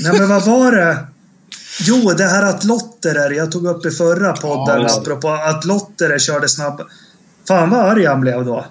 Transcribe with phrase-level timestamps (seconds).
[0.00, 1.06] Nej men vad var det?
[1.80, 6.18] Jo, det här att Lotterer, jag tog upp i förra podden, Ja, apropå att Lotterer
[6.18, 6.80] körde snabb.
[7.48, 8.66] Fan vad arg han blev då.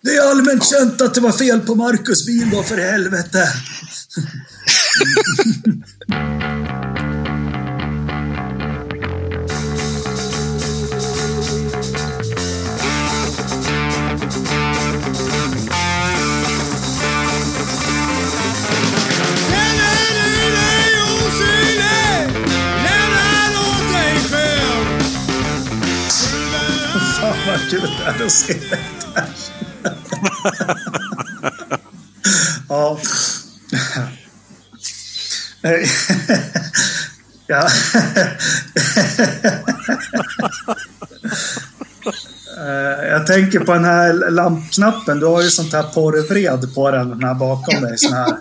[0.00, 3.48] Det är allmänt känt att det var fel på Marcus bil då, för helvete.
[27.70, 28.78] kul det här att se det
[29.14, 29.28] här.
[32.68, 32.98] ja.
[37.46, 37.68] Ja.
[42.58, 45.20] Eh, jag tänker på den här lampknappen.
[45.20, 47.98] Du har ju sånt här porrvred på den, den här bakom dig.
[47.98, 48.36] Sån här.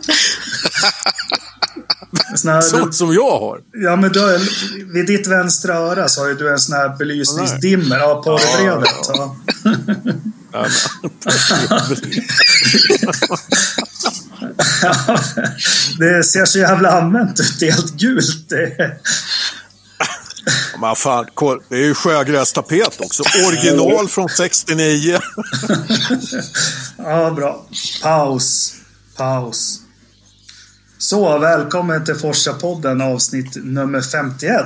[2.46, 3.60] Här Så som jag har.
[3.74, 4.40] Ja, men du har,
[4.94, 8.00] vid ditt vänstra öra så har ju du en sån här belysningsdimmer.
[8.00, 8.90] Ja, porrvredet.
[9.08, 9.36] Ja.
[10.54, 10.66] Ja,
[14.82, 15.20] Ja,
[16.00, 17.60] det ser så jävla använt ut.
[17.60, 18.52] Det är helt gult.
[20.82, 21.26] Men fan,
[21.70, 23.24] det är ju sjögrästapet också.
[23.48, 25.20] Original från 69.
[26.98, 27.66] Ja, bra.
[28.04, 28.74] Paus.
[29.18, 29.80] Paus.
[31.00, 34.66] Så, välkommen till Forsa-podden avsnitt nummer 51.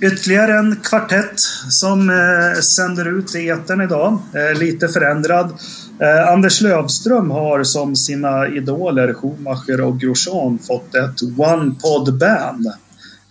[0.00, 4.18] Ytterligare en kvartett som eh, sänder ut i etern idag.
[4.34, 5.52] Eh, lite förändrad.
[6.00, 12.72] Eh, Anders Lövström har som sina idoler Schumacher och Grosjean fått ett one-pod-band.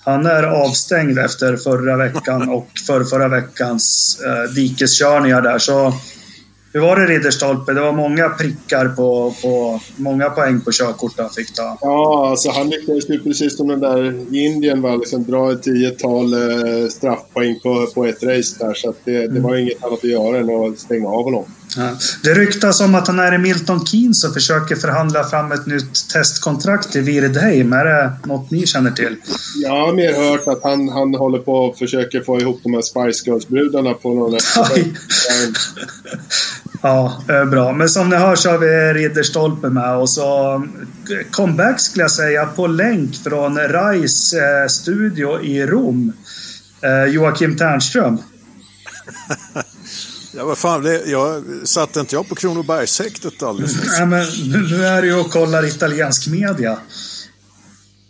[0.04, 5.60] Han är avstängd efter förra veckan och för förra veckans eh, dikeskörningar där.
[5.60, 5.94] Så
[6.74, 7.74] hur var det Ridderstolpe?
[7.74, 11.78] Det var många prickar på, på många poäng på körkortet han fick ta.
[11.82, 16.34] Ja, alltså han lyckades ju precis som den där Indien va, liksom dra ett tiotal
[16.34, 18.74] eh, straffpoäng på, på ett race där.
[18.74, 21.46] Så att det, det var inget annat att göra än att stänga av honom.
[21.78, 21.90] Ja.
[22.24, 26.10] Det ryktas om att han är i Milton Keynes och försöker förhandla fram ett nytt
[26.10, 27.74] testkontrakt i Virdheim.
[27.74, 29.16] Är det något ni känner till?
[29.64, 32.82] Jag har mer hört att han, han håller på och försöker få ihop de här
[32.82, 34.40] Spice Girls-brudarna på någon...
[36.82, 37.22] Ja,
[37.52, 37.74] bra.
[37.74, 40.64] Men som ni hör så har vi Ridderstolpe med och så
[41.32, 46.14] comeback skulle jag säga på länk från Rais eh, studio i Rom.
[46.82, 48.18] Eh, Joakim Ternström.
[50.40, 54.00] Ja, vad fan, det, jag satt inte jag på Kronobergshäktet alldeles nyss?
[54.00, 54.28] Nej, men
[54.70, 56.78] nu är det ju och kollar italiensk media.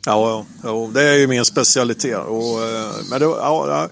[0.05, 2.17] Ja, ja, det är ju min specialitet.
[2.17, 3.89] Och, eh, men det, ja,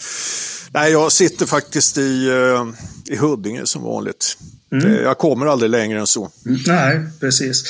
[0.72, 2.66] nej, jag sitter faktiskt i, eh,
[3.14, 4.38] i Huddinge som vanligt.
[4.70, 6.32] Det, jag kommer aldrig längre än så.
[6.68, 7.64] Nej, precis.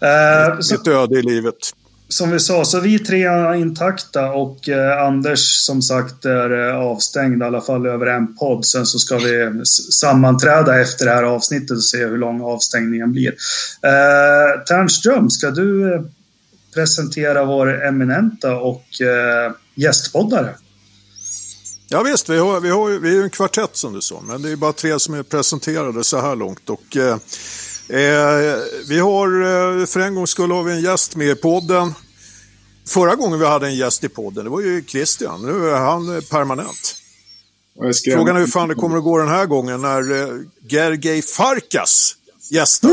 [0.00, 1.72] Eh, så, Mitt öde i livet
[2.08, 6.76] som vi sa, så vi tre är intakta och eh, Anders som sagt är eh,
[6.76, 8.66] avstängd i alla fall över en podd.
[8.66, 13.34] Sen så ska vi sammanträda efter det här avsnittet och se hur lång avstängningen blir.
[13.82, 16.02] Eh, Ternström, ska du eh,
[16.74, 20.54] presentera vår eminenta och eh, gästpoddare?
[21.88, 24.42] Ja visst, vi, har, vi, har, vi är ju en kvartett som du sa, men
[24.42, 26.70] det är bara tre som är presenterade så här långt.
[26.70, 27.16] Och, eh,
[27.88, 28.56] eh,
[28.88, 29.42] vi har,
[29.80, 31.94] eh, för en gång skulle har vi en gäst med i podden.
[32.88, 35.42] Förra gången vi hade en gäst i podden, det var ju Christian.
[35.42, 36.96] Nu är han eh, permanent.
[38.12, 40.28] Frågan är hur fan det kommer att gå den här gången när eh,
[40.68, 42.16] Gergej Farkas
[42.50, 42.90] gästar.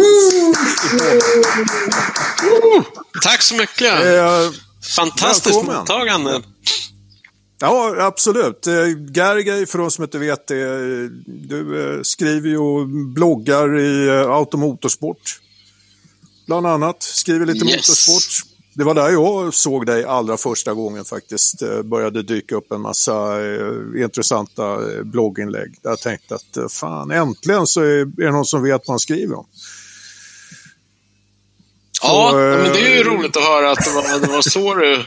[3.24, 4.06] Tack så mycket!
[4.06, 4.52] Eh,
[4.96, 5.80] Fantastiskt välkommen.
[5.80, 6.42] mottagande.
[7.62, 8.68] Ja, absolut.
[8.68, 8.74] Eh,
[9.14, 14.32] Gergej, för de som inte vet det, du eh, skriver ju och bloggar i eh,
[14.32, 15.40] automotorsport.
[16.48, 17.04] Bland annat.
[17.04, 17.76] Skriver lite Yes.
[17.76, 18.48] motorsport.
[18.74, 21.62] Det var där jag såg dig allra första gången faktiskt.
[21.84, 23.38] Började dyka upp en massa
[24.04, 25.76] intressanta blogginlägg.
[25.82, 29.36] Där jag tänkte att fan, äntligen så är, det någon som vet vad han skriver
[29.38, 29.46] om.
[32.02, 34.42] Ja, Så, eh, men det är ju roligt att höra att det var, det var
[34.42, 35.06] så du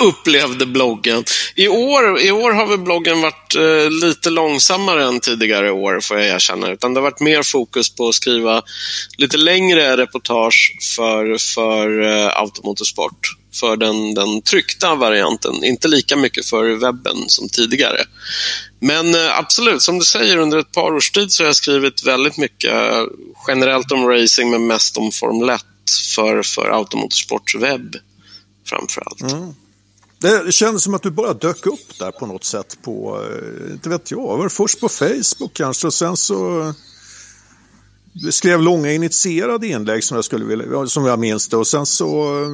[0.08, 1.24] upplevde bloggen.
[1.54, 6.18] I år, I år har väl bloggen varit eh, lite långsammare än tidigare år, får
[6.18, 6.70] jag erkänna.
[6.70, 8.62] Utan det har varit mer fokus på att skriva
[9.18, 13.36] lite längre reportage för, för eh, automotorsport.
[13.60, 18.04] För den, den tryckta varianten, inte lika mycket för webben som tidigare.
[18.80, 22.06] Men eh, absolut, som du säger, under ett par års tid så har jag skrivit
[22.06, 23.04] väldigt mycket eh,
[23.48, 25.64] generellt om racing, men mest om Formel 1
[26.16, 27.96] för, för Automotorsports webb
[28.66, 29.34] framför allt.
[30.18, 33.72] Det, det kändes som att du bara dök upp där på något sätt på, eh,
[33.72, 36.72] inte vet jag, var först på Facebook kanske och sen så
[38.30, 41.56] skrev långa initierade inlägg som jag, skulle vilja, som jag minns det.
[41.56, 42.06] Och sen så,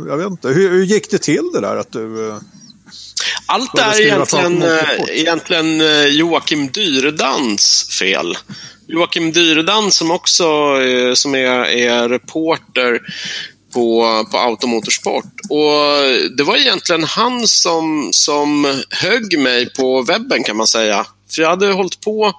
[0.09, 2.29] jag vet inte, hur, hur gick det till det där att du...
[2.29, 2.39] Eh,
[3.47, 4.63] Allt det är egentligen,
[5.09, 5.81] egentligen
[6.17, 8.37] Joakim Dyredans fel.
[8.89, 10.45] Joakim Dyredan, som också
[10.83, 13.01] eh, som är, är reporter
[13.75, 15.33] på, på Automotorsport.
[15.49, 21.07] Och det var egentligen han som, som högg mig på webben kan man säga.
[21.35, 22.33] För jag hade hållit på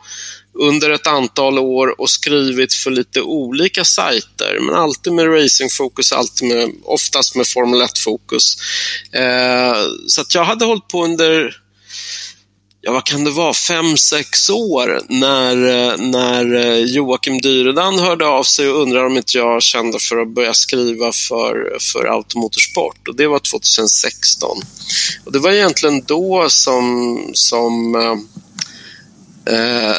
[0.59, 6.47] under ett antal år och skrivit för lite olika sajter, men alltid med racingfokus, alltid
[6.47, 8.57] med, oftast med Formel 1-fokus.
[9.11, 9.75] Eh,
[10.07, 11.55] så att jag hade hållit på under
[12.88, 18.28] ja, vad kan det vara, fem, sex år när, eh, när eh, Joakim Dyredan hörde
[18.28, 23.07] av sig och undrade om inte jag kände för att börja skriva för, för Automotorsport.
[23.07, 24.57] Och det var 2016.
[25.25, 28.16] Och det var egentligen då som, som eh,
[29.56, 29.95] eh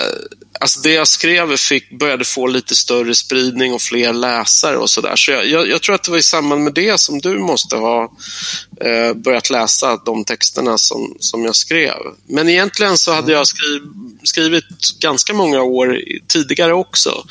[0.61, 5.17] alltså det jag skrev fick, började få lite större spridning och fler läsare och sådär.
[5.17, 7.77] Så, jag, jag, jag, tror att det var i samband med det som du måste
[7.77, 8.13] ha
[8.81, 11.97] eh, börjat läsa de texterna som, som jag skrev.
[12.29, 13.83] Men egentligen så hade jag skriv,
[14.23, 14.65] skrivit
[15.01, 17.25] ganska många år tidigare också.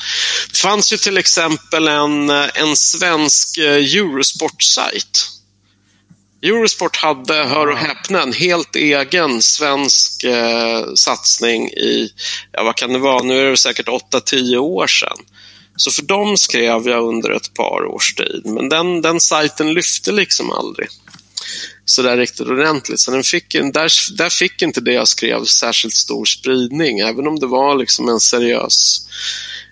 [0.50, 5.37] Det fanns ju till exempel en, en svensk eh, Eurosport-sajt
[6.42, 12.12] Eurosport hade, hör och häpna, en helt egen svensk eh, satsning i,
[12.52, 15.18] ja vad kan det vara, nu är det säkert 8-10 år sedan.
[15.76, 20.12] Så för dem skrev jag under ett par års tid, men den, den sajten lyfte
[20.12, 20.88] liksom aldrig
[21.84, 23.00] så där riktigt ordentligt.
[23.00, 27.38] Så den fick, där, där fick inte det jag skrev särskilt stor spridning, även om
[27.38, 29.08] det var liksom en seriös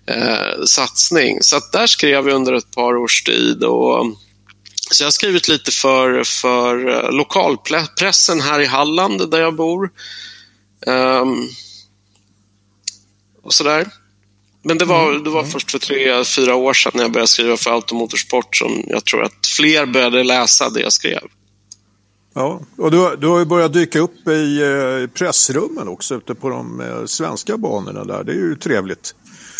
[0.06, 1.42] eh, satsning.
[1.42, 3.64] Så där skrev jag under ett par års tid.
[3.64, 4.16] och
[4.90, 9.90] så jag har skrivit lite för, för eh, lokalpressen här i Halland där jag bor.
[10.86, 11.48] Um,
[13.42, 13.88] och sådär.
[14.62, 15.50] Men det var, mm, det var mm.
[15.50, 19.22] först för tre, fyra år sedan när jag började skriva för Automotorsport som jag tror
[19.22, 21.20] att fler började läsa det jag skrev.
[22.34, 26.48] Ja, och du, du har ju börjat dyka upp i eh, pressrummen också ute på
[26.48, 28.24] de eh, svenska banorna där.
[28.24, 29.14] Det är ju trevligt.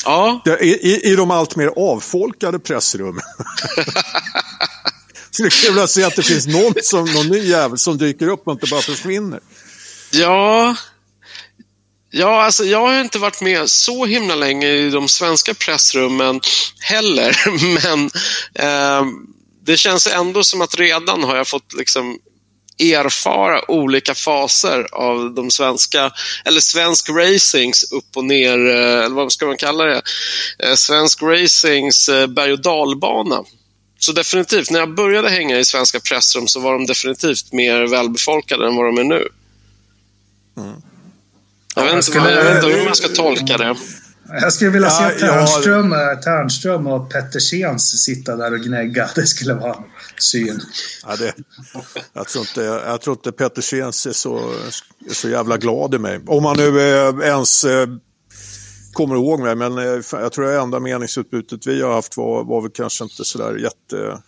[0.05, 0.40] Ja.
[0.61, 3.22] I, i, I de allt mer avfolkade pressrummen.
[5.36, 7.98] Så det är kul att se att det finns någon, som, någon ny jävel som
[7.98, 9.40] dyker upp och inte bara försvinner.
[10.10, 10.76] Ja,
[12.10, 16.40] Ja, alltså jag har inte varit med så himla länge i de svenska pressrummen
[16.80, 17.36] heller,
[17.84, 18.10] men
[18.54, 19.06] eh,
[19.64, 22.18] det känns ändå som att redan har jag fått liksom
[22.78, 26.12] erfara olika faser av de svenska,
[26.44, 30.02] eller svensk racings upp och ner, eh, eller vad ska man kalla det?
[30.58, 33.44] Eh, svensk racings eh, berg och dalbana.
[34.06, 38.67] Så definitivt, när jag började hänga i svenska pressrum så var de definitivt mer välbefolkade
[38.67, 39.29] än vad de är nu.
[40.56, 40.82] Mm.
[41.75, 43.76] Jag, vet inte, skulle, jag vet inte hur man ska tolka det.
[44.29, 46.17] Jag skulle vilja se ja, Tärnström, ja.
[46.17, 49.11] Tärnström och Pettersens sitta där och gnägga.
[49.14, 49.76] Det skulle vara
[50.19, 50.61] syn.
[51.06, 51.35] Ja, det,
[52.12, 54.38] jag, tror inte, jag tror inte Pettersens är så,
[55.11, 56.20] är så jävla glad i mig.
[56.26, 56.79] Om han nu
[57.23, 57.87] ens eh,
[58.96, 62.60] kommer ihåg mig, men eh, jag tror det enda meningsutbytet vi har haft var, var
[62.60, 64.22] väl kanske inte sådär jätte...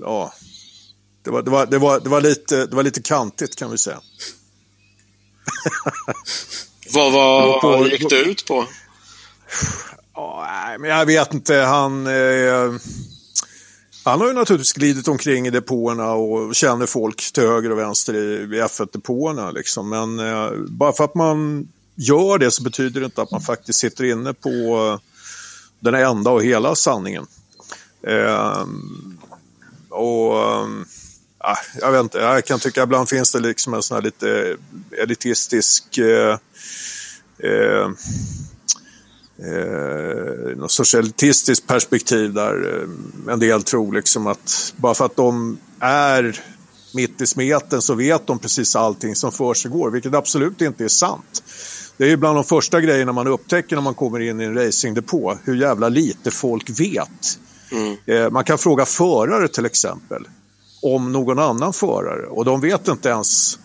[0.00, 0.32] Ja,
[1.22, 3.78] det var, det, var, det, var, det, var lite, det var lite kantigt kan vi
[3.78, 4.00] säga.
[6.94, 8.66] vad vad på, gick det ut på?
[10.14, 11.54] Ja, nej, men jag vet inte.
[11.54, 12.72] Han, eh,
[14.04, 18.14] han har ju naturligtvis glidit omkring i depåerna och känner folk till höger och vänster
[18.14, 19.50] i, i F1-depåerna.
[19.50, 19.88] Liksom.
[19.88, 23.78] Men eh, bara för att man gör det så betyder det inte att man faktiskt
[23.78, 25.00] sitter inne på eh,
[25.80, 27.26] den enda och hela sanningen.
[28.06, 28.66] Eh,
[29.88, 30.68] och eh,
[31.38, 34.56] ah, Jag vet inte, jag kan tycka ibland finns det liksom en sån här lite
[35.02, 36.38] elitistisk eh,
[37.38, 37.88] eh,
[39.38, 45.16] eh, något socialistiskt elitistiskt perspektiv där eh, en del tror liksom att bara för att
[45.16, 46.40] de är
[46.94, 50.84] mitt i smeten så vet de precis allting som för sig går, vilket absolut inte
[50.84, 51.42] är sant.
[51.96, 55.38] Det är bland de första grejerna man upptäcker när man kommer in i en racingdepå,
[55.44, 57.38] hur jävla lite folk vet.
[57.72, 57.96] Mm.
[58.06, 60.28] Eh, man kan fråga förare till exempel
[60.82, 63.58] om någon annan förare och de vet inte ens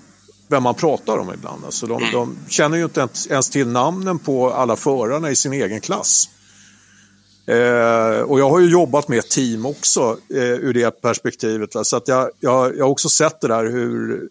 [0.47, 1.65] vem man pratar om ibland.
[1.65, 2.13] Alltså de, mm.
[2.13, 6.29] de känner ju inte ens till namnen på alla förarna i sin egen klass.
[7.45, 11.75] Eh, och jag har ju jobbat med team också eh, ur det perspektivet.
[11.75, 11.83] Va?
[11.83, 14.29] Så att jag, jag, jag har också sett det där hur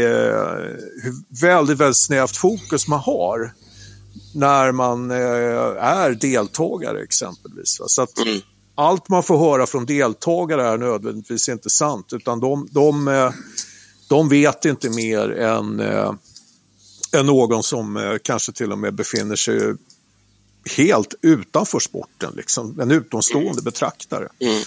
[0.00, 3.52] hur väldigt, väldigt snävt fokus man har
[4.34, 5.16] när man eh,
[5.84, 7.80] är deltagare exempelvis.
[7.86, 8.40] Så att mm.
[8.74, 13.32] allt man får höra från deltagare är nödvändigtvis inte sant utan de, de, eh,
[14.08, 16.12] de vet inte mer än, eh,
[17.16, 19.74] än någon som eh, kanske till och med befinner sig
[20.76, 24.28] helt utanför sporten, liksom, en utomstående betraktare.
[24.38, 24.62] Mm.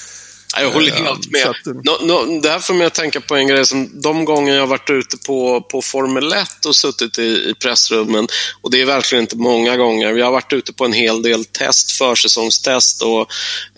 [0.55, 1.47] Jag håller Eh, helt med.
[1.47, 4.53] att, Nå, nå, det här får mig att tänka på en grej som de gånger
[4.53, 8.27] jag har varit ute på, på Formel 1 och suttit i, i pressrummen,
[8.61, 10.13] och det är verkligen inte många gånger.
[10.13, 13.31] Vi har varit ute på en hel del test, försäsongstest och,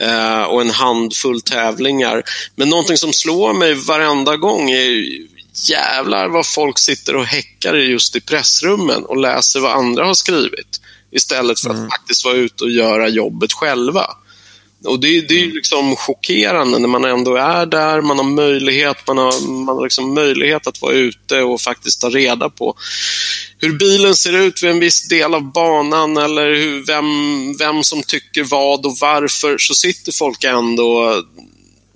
[0.03, 2.23] eh, och en handfull tävlingar.
[2.55, 5.05] Men någonting som slår mig varenda gång är
[5.69, 10.81] jävlar vad folk sitter och häckar just i pressrummen och läser vad andra har skrivit.
[11.11, 14.15] Istället för att faktiskt vara ute och göra jobbet själva.
[14.85, 18.97] Och det, det är ju liksom chockerande när man ändå är där, man har möjlighet,
[19.07, 22.75] man har, man har liksom möjlighet att vara ute och faktiskt ta reda på
[23.57, 28.03] hur bilen ser ut vid en viss del av banan eller hur, vem, vem som
[28.03, 29.57] tycker vad och varför.
[29.57, 31.23] Så sitter folk ändå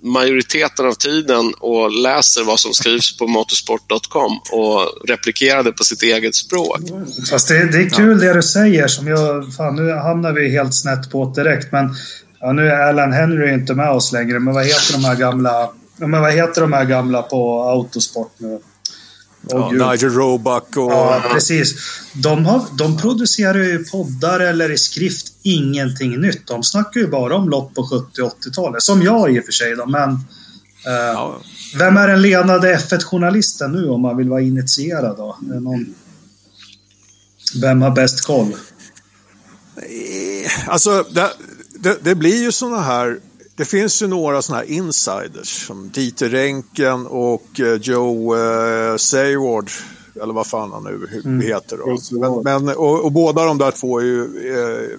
[0.04, 6.02] majoriteten av tiden och läser vad som skrivs på motorsport.com och replikerar det på sitt
[6.02, 6.80] eget språk.
[7.30, 8.88] Fast det, det är kul det du säger.
[8.88, 11.72] Som jag, fan, nu hamnar vi helt snett på det direkt.
[11.72, 11.94] Men
[12.44, 14.38] ja, nu är Alan Henry inte med oss längre.
[14.40, 18.60] Men vad heter de här gamla, men vad heter de här gamla på Autosport nu?
[19.52, 19.90] Åh, Ja.
[19.90, 20.92] Nigel Roebuck och...
[20.92, 21.74] Ja, precis.
[22.12, 26.46] De, har, de producerar ju poddar eller i skrift ingenting nytt.
[26.46, 28.82] De snackar ju bara om lopp på 70 och 80-talet.
[28.82, 30.10] Som jag i och för sig då, men...
[30.10, 31.40] Eh, Ja,
[31.78, 35.38] Vem är den ledande F1-journalisten nu om man vill vara initierad då?
[35.40, 35.94] Någon...
[37.60, 38.54] Vem har bäst koll?
[40.66, 41.30] Alltså, det,
[41.84, 43.18] det, det blir ju såna här...
[43.56, 49.70] Det finns ju några såna här insiders som Dieter Renken och eh, Joe eh, Sayward,
[50.22, 51.40] eller vad fan han nu Mm.
[51.40, 51.76] heter.
[51.76, 54.22] Joe Men, men, och, och båda de där två är ju
[54.54, 54.98] eh,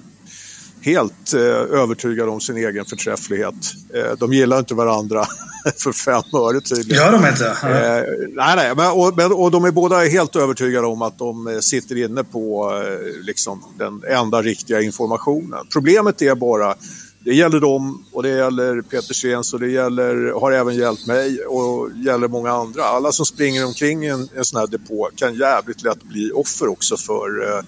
[0.86, 1.42] helt eh,
[1.80, 3.56] övertygade om sin egen förträfflighet.
[3.94, 5.26] Eh, de gillar inte varandra
[5.78, 7.04] för fem öre tydligen.
[7.04, 7.48] Gör de inte?
[7.48, 11.48] Eh, nej, nej, men, och, men, och de är båda helt övertygade om att de
[11.48, 15.60] eh, sitter inne på eh, liksom, den enda riktiga informationen.
[15.74, 16.76] Problemet är bara,
[17.20, 21.46] det gäller dem och det gäller Peter Svens och det gäller, har även hjälpt mig
[21.46, 22.84] och gäller många andra.
[22.84, 26.68] Alla som springer omkring i en, en sån här depå kan jävligt lätt bli offer
[26.68, 27.60] också för, eh,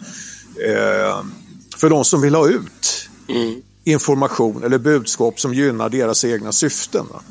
[0.71, 1.23] eh,
[1.77, 3.61] för de som vill ha ut Mm.
[3.83, 7.05] information eller budskap som gynnar deras egna syften.
[7.13, 7.21] Va?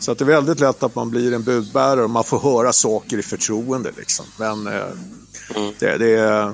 [0.00, 2.72] Så att det är väldigt lätt att man blir en budbärare och man får höra
[2.72, 3.90] saker i förtroende.
[3.96, 4.26] Liksom.
[4.36, 4.82] Men eh,
[5.78, 6.52] det, det är...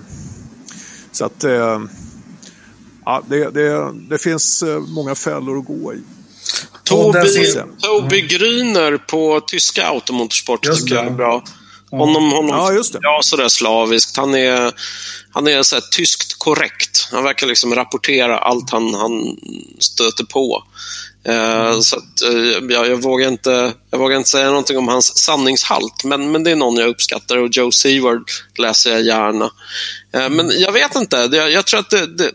[1.12, 1.44] Så att...
[1.44, 1.80] Eh,
[3.04, 5.98] ja, det, det, det finns eh, många fällor att gå i.
[6.84, 11.10] Tobi, Tobi Grüner på tyska automotorsport Just tycker jag det.
[11.10, 11.44] är bra.
[11.90, 12.98] Honom, honom Ja, just det.
[13.02, 14.16] Ja, sådär slaviskt.
[14.16, 14.72] Han är,
[15.30, 16.93] han är så här tyskt korrekt.
[17.14, 19.36] Han verkar liksom rapportera allt han, han
[19.78, 20.64] stöter på.
[21.24, 25.18] Eh, Så att, eh, jag, jag, vågar inte, jag vågar inte säga någonting om hans
[25.18, 29.50] sanningshalt, men, men det är någon jag uppskattar och Joe Seward läser jag gärna.
[30.14, 32.30] Eh, men jag vet inte, det, jag tror att det, det,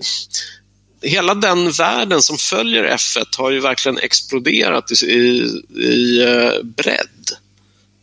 [1.02, 5.50] hela den världen som följer F1 har ju verkligen exploderat i, i,
[5.84, 6.26] i
[6.64, 7.19] bredd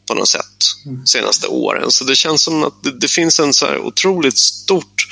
[0.07, 0.45] på något sätt
[0.85, 1.91] de senaste åren.
[1.91, 5.09] Så det känns som att det, det finns en så otroligt stort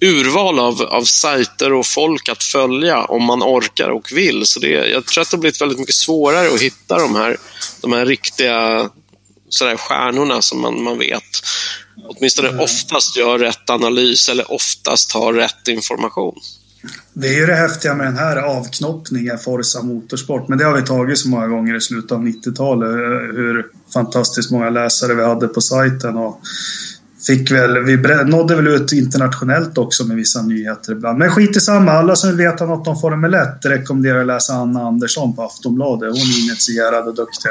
[0.00, 4.46] urval av, av sajter och folk att följa om man orkar och vill.
[4.46, 7.36] Så det, jag tror att det har blivit väldigt mycket svårare att hitta de här,
[7.80, 8.90] de här riktiga
[9.48, 11.42] så där stjärnorna som man, man vet
[12.08, 16.40] åtminstone oftast gör rätt analys eller oftast har rätt information.
[17.12, 20.48] Det är ju det häftiga med den här avknoppningen, Forza Motorsport.
[20.48, 22.88] Men det har vi tagit så många gånger i slutet av 90-talet.
[22.88, 26.16] Eh, hur fantastiskt många läsare vi hade på sajten.
[26.16, 26.40] Och
[27.26, 31.18] fick väl, vi nådde väl ut internationellt också med vissa nyheter ibland.
[31.18, 31.92] Men skit i samma.
[31.92, 36.08] Alla som vill veta något om Formel 1 rekommenderar att läsa Anna Andersson på Aftonbladet.
[36.08, 37.50] Hon är initierad och duktig.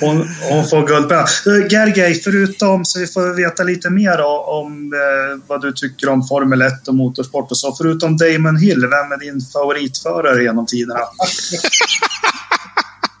[0.00, 1.26] Hon, hon får guldpenna.
[1.70, 6.62] Gergej, förutom så vi får veta lite mer om eh, vad du tycker om Formel
[6.62, 7.74] 1 och motorsport och så.
[7.74, 11.00] Förutom Damon Hill, vem är din favoritförare genom tiderna?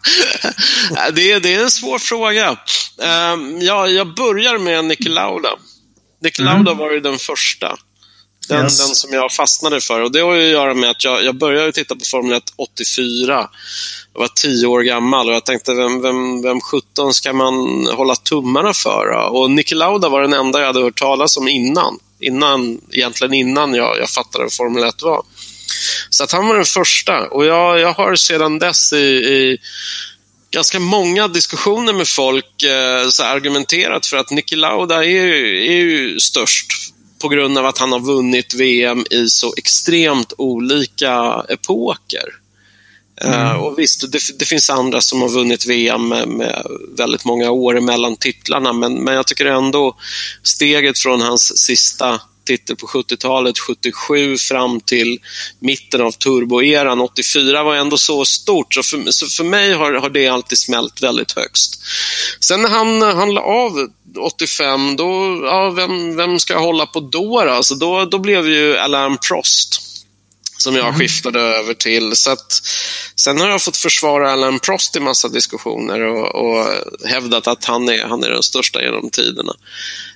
[1.12, 2.56] Det är, det är en svår fråga.
[3.02, 5.50] Ehm, ja, jag börjar med Niki Lauda.
[6.22, 7.76] Niki Lauda var ju den första.
[8.48, 8.78] Den, Yes.
[8.86, 10.00] den som jag fastnade för.
[10.00, 12.42] Och Det har ju att göra med att jag, jag började titta på Formel 1
[12.56, 13.48] 84.
[14.12, 18.16] Jag var tio år gammal och jag tänkte, vem, vem, vem 17 ska man hålla
[18.16, 19.06] tummarna för?
[19.12, 19.38] då?
[19.38, 21.98] Och Niki Lauda var den enda jag hade hört talas om innan.
[22.20, 25.22] innan egentligen innan jag, jag fattade vad Formel 1 var.
[26.10, 27.28] Så att han var den första.
[27.28, 29.58] Och jag, jag har sedan dess i, i
[30.50, 35.72] ganska många diskussioner med folk eh, så argumenterat för att Niki Lauda är, ju- är
[35.76, 36.66] ju störst
[37.18, 42.24] på grund av att han har vunnit VM i så extremt olika epoker.
[43.20, 46.66] Eh, och visst, det, det finns andra som har vunnit VM med, med
[46.98, 49.96] väldigt många år emellan titlarna, men, men jag tycker ändå
[50.42, 55.18] steget från hans sista titel på 70-talet, 77 fram till
[55.58, 57.00] mitten av turboeran.
[57.00, 61.02] 84 var ändå så stort, så för, så för mig har, har det alltid smält
[61.02, 61.82] väldigt högst.
[62.40, 63.88] Sen när han, han la av
[64.20, 67.24] 85, då, ja, vem, vem ska jag hålla på då?
[67.24, 69.80] Då, alltså då, då blev ju Alain Prost
[70.58, 72.16] som jag skiftade över till.
[72.16, 72.62] Så att,
[73.16, 76.66] sen har jag fått försvara Alain Prost i massa diskussioner och, och
[77.08, 79.52] hävdat att han är, han är den största genom tiderna.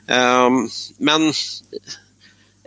[0.07, 1.33] Um, men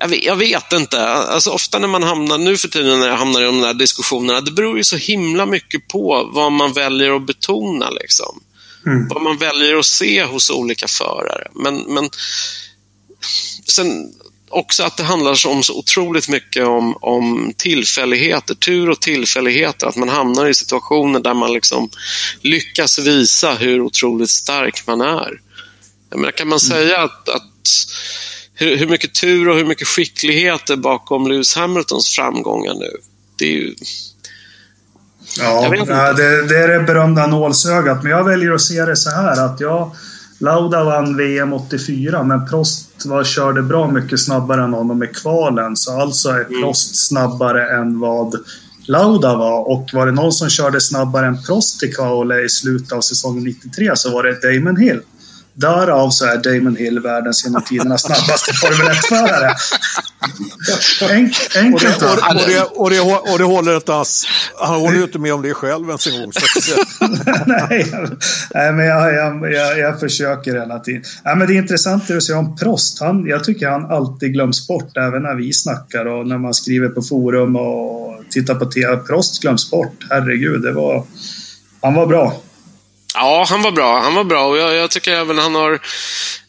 [0.02, 1.08] jag vet, jag vet, inte.
[1.08, 4.42] Alltså, ofta när man hamnar, nu för tiden när jag hamnar i de där diskussionerna,
[4.42, 7.90] det beror ju så himla mycket på vad man väljer att betona.
[7.90, 8.42] Liksom.
[8.86, 9.08] Mm.
[9.08, 11.48] Vad man väljer att se hos olika förare.
[11.54, 12.10] Men, men
[13.68, 14.14] sen
[14.50, 19.88] också att det handlar om så otroligt mycket om, om tillfälligheter, tur och tillfälligheter.
[19.88, 21.90] Att man hamnar i situationer där man liksom
[22.42, 25.42] lyckas visa hur otroligt stark man är.
[26.10, 26.70] Jag menar, kan man mm.
[26.70, 27.48] säga att, att
[28.62, 32.92] hur, hur, mycket tur och hur mycket skicklighet är bakom Lewis Hamiltons framgångar nu?
[33.38, 33.76] Det är ju...
[35.40, 35.70] Ja,
[36.18, 38.04] det, det, är det berömda nålsögat.
[38.04, 39.96] Men jag väljer att se det så här att jag
[40.40, 45.76] Lauda vann VM 84, men Prost var, körde bra mycket snabbare än honom i kvalen.
[45.76, 46.62] Så alltså är mm.
[46.62, 48.36] Prost snabbare än vad
[48.86, 49.70] Lauda var.
[49.72, 53.44] Och var det någon som körde snabbare än Prost i kvalet i slutet av säsongen
[53.44, 55.02] 93 så var det Damon Hill.
[55.54, 59.56] Därav så är Damon Hill världens genom tiderna snabbaste Formel 1-förare.
[61.10, 64.26] Enk, enkelt och det, och, det, och, det, och det håller inte alls.
[64.60, 66.32] Han håller ju inte med om det själv ens en gång.
[67.46, 67.88] nej,
[68.54, 71.04] nej, men jag, jag, jag, jag, försöker hela tiden.
[71.26, 73.00] Nej, men det är intressant det du säger om Prost.
[73.00, 76.90] Han, jag tycker han alltid glöms bort, även när vi snackar och när man skriver
[76.90, 78.98] på forum och tittar på TV.
[78.98, 80.06] Prost glöms bort.
[80.10, 81.04] Herregud, det var,
[81.82, 82.42] han var bra.
[83.14, 84.00] Ja, han var bra.
[84.00, 85.80] Han var bra och jag, jag tycker även han har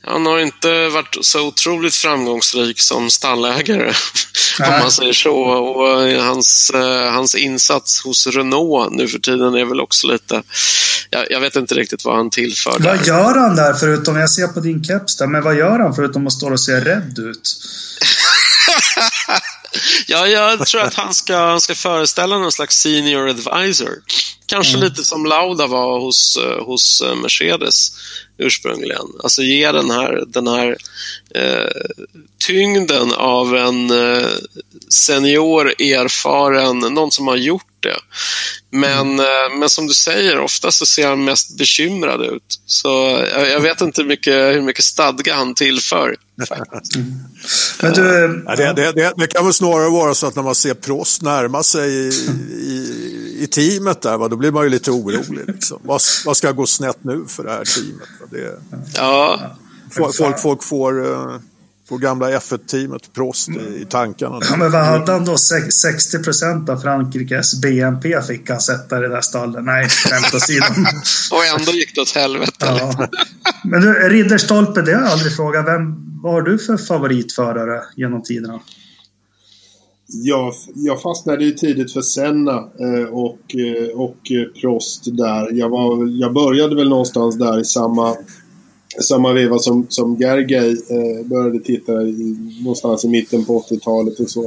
[0.05, 3.93] han har inte varit så otroligt framgångsrik som stallägare,
[4.61, 5.35] om man säger så.
[5.35, 10.43] Och hans, eh, hans insats hos Renault nu för tiden är väl också lite...
[11.11, 12.97] Jag, jag vet inte riktigt vad han tillför där.
[12.97, 14.17] Vad gör han där, förutom...
[14.17, 16.73] Jag ser på din keps där, men vad gör han förutom att stå och se
[16.73, 17.51] rädd ut?
[20.07, 23.91] ja, jag tror att han ska, han ska föreställa någon slags senior advisor.
[24.47, 24.89] Kanske mm.
[24.89, 27.93] lite som Lauda var hos, eh, hos eh, Mercedes
[28.39, 29.07] ursprungligen.
[29.23, 30.77] Alltså ge den här, den här
[31.35, 31.83] eh,
[32.47, 34.29] tyngden av en eh,
[34.89, 37.97] senior, erfaren, någon som har gjort det.
[38.71, 39.21] Men, mm.
[39.21, 42.61] eh, men som du säger, ofta så ser han mest bekymrad ut.
[42.67, 42.89] Så
[43.33, 46.17] jag, jag vet inte hur mycket, hur mycket stadga han tillför.
[46.95, 47.15] Mm.
[47.83, 50.55] Men du, ja, det, det, det, det, kan väl snarare vara så att när man
[50.55, 52.09] ser Prost närma sig i,
[52.53, 55.47] i, i teamet där, va, då blir man ju lite orolig.
[55.47, 55.81] Liksom.
[55.83, 58.09] Vad, vad ska gå snett nu för det här teamet?
[58.31, 58.59] Det,
[58.95, 59.57] ja.
[59.91, 61.03] Folk, folk får...
[61.93, 64.39] Får gamla F1-teamet Prost i, tankarna.
[64.51, 65.37] Ja, men vad hade han då?
[65.37, 69.65] 60 procent av Frankrikes BNP fick han sätta i det där stallet.
[69.65, 70.65] Nej, skämt åsido.
[71.33, 72.53] Och ändå gick det åt helvete.
[72.61, 73.09] Ja.
[73.65, 75.67] Men du, Ridderstolpe, det har jag aldrig frågat.
[75.67, 78.61] Vem, vad har du för favoritförare genom tiderna?
[80.07, 84.19] Jag, jag fastnade ju tidigt för Senna eh, och, eh, och
[84.61, 85.53] Prost där.
[85.53, 88.17] Jag, var, jag började väl någonstans där i samma
[89.01, 94.31] samma veva som, som Gergely eh, började titta i, någonstans i mitten på 80-talet och
[94.31, 94.45] så.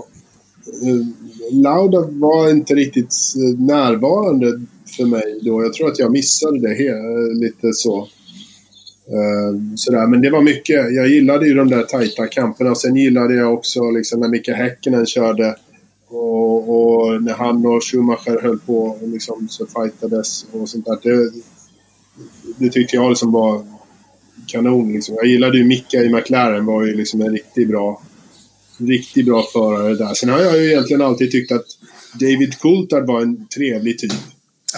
[0.83, 1.05] Eh,
[1.51, 4.61] Lauda var inte riktigt eh, närvarande
[4.97, 5.63] för mig då.
[5.63, 8.07] Jag tror att jag missade det he- eh, lite så.
[9.07, 10.07] Eh, sådär.
[10.07, 10.93] Men det var mycket.
[10.95, 12.75] Jag gillade ju de där tajta kamperna.
[12.75, 15.55] Sen gillade jag också liksom när Micke Häkkinen körde
[16.07, 20.97] och, och, när han och Schumacher höll på liksom, så fightades och sånt där.
[21.03, 21.31] Det,
[22.57, 23.74] det tyckte jag liksom var
[24.47, 24.93] kanon.
[24.93, 25.15] Liksom.
[25.15, 28.01] Jag gillade ju Micka i McLaren, var ju liksom en riktigt bra,
[28.77, 30.13] riktigt bra förare där.
[30.13, 31.65] Sen har jag ju egentligen alltid tyckt att
[32.13, 34.13] David Coulthard var en trevlig typ.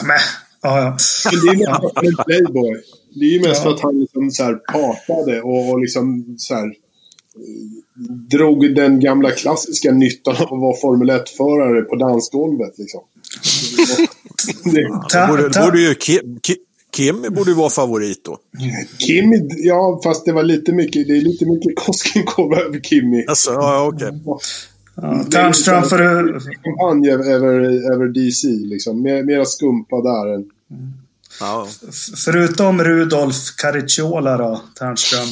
[0.01, 0.17] Men,
[0.61, 0.97] ja, ja.
[1.31, 2.81] Men det är mest en playboy.
[3.13, 3.73] Det är ju mest ja.
[3.73, 6.73] att han liksom så här partade och, och liksom så här,
[8.29, 12.77] drog den gamla klassiska nyttan av att vara Formel 1-förare på dansgolvet.
[12.77, 13.01] Liksom.
[14.63, 14.81] det,
[15.13, 15.95] det borde, borde ju
[16.97, 18.37] Kimmy borde ju vara favorit då.
[18.97, 23.25] Kimmy, ja fast det var lite mycket, det är lite mycket Koskenkorva över Kimmy.
[23.27, 24.07] Alltså, ja okej.
[24.07, 24.47] Okay.
[25.01, 26.39] Ja, Tärnström för...
[26.63, 27.59] Kampanj över,
[27.93, 29.01] över DC liksom.
[29.01, 30.45] Mer, mera skumpa där än...
[31.39, 31.67] Ja.
[32.25, 35.27] Förutom Rudolf Caricciola då, Tärnström.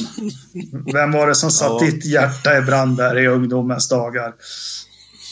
[0.92, 1.86] Vem var det som satt ja.
[1.86, 4.34] ditt hjärta i brand där i ungdomens dagar?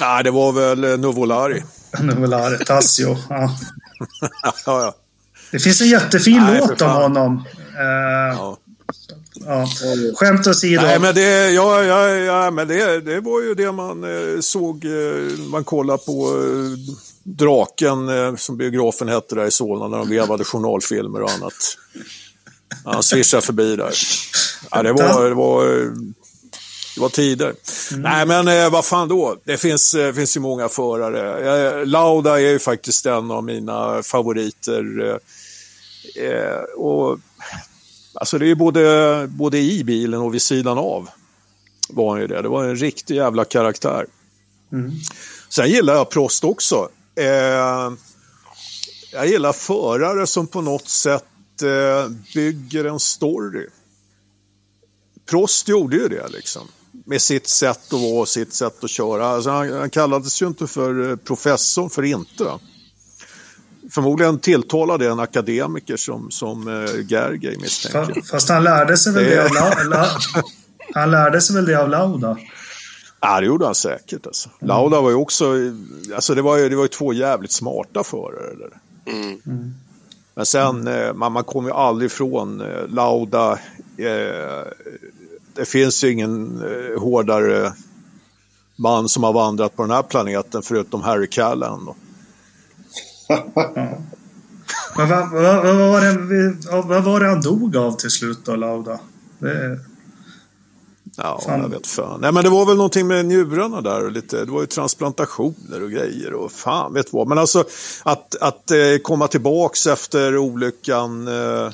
[0.01, 1.63] Nej, det var väl eh, Nuvolari.
[2.03, 3.17] Nuvolari, Tassio.
[3.29, 3.51] Ja.
[4.43, 4.95] ja, ja.
[5.55, 7.45] Det finns en jättefin Nej, låt om honom.
[7.79, 8.59] Eh, ja.
[9.47, 9.67] ja.
[10.15, 10.83] Skämt åsido.
[10.83, 14.85] Nej, men det, ja, ja, ja, men det, det var ju det man eh, såg.
[14.85, 20.09] Eh, man kollade på eh, Draken, eh, som biografen hette där i Solna, när de
[20.09, 21.77] vevade journalfilmer och annat.
[22.85, 23.93] Han svischade förbi där.
[24.71, 25.65] Ja, det, var, det, var,
[26.95, 27.55] det var tider.
[27.91, 28.03] Mm.
[28.03, 29.37] Nej, men eh, vad fan då?
[29.45, 31.85] Det finns, finns ju många förare.
[31.85, 35.19] Lauda är ju faktiskt en av mina favoriter.
[36.17, 37.19] Eh, och,
[38.15, 41.09] alltså det är ju både, både i bilen och vid sidan av.
[41.89, 42.43] Var han ju det.
[42.43, 44.07] Det var en riktig jävla karaktär.
[44.73, 44.93] Mm.
[45.49, 46.89] Sen gillar jag Prost också.
[47.15, 47.93] Eh,
[49.13, 53.67] jag gillar förare som på något sätt eh, bygger en story.
[55.27, 56.69] Prost gjorde ju det liksom.
[57.05, 59.27] Med sitt sätt att vara och sitt sätt att köra.
[59.27, 62.59] Alltså, han, han kallades ju inte för eh, professor för inte.
[63.95, 68.23] Förmodligen tilltalade en akademiker som, som uh, Gergely misstänker.
[68.31, 70.09] Fast han lärde sig väl det, det av, la, la,
[70.95, 72.39] han lärde sig väl det av Lauda?
[73.21, 74.27] Ja, det gjorde han säkert.
[74.27, 74.49] Alltså.
[74.49, 74.69] Mm.
[74.69, 75.55] Lauda var ju också,
[76.15, 78.55] alltså det var ju, det var ju två jävligt smarta förare.
[78.59, 78.71] Där.
[79.13, 79.41] Mm.
[79.47, 79.75] Mm.
[80.35, 81.19] Men sen, mm.
[81.19, 83.53] man, man kommer ju aldrig ifrån eh, Lauda.
[83.97, 84.67] Eh,
[85.55, 87.73] det finns ju ingen eh, hårdare
[88.77, 91.95] man som har vandrat på den här planeten förutom Harry Callan.
[94.97, 98.57] Men vad, vad, vad, var det, vad var det han dog av till slut då,
[98.57, 98.99] Lauda?
[99.39, 99.79] Det...
[101.17, 101.61] Ja, fan.
[101.61, 102.21] jag vet fan.
[102.21, 105.83] Nej, men det var väl någonting med njurarna där och lite, det var ju transplantationer
[105.83, 107.29] och grejer och fan vet vad.
[107.29, 107.65] Men alltså
[108.03, 111.71] att, att eh, komma tillbaks efter olyckan eh,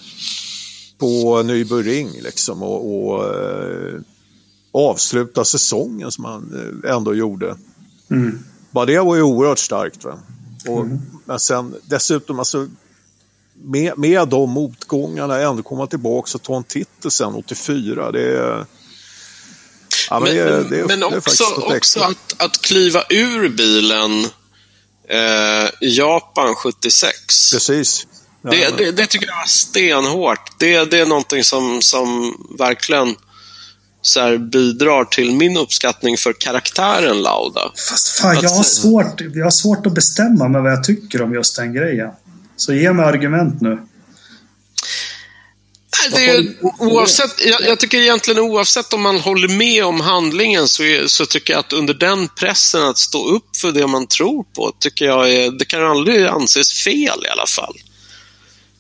[0.99, 1.83] på Nybro
[2.23, 4.01] liksom och, och eh,
[4.73, 7.57] avsluta säsongen som han ändå gjorde.
[8.11, 8.39] Mm.
[8.71, 10.05] Bara det var ju oerhört starkt.
[10.05, 10.19] Va?
[10.69, 11.01] Och, mm.
[11.31, 12.69] Men sen dessutom alltså
[13.65, 18.13] med, med de motgångarna ändå komma tillbaka och ta en titel sen 84.
[18.13, 18.67] Det är
[20.11, 24.25] Ja, men, men, det, det, men också, också att, att kliva ur bilen
[25.09, 27.17] eh, i Japan 76.
[27.53, 28.07] Precis.
[28.43, 30.59] Ja, det, det, det, tycker jag är stenhårt.
[30.59, 33.17] Det, det är någonting som, som verkligen
[34.03, 37.73] så här, bidrar till min uppskattning för karaktären Lauda.
[37.91, 41.35] Fast fan, jag har, svårt, jag har svårt att bestämma mig vad jag tycker om
[41.35, 42.11] just den grejen.
[42.57, 43.79] Så ge mig argument nu
[46.09, 46.45] det är,
[46.79, 51.27] oavsett, jag, jag, tycker egentligen oavsett om man håller med om handlingen så, är, så
[51.27, 55.05] tycker jag att under den pressen att stå upp för det man tror på, tycker
[55.05, 57.75] jag är, det kan aldrig anses fel i alla fall.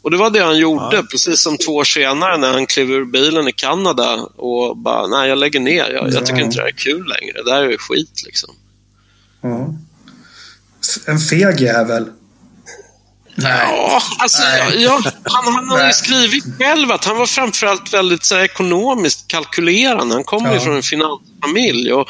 [0.03, 1.03] Och det var det han gjorde, ja.
[1.11, 5.29] precis som två år senare när han klev ur bilen i Kanada och bara, nej
[5.29, 7.77] jag lägger ner, jag, jag tycker inte det här är kul längre, det här är
[7.77, 8.55] skit liksom.
[9.41, 9.75] Ja.
[11.07, 12.07] En feg jävel.
[13.37, 14.43] Ja, alltså,
[14.79, 19.29] ja, han, han har ju skrivit själv att han var framförallt väldigt så här, ekonomiskt
[19.29, 20.14] kalkylerande.
[20.14, 20.55] Han kommer ja.
[20.55, 22.09] ju från en finansfamilj och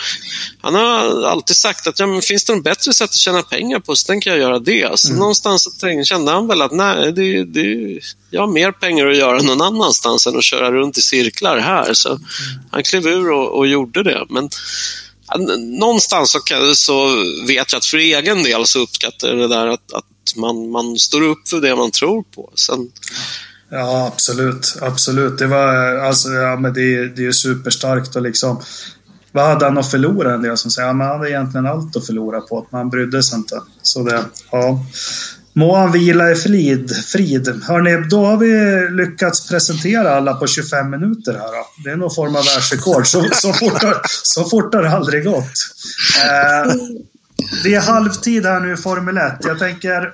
[0.60, 3.80] han har alltid sagt att ja, men finns det något bättre sätt att tjäna pengar
[3.80, 4.98] på så tänker jag göra det.
[4.98, 5.18] Så mm.
[5.18, 5.68] någonstans
[6.04, 10.26] kände han väl att nej, det, det, jag har mer pengar att göra någon annanstans
[10.26, 11.94] än att köra runt i cirklar här.
[11.94, 12.22] Så mm.
[12.70, 14.26] han klev ur och, och gjorde det.
[14.28, 14.48] Men
[15.58, 16.40] någonstans så,
[16.74, 20.04] så, vet jag att för egen del så uppskattar jag det där att, att
[20.36, 22.52] man, man står upp för det man tror på.
[22.54, 22.88] Sen...
[23.70, 24.76] Ja, absolut.
[24.80, 25.38] Absolut.
[25.38, 28.62] Det var alltså, ja, men det, det är superstarkt och liksom
[29.32, 30.34] vad hade han att förlora?
[30.34, 32.90] En del som säger att ja, han hade egentligen allt att förlora på, att man
[32.90, 33.60] brydde sig inte.
[33.82, 34.84] Så det, ja.
[35.52, 36.96] Må han vila i frid.
[36.96, 37.62] frid.
[37.64, 41.40] Hörrni, då har vi lyckats presentera alla på 25 minuter här.
[41.40, 41.66] Då.
[41.84, 43.06] Det är någon form av världsrekord.
[43.06, 45.44] Så, så, fort, har, så fort har det aldrig gått.
[46.24, 46.74] Eh,
[47.64, 49.32] det är halvtid här nu i Formel 1.
[49.40, 50.12] Jag tänker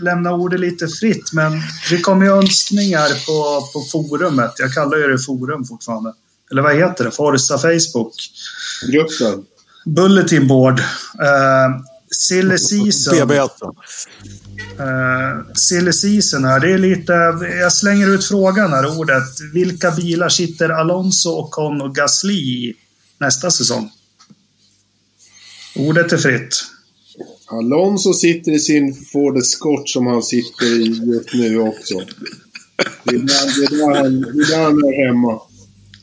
[0.00, 1.52] lämna ordet lite fritt, men
[1.90, 4.52] det kommer ju önskningar på, på forumet.
[4.58, 6.12] Jag kallar ju det forum fortfarande.
[6.50, 7.10] Eller vad heter det?
[7.10, 8.14] Forza Facebook.
[8.92, 9.44] Gruppen.
[9.84, 10.78] Bulletin board.
[10.80, 13.30] Uh, silly season.
[14.80, 16.60] Uh, silly season här.
[16.60, 17.12] Det är lite...
[17.60, 19.40] Jag slänger ut frågan här, ordet.
[19.52, 22.74] Vilka bilar sitter Alonso, Ocon och Gasly i
[23.18, 23.90] nästa säsong?
[25.76, 26.64] Ordet är fritt.
[27.46, 31.94] Alonso sitter i sin Ford Escort som han sitter i just nu också.
[33.04, 35.40] Det är där, det är han, det är där han är hemma.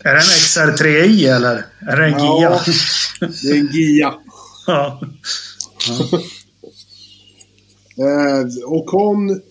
[0.03, 1.65] Är det en XR3i eller?
[1.79, 3.27] Är det en ja, Gia?
[3.43, 4.13] det är en Gia.
[4.67, 5.01] ja.
[7.97, 9.41] eh, och hon...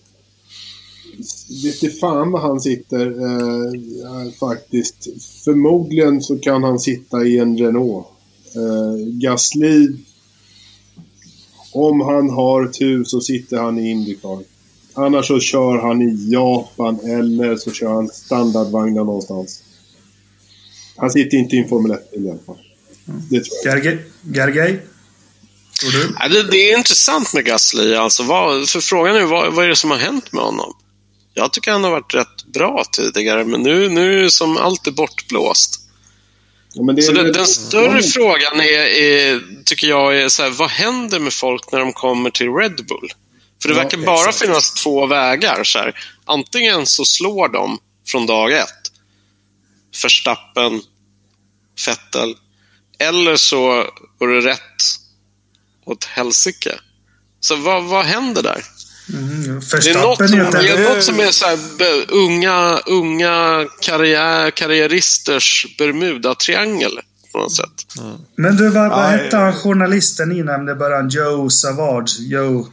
[1.63, 5.07] Vet fan var han sitter eh, faktiskt.
[5.43, 8.07] Förmodligen så kan han sitta i en Renault.
[8.55, 9.87] Eh, Gasly
[11.71, 14.43] om han har tur så sitter han i Indycar.
[14.93, 19.63] Annars så kör han i Japan eller så kör han standardvagnar någonstans.
[20.95, 22.57] Han sitter inte i en Formel 1-bil i alla fall.
[23.05, 23.75] Det tror jag.
[23.75, 24.05] Gergej?
[24.33, 24.81] Gergej?
[26.19, 27.95] Ja, det, det är intressant med Gasly.
[27.95, 30.73] Alltså, vad, för frågan är vad, vad är det som har hänt med honom?
[31.33, 34.91] Jag tycker han har varit rätt bra tidigare, men nu, nu är som allt är
[34.91, 35.81] bortblåst.
[36.73, 41.19] Ja, Så den, den större frågan är, är, tycker jag är så här, vad händer
[41.19, 43.09] med folk när de kommer till Red Bull?
[43.61, 44.39] För det Ja, verkar bara exakt.
[44.45, 45.63] finnas två vägar.
[45.63, 45.95] Så här.
[46.25, 48.91] Antingen så slår de från dag ett.
[50.03, 50.81] Verstappen,
[51.87, 52.35] Vettel.
[52.99, 53.85] Eller så
[54.19, 54.59] går det rätt
[55.85, 56.79] åt helsike.
[57.39, 58.63] Så vad, vad händer där?
[59.13, 60.19] Mm, Det är något,
[60.51, 61.57] det är något som är så här,
[62.09, 66.91] unga, unga karriär, karriäristers Bermuda-triangel
[67.31, 67.85] på något sätt.
[68.35, 71.09] Men du, vad, vad hette eh, han journalisten ni nämnde början?
[71.09, 72.19] Joe Savage?
[72.19, 72.67] Joe...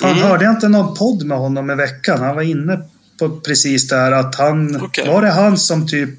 [0.00, 0.22] Fan, Mm.
[0.22, 2.20] hörde jag inte någon podd med honom i veckan?
[2.20, 2.80] Han var inne
[3.18, 4.82] på precis det här att han...
[4.82, 5.06] Okej.
[5.08, 6.10] Var det han som typ...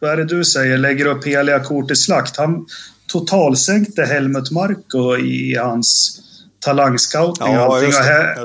[0.00, 0.78] Vad är det du säger?
[0.78, 2.36] Lägger upp heliga kort i slakt?
[2.36, 2.66] Han
[3.06, 6.18] totalsänkte Helmut Marko i hans
[6.66, 7.92] talangscouting Ja, och allting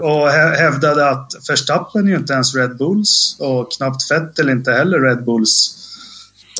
[0.02, 5.00] och, hävdade att Verstappen är ju inte ens Red Bulls och knappt Vettel inte heller
[5.00, 5.76] Red Bulls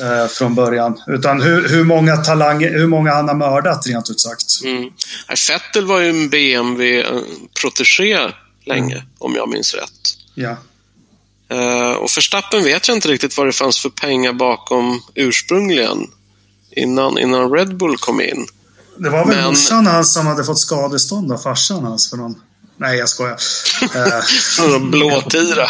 [0.02, 1.02] eh, från början.
[1.08, 4.46] Utan hur, hur många talanger, hur många han har mördat rent ut sagt.
[4.64, 4.90] Mm.
[5.50, 8.18] Vettel var ju en BMW-protegé
[8.66, 10.18] länge, om jag minns rätt.
[10.36, 10.58] Ja.
[11.50, 16.08] Eh, och Verstappen vet jag inte riktigt vad det fanns för pengar bakom ursprungligen.
[16.72, 18.48] Innan, innan Red Bull kom in.
[19.04, 22.36] Det var väl Men- morsan hans som hade fått skadestånd av farsan hans för någon...
[22.78, 23.38] Nej, jag skojar.
[24.92, 25.70] Blåtira.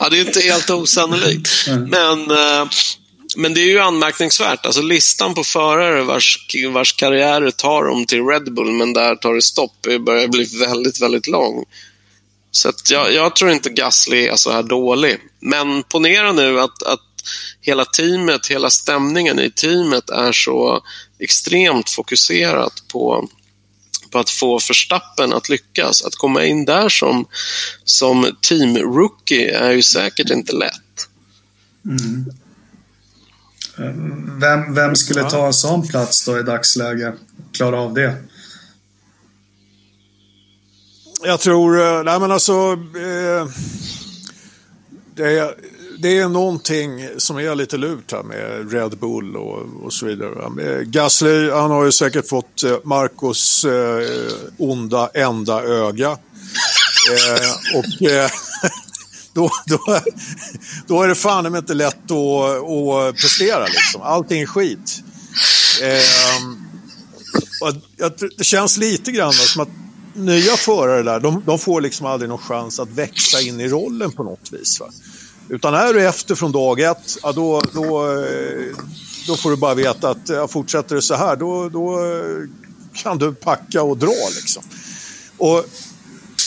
[0.00, 1.68] ja, det är inte helt osannolikt.
[1.68, 2.68] Men, eh,
[3.36, 4.66] men det är ju anmärkningsvärt.
[4.66, 6.38] Alltså listan på förare vars,
[6.72, 10.44] vars karriärer tar dem till Red Bull, men där tar det stopp, det börjar bli
[10.44, 11.64] väldigt, väldigt lång.
[12.50, 15.18] Så jag, jag tror inte Gasly är så här dålig.
[15.40, 17.00] Men ponera nu att, att
[17.60, 20.84] hela teamet, hela stämningen i teamet är så
[21.18, 23.28] extremt fokuserat på
[24.12, 26.02] på att få Verstappen att lyckas.
[26.02, 27.26] Att komma in där som,
[27.84, 31.08] som team-rookie är ju säkert inte lätt.
[34.40, 37.12] vem, vem skulle ta en sån plats då i dagsläge?
[37.52, 38.16] Klara av det?
[41.24, 42.52] Jag tror, eh, nej men alltså,
[42.96, 43.48] eh,
[45.14, 45.54] det, är,
[46.02, 50.62] det är någonting som är lite lurt här med Red Bull och, och så vidare.
[50.62, 56.10] Eh, Gasly, han har ju säkert fått eh, Marcos eh, onda enda öga.
[56.10, 58.30] Eh, och eh,
[59.32, 60.00] då, då,
[60.86, 64.02] då är det fan men inte lätt att, att prestera liksom.
[64.02, 65.02] Allting är skit.
[65.82, 66.02] Eh,
[68.38, 69.68] det känns lite grann som att
[70.14, 74.12] nya förare där, de, de får liksom aldrig någon chans att växa in i rollen
[74.12, 74.80] på något vis.
[74.80, 74.86] Va?
[75.52, 78.76] Utan är du efter från dag ett, ja, då, då, eh,
[79.26, 82.48] då får du bara veta att ja, fortsätter det så här, då, då eh,
[82.94, 84.28] kan du packa och dra.
[84.36, 84.62] Liksom.
[85.38, 85.64] Och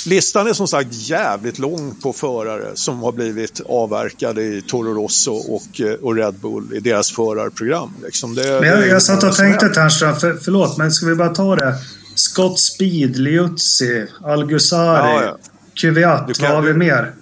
[0.05, 5.33] listan är som sagt jävligt lång på förare som har blivit avverkade i Toro Rosso
[5.33, 7.93] och, eh, och Red Bull i deras förarprogram.
[8.03, 8.35] Liksom.
[8.35, 9.69] Det, Men jag, jag satt och tänkte är.
[9.69, 11.75] Ternström, för, förlåt, men ska vi bara ta det?
[12.15, 15.37] Scott Speed, Liuzzi, Algusari, Ja, ja.
[15.81, 17.13] Kvyat, vad har vi mer?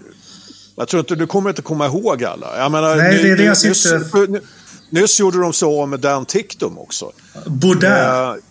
[0.76, 2.58] Jag tror inte, du kommer inte komma ihåg alla.
[2.58, 4.42] Jag menar, Nej, det är det jag sitter- nyss,
[4.90, 7.12] nyss gjorde de så av med Dan Ticktum också.
[7.46, 8.38] Bourdais.
[8.38, 8.44] Eh,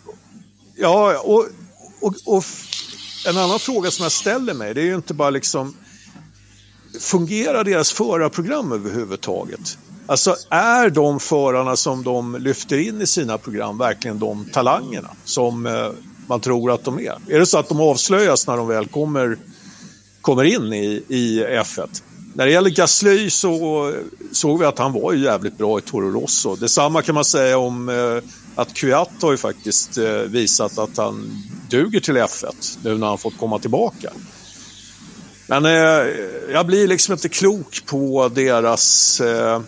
[0.76, 1.46] ja, och,
[2.00, 2.44] och, och
[3.28, 5.76] en annan fråga som jag ställer mig, det är ju inte bara liksom...
[7.00, 9.78] Fungerar deras förarprogram överhuvudtaget?
[10.06, 15.66] Alltså, är de förarna som de lyfter in i sina program verkligen de talangerna som
[15.66, 15.88] eh,
[16.26, 17.18] man tror att de är?
[17.28, 19.36] Är det så att de avslöjas när de väl kommer,
[20.20, 22.02] kommer in i, i F1?
[22.34, 23.92] När det gäller Gasly så
[24.32, 26.56] såg vi att han var ju jävligt bra i Toro Rosso.
[26.56, 28.18] Detsamma kan man säga om eh,
[28.54, 31.30] att Kviat har ju faktiskt eh, visat att han
[31.70, 34.12] duger till F1 nu när han fått komma tillbaka.
[35.46, 36.14] Men eh,
[36.52, 39.60] jag blir liksom inte klok på deras, eh,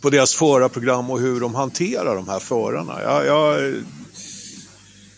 [0.00, 3.02] på deras förarprogram och hur de hanterar de här förarna.
[3.02, 3.74] Jag, jag,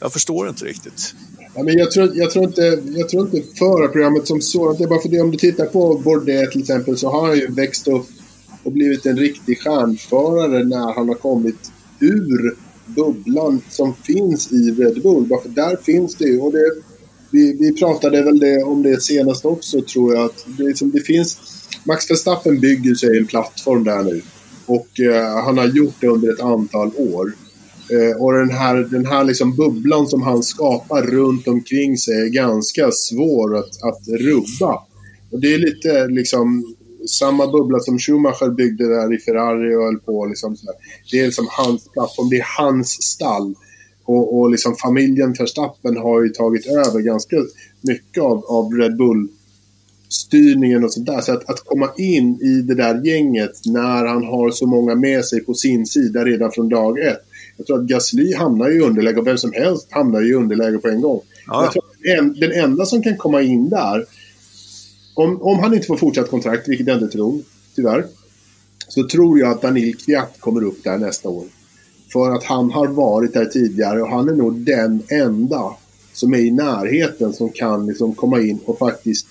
[0.00, 1.14] jag förstår inte riktigt.
[1.56, 4.78] Ja, men jag, tror, jag, tror inte, jag tror inte förarprogrammet som sådant.
[4.78, 7.36] Det är bara för det om du tittar på Bourdais till exempel så har han
[7.36, 8.06] ju växt upp
[8.62, 15.02] och blivit en riktig stjärnförare när han har kommit ur bubblan som finns i Red
[15.02, 15.26] Bull.
[15.26, 16.40] Bara för där finns det ju.
[16.40, 16.70] Och det,
[17.30, 20.24] vi, vi pratade väl det, om det senast också tror jag.
[20.24, 21.38] Att det, liksom, det finns,
[21.84, 24.22] Max Verstappen bygger sig en plattform där nu.
[24.66, 27.32] Och eh, han har gjort det under ett antal år.
[27.90, 32.26] Eh, och den här, den här liksom bubblan som han skapar runt omkring sig är
[32.26, 34.82] ganska svår att, att rubba.
[35.30, 36.76] Och det är lite liksom
[37.08, 40.26] samma bubbla som Schumacher byggde där i Ferrari och höll på.
[40.26, 40.72] Liksom, så
[41.10, 43.54] Det är liksom hans plattform, det är hans stall.
[44.04, 47.36] Och, och liksom familjen Verstappen har ju tagit över ganska
[47.80, 49.28] mycket av, av Red Bull
[50.08, 51.20] styrningen och sånt där.
[51.20, 55.24] Så att, att komma in i det där gänget när han har så många med
[55.24, 57.22] sig på sin sida redan från dag ett.
[57.56, 60.88] Jag tror att Gasly hamnar i underläge och vem som helst hamnar i underläge på
[60.88, 61.20] en gång.
[61.46, 61.62] Ja.
[61.64, 64.04] Jag tror att den, den enda som kan komma in där,
[65.14, 67.42] om, om han inte får fortsatt kontrakt, vilket jag inte tror,
[67.76, 68.06] tyvärr,
[68.88, 71.44] så tror jag att Daniel Kviat kommer upp där nästa år.
[72.12, 75.72] För att han har varit där tidigare och han är nog den enda
[76.12, 79.26] som är i närheten som kan liksom komma in och faktiskt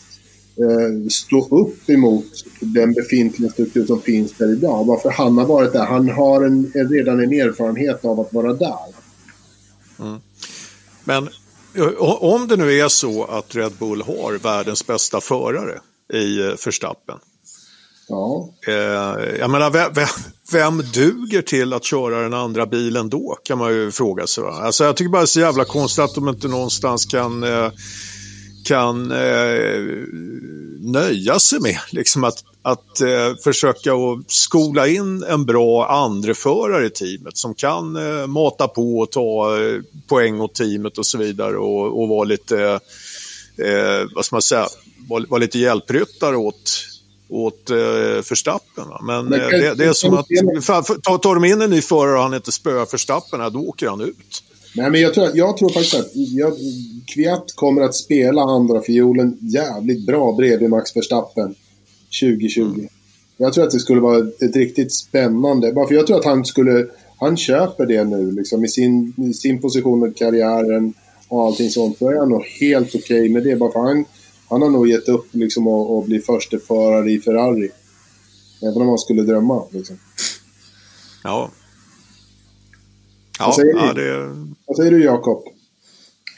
[1.09, 2.25] stå upp emot
[2.59, 4.85] den befintliga struktur som finns där idag.
[4.85, 5.85] Varför han har varit där.
[5.85, 8.77] Han har en, redan en erfarenhet av att vara där.
[9.99, 10.19] Mm.
[11.03, 11.29] Men
[12.19, 15.79] om det nu är så att Red Bull har världens bästa förare
[16.13, 17.17] i eh, Verstappen.
[18.07, 18.49] Ja.
[18.67, 18.73] Eh,
[19.39, 20.07] jag menar, vem,
[20.51, 23.37] vem, duger till att köra den andra bilen då?
[23.43, 24.43] Kan man ju fråga sig.
[24.43, 27.71] Alltså, jag tycker bara det är så jävla konstigt att de inte någonstans kan eh,
[28.65, 29.81] kan eh,
[30.79, 31.79] nöja sig med.
[31.91, 37.95] Liksom att, att eh, försöka att skola in en bra andreförare i teamet som kan
[37.95, 42.23] eh, mata på och ta eh, poäng åt teamet och så vidare och, och vara
[42.23, 42.79] lite,
[43.57, 44.67] eh, vad ska man säga,
[45.09, 46.85] vara var lite hjälpryttare åt
[47.29, 47.77] åt eh,
[48.29, 48.85] Verstappen.
[49.01, 50.27] Men, Men eh, det, det, är som att,
[51.03, 54.01] tar, tar de in en ny förare och han inte spöar Verstappen, då åker han
[54.01, 54.43] ut.
[54.77, 56.53] Nej, men jag tror, jag tror faktiskt att jag,
[57.13, 61.55] Kviat kommer att spela andra fiolen jävligt bra bredvid Max Verstappen
[62.21, 62.61] 2020.
[62.61, 62.87] Mm.
[63.37, 65.73] Jag tror att det skulle vara ett riktigt spännande.
[65.73, 66.87] Bara för jag tror att han skulle...
[67.17, 70.93] Han köper det nu liksom i sin, i sin position i karriären
[71.27, 71.99] och allting sånt.
[71.99, 73.55] Då är han nog helt okej okay med det.
[73.55, 74.05] Bara för han,
[74.49, 77.69] han har nog gett upp liksom att, att bli försteförare i Ferrari.
[78.61, 79.99] Även om han skulle drömma liksom.
[81.23, 81.51] Ja,
[83.39, 84.17] Ja, vad säger, ja, det...
[84.65, 85.43] vad säger du Jakob?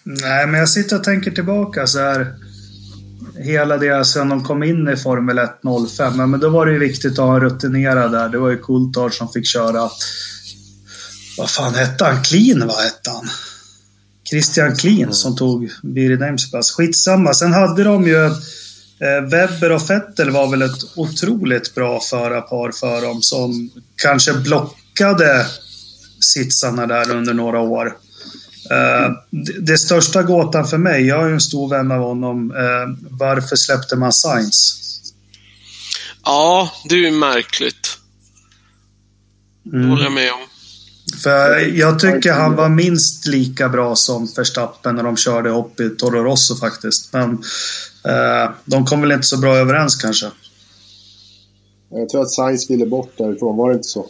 [0.03, 2.36] Nej, men jag sitter och tänker tillbaka så här.
[3.39, 5.49] Hela det sen de kom in i Formel 1
[5.97, 6.31] 05.
[6.31, 8.29] Men då var det ju viktigt att ha en rutinerad där.
[8.29, 9.89] Det var ju Coulthard som fick köra.
[11.38, 12.23] Vad fan hette han?
[12.23, 13.29] Clean vad hette han?
[14.29, 15.13] Christian mm.
[15.13, 16.17] som tog Biri
[16.51, 16.71] plats.
[16.71, 17.33] Skitsamma.
[17.33, 23.01] Sen hade de ju eh, Webber och Vettel var väl ett otroligt bra förarpar för
[23.01, 25.45] dem som kanske blockade
[26.19, 27.97] sitsarna där under några år.
[28.71, 29.17] Uh,
[29.62, 33.56] det, största gåtan för mig, jag är ju en stor vän av honom, uh, varför
[33.56, 34.77] släppte man Science?
[36.23, 37.97] Ja, det är ju märkligt.
[39.65, 39.82] Mm.
[39.82, 40.39] Det håller jag med om.
[41.23, 45.89] För jag tycker han var minst lika bra som Verstappen när de körde upp i
[45.89, 47.13] Toro Rosso faktiskt.
[47.13, 50.32] Men uh, de kom väl inte så bra överens kanske.
[51.89, 54.10] Jag tror att Science ville bort därifrån, var det inte så?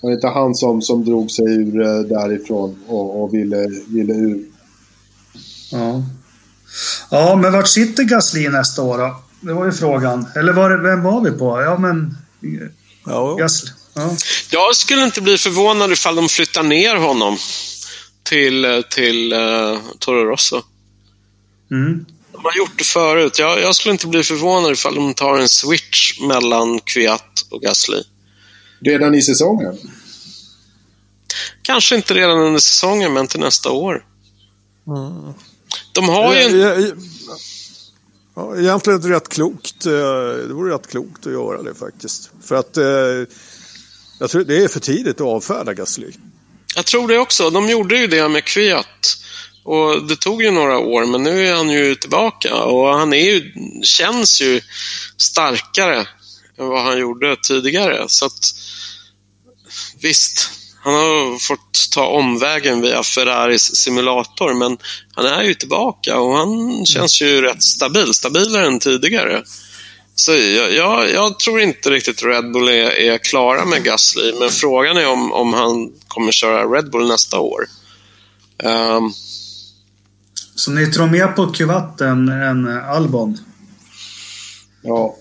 [0.00, 4.12] Var det inte han som, som drog sig ur eh, därifrån och, och ville, ville
[4.12, 4.44] ur?
[5.72, 6.02] Ja.
[7.10, 9.16] Ja, men vart sitter Gasly nästa år då?
[9.40, 10.26] Det var ju frågan.
[10.36, 11.62] Eller var det, vem var vi på?
[11.62, 12.16] Ja, men...
[13.06, 13.34] Ja.
[13.34, 13.70] Gasly.
[13.94, 14.16] Ja.
[14.50, 17.36] Jag skulle inte bli förvånad ifall de flyttar ner honom
[18.22, 20.62] till, eh, till uh, Toro Rosso.
[21.70, 22.06] Mm.
[22.32, 23.38] De har gjort det förut.
[23.38, 28.02] Jag, jag, skulle inte bli förvånad ifall de tar en switch mellan Kviat och Gasly.
[28.86, 29.78] Redan i säsongen?
[31.62, 34.04] Kanske inte redan under säsongen, men till nästa år.
[34.86, 35.34] Mm.
[35.92, 36.40] De har ju...
[36.40, 37.02] En...
[38.36, 39.86] Ja, egentligen rätt klokt.
[39.86, 39.92] Eh,
[40.48, 42.30] det vore rätt klokt att göra det faktiskt.
[42.44, 42.84] För att eh,
[44.20, 46.10] jag tror det är för tidigt att avfärda Gasly.
[46.76, 47.50] Jag tror det också.
[47.50, 49.16] De gjorde ju det med Kviat.
[49.64, 52.54] Och det tog ju några år, men nu är han ju tillbaka.
[52.54, 54.60] Och han är ju, känns ju
[55.16, 56.06] starkare
[56.58, 58.04] än vad han gjorde tidigare.
[58.08, 58.54] Så att
[60.00, 60.50] Visst,
[60.84, 64.78] han har fått ta omvägen via Ferraris simulator, men
[65.14, 68.14] han är ju tillbaka och han känns ju rätt stabil.
[68.14, 69.42] Stabilare än tidigare.
[70.14, 74.50] Så jag, jag, jag tror inte riktigt Red Bull är, är, klara med Gasly, men
[74.50, 77.66] frågan är om, om han kommer köra Red Bull nästa år.
[78.62, 79.12] Um,
[80.54, 83.38] så ni tror mer på Kuvatten än Albon?
[84.82, 85.16] Ja.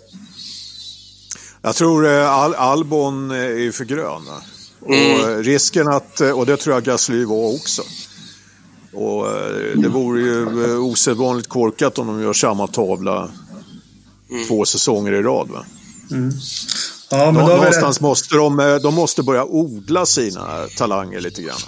[1.66, 4.22] Jag tror eh, Al Albon är för grön.
[4.88, 5.22] Mm.
[5.22, 7.82] Och risken att, och det tror jag Gasly var också.
[8.94, 13.30] Och eh, det vore ju eh, osedvanligt korkat om de gör samma tavla
[14.32, 14.48] mm.
[14.48, 15.50] två säsonger i rad.
[15.50, 15.66] Va?
[16.12, 16.32] Mm.
[17.12, 21.60] Ja, men Nå någonstans måste de, de måste börja odla sina talanger lite grann.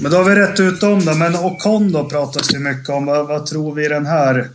[0.00, 1.14] Men då har vi rätt ut om det.
[1.14, 3.06] Men Ocon då pratas det mycket om.
[3.06, 4.50] Vad, vad tror vi den här?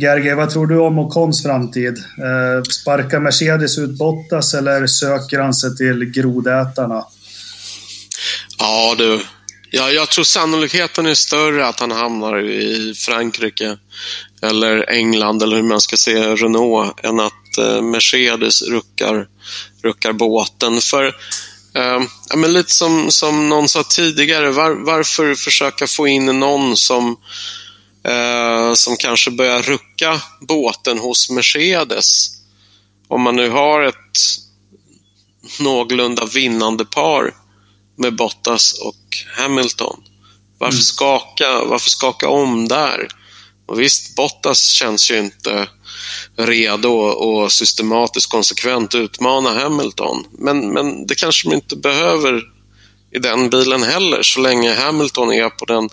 [0.00, 1.98] Gerge, vad tror du om Ocons framtid?
[1.98, 7.04] Eh, sparkar Mercedes ut Bottas eller söker han sig till grodätarna?
[8.58, 9.20] Ja du,
[9.70, 13.76] ja, jag tror sannolikheten är större att han hamnar i Frankrike
[14.42, 19.26] eller England eller hur man ska se Renault än att eh, Mercedes ruckar,
[19.82, 20.80] ruckar båten.
[20.80, 21.06] För
[21.74, 26.76] eh, ja, men lite som, som någon sa tidigare, var, varför försöka få in någon
[26.76, 27.16] som
[28.08, 32.30] eh, som kanske börjar rucka båten hos Mercedes.
[33.08, 33.94] Om man nu har ett
[35.60, 37.34] någorlunda vinnande par
[37.96, 40.00] med Bottas och Hamilton.
[40.58, 40.82] Varför, mm.
[40.82, 43.08] skaka, varför skaka om där?
[43.66, 45.68] Och visst, Bottas känns ju inte
[46.36, 50.24] redo och systematiskt konsekvent utmana Hamilton.
[50.38, 52.42] Men, men det kanske de inte behöver
[53.10, 55.88] i den bilen heller så länge Hamilton är på den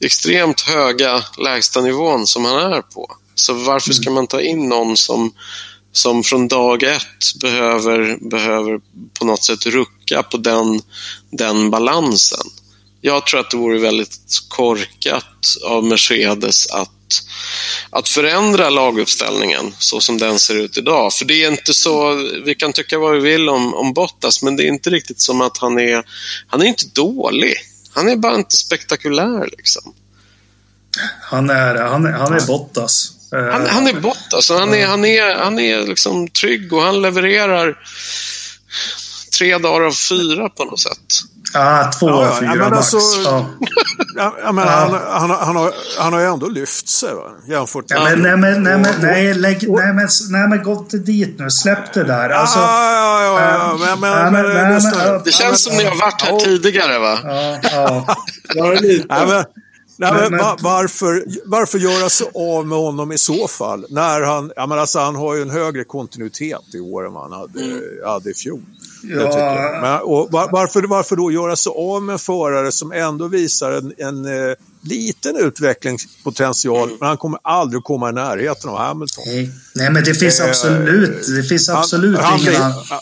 [0.00, 3.16] extremt höga lägstanivån som han är på.
[3.34, 4.14] Så varför ska mm.
[4.14, 5.32] man ta in någon som,
[5.92, 8.80] som från dag ett behöver, behöver
[9.18, 10.80] på något sätt rucka på den,
[11.30, 12.46] den balansen?
[13.00, 16.90] Jag tror att det vore väldigt korkat av Mercedes att
[17.90, 21.12] att förändra laguppställningen så som den ser ut idag.
[21.12, 24.56] För det är inte så, vi kan tycka vad vi vill om, om Bottas, men
[24.56, 26.04] det är inte riktigt som att han är,
[26.46, 27.54] han är inte dålig.
[27.94, 29.94] Han är bara inte spektakulär liksom.
[31.22, 33.12] Han är, han är, han är Bottas.
[33.30, 34.50] Han, han är Bottas.
[34.50, 37.78] Han är, han är, han är liksom trygg och han levererar
[39.38, 41.14] tre dagar av fyra på något sätt.
[41.54, 42.94] Ah, två av fyra ja, max.
[42.94, 43.30] Alltså,
[44.16, 44.36] ja.
[44.42, 47.30] ja, men Han, han, han, har, han har ju ändå lyft sig va?
[47.48, 47.98] jämfört med...
[47.98, 51.38] Ja, men, nej, men, nej, men, nej, lägg, nej, men, nej, men gå inte dit
[51.38, 51.50] nu.
[51.50, 52.30] Släpp det där.
[52.30, 56.22] Alltså, ja, ja, ja, men, men, men, men, men, det känns som ni har varit
[56.22, 57.18] här tidigare va?
[57.24, 58.16] Ja, ja.
[58.54, 59.06] ja lite.
[59.08, 59.44] Nej, men,
[60.00, 63.86] Nej, men, men, varför, varför göra sig av med honom i så fall?
[63.88, 67.22] När han, ja, men alltså, han har ju en högre kontinuitet i år än vad
[67.22, 67.82] han hade, mm.
[68.06, 68.62] hade i fjol.
[69.02, 69.78] Ja.
[69.82, 73.92] Men, och varför, varför då göra sig av med en förare som ändå visar en,
[73.98, 76.96] en eh, liten utvecklingspotential, mm.
[77.00, 79.24] men han kommer aldrig komma i närheten av Hamilton.
[79.26, 82.54] Nej, Nej men det finns eh, absolut, det finns absolut han, ingen...
[82.54, 83.00] Han,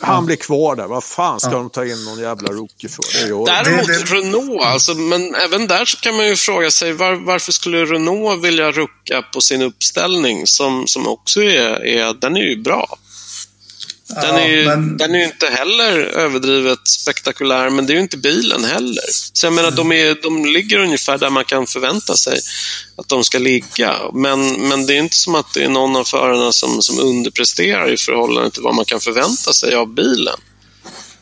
[0.00, 0.86] han blir kvar där.
[0.86, 1.56] Vad fan ska ja.
[1.56, 3.02] de ta in någon jävla rookie för?
[3.26, 4.14] Det Däremot det, det...
[4.14, 8.44] Renault, alltså, men även där så kan man ju fråga sig var, varför skulle Renault
[8.44, 12.98] vilja rucka på sin uppställning som, som också är, är, den är ju bra.
[14.08, 14.96] Den, är ju, men...
[14.96, 19.04] den är ju inte heller överdrivet spektakulär, men det är ju inte bilen heller.
[19.32, 22.40] Så jag menar, de, är, de ligger ungefär där man kan förvänta sig
[22.96, 23.94] att de ska ligga.
[24.14, 27.92] Men, men det är inte som att det är någon av förarna som, som underpresterar
[27.92, 30.36] i förhållande till vad man kan förvänta sig av bilen.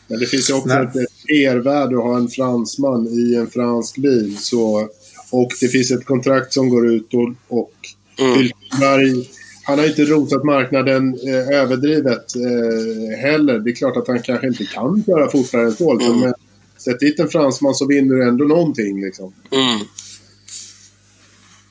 [0.07, 0.83] Men det finns ju också Nej.
[0.83, 0.93] ett
[1.29, 4.37] mervärde att ha en fransman i en fransk bil.
[4.39, 4.89] Så,
[5.29, 7.73] och det finns ett kontrakt som går ut och, och
[8.19, 9.25] mm
[9.67, 13.59] han har inte rosat marknaden eh, överdrivet eh, heller.
[13.59, 16.01] Det är klart att han kanske inte kan köra fortare än 12.
[16.01, 16.19] Mm.
[16.19, 16.33] Men
[16.77, 19.01] sätt dit en fransman så vinner du ändå någonting.
[19.01, 19.33] Liksom.
[19.51, 19.79] Mm.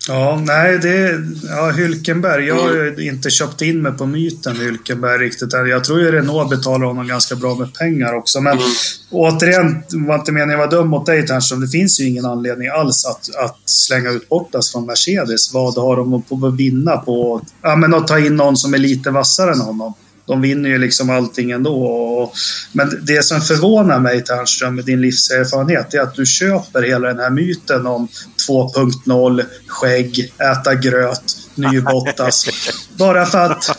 [0.09, 1.23] Ja, nej, det...
[1.49, 2.47] Ja, Hylkenberg.
[2.47, 5.53] Jag har ju inte köpt in mig på myten Hylkenberg riktigt.
[5.53, 8.41] Jag tror ju Renault betalar honom ganska bra med pengar också.
[8.41, 8.69] Men mm.
[9.11, 11.61] återigen, var inte meningen att vara dum mot dig Ternström.
[11.61, 15.55] Det finns ju ingen anledning alls att, att slänga ut Bottas från Mercedes.
[15.55, 18.79] Vad har de på att vinna på ja, men att ta in någon som är
[18.79, 19.95] lite vassare än honom?
[20.27, 22.33] De vinner ju liksom allting ändå.
[22.73, 27.19] Men det som förvånar mig Ternström med din livserfarenhet är att du köper hela den
[27.19, 28.09] här myten om
[28.49, 32.47] 2.0, skägg, äta gröt, ny Bottas.
[32.99, 33.71] Bara för att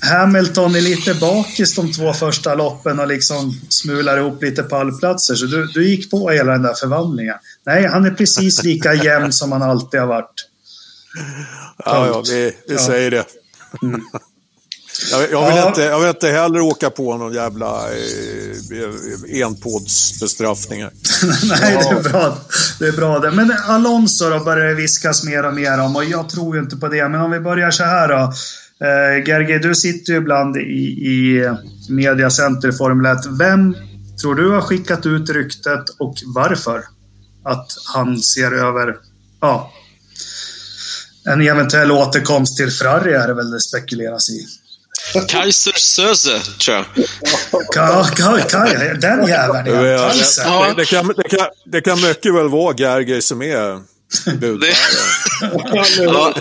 [0.00, 5.34] Hamilton är lite bakis de två första loppen och liksom smular ihop lite pallplatser.
[5.34, 7.36] Så du, du gick på hela den där förvandlingen.
[7.66, 10.46] Nej, han är precis lika jämn som han alltid har varit.
[11.84, 13.24] Ja, ja, vi, vi säger det.
[13.82, 14.00] Mm.
[15.10, 15.68] Jag, jag, vill ja.
[15.68, 20.90] inte, jag vill inte heller åka på någon jävla eh, enpodsbestraffningar.
[21.48, 22.38] Nej, det är bra.
[22.78, 23.30] Det är bra det.
[23.30, 26.76] Men Alonso då börjar det viskas mer och mer om och jag tror ju inte
[26.76, 27.08] på det.
[27.08, 28.32] Men om vi börjar så här då.
[28.86, 31.50] Eh, Gerge, du sitter ju ibland i, i
[31.88, 33.18] mediacenter i Formel 1.
[33.38, 33.76] Vem
[34.20, 36.84] tror du har skickat ut ryktet och varför?
[37.44, 38.96] Att han ser över,
[39.40, 39.72] ja,
[41.24, 44.46] en eventuell återkomst till Ferrari är det väl det spekuleras i.
[45.28, 46.84] Kaiser Söze, tror jag.
[47.74, 48.64] Ka, ka, ka,
[49.00, 50.12] den jäveln, ja.
[50.14, 53.80] Det, det, kan, det, kan, det kan mycket väl vara Gergej som är
[54.24, 54.74] Budbärare.
[55.98, 56.34] Ja,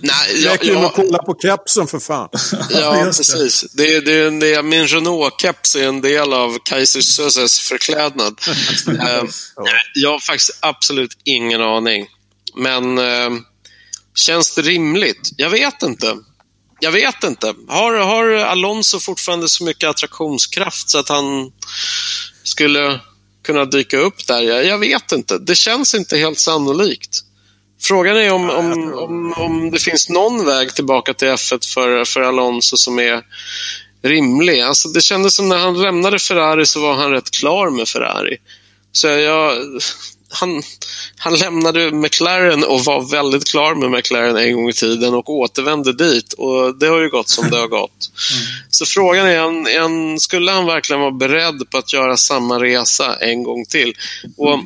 [0.00, 2.28] nej, jag, Räcker med jag, att kolla på kepsen för fan.
[2.70, 3.38] ja, just det.
[3.38, 3.72] precis.
[3.72, 8.40] Det, det, det, min Renault-keps är en del av Kaiser Söses förklädnad.
[8.86, 9.22] Nej,
[9.94, 12.06] jag har faktiskt absolut ingen aning.
[12.56, 13.30] Men eh,
[14.14, 15.30] känns det rimligt?
[15.36, 16.14] Jag vet inte.
[16.80, 17.54] Jag vet inte.
[17.68, 21.52] Har, har Alonso fortfarande så mycket attraktionskraft så att han
[22.42, 23.00] skulle
[23.44, 24.42] kunna dyka upp där?
[24.42, 25.38] Jag, jag vet inte.
[25.38, 27.20] Det känns inte helt sannolikt.
[27.82, 32.20] Frågan är om, om, om, om det finns någon väg tillbaka till F1 för, för
[32.20, 33.22] Alonso som är
[34.02, 34.60] rimlig.
[34.60, 38.36] Alltså det kändes som när han lämnade Ferrari så var han rätt klar med Ferrari.
[38.92, 39.58] Så jag,
[40.34, 40.62] han,
[41.18, 45.92] han lämnade McLaren och var väldigt klar med McLaren en gång i tiden och återvände
[45.92, 46.32] dit.
[46.32, 48.10] Och Det har ju gått som det har gått.
[48.70, 53.16] Så frågan är, en, en, skulle han verkligen vara beredd på att göra samma resa
[53.16, 53.94] en gång till?
[54.36, 54.60] Och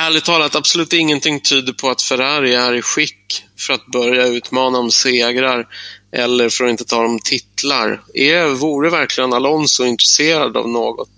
[0.00, 4.78] Ärligt talat, absolut ingenting tyder på att Ferrari är i skick för att börja utmana
[4.78, 5.66] om segrar
[6.12, 8.02] eller för att inte ta om titlar.
[8.14, 11.10] Är, vore verkligen Alonso intresserad av något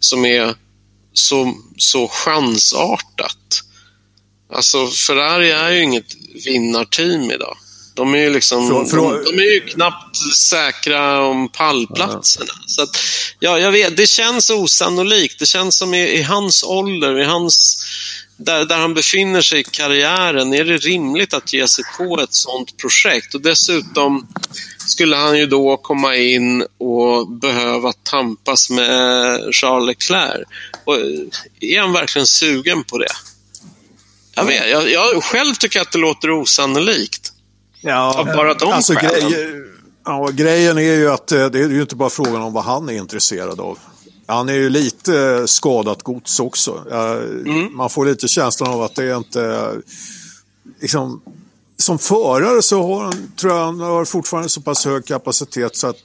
[0.00, 0.54] som är
[1.18, 3.62] så, så chansartat?
[4.52, 6.14] Alltså, Ferrari är ju inget
[6.46, 7.56] vinnarteam idag.
[7.94, 12.52] De är ju liksom, Frå- frå- de, de är ju knappt säkra om pallplatserna.
[12.66, 12.96] Så att,
[13.38, 15.38] ja, jag vet, det känns osannolikt.
[15.38, 17.84] Det känns som i, i hans ålder, i hans,
[18.38, 22.34] där, där han befinner sig i karriären, är det rimligt att ge sig på ett
[22.34, 23.34] sånt projekt?
[23.34, 24.26] Och dessutom
[24.78, 30.48] skulle han ju då komma in och behöva tampas med Charles Leclerc.
[30.84, 30.94] Och
[31.60, 33.12] är han verkligen sugen på det?
[34.34, 37.32] Jag, vet, jag, jag själv tycker att det låter osannolikt.
[37.80, 39.64] Ja, Av bara de alltså, grej,
[40.04, 42.88] ja, grejen är ju att eh, det är ju inte bara frågan om vad han
[42.88, 43.78] är intresserad av.
[44.28, 46.84] Han är ju lite eh, skadat gods också.
[46.90, 49.42] Eh, Man får lite känslan av att det är inte...
[49.44, 49.72] eh,
[50.80, 51.20] Liksom,
[51.76, 55.86] som förare så har han, tror jag han har fortfarande så pass hög kapacitet så
[55.86, 55.96] att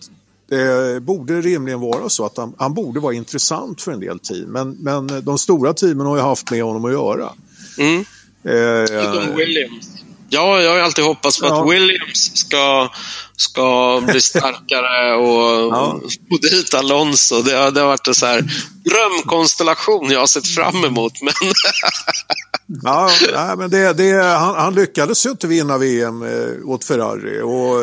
[0.49, 4.45] det borde rimligen vara så att han, han borde vara intressant för en del team.
[4.51, 7.29] Men, men de stora teamen har ju haft med honom att göra.
[7.77, 8.05] Mm.
[8.43, 9.87] Eh, Utom Williams.
[10.33, 11.61] Ja, jag har alltid hoppats på Ja.
[11.63, 12.89] att Williams ska,
[13.37, 15.99] ska bli starkare och Ja.
[16.29, 17.41] få dit Alonso.
[17.41, 18.43] Det, det har varit en så här
[18.85, 21.13] drömkonstellation jag har sett fram emot.
[21.21, 21.33] Men
[22.83, 27.41] Ja, nej, men det, det, han, han lyckades ju inte vinna VM eh, åt Ferrari.
[27.41, 27.79] Och,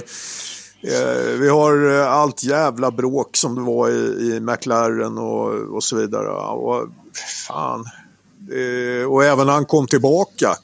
[0.93, 3.93] eh, vi har eh, allt jävla bråk som det var i,
[4.37, 6.29] i McLaren och, och så vidare.
[6.29, 6.89] Och,
[7.47, 7.85] fan.
[9.09, 10.57] Och även när han kom tillbaka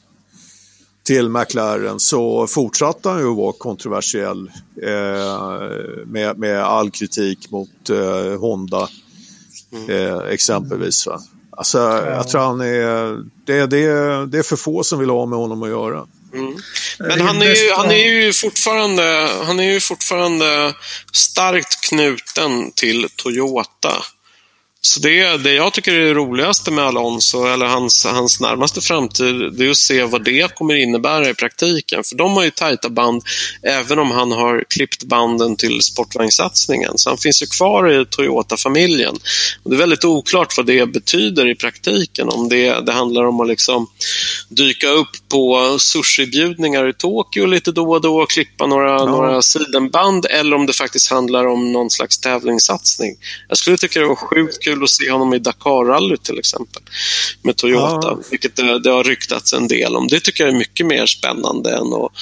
[1.07, 4.51] till McLaren så fortsatte han ju att vara kontroversiell
[4.83, 5.59] eh,
[6.07, 8.89] med, med all kritik mot eh, Honda
[9.89, 11.07] eh, exempelvis.
[11.07, 11.21] Va?
[11.51, 15.39] Alltså, jag tror han är, det, det, det är för få som vill ha med
[15.39, 16.07] honom att göra.
[16.99, 20.75] Men han är, ju, han, är ju fortfarande, han är ju fortfarande
[21.13, 24.03] starkt knuten till Toyota.
[24.89, 29.53] Så det, det jag tycker är det roligaste med Alonso, eller hans, hans närmaste framtid,
[29.53, 32.05] det är att se vad det kommer innebära i praktiken.
[32.05, 33.23] För de har ju tajta band,
[33.63, 36.99] även om han har klippt banden till sportvagnssatsningen.
[36.99, 39.19] Så han finns ju kvar i Toyota-familjen.
[39.65, 42.29] Det är väldigt oklart vad det betyder i praktiken.
[42.29, 43.87] Om det, det handlar om att liksom
[44.49, 50.27] dyka upp på sushibjudningar i Tokyo lite då och då och klippa några, några sidenband
[50.31, 53.17] eller om det faktiskt handlar om någon slags tävlingssatsning.
[53.49, 56.83] Jag skulle tycka det var sjukt kul att se honom i Dakar-rallyt till exempel
[57.43, 58.19] med Toyota, Ja.
[58.31, 60.09] vilket det, det har ryktats en del om.
[60.09, 62.13] Det tycker jag är mycket mer spännande än att,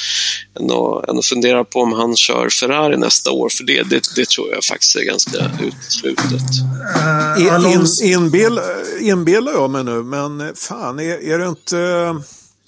[0.60, 4.02] än att, än att fundera på om han kör Ferrari nästa år, för det, det,
[4.16, 6.40] det tror jag faktiskt är ganska uteslutet.
[6.96, 8.60] Eh, In, in, inbill,
[9.00, 11.76] inbillar jag mig nu, men fan, är, är det inte,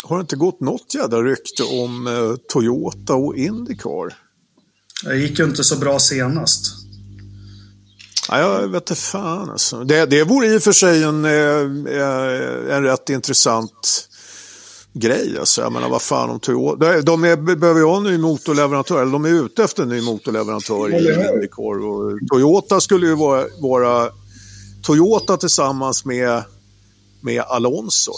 [0.05, 4.15] har det inte gått något jävla rykte om eh, Toyota och Indycar?
[5.05, 6.86] det gick ju inte så bra senast.
[8.29, 9.85] Ja, jag vet inte fan alltså.
[9.85, 14.09] Det, det vore i och för sig en, eh, en rätt intressant
[14.93, 15.39] grej.
[15.39, 15.63] Alltså.
[15.63, 16.77] Jag menar, vad fan om Toyota...
[16.77, 19.89] De, de är, behöver ju ha en ny motorleverantör, eller de är ute efter en
[19.89, 21.87] ny motorleverantör i Indycar.
[21.87, 24.11] Och Toyota skulle ju vara, vara
[24.83, 26.43] Toyota tillsammans med,
[27.21, 28.13] med Alonso.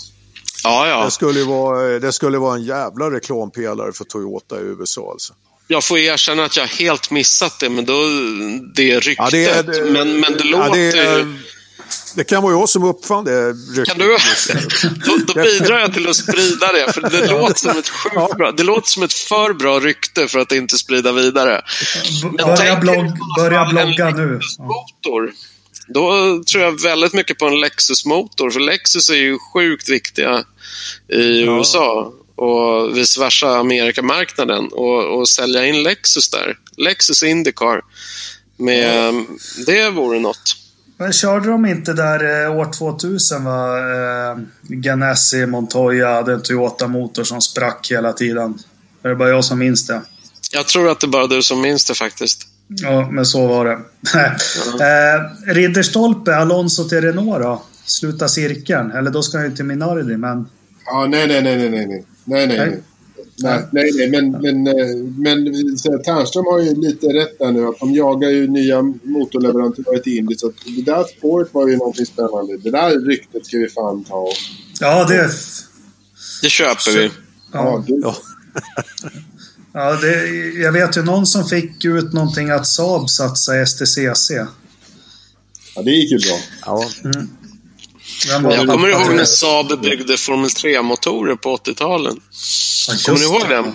[0.64, 1.04] Ja, ja.
[1.04, 5.10] Det skulle, ju vara, det skulle vara en jävla reklampelare för Toyota i USA.
[5.10, 5.34] Alltså.
[5.70, 7.94] Jag får erkänna att jag helt missat det, men då,
[8.74, 9.16] det ryktet.
[9.18, 10.90] Ja, det är- det- men, men det Ja, låter det, ju...
[11.02, 11.38] är-
[12.16, 13.86] det kan vara jag som uppfann det ryktet.
[13.88, 14.16] Kan du?
[15.06, 18.52] Då, då bidrar jag till att sprida det, för det låter som ett sjukt bra...
[18.52, 21.62] Det låter som ett för bra rykte för att inte sprida vidare.
[22.22, 23.06] Men Börja, blogg,
[23.38, 24.40] börja blogga nu.
[24.58, 25.32] Motor
[25.88, 26.10] då
[26.52, 28.50] tror jag väldigt mycket på en Lexus-motor.
[28.50, 30.44] För Lexus är ju sjukt viktiga
[31.12, 31.56] i Ja.
[31.58, 34.68] USA och vice versa Amerikamarknaden.
[34.72, 36.56] Och, och sälja in Lexus där.
[36.76, 37.82] Lexus Indycar.
[38.56, 39.14] Med,
[39.66, 40.56] Det vore något.
[40.96, 43.78] Men körde de inte där eh, år 2000 va?
[43.78, 48.58] Eh, Ganassi, Montoya hade en Toyota-motor som sprack hela tiden.
[49.02, 50.02] Är det bara jag som minns det?
[50.52, 52.48] Jag tror att det är bara du som minns det faktiskt.
[52.68, 53.72] Ja, men så var det.
[54.84, 57.62] eh, Ridderstolpe, Alonso till Renault då?
[57.84, 58.90] Sluta cirkeln.
[58.90, 60.48] Eller då ska han ju till Minardi, men...
[60.84, 62.82] Ja, nej, nej, nej, nej, nej, nej, nej, nej, nej.
[63.72, 67.66] Nej, nej, men, men, eh, men så här, Ternström har ju lite rätt där nu.
[67.66, 70.34] Att de jagar ju nya motorleverantörer till Indy.
[70.36, 72.56] Så att det där spåret var ju någonting spännande.
[72.56, 74.28] Det där ryktet ska vi fan ta.
[74.80, 75.30] Ja, det...
[76.42, 77.10] Det köper vi.
[77.52, 77.94] Ja, Ja, det,
[79.72, 79.96] Ja.
[80.00, 80.26] det,
[80.62, 84.30] jag vet ju någon som fick ut någonting att Saab satsade i STCC.
[85.74, 86.38] ja, det gick ju bra.
[86.66, 86.84] Ja.
[87.02, 87.28] Var
[88.26, 92.16] Jag kommer ihåg när Saab byggde Formel 3-motorer på 80-talen.
[92.20, 93.54] Ja, just Kommer ni ihåg det.
[93.54, 93.74] den?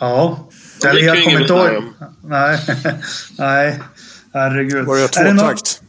[0.00, 0.48] Ja.
[0.80, 1.84] De jag ju kommer inte ihåg.
[2.24, 2.58] Nej.
[3.38, 3.80] Nej.
[4.32, 4.86] Herregud.
[4.86, 5.80] Var det tvåtakt?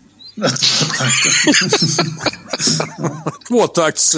[3.47, 4.15] Tvåtakts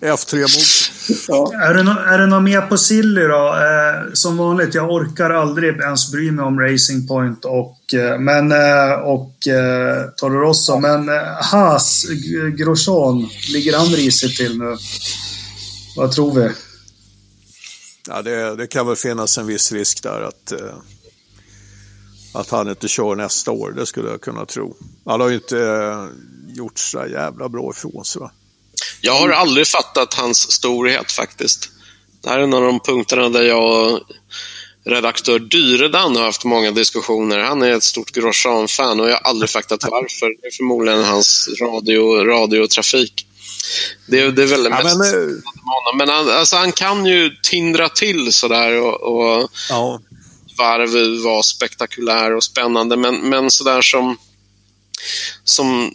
[0.00, 0.90] F3-motor.
[1.28, 1.52] Ja.
[1.64, 3.54] Är det, nå- är det något mer på Silly då?
[3.54, 8.52] Eh, som vanligt, jag orkar aldrig ens bry mig om Racing Point och, eh, men,
[8.52, 10.78] eh, och eh, Toro Rosso.
[10.78, 11.14] Men eh,
[11.52, 12.04] Haas,
[12.56, 14.76] Grosjean, ligger han risigt till nu?
[15.96, 16.50] Vad tror vi?
[18.08, 20.74] Ja, det, det kan väl finnas en viss risk där att, eh,
[22.34, 23.72] att han inte kör nästa år.
[23.76, 24.76] Det skulle jag kunna tro.
[25.04, 26.06] Han har ju inte eh,
[26.56, 28.20] gjort så jävla bra ifrån sig.
[28.20, 28.30] Va?
[29.00, 31.68] Jag har aldrig fattat hans storhet faktiskt.
[32.22, 34.00] Det här är en av de punkterna där jag och
[34.84, 37.38] redaktör Dyredan har haft många diskussioner.
[37.38, 40.40] Han är ett stort Grosjean-fan och jag har aldrig fattat varför.
[40.40, 43.26] Det är förmodligen hans radio, radiotrafik.
[44.06, 45.98] Det, det är väl det Ja, mest men, eh, med honom.
[45.98, 50.00] Men han, alltså, han kan ju tindra till sådär och, och ja.
[50.58, 52.96] varv var spektakulär och spännande.
[52.96, 54.18] Men, men sådär som,
[55.44, 55.94] som,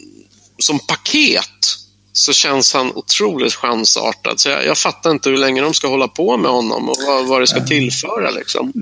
[0.58, 1.76] som paket
[2.16, 4.40] så känns han otroligt chansartad.
[4.40, 7.26] Så jag, jag fattar inte hur länge de ska hålla på med honom och vad,
[7.26, 8.30] vad det ska tillföra.
[8.30, 8.72] Liksom.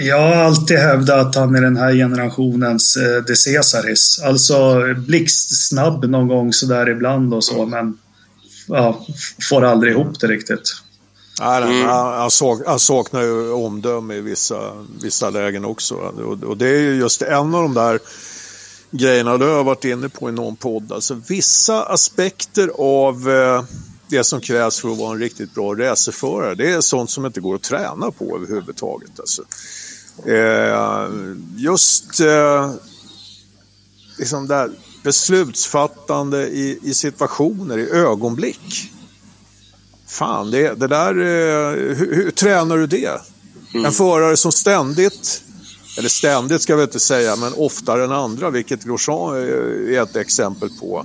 [0.00, 4.20] Jag har alltid hävdat att han är den här generationens eh, De Cesaris.
[4.24, 7.98] Alltså blixtsnabb någon gång sådär ibland och så, men
[8.68, 9.06] ja,
[9.50, 10.74] får aldrig ihop det riktigt.
[11.40, 11.86] Nej, Mm.
[11.86, 14.56] han, han, sak, han saknar ju omdöme i vissa,
[15.02, 15.94] vissa lägen också.
[15.94, 17.98] Och, och det är ju just en av de där
[18.90, 20.92] grejerna du har varit inne på i någon podd.
[20.92, 23.64] Alltså vissa aspekter av eh,
[24.08, 26.54] det som krävs för att vara en riktigt bra racerförare.
[26.54, 29.20] Det är sånt som inte går att träna på överhuvudtaget.
[29.20, 29.42] Alltså.
[30.26, 31.08] Eh,
[31.56, 32.72] just eh,
[34.18, 34.70] liksom där
[35.02, 38.92] beslutsfattande i, i situationer, i ögonblick.
[40.06, 41.10] Fan, det, det där...
[41.18, 43.20] eh, Hur, hur tränar du det?
[43.74, 45.42] En förare som ständigt,
[45.98, 50.16] eller ständigt ska vi inte säga, men oftare än andra, vilket Grosjean eh, är ett
[50.16, 51.04] exempel på,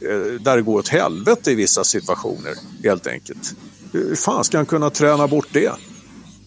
[0.00, 3.54] eh, där det går åt helvete i vissa situationer, helt enkelt.
[3.92, 5.72] Hur fan ska han kunna träna bort det?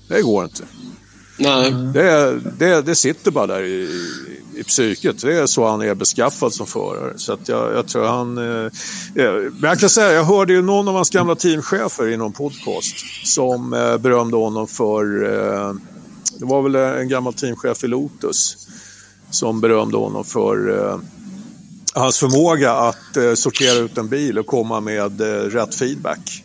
[0.08, 0.64] Det går inte.
[1.38, 1.72] Nej.
[1.94, 3.90] Det, det, det sitter bara där i,
[4.56, 5.22] i psyket.
[5.22, 7.14] Det är så han är beskaffad som förare.
[7.16, 8.38] Så att jag, jag tror han...
[8.38, 8.66] Eh,
[9.24, 12.34] eh, men jag kan säga, jag hörde ju någon av hans gamla teamchefer i någon
[12.34, 15.34] podcast som eh, berömde honom för...
[15.34, 15.74] Eh,
[16.40, 18.58] det var väl en gammal teamchef i Lotus
[19.30, 21.00] som berömde honom för eh,
[21.94, 26.44] hans förmåga att eh, sortera ut en bil och komma med eh, rätt feedback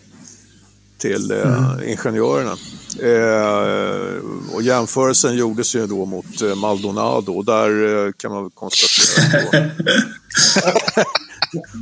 [0.99, 2.57] till eh, ingenjörerna.
[3.03, 8.51] Eh, och jämförelsen gjordes ju då mot eh, Maldonado och där eh, kan man väl
[8.55, 9.71] konstatera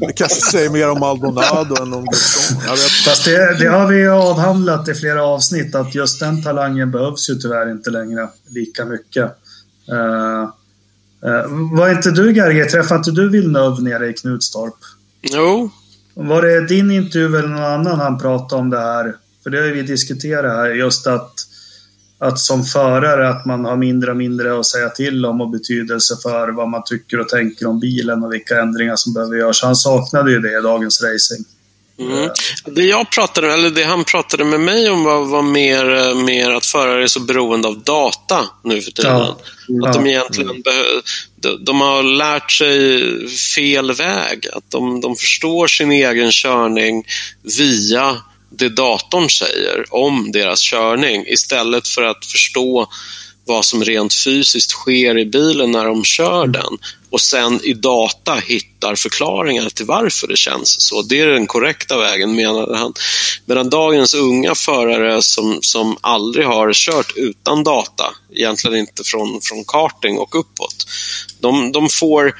[0.01, 2.17] det kanske säger mer om Maldonado än om inte.
[3.05, 7.35] Fast det, det har vi avhandlat i flera avsnitt att just den talangen behövs ju
[7.35, 9.25] tyvärr inte längre lika mycket.
[9.93, 10.49] Uh,
[11.31, 14.75] uh, var inte du Gerge, träffade inte du Villeneuve nere i Knutstorp?
[15.23, 15.71] Jo,
[16.15, 19.17] Var det din intervju eller någon annan han pratade om det här?
[19.43, 21.33] För det har vi diskuterat här, just att,
[22.21, 26.17] att som förare att man har mindre och mindre att säga till om och betydelse
[26.23, 29.63] för vad man tycker och tänker om bilen och vilka ändringar som behöver göras.
[29.63, 31.45] Han saknade ju det i dagens racing.
[32.01, 32.29] Mm.
[32.65, 36.51] Det jag pratade, eller det han pratade med mig om var, var mer, eh, mer
[36.51, 39.13] att förare är så beroende av data nu för tiden.
[39.13, 39.39] Ja.
[39.89, 40.11] Att de Ja.
[40.11, 41.03] egentligen behö-
[41.37, 44.47] de, de har lärt sig fel väg.
[44.53, 47.05] Att de, de förstår sin egen körning
[47.59, 48.17] via
[48.51, 52.89] det datorn säger om deras körning istället för att förstå
[53.49, 56.79] vad som rent fysiskt sker i bilen när de kör den.
[57.11, 61.03] och sen i data hittar förklaringar till varför det känns så.
[61.03, 62.93] Det är den korrekta vägen menade han.
[63.47, 69.65] Medan dagens unga förare som, som aldrig har kört utan data, egentligen inte från, från
[69.65, 70.87] karting och uppåt,
[71.41, 72.35] de, de får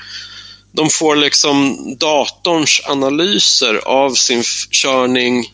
[0.73, 5.53] de får liksom datorns analyser av sin körning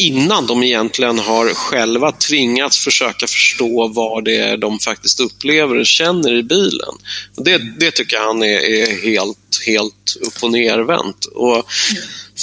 [0.00, 5.86] innan de egentligen har själva tvingats försöka förstå vad det är de faktiskt upplever och
[5.86, 6.94] känner i bilen.
[7.36, 11.24] Det, det tycker jag han är, är helt, helt upp och nervänt.
[11.24, 11.64] Och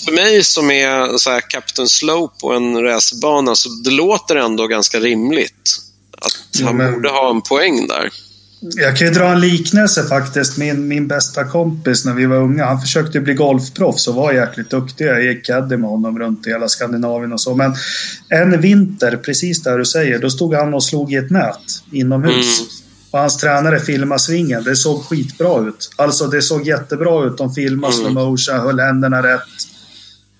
[0.05, 4.68] för mig som är så här Captain Slow på en racerbana så det låter ändå
[4.68, 5.80] ganska rimligt
[6.22, 6.93] att han men...
[6.93, 8.10] borde ha en poäng där.
[8.60, 10.58] Jag kan ju dra en liknelse faktiskt.
[10.58, 14.70] Min, min bästa kompis när vi var unga, han försökte bli golfproffs och var jäkligt
[14.70, 15.05] duktig.
[15.05, 17.55] Jag gick caddy med honom runt i hela Skandinavien och så.
[17.55, 17.76] Men
[18.30, 22.60] en vinter, precis där du säger, då stod han och slog i ett nät inomhus.
[22.60, 22.70] Mm.
[23.12, 24.64] Och hans tränare filmade svingen.
[24.64, 25.89] Det såg skitbra ut.
[25.95, 27.38] Alltså det såg jättebra ut.
[27.38, 28.05] De filmade mm.
[28.05, 29.41] slow motion, höll händerna rätt.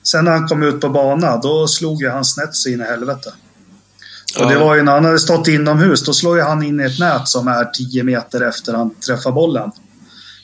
[0.04, 2.84] Sen när han kom ut på banan, då slog ju han snett så in i
[2.84, 3.34] helvete.
[4.40, 6.84] Och det var ju när han hade stått inomhus, då slår ju han in i
[6.84, 9.72] ett nät som är 10 meter efter han träffar bollen.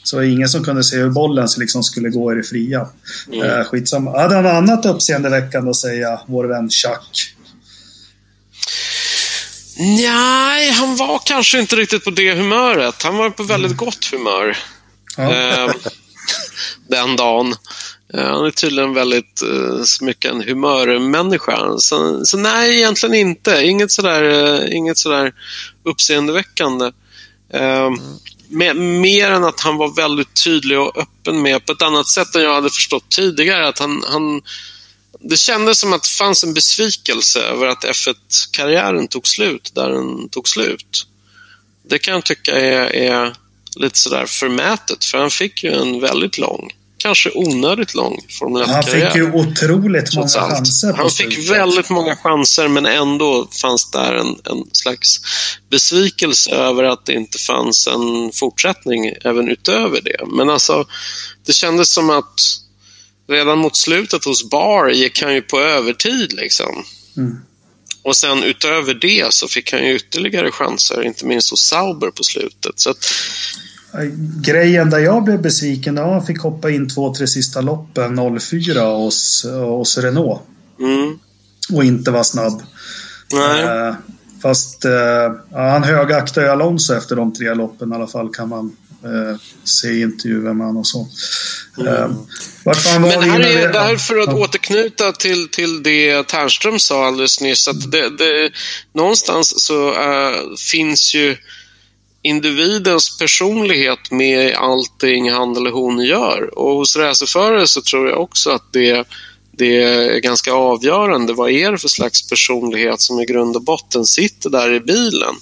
[0.03, 2.87] Så det var ingen som kunde se hur bollen liksom skulle gå i det fria.
[3.27, 3.49] Mm.
[3.49, 4.19] Eh, skitsamma.
[4.21, 7.35] Hade han annat uppseendeväckande att säga, vår vän Chuck?
[9.77, 13.03] Nej, han var kanske inte riktigt på det humöret.
[13.03, 13.77] Han var på väldigt mm.
[13.77, 14.57] gott humör.
[15.17, 15.33] Ja.
[15.33, 15.73] Eh,
[16.87, 17.55] den dagen.
[18.13, 21.77] Eh, han är tydligen väldigt uh, mycket en humörmänniska.
[21.77, 23.63] Så, så nej, egentligen inte.
[23.63, 25.33] Inget sådär, uh, inget sådär
[25.83, 26.91] uppseendeväckande.
[27.53, 29.01] Mm.
[29.01, 32.41] mer än att han var väldigt tydlig och öppen med, på ett annat sätt än
[32.41, 34.41] jag hade förstått tidigare, att han, han
[35.19, 40.29] det kändes som att det fanns en besvikelse över att F1-karriären tog slut där den
[40.29, 41.07] tog slut.
[41.89, 43.35] Det kan jag tycka är, är
[43.75, 46.71] lite sådär förmätet, för han fick ju en väldigt lång
[47.03, 48.73] kanske onödigt lång Formel 1-karriär.
[48.73, 50.93] Han fick ju otroligt många chanser.
[50.93, 55.19] Han fick väldigt många chanser men ändå fanns där en, en slags
[55.69, 60.25] besvikelse över att det inte fanns en fortsättning även utöver det.
[60.27, 60.85] Men alltså,
[61.45, 62.41] det kändes som att
[63.29, 66.85] redan mot slutet hos Bar gick han ju på övertid liksom.
[67.17, 67.37] Mm.
[68.03, 72.23] Och sen utöver det så fick han ju ytterligare chanser, inte minst hos Sauber på
[72.23, 72.79] slutet.
[72.79, 73.05] Så att,
[74.41, 78.81] Grejen där jag blev besviken, ja, han fick hoppa in två, tre sista loppen 04
[78.81, 80.41] hos, hos Renault.
[80.79, 81.19] Mm.
[81.73, 82.61] Och inte var snabb.
[83.33, 83.63] Nej.
[83.63, 83.95] Eh,
[84.41, 88.75] fast eh, han högaktar ju Alonso efter de tre loppen i alla fall kan man
[89.03, 91.07] eh, se i intervjuer med honom och så.
[91.77, 91.93] Mm.
[91.93, 92.09] Eh,
[92.99, 94.33] Men här är, det här för att ja.
[94.33, 98.51] återknyta till, till det Ternström sa alldeles nyss, att det, det,
[98.93, 101.37] någonstans så uh, finns ju
[102.23, 106.59] individens personlighet med allting han eller hon gör.
[106.59, 109.07] Och hos racerförare så tror jag också att det,
[109.51, 111.33] det är ganska avgörande.
[111.33, 115.35] Vad är det för slags personlighet som i grund och botten sitter där i bilen?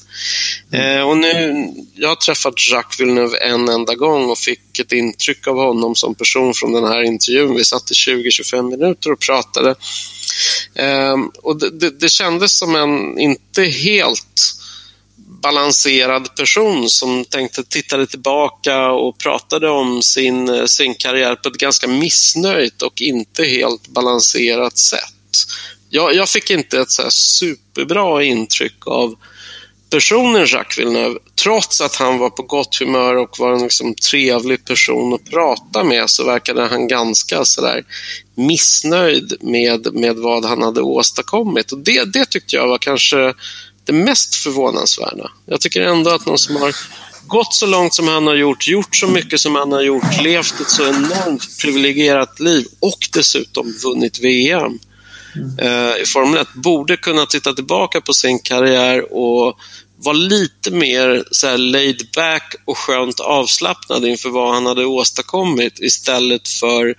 [0.72, 0.98] Mm.
[0.98, 1.66] Eh, och nu,
[1.96, 6.16] jag har träffat Jacques Villeneuve en enda gång och fick ett intryck av honom som
[6.16, 7.56] person från den här intervjun.
[7.56, 9.76] Vi satt i 20-25 minuter och pratade.
[10.76, 14.61] Eh, och det, det, det kändes som en inte helt
[15.42, 21.56] balanserad person som tänkte tittade tillbaka och pratade om sin, eh, sin karriär på ett
[21.56, 25.14] ganska missnöjt och inte helt balanserat sätt.
[25.90, 29.16] Jag, jag fick inte ett så superbra intryck av
[29.92, 31.20] personen Jacques Villeneuve.
[31.44, 35.84] Trots att han var på gott humör och var en liksom trevlig person att prata
[35.84, 37.84] med så verkade han ganska sådär
[38.36, 41.72] missnöjd med, med vad han hade åstadkommit.
[41.72, 43.34] Och det, det tyckte jag var kanske
[43.86, 45.32] det mest förvånansvärda.
[45.46, 46.76] Jag tycker ändå att någon som har
[47.28, 50.62] gått så långt som han har gjort, gjort så mycket som han har gjort, levt
[50.62, 54.80] ett så enormt privilegierat liv och dessutom vunnit VM
[55.60, 59.60] eh, i Formel 1, borde kunna titta tillbaka på sin karriär och
[59.98, 65.80] vara lite mer så här laid back och skönt avslappnad inför vad han hade åstadkommit
[65.80, 66.96] istället för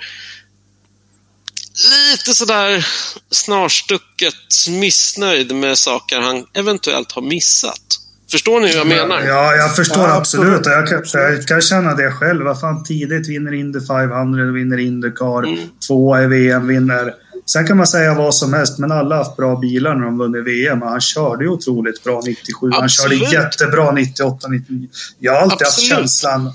[1.74, 2.86] lite sådär
[3.30, 4.34] snarstucket
[4.68, 7.98] missnöjd med saker han eventuellt har missat.
[8.30, 9.22] Förstår ni hur jag menar?
[9.22, 10.66] Ja, jag förstår ja, absolut.
[10.66, 12.44] Jag kan, jag kan känna det själv.
[12.44, 15.58] Vad fan, tidigt vinner Indy 500, vinner Indycar, mm.
[15.88, 17.14] två i VM, vinner...
[17.46, 20.18] Sen kan man säga vad som helst, men alla har haft bra bilar när de
[20.18, 20.82] vunnit VM.
[20.82, 22.74] Han körde ju otroligt bra 97, absolut.
[22.74, 24.88] han körde jättebra 98, 99.
[25.18, 25.92] Jag har alltid absolut.
[25.92, 26.52] haft känslan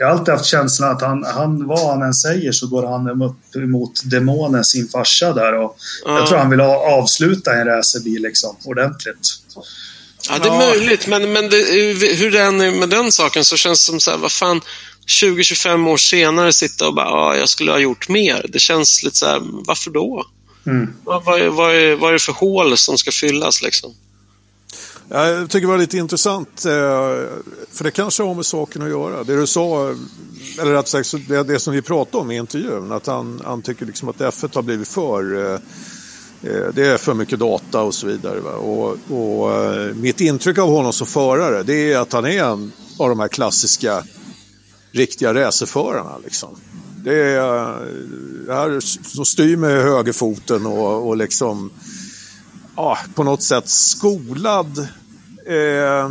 [0.00, 3.22] jag har alltid haft känslan att han, han, vad han än säger så går han
[3.22, 5.54] upp mot demonen, sin farsa där.
[5.54, 5.76] Och
[6.06, 6.16] mm.
[6.16, 9.28] Jag tror han vill avsluta en racerbil liksom, ordentligt.
[10.28, 10.58] Ja, det är ja.
[10.58, 11.56] möjligt, men, men det,
[12.16, 14.60] hur det än är med den saken så känns det som så här, vad fan,
[15.06, 18.46] 20-25 år senare sitta och bara, ah, jag skulle ha gjort mer.
[18.48, 20.24] Det känns lite så här, varför då?
[20.66, 20.94] Mm.
[21.04, 23.94] Vad, vad, är, vad, är, vad är det för hål som ska fyllas liksom?
[25.12, 26.72] Jag tycker det var lite intressant, eh,
[27.70, 29.24] för det kanske har med saken att göra.
[29.24, 29.94] Det du sa,
[30.60, 31.14] eller rätt sagt
[31.46, 34.62] det, som vi pratade om i intervjun, att han, han tycker liksom att F1 har
[34.62, 35.46] blivit för...
[35.46, 35.60] Eh,
[36.50, 38.40] eh, det är för mycket data och så vidare.
[38.40, 39.50] Och, och,
[39.96, 43.28] mitt intryck av honom som förare, det är att han är en av de här
[43.28, 44.04] klassiska
[44.92, 46.18] riktiga racerförarna.
[46.24, 46.48] Liksom.
[47.04, 47.86] Det är
[48.46, 48.80] det här
[49.14, 51.70] som styr med högerfoten och, och liksom
[52.76, 54.88] ja, på något sätt skolad.
[55.50, 56.10] Eh,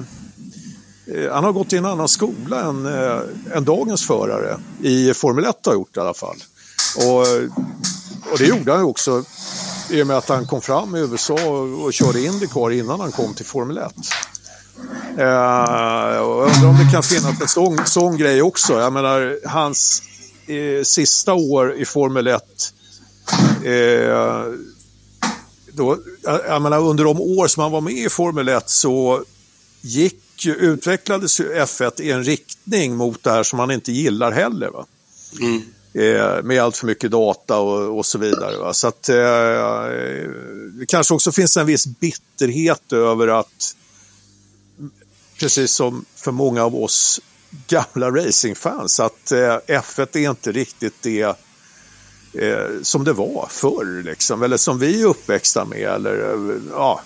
[1.15, 5.45] eh, han har gått i en annan skola än, eh, än dagens förare i Formel
[5.45, 6.37] 1 har gjort i alla fall.
[6.97, 7.19] Och,
[8.31, 9.23] och det gjorde han ju också
[9.89, 13.11] i och med att han kom fram i USA och, och körde Indycar innan han
[13.11, 13.93] kom till Formel 1.
[15.17, 15.25] Eh,
[16.15, 18.79] jag undrar om det kan finnas en sån, sån grej också.
[18.79, 20.01] Jag menar, hans
[20.47, 22.43] eh, sista år i Formel 1
[23.63, 24.43] eh,
[25.79, 29.23] då, jag menar, under de år som han var med i Formel 1 så
[29.81, 34.69] gick, utvecklades F1 i en riktning mot det här som han inte gillar heller.
[34.69, 34.85] Va?
[35.41, 35.61] Mm.
[35.93, 38.57] Eh, med allt för mycket data och, och så vidare.
[38.57, 38.73] Va?
[38.73, 39.15] Så att eh,
[40.79, 43.75] det kanske också finns en viss bitterhet över att
[45.39, 47.21] precis som för många av oss
[47.67, 51.37] gamla racingfans att eh, F1 är inte riktigt det
[52.33, 55.79] eh, som det var förr, liksom, eller som vi är uppväxta med.
[55.79, 57.01] Eller, eh, ja,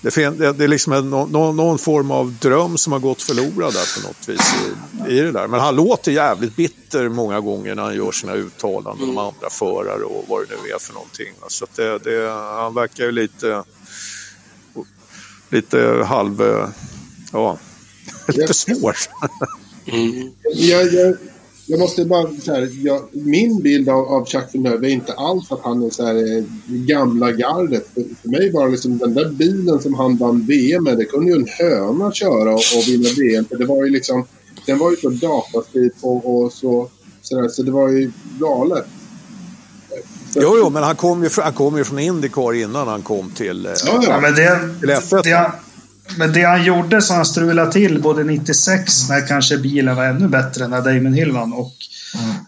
[0.00, 3.72] det, det, det är liksom en, någon, någon, form av dröm som har gått förlorad
[3.72, 4.54] där på något vis
[5.08, 5.46] i, i, det där.
[5.46, 10.02] Men han låter jävligt bitter många gånger när han gör sina uttalanden om andra förare
[10.02, 11.32] och vad det nu är för någonting.
[11.48, 13.64] Så det, det, han verkar ju lite,
[15.50, 16.42] lite halv
[17.32, 17.58] ja,
[18.28, 18.96] lite svår.
[19.86, 20.32] Mm.
[20.54, 21.16] Jag, jag,
[21.68, 25.52] jag, måste bara så här, jag, min bild av, av Jacques Villeneuve är inte alls
[25.52, 27.88] att han är så här, eh, gamla gardet.
[27.94, 31.30] För, för mig var liksom den där bilen som han vann VM med, det kunde
[31.30, 33.44] ju en höna köra och, och vinna VM.
[33.44, 34.26] För det var ju liksom,
[34.66, 36.88] den var ju så datastyrd och, och så,
[37.22, 38.86] så, där, så det var ju galet.
[40.34, 43.66] Jo, jo, men han kom ju, han kom ju från Indycar innan han kom till,
[43.66, 44.20] eh, ja, ja.
[44.20, 45.22] men det, till F1.
[45.22, 45.52] Det,
[46.16, 50.28] men det han gjorde som han strulade till både 96 när kanske bilen var ännu
[50.28, 51.72] bättre när Damon Hill vann och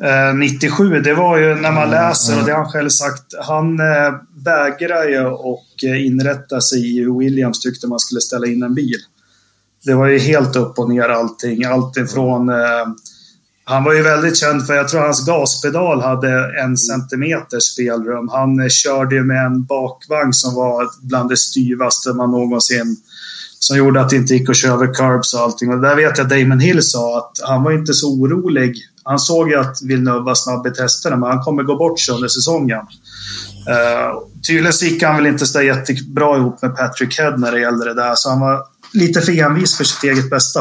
[0.01, 0.29] mm.
[0.29, 3.35] eh, 97, det var ju när man läser och det har han själv sagt.
[3.43, 8.47] Han eh, vägrar ju att eh, inrätta sig i hur Williams tyckte man skulle ställa
[8.47, 8.99] in en bil.
[9.85, 11.65] Det var ju helt upp och ner allting.
[11.65, 12.49] Allt ifrån...
[12.49, 12.87] Eh,
[13.65, 18.29] han var ju väldigt känd för, jag tror hans gaspedal hade en centimeter spelrum.
[18.29, 22.97] Han eh, körde ju med en bakvagn som var bland det styvaste man någonsin
[23.61, 25.73] som gjorde att det inte gick att köra över curbs och allting.
[25.73, 28.77] Och där vet jag Damon Hill sa att han var inte så orolig.
[29.05, 32.15] Han såg ju att Villeneuve var snabb i testerna, men han kommer gå bort sig
[32.15, 32.79] under säsongen.
[32.79, 37.61] Uh, tydligen så gick han väl inte så jättebra ihop med Patrick Head när det
[37.61, 40.61] gällde det där, så han var lite för envis för sitt eget bästa.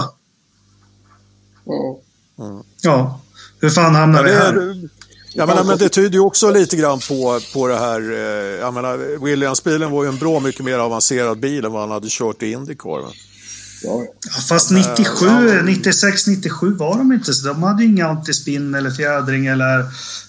[2.40, 2.64] Mm.
[2.82, 3.22] Ja.
[3.62, 4.90] Hur fan hamnade ja, vi här?
[5.34, 8.74] Jag menar, men det tyder ju också lite grann på, på det här, eh, jag
[8.74, 12.44] menar, Williams-bilen var ju en bra mycket mer avancerad bil än vad han hade kört
[12.44, 13.04] i Indycar.
[13.84, 14.04] Ja.
[14.50, 15.62] Fast 97, ja.
[15.62, 17.48] 96, 97 var de inte så.
[17.48, 19.86] De hade ju inga antispinn eller fjädring eller...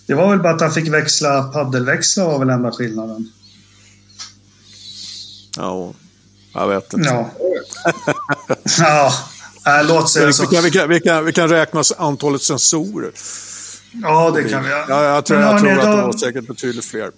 [0.07, 3.33] Det var väl bara att han fick växla, paddelväxla var väl enda skillnaden.
[5.57, 5.93] Ja,
[6.55, 7.09] jag vet inte.
[7.09, 7.31] Ja.
[8.79, 9.13] ja,
[9.81, 10.43] äh, låt säga så.
[10.43, 13.13] Vi kan, vi, kan, vi, kan, vi kan räkna antalet sensorer.
[13.93, 14.71] Ja, det kan vi.
[14.71, 17.11] Ja, jag tror, jag tror att det var säkert betydligt fler.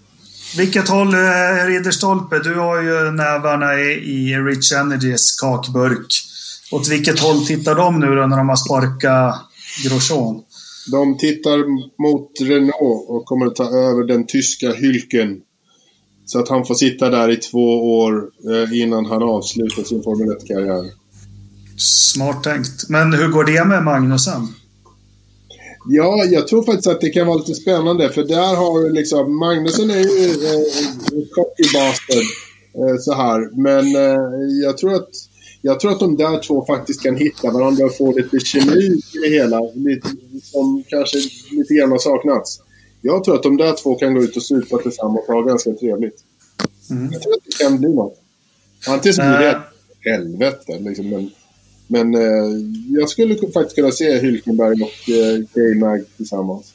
[0.56, 2.38] Vilket håll, eh, Ridderstolpe?
[2.38, 6.06] Du har ju nävarna i, i Rich Energys kakburk.
[6.70, 9.34] Åt vilket håll tittar de nu då när de har sparkat
[9.84, 10.42] Grosjean?
[10.92, 11.58] De tittar
[12.02, 15.40] mot Renault och kommer att ta över den tyska Hylken.
[16.26, 20.28] Så att han får sitta där i två år eh, innan han avslutar sin Formel
[20.28, 20.90] 1-karriär.
[21.76, 22.88] Smart tänkt.
[22.88, 24.48] Men hur går det med Magnusen?
[25.88, 28.08] Ja, jag tror faktiskt att det kan vara lite spännande.
[28.08, 29.38] För där har liksom...
[29.38, 32.24] Magnusson är ju eh, cocky bastard.
[32.74, 33.62] Eh, så här.
[33.62, 34.20] Men eh,
[34.64, 35.08] jag tror att...
[35.64, 39.18] Jag tror att de där två faktiskt kan hitta varandra och få lite kemi i
[39.22, 39.60] det hela.
[39.74, 40.08] Lite,
[40.42, 41.18] som kanske
[41.50, 42.60] lite grann har saknats.
[43.00, 45.72] Jag tror att de där två kan gå ut och supa tillsammans och ha ganska
[45.72, 46.24] trevligt.
[46.90, 47.12] Mm.
[47.12, 48.18] Jag tror att det kan bli något.
[48.88, 49.60] Antingen så blir det äh.
[50.00, 51.30] helvete, liksom, men
[51.92, 52.50] men eh,
[52.88, 56.72] jag skulle faktiskt kunna se Hylkenberg och eh, K-Mag tillsammans.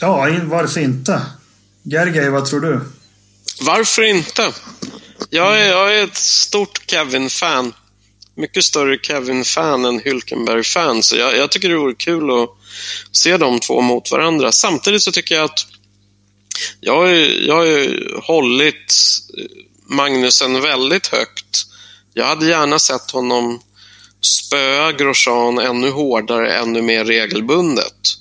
[0.00, 1.22] Ja, varför inte?
[1.82, 2.80] Gergej, vad tror du?
[3.60, 4.52] Varför inte?
[5.30, 7.72] Jag är, jag är ett stort Kevin-fan.
[8.34, 11.02] mycket större Kevin-fan än Hülkenberg-fan.
[11.02, 12.50] Så jag, jag, tycker det vore kul att
[13.12, 14.52] se de två mot varandra.
[14.52, 15.66] Samtidigt så tycker jag att
[16.80, 18.94] jag har ju, jag har ju hållit
[19.86, 21.66] Magnusen väldigt högt.
[22.14, 23.60] Jag hade gärna sett honom
[24.52, 28.16] spöa Grosjean ännu hårdare, ännu mer regelbundet.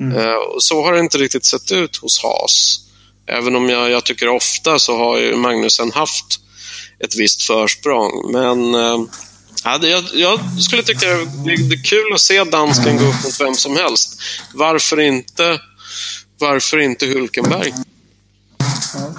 [0.00, 0.18] Mm.
[0.18, 2.80] Uh, så har det inte riktigt sett ut hos Haas.
[3.26, 6.40] Även om jag, jag tycker ofta så har ju Magnusen haft
[7.04, 8.32] ett visst försprång.
[8.32, 9.00] Men uh,
[9.64, 13.54] jag, jag, skulle tycka det, det är kul att se dansken gå upp mot vem
[13.54, 14.20] som helst.
[14.54, 15.60] Varför inte,
[16.38, 17.72] varför inte Hulkenberg?
[18.94, 19.14] Ja.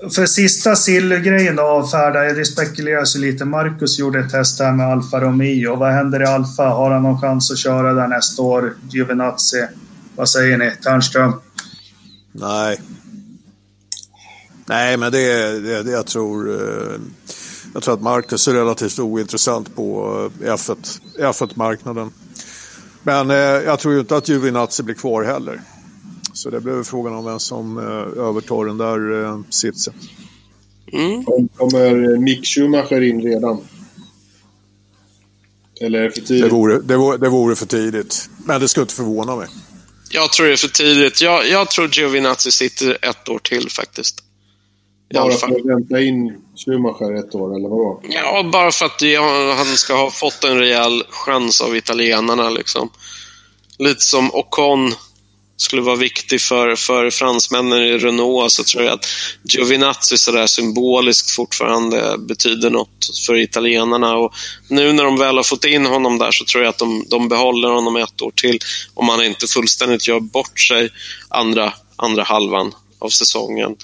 [0.00, 3.44] För sista sillgrejen då, avfärdar, det spekuleras ju lite.
[3.44, 5.76] Marcus gjorde ett test här med Alfa Romeo.
[5.76, 6.68] Vad händer i Alfa?
[6.68, 8.76] Har han någon chans att köra där nästa år?
[8.90, 9.66] Giovinazzi?
[10.16, 10.72] Vad säger ni?
[10.84, 11.40] Ternström?
[12.32, 12.80] Nej.
[14.66, 16.50] Nej, men det är det, det jag tror.
[16.50, 17.00] Eh,
[17.74, 22.10] jag tror att Marcus är relativt ointressant på eh, F1, F1-marknaden.
[23.02, 25.60] Men eh, jag tror ju inte att Giovinazzi blir kvar heller.
[26.38, 29.94] Så det blir frågan om vem som eh, övertar den där eh, sitsen.
[30.92, 31.24] Mm.
[31.56, 33.60] Kommer Mick Schumacher in redan?
[35.80, 36.44] Eller är det för tidigt?
[36.44, 38.30] Det vore, det, vore, det vore för tidigt.
[38.44, 39.48] Men det skulle inte förvåna mig.
[40.10, 41.20] Jag tror det är för tidigt.
[41.20, 44.24] Jag, jag tror Giovinazzi sitter ett år till faktiskt.
[45.14, 48.02] Bara för att vänta in Schumacher ett år, eller vadå?
[48.08, 49.02] Ja, bara för att
[49.56, 52.50] han ska ha fått en rejäl chans av italienarna.
[52.50, 52.90] Liksom.
[53.78, 54.92] Lite som Ocon
[55.60, 59.06] skulle vara viktig för, för fransmännen i Renault så tror jag att
[59.42, 64.16] Giovinazzi sådär symboliskt fortfarande betyder något för italienarna.
[64.16, 64.34] Och
[64.68, 67.28] nu när de väl har fått in honom där så tror jag att de, de
[67.28, 68.58] behåller honom ett år till
[68.94, 70.90] om han inte fullständigt gör bort sig
[71.28, 73.76] andra, andra halvan av säsongen.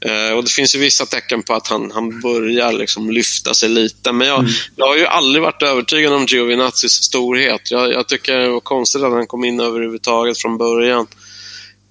[0.00, 3.68] Eh, och Det finns ju vissa tecken på att han, han börjar liksom lyfta sig
[3.68, 4.12] lite.
[4.12, 4.52] Men jag, mm.
[4.76, 7.70] jag har ju aldrig varit övertygad om Giovinazzis storhet.
[7.70, 11.06] Jag, jag tycker det var konstigt att han kom in överhuvudtaget från början.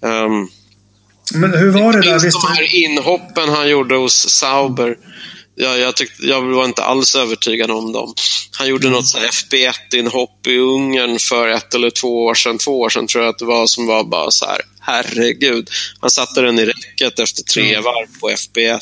[0.02, 0.50] Um,
[1.34, 2.20] men hur var det där?
[2.20, 4.98] Visst de här inhoppen han gjorde hos Sauber.
[5.56, 8.14] Jag, jag, tyckte, jag var inte alls övertygad om dem.
[8.58, 8.98] Han gjorde mm.
[8.98, 12.58] något FB1-inhopp i Ungern för ett eller två år sedan.
[12.58, 15.70] Två år sedan tror jag att det var, som var bara så här herregud.
[16.00, 17.84] Han satte den i räcket efter tre mm.
[17.84, 18.80] varv på FB1.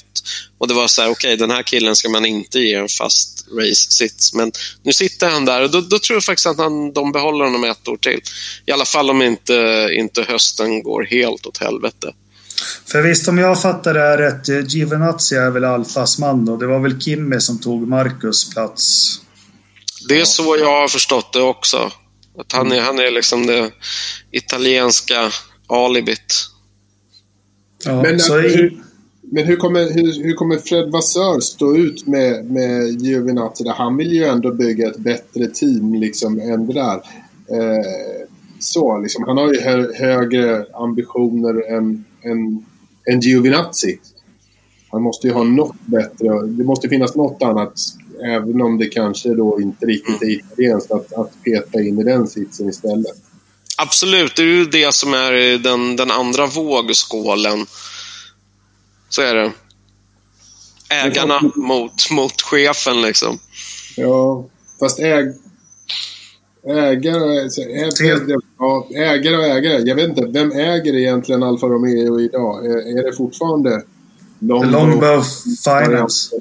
[0.57, 2.89] Och det var så här, okej, okay, den här killen ska man inte ge en
[2.89, 4.33] fast race-sits.
[4.33, 4.51] Men
[4.83, 7.63] nu sitter han där och då, då tror jag faktiskt att han, de behåller honom
[7.63, 8.21] ett år till.
[8.65, 12.13] I alla fall om inte, inte hösten går helt åt helvete.
[12.85, 16.57] För visst, om jag fattar det här rätt, Givenazzi är väl Alfas man då?
[16.57, 19.15] Det var väl Kimmy som tog Marcus plats?
[20.07, 21.91] Det är så jag har förstått det också.
[22.39, 23.71] Att han är, han är liksom det
[24.31, 25.31] italienska
[25.69, 26.33] alibit.
[27.85, 28.83] Ja, men, så hur,
[29.21, 33.67] men hur kommer, hur, hur kommer Fred Vassör stå ut med, med Giovinazzi?
[33.67, 36.95] Han vill ju ändå bygga ett bättre team liksom, än det där.
[37.51, 38.27] Eh,
[38.59, 42.65] så, liksom, han har ju hö, högre ambitioner än, än,
[43.05, 43.99] än Giovinazzi.
[44.91, 46.47] Han måste ju ha något bättre.
[46.47, 47.73] Det måste finnas något annat,
[48.25, 52.27] även om det kanske då inte riktigt är italienskt, att, att peta in i den
[52.27, 53.28] sitsen istället.
[53.81, 57.65] Absolut, det är ju det som är den, den andra vågskålen.
[59.09, 59.51] Så är det.
[60.89, 63.39] Ägarna mot, mot chefen liksom.
[63.97, 64.45] Ja,
[64.79, 65.33] fast äg,
[66.67, 69.81] ägare, ägare, ja, ägare och ägare.
[69.85, 72.65] Jag vet inte, vem äger egentligen Alfa Romeo idag?
[72.65, 73.83] Är, är det fortfarande
[74.39, 75.23] Longbow, Longbow
[75.63, 76.35] Finance?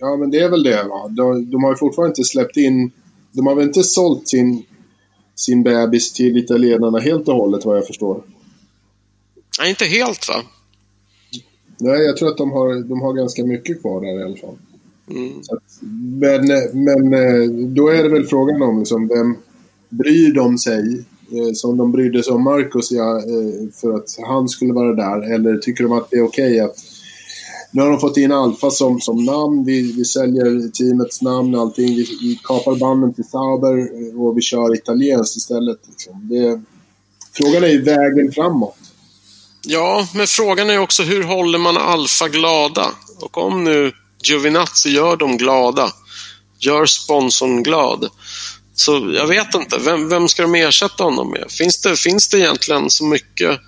[0.00, 1.08] Ja, men det är väl det va?
[1.08, 2.90] De, de har ju fortfarande inte släppt in...
[3.32, 4.64] De har väl inte sålt sin
[5.34, 8.22] sin bebis till italienarna helt och hållet vad jag förstår.
[9.60, 10.34] Nej, inte helt va?
[11.78, 14.56] Nej, jag tror att de har, de har ganska mycket kvar där i alla fall.
[15.10, 15.38] Mm.
[15.38, 15.82] Att,
[16.20, 16.46] men,
[16.84, 19.36] men eh, då är det väl frågan om liksom, vem
[19.88, 24.48] bryr de sig eh, som de brydde sig om Marcus ja, eh, för att han
[24.48, 25.34] skulle vara där?
[25.34, 26.76] Eller tycker de att det är okej okay att
[27.74, 29.64] nu har de fått in Alfa som, som namn.
[29.64, 31.86] Vi, vi säljer teamets namn och allting.
[31.86, 35.78] Vi, vi kapar banden till Sauber eh, och vi kör italienskt istället.
[35.88, 36.28] Liksom.
[36.28, 36.62] Det,
[37.32, 38.76] frågan är ju vägen framåt.
[39.66, 42.90] Ja, men frågan är också hur håller man Alfa glada?
[43.20, 43.92] Och om nu
[44.24, 45.92] Giovinazzi gör dem glada,
[46.58, 48.08] gör sponsorn glad.
[48.74, 51.50] Så jag vet inte, vem, vem ska de ersätta honom med?
[51.50, 53.60] Finns det, finns det egentligen så mycket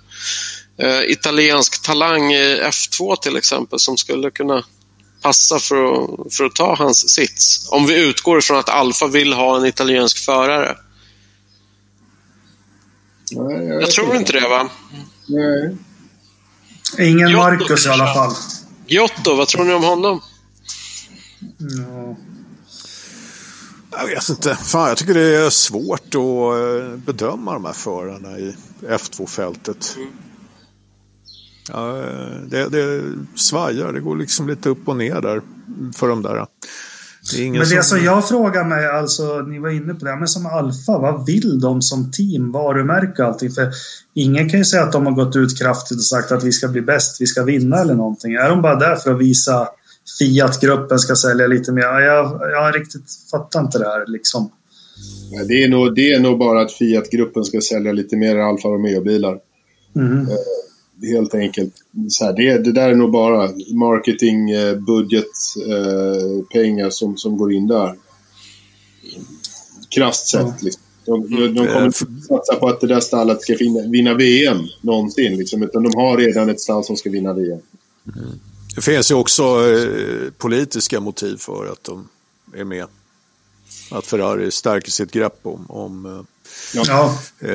[0.77, 4.63] eh, italiensk talang i F2 till exempel som skulle kunna
[5.21, 7.69] passa för att, för att ta hans sits.
[7.71, 10.77] Om vi utgår ifrån att Alfa vill ha en italiensk förare.
[13.31, 14.69] Nej, jag, jag tror inte det va?
[15.27, 15.77] Nej.
[16.99, 18.33] Ingen Giotto, Marcus i alla fall.
[18.87, 20.21] Giotto, vad tror ni om honom?
[21.57, 22.15] Ja.
[23.91, 24.55] Jag vet inte.
[24.55, 29.95] Fan, jag tycker det är svårt att eh, bedöma de här förarna i F2-fältet.
[29.97, 30.09] Mm.
[31.71, 32.05] Ja,
[32.49, 33.01] det, det
[33.35, 35.41] svajar, det går liksom lite upp och ner där
[35.95, 36.45] för de där.
[37.33, 38.03] Det men det som...
[38.03, 41.81] jag frågar mig, alltså ni var inne på det, men som Alfa, vad vill de
[41.81, 43.51] som team, varumärke och allting?
[43.51, 43.71] För
[44.13, 46.67] ingen kan ju säga att de har gått ut kraftigt och sagt att vi ska
[46.67, 48.33] bli bäst, vi ska vinna eller någonting.
[48.33, 49.67] Är de bara där för att visa
[50.19, 51.83] Fiat-gruppen ska sälja lite mer?
[51.83, 54.51] Jag, jag riktigt fattar inte det här liksom.
[55.47, 59.37] Det är nog, det är nog bara att Fiat-gruppen ska sälja lite mer Alfa Romeo-bilar.
[59.95, 60.27] Mm
[61.13, 61.73] helt enkelt.
[62.09, 65.31] Så här, det, det där är nog bara marketing, eh, budget,
[65.67, 67.95] eh, pengar som, som går in där.
[69.95, 70.41] Krasst sett.
[70.41, 70.53] Mm.
[70.61, 70.81] Liksom.
[71.05, 74.57] De, de, de kommer inte satsa på att det där stallet ska vinna, vinna VM
[74.81, 75.37] någonsin.
[75.37, 77.59] Liksom, utan de har redan ett stall som ska vinna VM.
[78.15, 78.39] Mm.
[78.75, 82.07] Det finns ju också eh, politiska motiv för att de
[82.53, 82.85] är med.
[83.91, 86.21] Att Ferrari stärker sitt grepp om, om eh,
[86.73, 87.17] Ja.
[87.39, 87.49] Eh,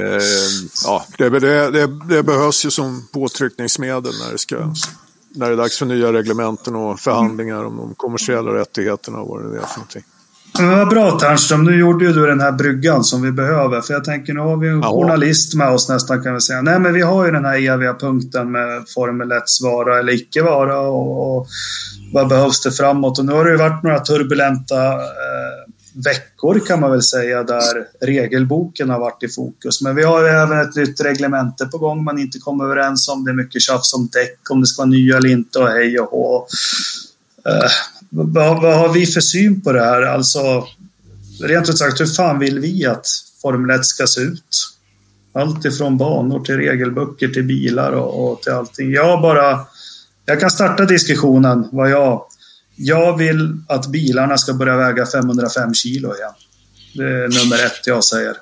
[0.84, 4.56] ja, det, det, det, det, behövs ju som påtryckningsmedel när det, ska,
[5.34, 9.52] när det är dags för nya reglementen och förhandlingar om de kommersiella rättigheterna och vad
[9.52, 10.04] det är för någonting.
[10.58, 13.80] Men vad bra Ternström, nu gjorde ju du den här bryggan som vi behöver.
[13.80, 14.92] För jag tänker nu har vi en Aha.
[14.92, 16.62] journalist med oss nästan kan vi säga.
[16.62, 20.42] Nej men vi har ju den här eviga punkten med Formel 1 vara eller icke
[20.42, 21.46] vara och, och
[22.12, 23.18] vad behövs det framåt?
[23.18, 25.59] Och nu har det ju varit några turbulenta eh,
[25.92, 29.82] veckor kan man väl säga där regelboken har varit i fokus.
[29.82, 33.24] Men vi har även ett nytt reglemente på gång man inte kommer överens om.
[33.24, 36.00] Det är mycket tjafs om däck, om det ska vara nya eller inte och hej
[36.00, 36.46] och hå.
[37.46, 37.70] Eh,
[38.08, 40.02] vad, vad, har vi för syn på det här?
[40.02, 40.66] Alltså,
[41.42, 43.06] rent ut sagt, hur fan vill vi att
[43.42, 44.74] Formel 1 ska se ut?
[45.32, 48.90] Allt ifrån banor till regelböcker till bilar och, och till allting.
[48.90, 49.60] Jag bara...
[50.26, 52.22] Jag kan starta diskussionen vad jag
[52.82, 56.32] jag vill att bilarna ska börja väga 505 kilo igen.
[56.94, 58.36] Det är nummer ett jag säger.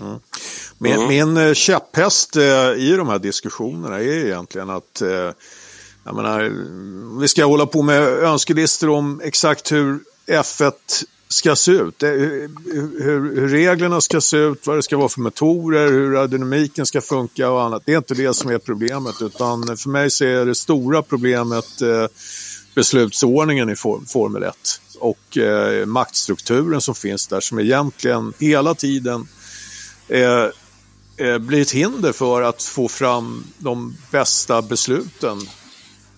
[0.00, 0.18] Mm.
[0.78, 1.08] Min, mm.
[1.08, 5.32] min eh, käpphäst eh, i de här diskussionerna är egentligen att eh,
[6.04, 6.52] jag menar,
[7.20, 10.72] vi ska hålla på med önskelistor om exakt hur F1
[11.28, 12.02] ska se ut.
[12.02, 12.50] Hur,
[13.02, 17.00] hur, hur, reglerna ska se ut, vad det ska vara för motorer, hur aerodynamiken ska
[17.00, 17.82] funka och annat.
[17.86, 21.82] Det är inte det som är problemet utan för mig så är det stora problemet
[21.82, 22.06] eh,
[22.74, 29.28] beslutsordningen i Formel 1 och eh, maktstrukturen som finns där som egentligen hela tiden
[30.08, 30.46] eh,
[31.16, 35.38] eh, blir ett hinder för att få fram de bästa besluten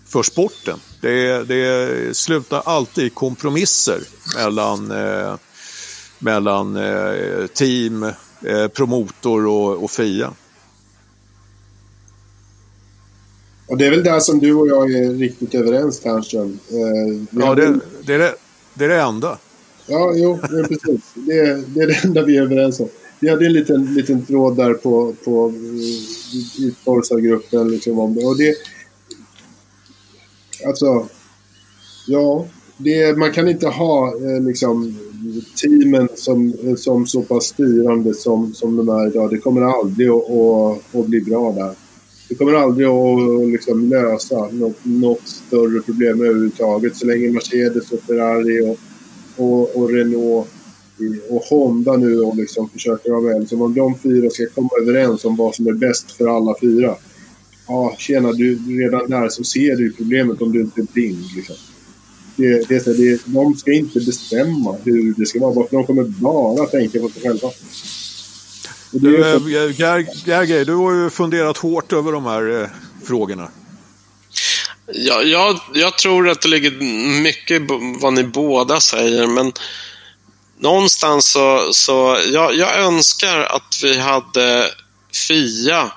[0.06, 0.78] för sporten.
[1.00, 4.00] Det, det slutar alltid i kompromisser
[4.36, 5.34] mellan, eh,
[6.18, 8.02] mellan eh, team,
[8.42, 10.32] eh, promotor och, och FIA.
[13.72, 16.58] Och det är väl där som du och jag är riktigt överens, Ternström.
[16.70, 18.34] Eh, ja, det, det, är det,
[18.74, 19.38] det är det enda.
[19.86, 21.00] Ja, jo, ja, precis.
[21.14, 22.88] Det, är, det är det enda vi är överens om.
[23.20, 25.52] Vi hade en liten, liten tråd där på, på,
[26.58, 27.70] i Forza-gruppen.
[27.70, 28.24] Liksom om det.
[28.24, 28.54] Och det...
[30.66, 31.06] Alltså...
[32.06, 32.46] Ja,
[32.76, 34.98] det, man kan inte ha eh, liksom,
[35.62, 39.30] teamen som, som så pass styrande som, som de är idag.
[39.30, 41.81] Det kommer aldrig att, att, att bli bra där
[42.32, 46.96] det kommer aldrig att liksom lösa något, något, större problem överhuvudtaget.
[46.96, 48.78] Så länge Mercedes och Ferrari och,
[49.36, 50.48] och, och Renault
[51.28, 53.48] och Honda nu och liksom försöker vara med.
[53.48, 56.96] Så om de fyra ska komma överens om vad som är bäst för alla fyra.
[57.68, 61.24] Ja, tjena, du, redan där så ser du problemet om du inte är blind.
[61.36, 61.56] Liksom.
[62.36, 67.00] Det, det, det, de ska inte bestämma hur det ska vara, de kommer bara tänka
[67.00, 67.48] på sig själva.
[68.92, 69.72] Du, eh,
[70.24, 72.68] Gergej, du har ju funderat hårt över de här eh,
[73.06, 73.48] frågorna.
[74.92, 76.70] Ja, jag, jag tror att det ligger
[77.22, 77.66] mycket i
[78.00, 79.52] vad ni båda säger, men
[80.58, 84.70] någonstans så, så jag, jag önskar att vi hade
[85.28, 85.92] FIA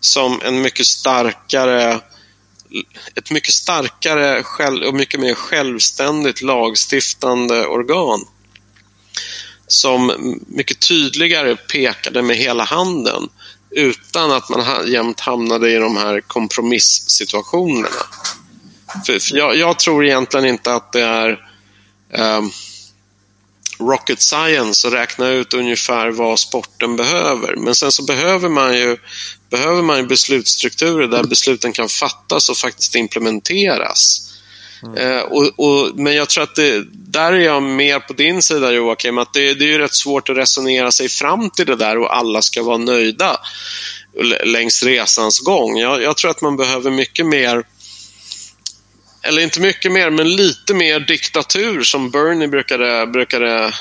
[0.00, 2.00] som en mycket starkare
[3.14, 4.44] ett mycket starkare
[4.88, 8.24] och mycket mer självständigt lagstiftande organ
[9.66, 10.12] som
[10.46, 13.28] mycket tydligare pekade med hela handen
[13.70, 17.88] utan att man jämt hamnade i de här kompromissituationerna.
[19.06, 21.30] För, för jag, jag, tror egentligen inte att det är
[22.12, 22.42] eh,
[23.78, 27.56] rocket science att räkna ut ungefär vad sporten behöver.
[27.56, 28.96] Men sen så behöver man ju,
[29.50, 34.25] behöver man ju beslutsstrukturer där besluten kan fattas och faktiskt implementeras.
[34.82, 34.96] Mm.
[34.96, 38.72] Eh, och, och, men jag tror att det, där är jag mer på din sida
[38.72, 41.98] Joakim, att det, det är ju rätt svårt att resonera sig fram till det där
[41.98, 43.40] och alla ska vara nöjda
[44.44, 45.78] längs resans gång.
[45.78, 47.64] Jag, jag tror att man behöver mycket mer
[49.22, 53.74] eller inte mycket mer, men lite mer diktatur som Bernie brukade, brukade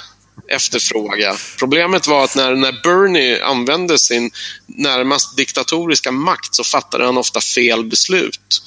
[0.47, 1.35] efterfråga.
[1.59, 4.31] Problemet var att när, när Bernie använde sin
[4.65, 8.61] närmast diktatoriska makt så fattade han ofta fel beslut.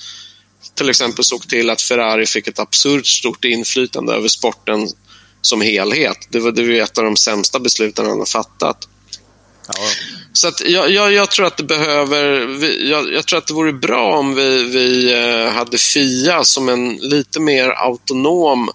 [0.78, 4.88] Till exempel såg till att Ferrari fick ett absurt stort inflytande över sporten
[5.40, 6.16] som helhet.
[6.30, 8.88] Det var, det var ett av de sämsta besluten han har fattat.
[9.68, 9.74] Ja.
[10.32, 12.24] Så att jag, jag, jag, tror att det behöver...
[12.90, 16.96] Jag, jag, tror att det vore bra om vi, vi eh, hade Fia som en
[16.96, 18.70] lite mer autonom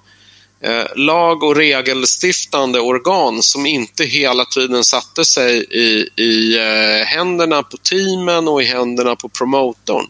[0.65, 7.64] Eh, lag och regelstiftande organ som inte hela tiden satte sig i, i eh, händerna
[7.64, 10.06] på teamen och i händerna på promotorn.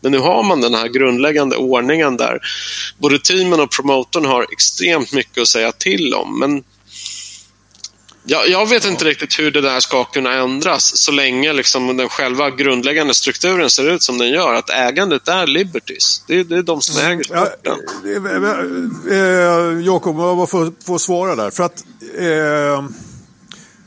[0.00, 2.38] Men nu har man den här grundläggande ordningen där
[2.98, 6.38] både teamen och promotorn har extremt mycket att säga till om.
[6.38, 6.62] Men
[8.30, 12.08] jag, jag vet inte riktigt hur det där ska kunna ändras så länge liksom den
[12.08, 14.54] själva grundläggande strukturen ser ut som den gör.
[14.54, 16.22] Att ägandet är Liberties.
[16.26, 17.78] Det, det är de som äger sporten.
[18.04, 21.50] Ja, eh, Jakob, jag får, får svara där.
[21.50, 21.84] För att,
[22.18, 22.84] eh,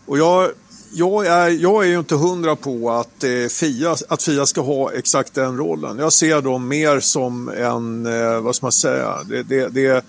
[0.06, 0.52] och jag,
[0.94, 4.92] jag, är, jag är ju inte hundra på att, eh, Fia, att Fia ska ha
[4.94, 6.00] exakt den rollen.
[6.00, 10.04] Jag ser dem mer som en, eh, vad ska man säga, det, det, det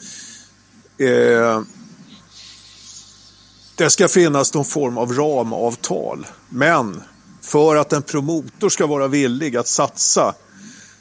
[0.98, 1.60] eh,
[3.76, 6.26] det ska finnas någon form av ramavtal.
[6.48, 7.02] Men
[7.40, 10.34] för att en promotor ska vara villig att satsa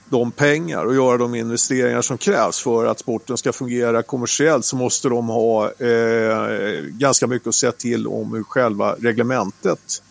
[0.10, 4.76] de pengar och göra de investeringar som krävs för att sporten ska fungera kommersiellt så
[4.76, 10.04] måste de ha eh, ganska mycket att säga till om hur själva reglementet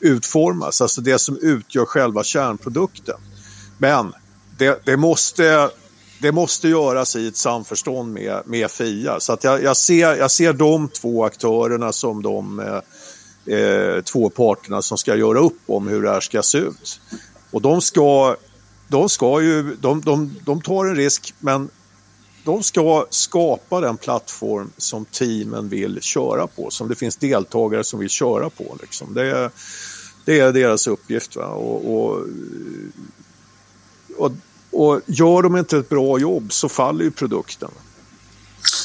[0.00, 3.16] utformas, alltså det som utgör själva kärnprodukten.
[3.78, 4.12] Men
[4.58, 5.70] det, det måste
[6.20, 9.20] det måste göras i ett samförstånd med, med Fia.
[9.20, 14.30] Så att jag, jag, ser, jag ser de två aktörerna som de eh, eh, två
[14.30, 17.00] parterna som ska göra upp om hur det här ska se ut.
[17.50, 18.36] Och de ska,
[18.88, 21.68] de ska ju, de, de, de tar en risk men
[22.44, 28.00] de ska skapa den plattform som teamen vill köra på, som det finns deltagare som
[28.00, 28.76] vill köra på.
[28.80, 29.14] Liksom.
[29.14, 29.50] Det,
[30.24, 31.36] det är deras uppgift.
[31.36, 31.46] Va?
[31.46, 32.26] Och, och,
[34.16, 34.32] och
[34.78, 37.70] och gör de inte ett bra jobb så faller ju produkten.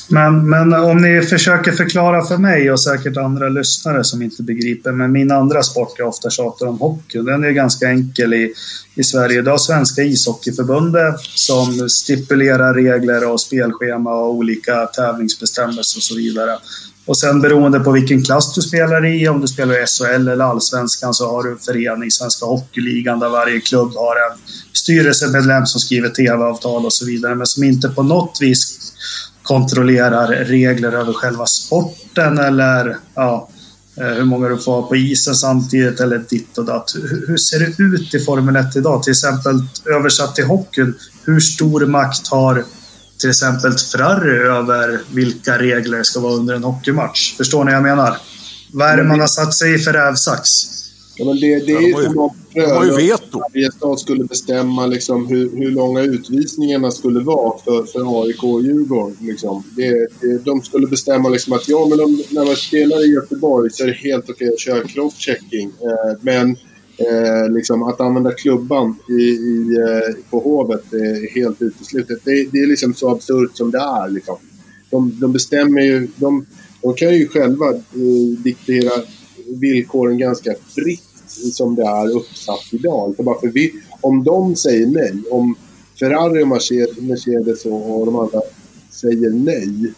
[0.08, 4.92] Men, men om ni försöker förklara för mig och säkert andra lyssnare som inte begriper,
[4.92, 8.54] men min andra sport jag ofta tjatar om, hockey, den är ganska enkel i,
[8.96, 9.42] i Sverige.
[9.42, 16.58] Du har Svenska ishockeyförbundet som stipulerar regler och spelschema och olika tävlingsbestämmelser och så vidare.
[17.06, 20.46] Och sen beroende på vilken klass du spelar i, om du spelar i SHL eller
[20.46, 24.40] Allsvenskan, så har du en förening, Svenska Hockeyligan, där varje klubb har en
[24.74, 28.93] styrelsemedlem som skriver tv-avtal och så vidare, men som inte på något vis
[29.44, 33.50] kontrollerar regler över själva sporten eller ja,
[33.98, 36.96] eh, hur många du får ha på isen samtidigt eller ditt och datt.
[37.28, 39.04] Hur ser det ut i Formel 1 idag?
[39.04, 40.96] Till exempel översatt till hockeyn.
[41.26, 42.66] Hur stor makt har
[43.20, 47.38] till exempel Ferrari över vilka regler ska vara under en hockeymatch?
[47.38, 48.18] Förstår ni vad jag menar?
[48.72, 50.50] Vad är det man har satt sig i för rävsax?
[51.16, 55.72] Ja, men det, det är ju som om Varje stad skulle bestämma liksom hur, hur
[55.72, 59.18] långa utvisningarna skulle vara för, för AIK och Djurgården.
[59.22, 59.64] Liksom.
[59.76, 63.70] Det, det, de skulle bestämma liksom att ja, men om, när man spelar i Göteborg
[63.72, 65.68] så är det helt okej att köra crosschecking.
[65.82, 66.50] Eh, men
[66.98, 72.20] eh, liksom att använda klubban i, i, eh, på Hovet är helt uteslutet.
[72.24, 74.10] Det, det, är liksom så absurt som det är.
[74.10, 74.38] Liksom.
[74.90, 76.08] De, de bestämmer ju...
[76.16, 76.46] De,
[76.82, 78.92] de kan ju själva eh, diktera
[79.60, 81.04] villkoren ganska fritt
[81.54, 83.16] som det är uppsatt idag.
[83.16, 85.56] För bara för vi, om de säger nej, om
[86.00, 86.48] Ferrari och
[87.04, 88.42] Mercedes och, och de andra
[88.92, 89.94] säger nej,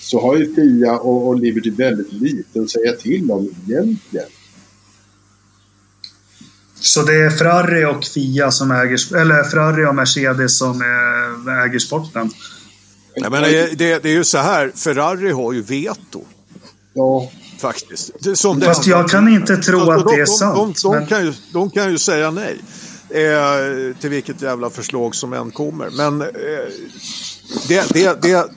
[0.00, 4.26] så har ju Fia och, och Liberty väldigt lite att säga till om egentligen.
[6.80, 10.82] Så det är Ferrari och Fia som äger, eller Ferrari och Mercedes som
[11.64, 12.30] äger sporten?
[13.14, 16.24] Ja, men det, det, det är ju så här, Ferrari har ju veto.
[16.92, 17.30] Ja.
[17.58, 18.36] Faktiskt.
[18.36, 20.54] Som Fast jag kan inte tro att det är sant.
[20.56, 21.06] De, de, de, men...
[21.06, 22.58] kan ju, de kan ju säga nej.
[23.10, 25.90] Eh, till vilket jävla förslag som än kommer.
[25.90, 26.28] Men eh,
[27.68, 28.50] det, det, det,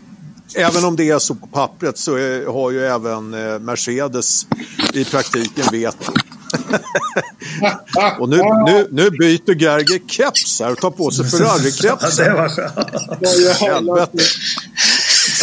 [0.56, 4.48] även om det är så på pappret så är, har ju även eh, Mercedes
[4.94, 6.12] i praktiken veto.
[8.20, 12.26] och nu, nu, nu byter Gerge keps här och tar på sig Ferrari-kepsen.
[12.26, 12.50] det var
[13.54, 14.22] skönt.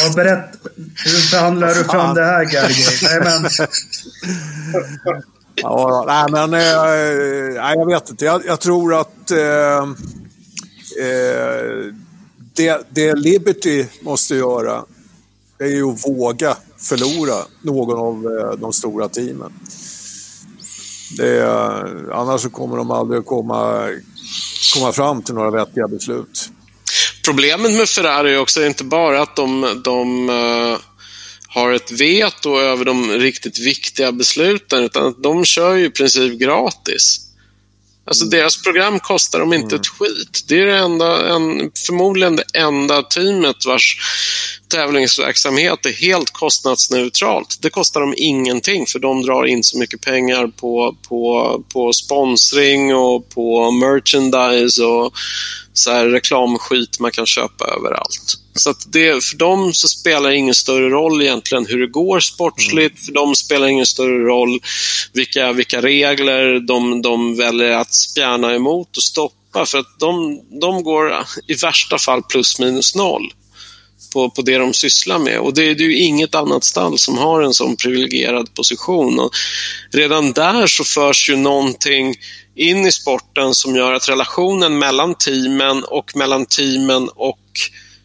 [0.05, 0.57] Ja, berätt,
[1.05, 3.25] hur förhandlar du fram det här, Gerge?
[3.25, 3.51] men...
[5.55, 8.25] ja, nej, men eh, nej, jag vet inte.
[8.25, 9.79] Jag, jag tror att eh,
[11.01, 11.95] eh,
[12.55, 14.85] det, det Liberty måste göra
[15.59, 19.53] är ju att våga förlora någon av eh, de stora teamen.
[21.17, 21.49] Det,
[22.13, 23.91] annars så kommer de aldrig komma,
[24.75, 26.51] komma fram till några vettiga beslut.
[27.25, 30.79] Problemet med Ferrari är också inte bara att de, de uh,
[31.49, 37.21] har ett veto över de riktigt viktiga besluten, utan de kör ju i princip gratis.
[38.07, 40.45] Alltså deras program kostar dem inte ett skit.
[40.49, 43.99] Det är det enda, en, förmodligen det enda teamet vars
[44.69, 47.59] tävlingsverksamhet är helt kostnadsneutralt.
[47.61, 52.95] Det kostar dem ingenting för de drar in så mycket pengar på, på, på sponsring
[52.95, 55.13] och på merchandise och
[55.73, 58.39] så här reklamskit man kan köpa överallt.
[58.55, 62.21] Så att det, för dem så spelar det ingen större roll egentligen hur det går
[62.21, 63.07] sportsligt.
[63.07, 64.61] För dem spelar det ingen större roll
[65.13, 69.67] vilka, vilka regler de, de väljer att spjärna emot och stoppa.
[69.67, 71.13] För att de, de går
[71.49, 73.33] i värsta fall plus minus noll
[74.15, 75.39] på, på det de sysslar med.
[75.39, 79.19] Och det, det är ju inget annat stall som har en sån privilegierad position.
[79.19, 79.31] Och
[79.93, 82.15] redan där så förs ju någonting
[82.57, 87.41] in i sporten som gör att relationen mellan teamen och mellan teamen och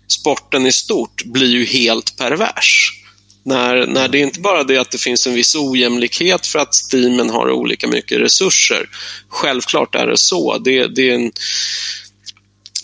[0.07, 2.95] sporten i stort blir ju helt pervers.
[3.43, 6.73] När, när det är inte bara det att det finns en viss ojämlikhet för att
[6.91, 8.89] teamen har olika mycket resurser.
[9.29, 10.57] Självklart är det så.
[10.57, 11.31] Det, det är en,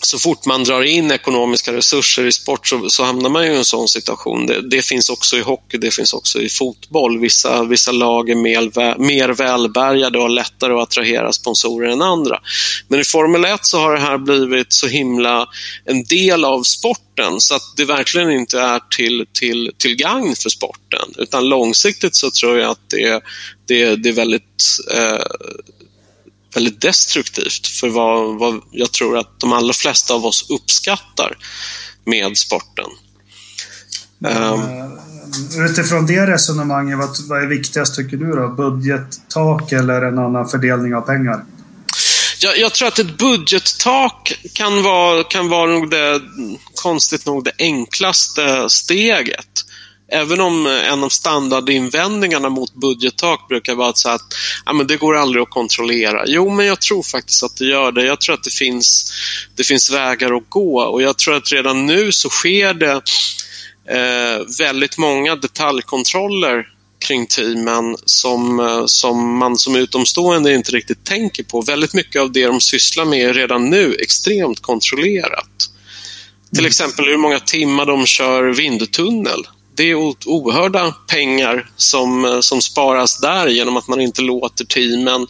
[0.00, 3.64] så fort man drar in ekonomiska resurser i sport så, så hamnar man i en
[3.64, 4.46] sån situation.
[4.46, 7.18] Det, det, finns också i hockey, det finns också i fotboll.
[7.18, 12.40] Vissa, vissa lag är mer, mer välbärgade och har lättare att attrahera sponsorer än andra.
[12.88, 15.48] Men i Formel 1 så har det här blivit så himla
[15.84, 20.50] en del av sporten så att det verkligen inte är till, till, till gagn för
[20.50, 21.14] sporten.
[21.18, 23.22] Utan långsiktigt så tror jag att det,
[23.66, 24.42] det, det är väldigt
[24.94, 25.26] eh,
[26.56, 31.36] väldigt destruktivt för vad, vad jag tror att de allra flesta av oss uppskattar
[32.04, 32.84] med sporten.
[34.18, 34.98] Um,
[35.70, 38.48] utifrån det resonemanget, vad, vad är viktigast tycker du då?
[38.48, 41.44] Budgettak eller en annan fördelning av pengar?
[42.38, 46.20] Jag, jag, tror att ett budgettak kan vara, kan vara nog det,
[46.74, 49.64] konstigt nog det enklaste steget.
[50.08, 54.34] Även om en av standardinvändningarna mot budgettak brukar vara att, att
[54.66, 56.22] ja, men det går aldrig att kontrollera.
[56.26, 58.04] Jo, men jag tror faktiskt att det gör det.
[58.04, 59.12] Jag tror att det finns,
[59.54, 63.02] det finns vägar att gå och jag tror att redan nu så sker det
[63.88, 66.66] eh, väldigt många detaljkontroller
[66.98, 71.62] kring teamen som, eh, som man som utomstående inte riktigt tänker på.
[71.62, 75.70] Väldigt mycket av det de sysslar med är redan nu extremt kontrollerat.
[76.50, 76.68] Till mm.
[76.68, 79.46] exempel hur många timmar de kör vindtunnel
[79.76, 79.94] det är
[80.26, 85.26] oerhörda pengar som, eh, som sparas där genom att man inte låter teamen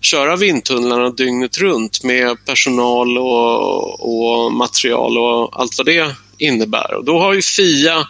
[0.00, 6.94] köra vindtunnlarna dygnet runt med personal och, och material och allt vad det innebär.
[6.94, 8.06] Och då har ju Fia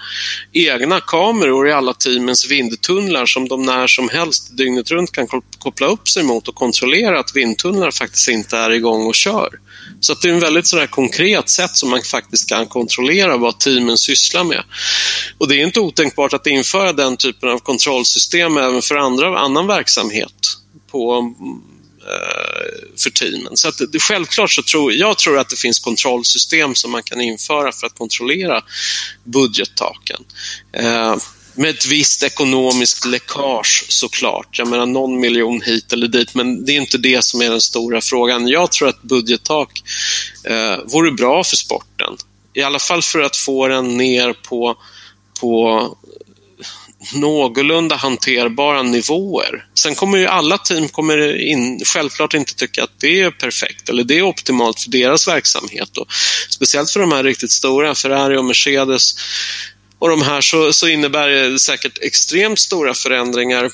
[0.52, 5.26] egna kameror i alla teamens vindtunnlar som de när som helst dygnet runt kan
[5.58, 9.48] koppla upp sig mot och kontrollera att vindtunnlar faktiskt inte är igång och kör.
[10.04, 13.98] Så det är en väldigt sådär konkret sätt som man faktiskt kan kontrollera vad teamen
[13.98, 14.62] sysslar med.
[15.38, 19.66] Och det är inte otänkbart att införa den typen av kontrollsystem även för andra, annan
[19.66, 20.56] verksamhet
[20.90, 21.34] på,
[22.00, 23.56] eh, för teamen.
[23.56, 27.20] Så att det, självklart så tror jag tror att det finns kontrollsystem som man kan
[27.20, 28.62] införa för att kontrollera
[29.24, 30.24] budgettaken.
[30.72, 31.16] Eh,
[31.54, 34.58] med ett visst ekonomiskt läckage såklart.
[34.58, 37.60] Jag menar någon miljon hit eller dit, men det är inte det som är den
[37.60, 38.48] stora frågan.
[38.48, 39.82] Jag tror att budgettak
[40.44, 42.16] eh, vore bra för sporten.
[42.54, 44.76] I alla fall för att få den ner på,
[45.40, 45.88] på
[47.14, 49.66] någorlunda hanterbara nivåer.
[49.74, 54.04] Sen kommer ju alla team kommer in, självklart inte tycka att det är perfekt eller
[54.04, 55.96] det är optimalt för deras verksamhet.
[55.96, 56.06] Och
[56.50, 59.14] speciellt för de här riktigt stora, Ferrari och Mercedes
[60.02, 63.70] och de här så, så innebär det säkert extremt stora förändringar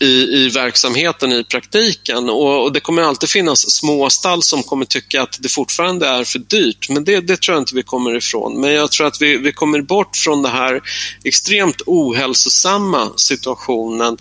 [0.00, 5.22] i, i verksamheten i praktiken och, och, det kommer alltid finnas småstall som kommer tycka
[5.22, 8.60] att det fortfarande är för dyrt men det, det tror jag inte vi kommer ifrån.
[8.60, 10.82] Men jag tror att vi, vi kommer bort från den här
[11.24, 14.18] extremt ohälsosamma situationen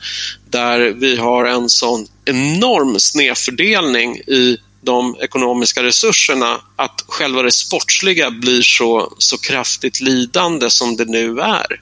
[0.50, 8.32] där vi har en sån enorm snedfördelning i de ekonomiska resurserna att själva det sportsliga
[8.32, 11.82] blir så, så kraftigt lidande som det nu är.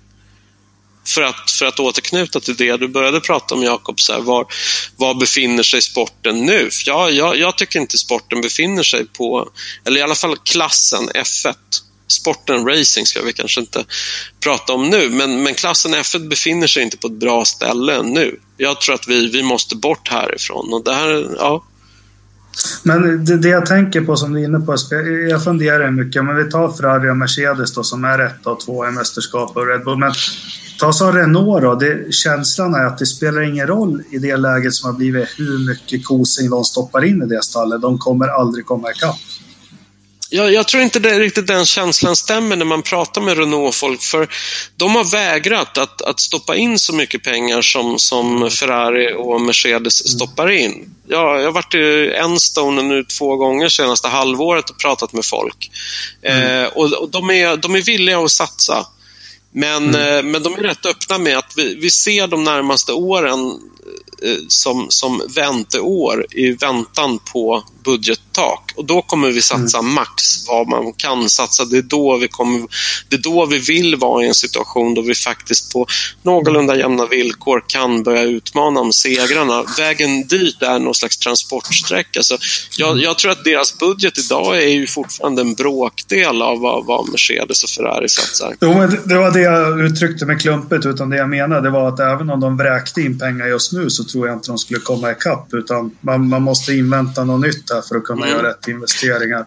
[1.07, 4.45] För att, för att återknyta till det du började prata om Jakob, var,
[4.95, 6.69] var befinner sig sporten nu?
[6.85, 9.49] Ja, jag, jag tycker inte sporten befinner sig på,
[9.85, 11.55] eller i alla fall klassen F1
[12.11, 13.85] sporten racing ska vi kanske inte
[14.39, 18.39] prata om nu, men, men klassen F1 befinner sig inte på ett bra ställe nu.
[18.57, 21.63] Jag tror att vi, vi måste bort härifrån och det här, ja,
[22.83, 24.75] men det, det, jag tänker på som du är inne på,
[25.29, 26.25] jag funderar mycket.
[26.25, 29.67] Men vi tar Ferrari och Mercedes då som är ett och två i mästerskap och
[29.67, 29.97] Red Bull.
[29.97, 30.13] Men
[30.79, 31.75] ta så Renault då.
[31.75, 35.67] Det, känslan är att det spelar ingen roll i det läget som har blivit hur
[35.67, 37.81] mycket kosing de stoppar in i det stallet.
[37.81, 39.19] De kommer aldrig komma ikapp
[40.33, 44.27] jag, jag, tror inte det riktigt den känslan stämmer när man pratar med Renault-folk, för
[44.75, 50.01] de har vägrat att, att stoppa in så mycket pengar som, som Ferrari och Mercedes
[50.01, 50.09] mm.
[50.09, 50.89] stoppar in.
[51.07, 55.71] Jag, jag har varit i Enstone nu två gånger senaste halvåret och pratat med folk.
[56.21, 56.63] Mm.
[56.63, 58.85] Eh, och, och de, är, de är villiga att satsa.
[59.51, 60.17] Men, mm.
[60.17, 63.59] eh, men de är rätt öppna med att vi, vi ser de närmaste åren
[64.23, 68.71] eh, som, som vänteår i väntan på budgettak.
[68.75, 69.93] Och då kommer vi satsa mm.
[69.93, 71.65] max vad man kan satsa.
[71.65, 72.67] Det är, då vi kommer,
[73.09, 75.87] det är då vi vill vara i en situation då vi faktiskt på
[76.23, 79.63] någorlunda jämna villkor kan börja utmana om segrarna.
[79.77, 82.23] Vägen dit är någon slags transportsträcka.
[82.23, 82.37] Så
[82.77, 87.09] jag, jag, tror att deras budget idag är ju fortfarande en bråkdel av vad, vad
[87.09, 88.55] Mercedes och Ferrari satsar.
[88.61, 90.85] Jo, men det var det jag uttryckte med klumpet.
[90.85, 94.03] Utan det jag menade var att även om de vräkte in pengar just nu så
[94.03, 95.53] tror jag inte de skulle komma ikapp.
[95.53, 98.37] Utan man, man måste invänta något nytt där för att kunna mm.
[98.37, 99.45] göra rätt investeringar.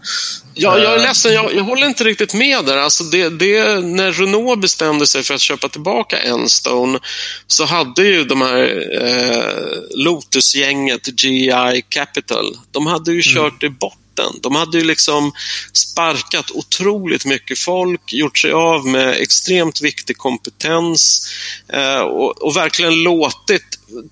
[0.55, 2.77] Ja, jag är eh, ledsen, jag, jag håller inte riktigt med där.
[2.77, 6.99] Alltså det, det, när Renault bestämde sig för att köpa tillbaka Enstone
[7.47, 13.35] så hade ju de här eh, Lotus-gänget, GI Capital, de hade ju mm.
[13.35, 14.33] kört i botten.
[14.43, 15.33] De hade ju liksom
[15.73, 21.29] sparkat otroligt mycket folk, gjort sig av med extremt viktig kompetens
[21.69, 23.65] eh, och, och verkligen låtit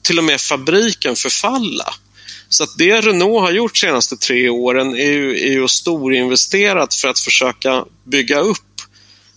[0.03, 1.95] till och med fabriken förfalla.
[2.53, 6.95] Så att det Renault har gjort de senaste tre åren är ju, är ju storinvesterat
[6.95, 8.59] för att försöka bygga upp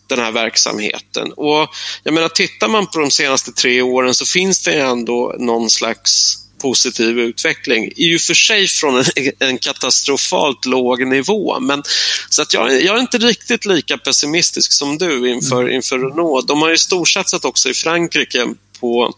[0.07, 1.31] den här verksamheten.
[1.31, 1.69] Och
[2.03, 6.37] jag menar, tittar man på de senaste tre åren så finns det ändå någon slags
[6.61, 7.91] positiv utveckling.
[7.95, 11.59] I och för sig från en, en katastrofalt låg nivå.
[11.59, 11.83] Men,
[12.29, 15.73] så att jag, jag, är inte riktigt lika pessimistisk som du inför, mm.
[15.73, 16.47] inför Renault.
[16.47, 18.47] De har ju storsatsat också i Frankrike
[18.79, 19.13] på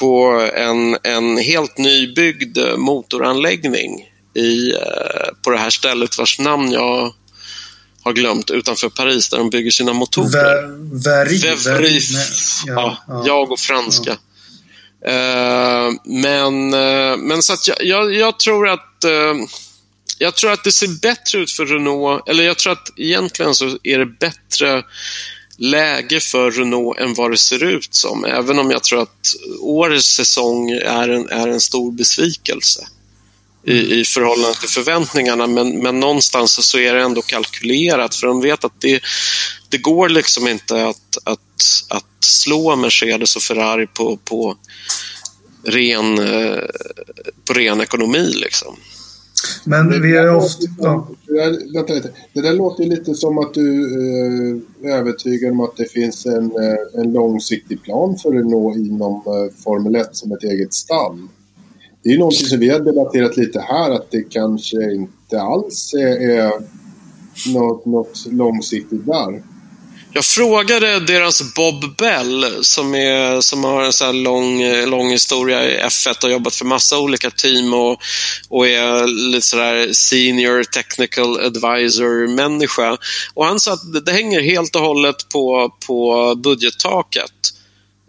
[0.00, 4.78] på en, en helt nybyggd motoranläggning i, eh,
[5.44, 7.14] på det här stället vars namn jag
[8.02, 10.28] har glömt utanför Paris där de bygger sina motorer.
[11.04, 11.44] Verif.
[12.66, 14.10] Ja, ja, jag och franska.
[14.10, 14.16] Ja.
[15.08, 19.44] Uh, men, uh, men så att jag, jag, jag tror att uh,
[20.18, 23.78] jag tror att det ser bättre ut för Renault, eller jag tror att egentligen så
[23.82, 24.82] är det bättre
[25.60, 28.24] läge för Renault än vad det ser ut som.
[28.24, 32.86] Även om jag tror att årets säsong är en, är en stor besvikelse
[33.66, 33.92] i, mm.
[33.92, 35.46] i förhållande till förväntningarna.
[35.46, 39.02] Men, men någonstans så är det ändå kalkylerat för de vet att det,
[39.68, 44.56] det går liksom inte att, att, att slå Mercedes och Ferrari på, på,
[45.64, 46.64] ren, eh,
[47.44, 48.32] på ren ekonomi.
[48.34, 48.76] Liksom.
[49.64, 50.66] Men vi är ofta...
[50.78, 51.08] Ja.
[51.74, 52.10] Vänta lite.
[52.32, 53.82] Det där låter lite som att du
[54.82, 59.14] eh, är övertygad om att det finns en, eh, en långsiktig plan för Renault inom
[59.14, 61.28] eh, Formel 1 som ett eget stall.
[62.02, 65.94] Det är ju någonting som vi har debatterat lite här att det kanske inte alls
[65.94, 66.52] är, är
[67.54, 69.42] något, något långsiktigt där.
[70.12, 75.82] Jag frågade deras Bob Bell som, är, som har en så lång, lång historia i
[75.82, 78.00] F1 och jobbat för massa olika team och,
[78.48, 82.98] och är lite sådär senior technical advisor-människa.
[83.34, 87.32] Och han sa att det, det hänger helt och hållet på, på budgettaket.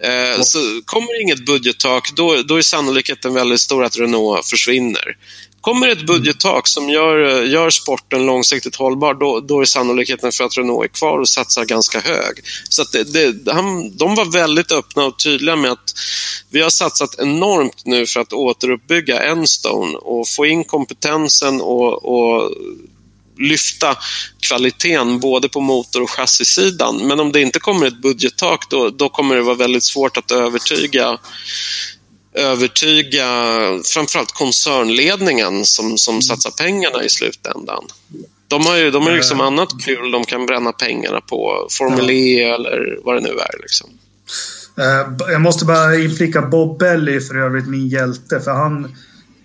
[0.03, 5.17] Eh, så kommer inget budgettak, då, då är sannolikheten väldigt stor att Renault försvinner.
[5.61, 10.43] Kommer ett budgettak som gör, eh, gör sporten långsiktigt hållbar, då, då är sannolikheten för
[10.43, 12.43] att Renault är kvar och satsar ganska hög.
[12.69, 15.93] Så det, det, han, de var väldigt öppna och tydliga med att
[16.49, 22.51] vi har satsat enormt nu för att återuppbygga Enstone och få in kompetensen och, och
[23.41, 23.97] lyfta
[24.39, 26.97] kvaliteten både på motor och chassisidan.
[27.07, 30.31] Men om det inte kommer ett budgettak då, då kommer det vara väldigt svårt att
[30.31, 31.17] övertyga
[32.33, 33.25] övertyga
[33.93, 36.21] framförallt koncernledningen som, som mm.
[36.21, 37.83] satsar pengarna i slutändan.
[38.47, 41.67] De har ju de har liksom annat kul de kan bränna pengarna på.
[41.71, 43.61] Formel E eller vad det nu är.
[43.61, 43.89] Liksom.
[44.77, 48.39] Eh, jag måste bara inflika Bob Belly för övrigt min hjälte.
[48.39, 48.95] För han,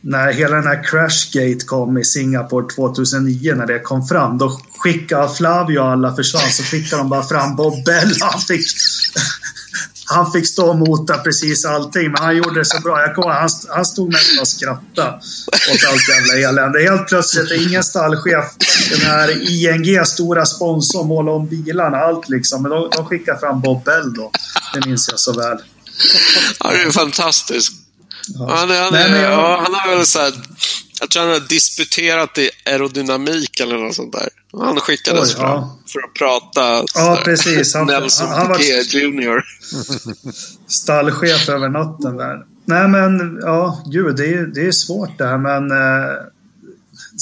[0.01, 5.35] när hela den här Crashgate kom i Singapore 2009, när det kom fram, då skickade
[5.35, 8.13] Flavio och alla försvann, så skickade de bara fram Bob Bell.
[8.21, 8.67] Han fick,
[10.09, 13.01] han fick stå och mota precis allting, men han gjorde det så bra.
[13.01, 15.09] Jag kommer, han, han stod nästan och skrattade
[15.73, 16.83] åt allt jävla elände.
[16.83, 18.45] Helt plötsligt, ingen stallchef,
[18.91, 22.63] den här ING, stora sponsorn, målade om bilarna, allt liksom.
[22.63, 24.31] Men de, de skickade fram Bob Bell då.
[24.75, 25.59] Det minns jag så väl.
[26.61, 27.73] Ja, det är fantastiskt.
[28.29, 28.57] Ja.
[28.57, 29.33] Han, han, Nej, jag...
[29.33, 30.33] ja, han har väl så här,
[31.01, 34.29] jag tror han har disputerat i aerodynamik eller något sånt där.
[34.53, 35.79] Han skickades Oj, fram ja.
[35.93, 36.85] för att prata.
[36.95, 37.75] Ja, precis.
[37.75, 39.45] Han, Nelson han, han var Junior.
[40.67, 42.45] stallchef över natten där.
[42.65, 46.17] Nej, men ja, gud, det är, det är svårt det här, men eh,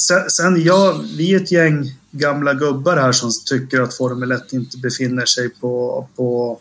[0.07, 4.53] sen, sen jag, vi är ett gäng gamla gubbar här som tycker att Formel 1
[4.53, 6.59] inte befinner sig på, på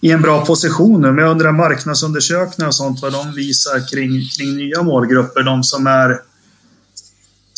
[0.00, 1.12] i en bra position nu.
[1.12, 5.42] Men jag undrar marknadsundersökningar och sånt, vad de visar kring, kring nya målgrupper.
[5.42, 6.20] De som är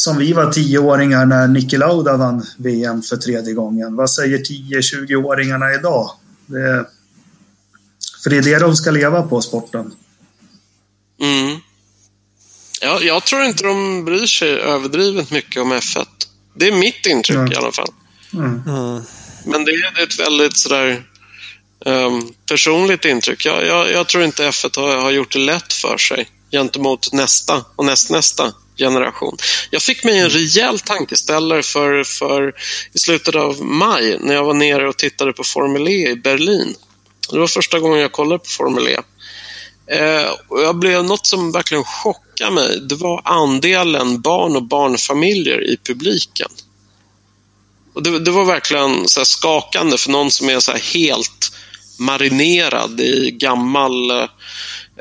[0.00, 3.96] som vi var tioåringar när Niki Lauda vann VM för tredje gången.
[3.96, 6.10] Vad säger 10-20-åringarna idag?
[6.46, 6.86] Det,
[8.22, 9.92] för det är det de ska leva på, sporten.
[11.20, 11.60] Mm.
[12.82, 16.06] Ja, jag tror inte de bryr sig överdrivet mycket om F1.
[16.54, 17.52] Det är mitt intryck mm.
[17.52, 17.90] i alla fall.
[18.32, 18.62] Mm.
[19.44, 21.02] Men det är ett väldigt sådär
[21.84, 23.46] um, personligt intryck.
[23.46, 27.64] Jag, jag, jag, tror inte F1 har, har gjort det lätt för sig gentemot nästa
[27.76, 29.36] och nästnästa generation.
[29.70, 32.54] Jag fick mig en rejäl tankeställare för, för
[32.92, 36.74] i slutet av maj när jag var nere och tittade på Formel E i Berlin.
[37.30, 38.98] Det var första gången jag kollade på Formel E.
[39.90, 42.80] Eh, och jag blev något som verkligen chockade mig.
[42.80, 46.48] Det var andelen barn och barnfamiljer i publiken.
[47.94, 51.52] Och det, det var verkligen så skakande för någon som är så helt
[51.98, 54.10] marinerad i gammal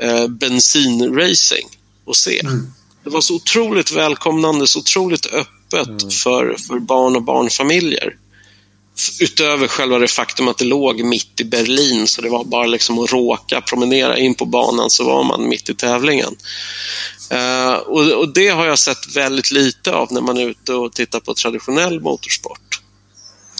[0.00, 1.68] eh, bensinracing
[2.06, 2.40] att se.
[2.40, 2.72] Mm.
[3.04, 6.10] Det var så otroligt välkomnande, så otroligt öppet mm.
[6.10, 8.16] för, för barn och barnfamiljer.
[9.20, 12.98] Utöver själva det faktum att det låg mitt i Berlin, så det var bara liksom
[12.98, 16.36] att råka promenera in på banan så var man mitt i tävlingen.
[17.32, 20.92] Uh, och, och, det har jag sett väldigt lite av när man är ute och
[20.92, 22.80] tittar på traditionell motorsport.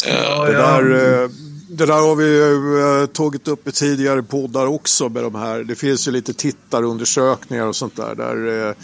[0.07, 1.31] Uh, det, där, uh,
[1.69, 5.59] det där har vi ju tagit upp i tidigare poddar också med de här.
[5.65, 8.15] Det finns ju lite tittarundersökningar och sånt där.
[8.15, 8.75] där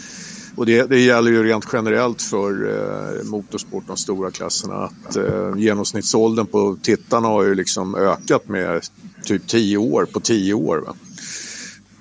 [0.57, 5.53] och det, det, gäller ju rent generellt för eh, motorsport, de stora klasserna, att eh,
[5.57, 8.81] genomsnittsåldern på tittarna har ju liksom ökat med
[9.23, 10.93] typ 10 år på 10 år.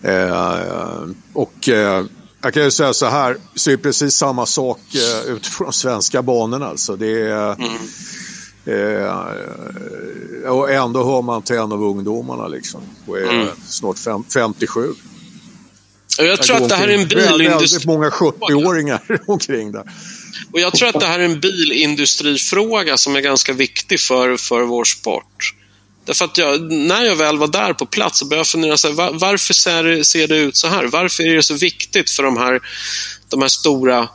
[0.03, 2.05] Eh, och eh,
[2.43, 5.73] jag kan ju säga så här, så är precis samma sak eh, ute på de
[5.73, 6.67] svenska banorna.
[6.67, 6.97] Alltså.
[6.97, 7.57] Det är.
[8.67, 12.81] Eh, och ändå hör man till en av ungdomarna liksom.
[13.07, 13.49] Och är mm.
[13.67, 14.95] snart fem, 57.
[16.19, 17.49] Jag tror att det här är en bilindustri...
[17.49, 19.85] Väldigt många 70-åringar omkring där.
[20.53, 24.63] Och jag tror att det här är en bilindustrifråga som är ganska viktig för, för
[24.63, 25.55] vår sport.
[26.05, 28.89] Därför att jag, när jag väl var där på plats så började jag fundera, så
[28.89, 30.85] här, var, varför ser, ser det ut så här?
[30.85, 32.61] Varför är det så viktigt för de här,
[33.29, 34.09] de här stora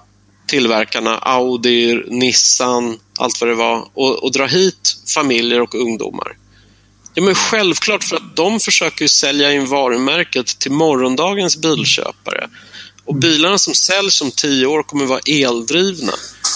[0.48, 3.88] tillverkarna, Audi, Nissan, allt vad det var,
[4.28, 6.38] att dra hit familjer och ungdomar?
[7.14, 12.48] Ja, men självklart för att de försöker sälja in varumärket till morgondagens bilköpare.
[13.06, 16.14] Och bilarna som säljs om tio år kommer vara eldrivna.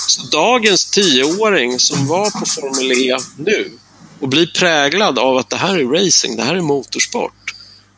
[0.07, 3.71] Så dagens tioåring som var på Formel E nu
[4.19, 7.44] och blir präglad av att det här är racing, det här är motorsport.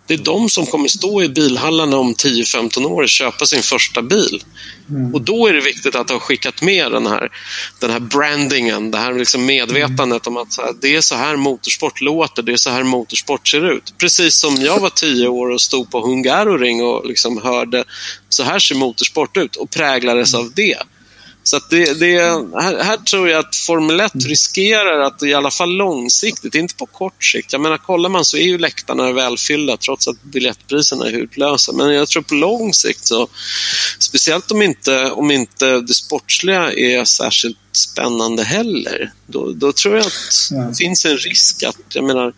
[0.08, 4.02] Det är de som kommer stå i bilhallarna om 10-15 år och köpa sin första
[4.02, 4.44] bil.
[4.90, 5.14] Mm.
[5.14, 7.32] Och då är det viktigt att ha skickat med den här,
[7.80, 12.02] den här brandingen, det här liksom medvetandet om att här, det är så här motorsport
[12.02, 13.94] låter, det är så här motorsport ser ut.
[13.98, 17.84] Precis som jag var 10 år och stod på Hungaroring och liksom hörde
[18.30, 20.46] så här ser motorsport ut och präglades mm.
[20.46, 20.78] av det.
[21.48, 22.19] Så det, det,
[22.61, 24.28] här, här, tror jag att Formel 1 mm.
[24.28, 27.53] riskerar att i alla fall långsiktigt, inte på kort sikt.
[27.53, 31.72] Jag menar, kollar man så är ju läktarna välfyllda trots att biljettpriserna är hutlösa.
[31.74, 33.28] Men jag tror på lång sikt så,
[33.99, 40.06] speciellt om inte, om inte det sportsliga är särskilt spännande heller, då, då tror jag
[40.06, 42.34] att det finns en risk att, jag menar,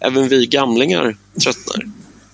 [0.00, 1.86] även vi gamlingar tröttnar.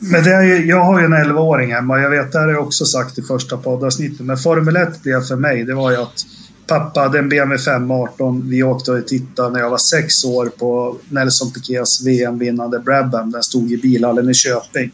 [0.03, 2.01] Men det är ju, jag har ju en 11-åring hemma.
[2.01, 4.27] Jag vet, det har jag också sagt i första poddavsnittet.
[4.27, 6.27] Men Formel 1 blev för mig, det var ju att
[6.67, 8.49] pappa hade en BMW 518.
[8.49, 13.31] Vi åkte och tittade när jag var sex år på Nelson Piquets VM-vinnande Brabham.
[13.31, 14.91] Den stod i bilhallen i Köping.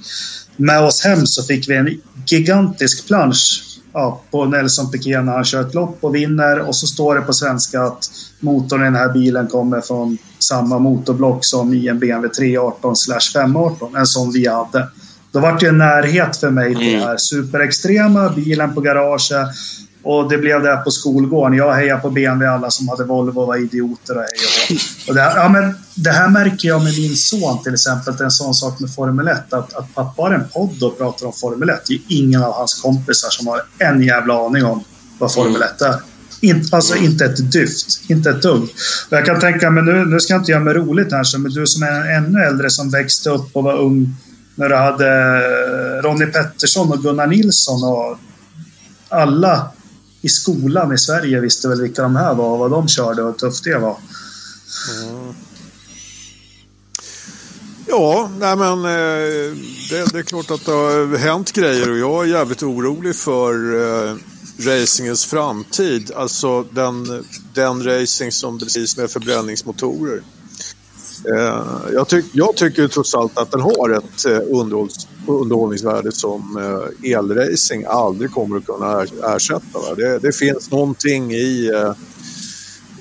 [0.57, 3.65] Med oss hem så fick vi en gigantisk plansch
[3.99, 6.61] ja, på Nelson Piquet när han kör ett lopp och vinner.
[6.61, 8.11] Och så står det på svenska att
[8.41, 12.95] motorn i den här bilen kommer från samma motorblock som i en BMW 318
[13.35, 13.97] 518.
[13.97, 14.89] En sån vi hade.
[15.33, 17.01] Då var det en närhet för mig till mm.
[17.01, 19.49] det här superextrema, bilen på garaget.
[20.11, 21.59] Och det blev det på skolgården.
[21.59, 24.31] Jag hejade på BMW, alla som hade Volvo var idioter och hej
[25.05, 28.17] och, och det, här, ja, men det här märker jag med min son till exempel.
[28.17, 29.53] Det är en sån sak med Formel 1.
[29.53, 31.81] Att, att pappa har en podd och pratar om Formel 1.
[31.89, 34.85] Det är ingen av hans kompisar som har en jävla aning om
[35.19, 35.97] vad Formel 1 är.
[36.41, 38.63] In, alltså inte ett dyft, inte ett dugg.
[38.63, 41.53] Och jag kan tänka mig, nu, nu ska jag inte göra mig roligt här, men
[41.53, 44.17] du som är ännu äldre som växte upp och var ung
[44.55, 48.19] när du hade eh, Ronnie Pettersson och Gunnar Nilsson och
[49.09, 49.71] alla
[50.21, 53.29] i skolan i Sverige visste väl vilka de här var och vad de körde och
[53.29, 53.97] hur tufft det var.
[55.03, 55.35] Mm.
[57.87, 59.57] Ja, nej men eh,
[59.91, 63.55] det, det, är klart att det har hänt grejer och jag är jävligt orolig för
[63.75, 64.17] eh,
[64.59, 67.25] racingens framtid, alltså den,
[67.55, 70.23] den racing som precis med förbränningsmotorer.
[71.25, 76.57] Eh, jag, tyck, jag tycker trots allt att den har ett eh, underhålls, underhållningsvärde som
[76.57, 79.03] eh, elracing aldrig kommer att kunna
[79.35, 79.95] ersätta.
[79.97, 81.93] Det, det, finns någonting i, eh,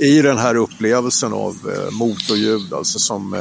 [0.08, 3.36] i den här upplevelsen av eh, motorljud alltså som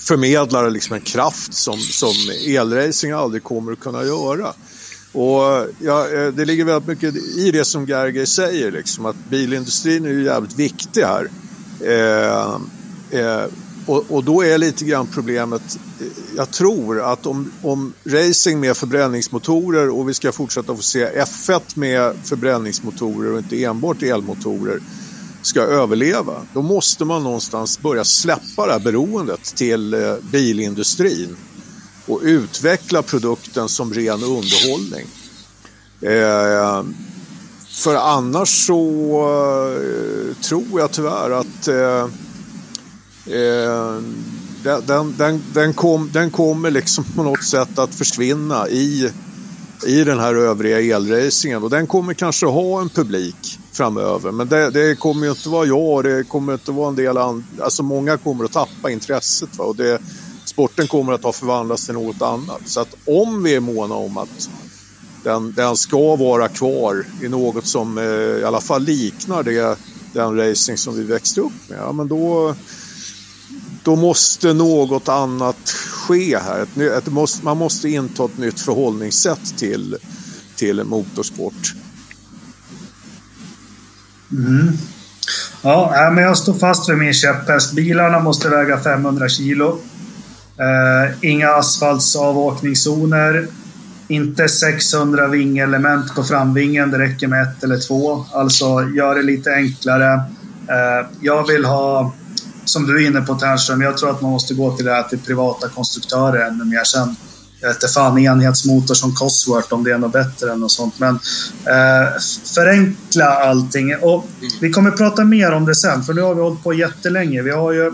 [0.00, 2.14] förmedlar liksom en kraft som, som
[2.46, 4.52] elracing aldrig kommer att kunna göra.
[5.12, 10.10] Och ja, Det ligger väldigt mycket i det som Gerger säger, liksom, att bilindustrin är
[10.10, 11.28] ju jävligt viktig här.
[11.80, 12.58] Eh,
[13.14, 13.44] Eh,
[13.86, 18.76] och, och, då är lite grann problemet, eh, jag tror att om, om racing med
[18.76, 24.80] förbränningsmotorer och vi ska fortsätta få se F1 med förbränningsmotorer och inte enbart elmotorer
[25.42, 31.36] ska överleva, då måste man någonstans börja släppa det här beroendet till eh, bilindustrin
[32.06, 35.06] och utveckla produkten som ren underhållning.
[36.00, 36.84] Eh,
[37.70, 38.80] för annars så
[39.76, 42.08] eh, tror jag tyvärr att eh,
[43.26, 44.02] eh,
[44.86, 49.10] den, den, den, kom, den kommer liksom på något sätt att försvinna i,
[49.86, 54.32] i den här övriga elracingen och den kommer kanske ha en publik framöver.
[54.32, 57.44] Men det, det kommer ju inte vara jag, det kommer inte vara en del andra.
[57.60, 59.58] Alltså många kommer att tappa intresset.
[59.58, 59.64] Va?
[59.64, 59.98] Och det,
[60.44, 62.60] sporten kommer att ha förvandlats till något annat.
[62.64, 64.50] Så att om vi är måna om att
[65.22, 69.78] den, den ska vara kvar i något som eh, i alla fall liknar det,
[70.12, 72.54] den racing som vi växte upp med, ja, men då,
[73.84, 76.66] då måste något annat ske här.
[76.98, 79.96] Ett, man måste inta ett nytt förhållningssätt till,
[80.56, 81.74] till motorsport.
[84.32, 84.72] Mm.
[85.62, 87.72] Ja, men jag står fast vid min käpphäst.
[87.72, 89.78] Bilarna måste väga 500 kilo.
[90.58, 93.46] Eh, inga asfaltsavåkningszoner.
[94.08, 96.90] Inte 600 vingelement på framvingen.
[96.90, 98.24] Det räcker med ett eller två.
[98.32, 98.64] Alltså,
[98.96, 100.12] gör det lite enklare.
[100.68, 102.12] Eh, jag vill ha
[102.64, 105.02] som du är inne på Ternström, jag tror att man måste gå till det här
[105.02, 107.16] till privata konstruktörer ännu mer sen.
[107.60, 110.98] Jag vet inte fan, enhetsmotor som Cosworth om det är något bättre än något sånt.
[110.98, 111.14] Men
[111.64, 112.20] eh,
[112.54, 113.96] förenkla allting.
[113.96, 114.26] Och
[114.60, 117.42] vi kommer prata mer om det sen, för nu har vi hållit på jättelänge.
[117.42, 117.92] Vi har ju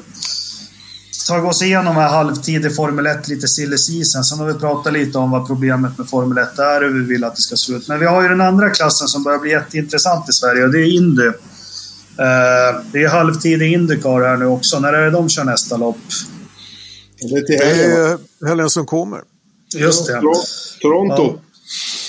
[1.29, 4.25] tagit oss igenom här halvtid i Formel 1, lite silly season.
[4.25, 7.07] Sen har vi pratat lite om vad problemet med Formel 1 är och hur vi
[7.07, 7.89] vill att det ska se ut.
[7.89, 10.79] Men vi har ju den andra klassen som börjar bli jätteintressant i Sverige och det
[10.79, 11.31] är Indy.
[12.21, 14.81] Eh, det är halvtid i Indycar här nu också.
[14.81, 15.97] När är det de kör nästa lopp?
[17.49, 19.21] Det är helgen som kommer.
[19.75, 20.21] Just det.
[20.81, 21.23] Toronto.
[21.23, 21.41] Ja.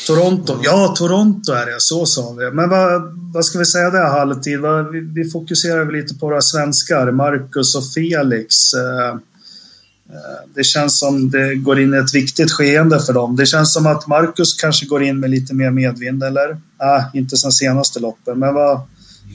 [0.07, 0.59] Toronto.
[0.63, 1.75] Ja, Toronto är det.
[1.79, 2.51] Så sa vi.
[2.51, 3.01] Men vad,
[3.33, 4.59] vad ska vi säga där halvtid?
[4.91, 8.55] Vi, vi fokuserar väl lite på våra svenskar, Marcus och Felix.
[8.73, 13.35] Eh, eh, det känns som det går in i ett viktigt skeende för dem.
[13.35, 16.57] Det känns som att Marcus kanske går in med lite mer medvind, eller?
[16.77, 18.81] Ah, inte sen senaste loppen, men vad,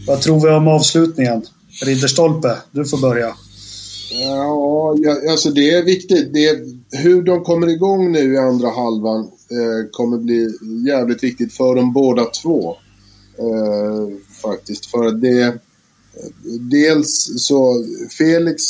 [0.07, 1.43] vad tror vi om avslutningen?
[1.83, 3.35] Ridderstolpe, du får börja.
[4.11, 4.97] Ja,
[5.31, 6.33] alltså det är viktigt.
[6.33, 6.59] Det är,
[6.91, 10.49] hur de kommer igång nu i andra halvan eh, kommer bli
[10.89, 12.77] jävligt viktigt för dem båda två.
[13.39, 14.87] Eh, faktiskt.
[14.87, 15.59] För att det...
[16.61, 17.85] Dels så,
[18.19, 18.63] Felix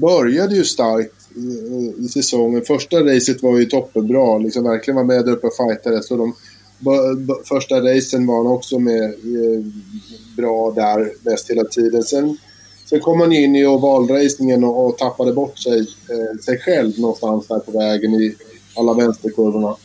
[0.00, 2.64] började ju starkt i, i säsongen.
[2.64, 6.02] Första racet var ju toppenbra, liksom verkligen var med där uppe och fightade.
[6.02, 6.34] Så de
[7.48, 9.64] första racen var han också med eh,
[10.36, 12.02] bra där bäst hela tiden.
[12.02, 12.38] Sen,
[12.84, 17.46] sen kom han in i ovalracingen och, och tappade bort sig, eh, sig själv någonstans
[17.46, 18.34] där på vägen i
[18.76, 19.76] alla vänsterkurvorna.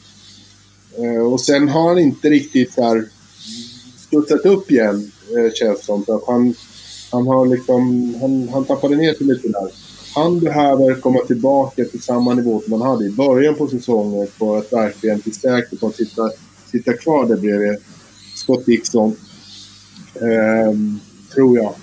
[0.97, 3.05] Eh, och sen har han inte riktigt där
[4.07, 6.05] studsat upp igen, eh, känns som.
[6.05, 6.55] För att han,
[7.11, 9.71] han, har liksom, han, han tappade ner sig lite där.
[10.15, 14.57] Han behöver komma tillbaka till samma nivå som han hade i början på säsongen för
[14.57, 15.99] att verkligen bli säker på att
[16.71, 17.77] sitta kvar där bredvid
[18.35, 19.15] Scott Dixon.
[20.21, 20.99] Ehm,
[21.33, 21.73] tror jag.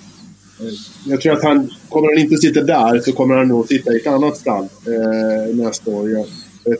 [1.05, 3.97] Jag tror att han, kommer han inte sitta där så kommer han nog sitta i
[3.97, 6.09] ett annat stall eh, nästa år.
[6.09, 6.25] Jag,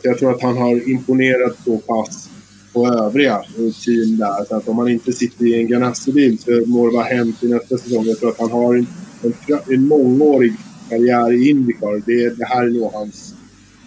[0.02, 2.28] jag, tror att han har imponerat så pass
[2.72, 4.44] på övriga eh, team där.
[4.48, 7.48] Så att om han inte sitter i en Ganassi-bil så må det vara hänt i
[7.48, 8.04] nästa säsong.
[8.06, 8.86] Jag tror att han har en,
[9.22, 9.34] en,
[9.74, 10.52] en mångårig
[10.88, 12.02] karriär i Indycar.
[12.06, 13.34] Det, det här är nog hans,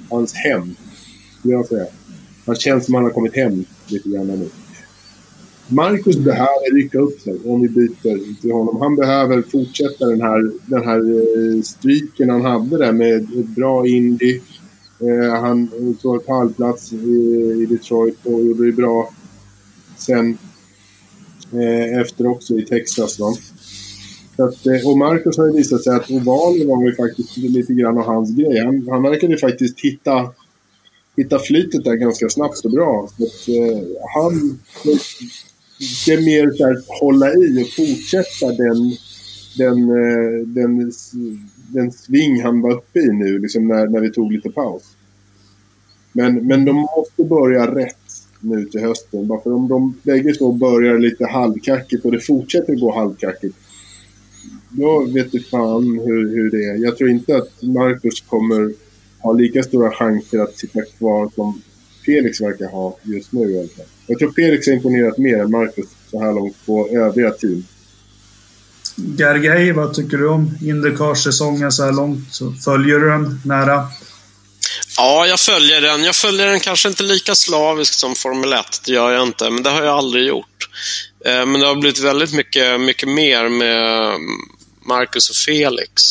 [0.09, 0.75] hans hem,
[1.39, 1.85] skulle jag säga.
[2.45, 4.49] Han känns som att han har kommit hem lite grann nu.
[5.68, 8.82] Marcus behöver rycka upp sig om vi byter till honom.
[8.82, 13.88] Han behöver fortsätta den här, den här eh, streaken han hade där med ett bra
[13.88, 14.40] Indy.
[14.99, 15.70] Eh, han
[16.02, 16.98] tog pallplats i,
[17.61, 19.10] i Detroit och gjorde det bra
[19.98, 20.38] sen
[21.52, 23.20] eh, efter också i Texas.
[23.20, 23.34] Va?
[24.36, 27.98] Så att, och Marcus har ju visat sig att ovalen var ju faktiskt lite grann
[27.98, 28.65] av hans grej.
[28.65, 30.30] Han, han verkade faktiskt hitta
[31.15, 33.10] hitta flytet där ganska snabbt och bra.
[33.18, 33.84] Så att, eh,
[34.15, 34.60] han,
[36.06, 38.95] det är mer så här, hålla i och fortsätta den,
[39.57, 40.91] den, eh, den,
[41.73, 44.84] den sving han var uppe i nu, liksom när, när vi tog lite paus.
[46.11, 47.98] Men, men de måste börja rätt
[48.40, 49.27] nu till hösten.
[49.27, 53.56] Bara för om de bägge två börjar lite halvkackigt och det fortsätter gå halvkackigt.
[54.69, 56.84] Då vet du fan hur, hur det är.
[56.84, 58.73] Jag tror inte att Marcus kommer
[59.23, 61.61] ha lika stora chanser att sitta kvar som
[62.05, 63.85] Felix verkar ha just nu i alla fall.
[64.07, 67.65] Jag tror Felix har imponerat mer än Marcus så här långt på övriga team.
[69.17, 72.39] Gergej, vad tycker du om Indycar-säsongen så här långt?
[72.65, 73.87] Följer du den nära?
[74.97, 76.03] Ja, jag följer den.
[76.03, 79.63] Jag följer den kanske inte lika slaviskt som Formel 1, det gör jag inte, men
[79.63, 80.69] det har jag aldrig gjort.
[81.25, 84.19] Eh, men det har blivit väldigt mycket, mycket mer med
[84.85, 86.03] Marcus och Felix.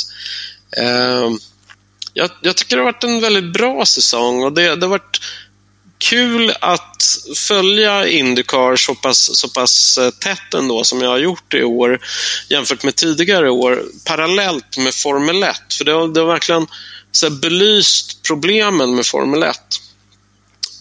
[2.14, 5.20] Jag, jag, tycker det har varit en väldigt bra säsong och det, det har varit
[5.98, 11.54] kul att följa Indycar så pass, så pass eh, tätt ändå som jag har gjort
[11.54, 12.00] i år
[12.48, 15.56] jämfört med tidigare år parallellt med Formel 1.
[15.78, 16.66] För det har, det har verkligen
[17.12, 19.56] så belyst problemen med Formel 1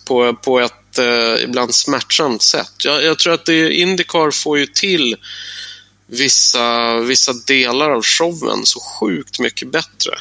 [0.05, 2.73] på, på ett eh, ibland smärtsamt sätt.
[2.83, 5.15] Jag, jag, tror att det, Indycar får ju till
[6.07, 10.11] vissa, vissa delar av showen så sjukt mycket bättre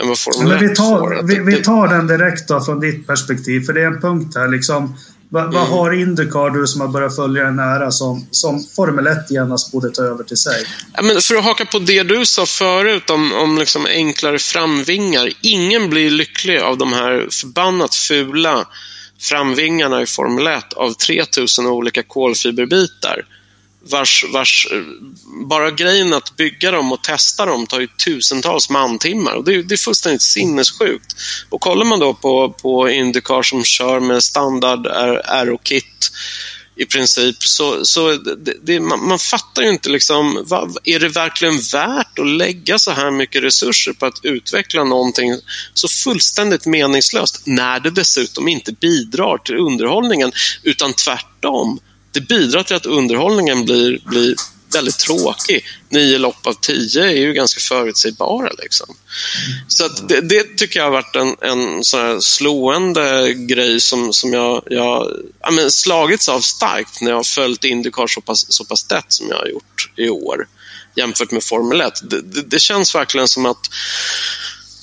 [0.00, 1.22] än vad Formel 1 vi tar.
[1.22, 4.48] Vi, vi, tar den direkt då från ditt perspektiv, för det är en punkt här.
[4.48, 4.94] Liksom,
[5.28, 5.54] vad, mm.
[5.54, 9.72] vad har Indycar, du som har börjat följa den nära, som, som Formel 1 genast
[9.72, 10.64] borde ta över till sig?
[10.94, 15.32] Ja, men för att haka på det du sa förut om, om liksom enklare framvingar.
[15.40, 18.66] Ingen blir lycklig av de här förbannat fula
[19.20, 23.24] framvingarna i Formel 1 av 3000 olika kolfiberbitar
[23.82, 24.82] vars, vars, eh,
[25.48, 29.34] bara grejen att bygga dem och testa dem tar ju tusentals mantimmar.
[29.34, 31.16] Och det, är, det är fullständigt sinnessjukt.
[31.48, 34.86] Och kollar man då på, på Indycar som kör med standard
[35.24, 36.10] Aero-kit
[36.76, 41.08] i princip, så, så det, det, man, man, fattar ju inte liksom, vad, är det
[41.08, 45.34] verkligen värt att lägga så här mycket resurser på att utveckla någonting
[45.74, 50.32] så fullständigt meningslöst när det dessutom inte bidrar till underhållningen,
[50.62, 51.80] utan tvärtom
[52.12, 54.34] det bidrar till att underhållningen blir, blir
[54.72, 55.64] väldigt tråkig.
[55.88, 58.50] Nio lopp av tio är ju ganska förutsägbara.
[58.58, 58.96] Liksom.
[59.68, 64.32] Så det, det, tycker jag har varit en, en sån här slående grej som, som
[64.32, 68.64] jag, jag ja, men slagits av starkt när jag har följt Indycar så pass, så
[68.64, 70.46] pass tätt som jag har gjort i år
[70.96, 71.92] jämfört med Formel 1.
[72.10, 73.70] Det, det, det känns verkligen som att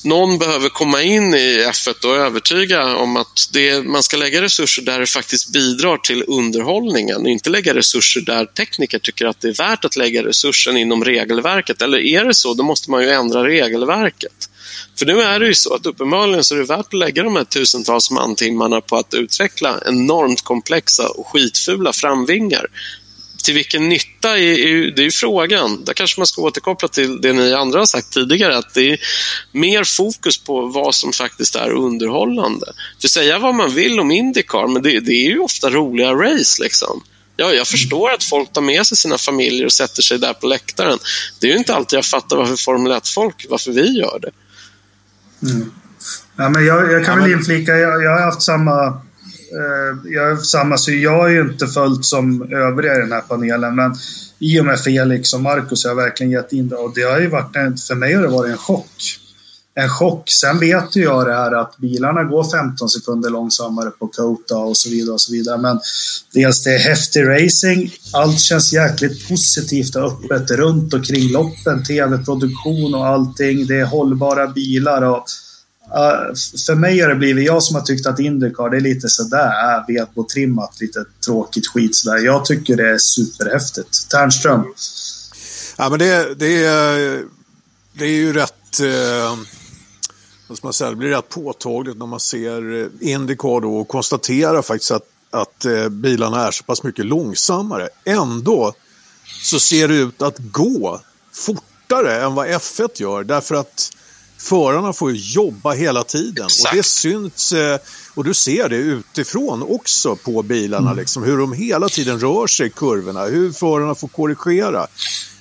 [0.07, 4.81] någon behöver komma in i F1 och övertyga om att det, man ska lägga resurser
[4.81, 9.53] där det faktiskt bidrar till underhållningen, inte lägga resurser där tekniker tycker att det är
[9.53, 11.81] värt att lägga resursen inom regelverket.
[11.81, 14.49] Eller är det så, då måste man ju ändra regelverket.
[14.99, 17.35] För nu är det ju så att uppenbarligen så är det värt att lägga de
[17.35, 22.67] här tusentals mantimmarna på att utveckla enormt komplexa och skitfula framvingar
[23.47, 25.85] till vilken nytta är, är, det är frågan.
[25.85, 28.99] Där kanske man ska återkoppla till det ni andra har sagt tidigare, att det är
[29.51, 32.65] mer fokus på vad som faktiskt är underhållande.
[33.01, 36.63] För säga vad man vill om Indycar, men det, det är ju ofta roliga race.
[36.63, 37.03] liksom.
[37.35, 40.47] Ja, jag förstår att folk tar med sig sina familjer och sätter sig där på
[40.47, 40.99] läktaren.
[41.39, 44.31] Det är ju inte alltid jag fattar varför Formel 1-folk, varför vi gör det.
[45.49, 45.71] Mm.
[46.35, 49.01] Ja, men jag, jag kan ja, väl inflika, jag, jag har haft samma
[49.51, 53.75] Eh, jag samma så jag har ju inte följt som övriga i den här panelen,
[53.75, 53.95] men
[54.39, 57.19] i och med Felix och Marcus har jag verkligen gett in det och det har
[57.19, 59.19] ju varit en, för mig har det varit en chock.
[59.75, 60.29] En chock.
[60.29, 64.77] Sen vet ju jag det här att bilarna går 15 sekunder långsammare på Kota och
[64.77, 65.57] så vidare och så vidare.
[65.57, 65.79] Men
[66.33, 67.91] dels det är häftig racing.
[68.13, 73.67] Allt känns jäkligt positivt och öppet runt och kring loppen, tv-produktion och allting.
[73.67, 75.25] Det är hållbara bilar och
[75.95, 76.33] Uh,
[76.67, 79.47] för mig har det blivit, jag som har tyckt att Indycar det är lite sådär,
[79.47, 82.17] äh, VK-trimmat, lite tråkigt skit sådär.
[82.17, 84.09] Jag tycker det är superhäftigt.
[84.09, 84.63] Ternström?
[85.77, 87.23] Ja, men det, det, är,
[87.93, 89.37] det är ju rätt, eh,
[90.47, 94.61] vad ska man säga, det blir rätt påtagligt när man ser Indycar då och konstaterar
[94.61, 97.89] faktiskt att, att eh, bilarna är så pass mycket långsammare.
[98.05, 98.73] Ändå
[99.43, 101.01] så ser det ut att gå
[101.33, 103.96] fortare än vad F1 gör därför att
[104.37, 106.71] Förarna får ju jobba hela tiden Exakt.
[106.71, 107.79] och det syns eh,
[108.13, 110.99] och du ser det utifrån också på bilarna, mm.
[110.99, 114.87] liksom, hur de hela tiden rör sig i kurvorna, hur förarna får korrigera.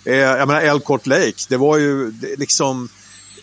[0.05, 2.89] Eh, jag menar Elcourt Lake, det var ju liksom,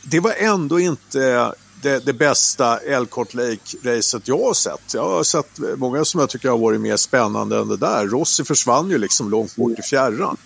[0.04, 1.54] det var ändå inte
[1.84, 4.94] det, det bästa Elcourt Lake-racet jag har sett.
[4.94, 8.08] Jag har sett många som jag tycker har varit mer spännande än det där.
[8.08, 10.38] Rossi försvann ju liksom långt bort i fjärran.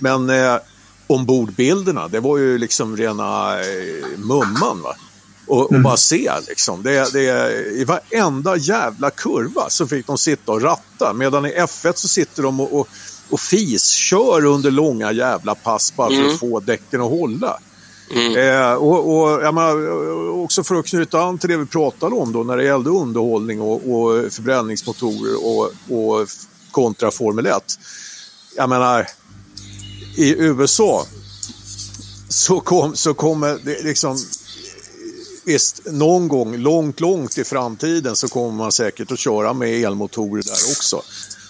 [0.00, 0.56] Men eh,
[1.06, 4.82] ombordbilderna, det var ju liksom rena eh, mumman.
[4.82, 4.96] Va?
[5.46, 6.82] och, och bara se liksom.
[6.82, 11.12] Det, det, I varenda jävla kurva så fick de sitta och ratta.
[11.12, 12.88] Medan i F1 så sitter de och, och,
[13.30, 17.58] och fis-kör under långa jävla pass bara för att få däcken att hålla.
[18.36, 22.32] Eh, och, och jag menar, också för att knyta an till det vi pratade om
[22.32, 25.64] då när det gällde underhållning och, och förbränningsmotorer och,
[25.98, 26.28] och
[26.70, 27.78] kontra Formel 1.
[28.56, 29.06] Jag menar,
[30.16, 31.06] i USA
[32.28, 34.18] så, kom, så kommer det liksom...
[35.44, 40.42] Visst, någon gång, långt, långt i framtiden så kommer man säkert att köra med elmotorer
[40.42, 41.02] där också.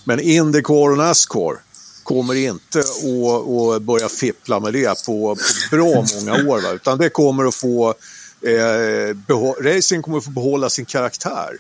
[0.05, 1.61] Men Indycar och Nascar
[2.03, 6.63] kommer inte att, att börja fippla med det på, på bra många år.
[6.63, 6.71] Va?
[6.73, 7.95] Utan det kommer att få...
[8.43, 9.17] Eh,
[9.61, 11.59] racing kommer att få behålla sin karaktär.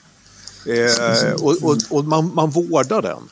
[0.67, 3.29] Eh, och och, och man, man vårdar den.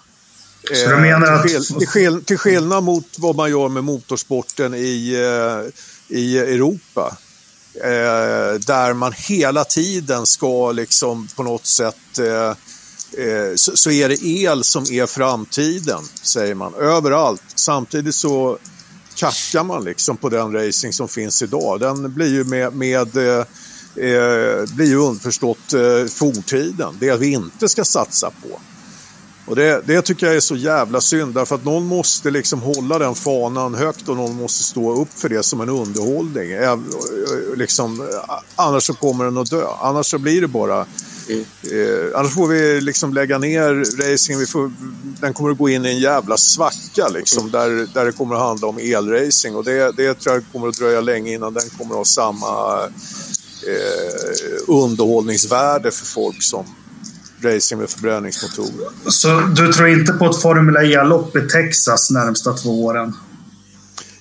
[0.73, 1.43] Så du menar Eh, att...
[1.47, 6.39] till, skill- till, skill- till skillnad mot vad man gör med motorsporten i, eh, i
[6.39, 7.17] Europa.
[7.85, 12.49] Eh, där man hela tiden ska liksom på något sätt eh,
[13.25, 17.43] eh, så, är det el som är framtiden, säger man, överallt.
[17.55, 18.59] Samtidigt så
[19.15, 21.81] kackar man liksom på den racing som finns idag.
[21.81, 23.39] Den blir ju med, med eh,
[24.05, 28.61] eh, blir ju underförstått eh, forntiden, det vi inte ska satsa på.
[29.47, 32.99] Och det, det tycker jag är så jävla synd därför att någon måste liksom hålla
[32.99, 36.49] den fanan högt och någon måste stå upp för det som en underhållning.
[37.57, 38.09] Liksom,
[38.57, 39.65] annars så kommer den att dö.
[39.81, 40.87] Annars så blir det bara...
[41.29, 44.41] Eh, annars får vi liksom lägga ner racingen.
[44.41, 44.73] Vi får,
[45.21, 48.41] den kommer att gå in i en jävla svacka liksom, där, där det kommer att
[48.41, 49.57] handla om elracing.
[49.57, 52.83] Och det, det tror jag kommer att dröja länge innan den kommer att ha samma
[53.67, 56.67] eh, underhållningsvärde för folk som
[57.43, 58.89] racing med förbränningsmotorer.
[59.09, 63.17] Så du tror inte på ett Formel E-lopp i Texas närmsta två åren?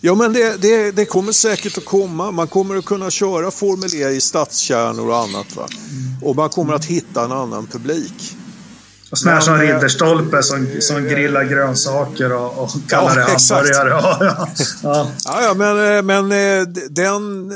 [0.02, 2.32] Ja, men det, det, det kommer säkert att komma.
[2.32, 5.56] Man kommer att kunna köra Formel E i stadskärnor och annat.
[5.56, 5.68] Va?
[6.22, 8.36] Och man kommer att hitta en annan publik.
[9.12, 13.90] Och sån här som Ridderstolpe som, som grillar grönsaker och, och kallar Ja, det hamburgare.
[13.90, 14.48] Ja,
[15.26, 15.54] ja, ja.
[15.54, 17.52] Men, eh, men eh, den,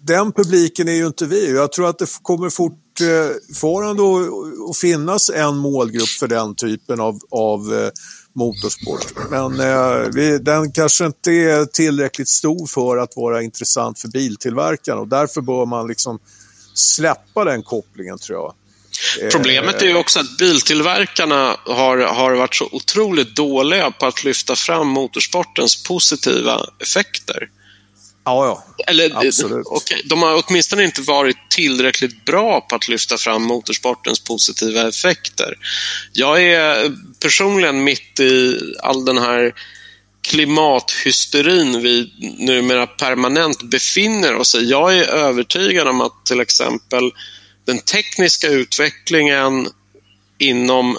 [0.00, 1.54] den publiken är ju inte vi.
[1.54, 2.50] Jag tror att det kommer
[2.98, 7.90] fortfarande eh, att- finnas en målgrupp för den typen av, av eh,
[8.32, 9.30] motorsport.
[9.30, 15.00] Men eh, vi, den kanske inte är tillräckligt stor för att vara intressant för biltillverkarna
[15.00, 16.18] och därför bör man liksom
[16.74, 18.54] släppa den kopplingen tror jag.
[19.22, 24.24] Eh, Problemet är ju också att biltillverkarna har, har varit så otroligt dåliga på att
[24.24, 27.48] lyfta fram motorsportens positiva effekter.
[28.24, 28.84] Ja, ja.
[28.86, 29.66] Eller, Absolut.
[29.66, 35.58] okej, de har åtminstone inte varit tillräckligt bra på att lyfta fram motorsportens positiva effekter.
[36.12, 39.54] Jag är personligen mitt i all den här
[40.22, 44.70] klimathysterin vi numera permanent befinner oss i.
[44.70, 47.12] Jag är övertygad om att till exempel
[47.64, 49.68] den tekniska utvecklingen
[50.38, 50.98] inom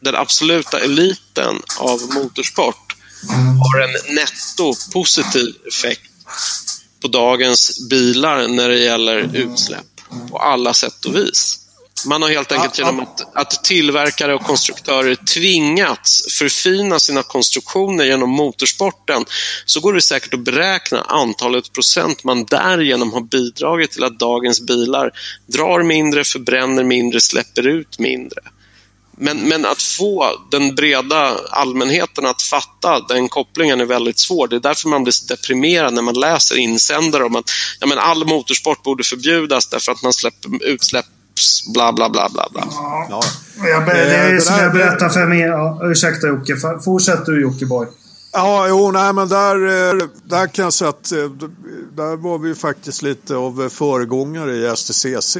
[0.00, 2.96] den absoluta eliten av motorsport
[3.60, 6.07] har en netto positiv effekt
[7.02, 9.86] på dagens bilar när det gäller utsläpp
[10.30, 11.64] på alla sätt och vis.
[12.06, 18.30] Man har helt enkelt genom att, att tillverkare och konstruktörer tvingats förfina sina konstruktioner genom
[18.30, 19.24] motorsporten
[19.64, 24.60] så går det säkert att beräkna antalet procent man därigenom har bidragit till att dagens
[24.60, 25.10] bilar
[25.46, 28.40] drar mindre, förbränner mindre, släpper ut mindre.
[29.20, 34.48] Men, men att få den breda allmänheten att fatta den kopplingen är väldigt svår.
[34.48, 37.50] Det är därför man blir så deprimerad när man läser insändare om att
[37.80, 42.48] ja, men all motorsport borde förbjudas därför att man släpper utsläpps bla bla bla bla.
[42.52, 42.64] bla.
[43.10, 43.20] ja.
[43.68, 45.40] Jag, ber- det är Eh, det som jag berättade för mig.
[45.40, 46.56] Ja, ursäkta Jocke.
[46.84, 47.86] Fortsätt du Jockiboi.
[48.32, 51.18] Ja, jo, nej, men där, eh, där kan jag säga att eh,
[51.96, 55.36] där var vi faktiskt lite av föregångare i STCC.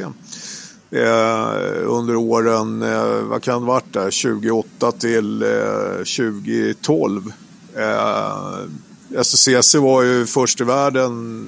[0.90, 1.52] Eh,
[1.86, 5.48] under åren, eh, vad kan det ha varit där, 2008 till eh,
[5.96, 7.32] 2012.
[7.76, 11.44] Eh, STCC var ju först i världen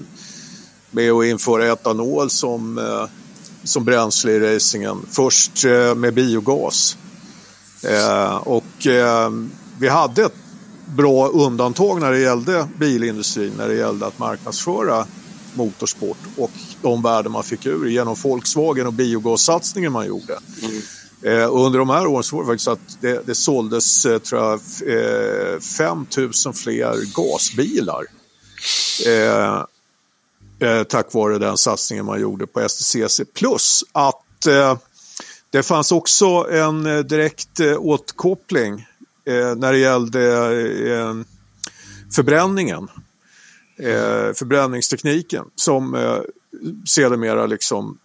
[0.90, 3.04] med att införa etanol som, eh,
[3.64, 5.06] som bränsle i racingen.
[5.10, 6.96] Först eh, med biogas.
[7.82, 9.30] Eh, och eh,
[9.78, 10.36] vi hade ett
[10.96, 15.06] bra undantag när det gällde bilindustrin, när det gällde att marknadsföra
[15.54, 16.50] motorsport och
[16.82, 20.38] de värden man fick ur genom Volkswagen och biogassatsningen man gjorde.
[21.22, 24.18] Eh, och under de här åren så var det faktiskt att det, det såldes eh,
[24.18, 28.04] tror jag, f- eh, 5 000 fler gasbilar.
[29.06, 29.64] Eh,
[30.68, 33.20] eh, tack vare den satsningen man gjorde på STCC.
[33.34, 34.76] Plus att eh,
[35.50, 38.86] det fanns också en eh, direkt eh, återkoppling
[39.26, 40.22] eh, när det gällde
[40.92, 41.14] eh,
[42.14, 42.88] förbränningen.
[43.82, 46.18] Eh, förbränningstekniken som eh,
[46.86, 47.98] sedermera liksom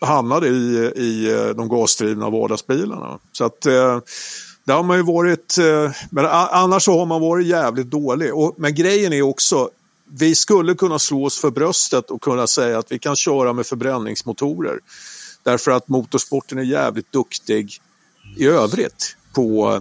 [0.00, 3.18] hamnade i, i eh, de gasdrivna vardagsbilarna.
[3.32, 3.98] Så att eh,
[4.64, 8.34] det har man ju varit, eh, men annars så har man varit jävligt dålig.
[8.34, 9.70] Och, men grejen är också,
[10.18, 13.66] vi skulle kunna slå oss för bröstet och kunna säga att vi kan köra med
[13.66, 14.78] förbränningsmotorer.
[15.42, 17.80] Därför att motorsporten är jävligt duktig
[18.36, 19.80] i övrigt på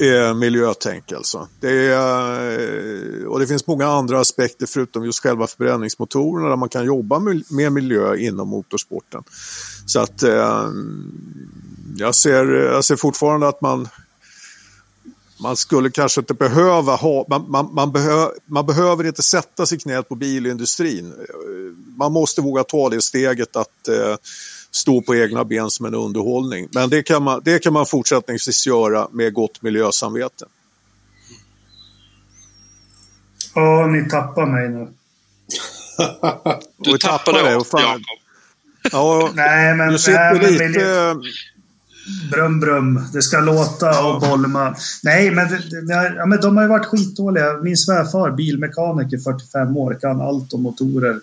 [0.00, 1.12] eh, miljötänk.
[1.12, 1.48] Alltså.
[1.60, 2.50] Det är,
[3.20, 7.18] eh, och det finns många andra aspekter förutom just själva förbränningsmotorerna där man kan jobba
[7.48, 9.22] med miljö inom motorsporten.
[9.86, 10.70] Så att eh,
[11.96, 13.88] jag, ser, jag ser fortfarande att man
[15.42, 19.78] man skulle kanske inte behöva ha, man, man, man, behö, man behöver inte sätta sig
[19.78, 21.06] knät på bilindustrin.
[21.06, 24.16] Eh, man måste våga ta det steget att eh,
[24.70, 26.68] stå på egna ben som en underhållning.
[26.72, 30.44] Men det kan man, det kan man fortsättningsvis göra med gott miljösamvete.
[33.54, 34.88] Ja, ni tappar mig nu.
[36.78, 38.00] du tappade dig, Jakob.
[38.92, 40.64] Ja, nej, men, du sitter nej, lite...
[40.64, 41.14] Miljö...
[42.30, 43.02] Brum, brum.
[43.12, 44.76] Det ska låta och bolma.
[45.02, 45.48] Nej, men,
[46.16, 47.52] ja, men de har ju varit skitdåliga.
[47.62, 51.20] Min svärfar, bilmekaniker, 45 år, kan allt om motorer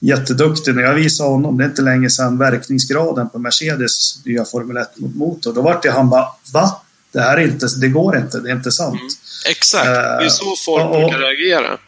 [0.00, 0.74] jätteduktig.
[0.74, 5.52] När jag visade honom, det är inte länge sedan, verkningsgraden på Mercedes nya Formel 1-motor.
[5.52, 6.82] Då vart det han bara Va?
[7.12, 9.00] Det här är inte, det går inte, det är inte sant.
[9.00, 9.08] Mm,
[9.50, 11.78] exakt, det är så folk uh, brukar reagera.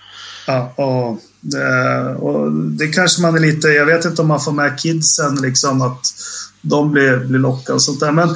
[0.46, 4.52] Ja, och, det, och det kanske man är lite, jag vet inte om man får
[4.52, 6.06] med kidsen liksom att
[6.60, 8.12] de blir, blir lockade och sånt där.
[8.12, 8.28] Men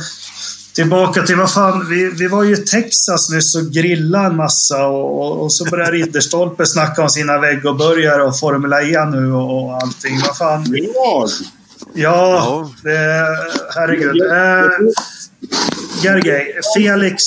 [0.76, 4.86] tillbaka till vad fan, vi, vi var ju i Texas nyss och grillade en massa
[4.86, 9.64] och, och, och så börjar Ridderstolpe snacka om sina väggoburgare och Formula E nu och,
[9.64, 10.20] och allting.
[10.26, 10.76] Vad fan.
[10.78, 11.28] Ja,
[11.94, 12.70] ja.
[12.82, 13.26] Det,
[13.74, 14.22] herregud.
[14.22, 14.92] Eh,
[16.02, 17.22] Gergej, Felix,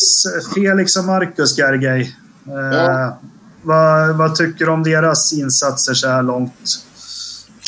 [0.56, 2.16] Felix och Marcus Gergej.
[2.48, 3.20] Eh, ja.
[3.62, 6.84] vad, vad tycker du om deras insatser så här långt?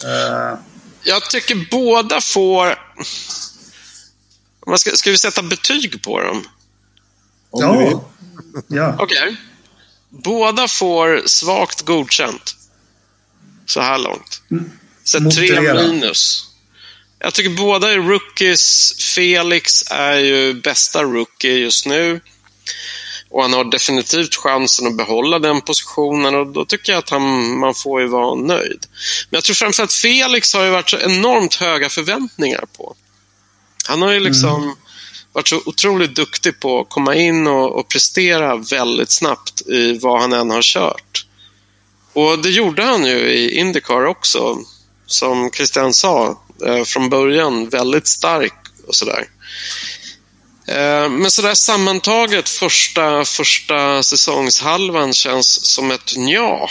[0.05, 0.59] Eh.
[1.03, 2.67] Jag tycker båda får
[4.77, 6.47] Ska, ska vi sätta betyg på dem?
[7.51, 8.03] Ja.
[8.67, 8.95] ja.
[8.99, 9.17] Okej.
[9.17, 9.35] Okay.
[10.09, 12.55] Båda får svagt godkänt.
[13.65, 14.41] Så här långt.
[15.03, 16.47] Så tre minus.
[17.19, 18.93] Jag tycker båda är rookies.
[19.15, 22.21] Felix är ju bästa rookie just nu.
[23.29, 27.57] Och han har definitivt chansen att behålla den positionen och då tycker jag att han,
[27.59, 28.85] man får ju vara nöjd.
[29.29, 32.95] Men jag tror framförallt Felix har ju varit så enormt höga förväntningar på.
[33.87, 34.75] Han har ju liksom mm.
[35.33, 40.21] varit så otroligt duktig på att komma in och, och, prestera väldigt snabbt i vad
[40.21, 41.25] han än har kört.
[42.13, 44.57] Och det gjorde han ju i Indycar också.
[45.05, 48.53] Som Christian sa, eh, från början väldigt stark
[48.87, 49.27] och sådär.
[50.67, 56.69] Eh, men sådär sammantaget första, första säsongshalvan känns som ett ja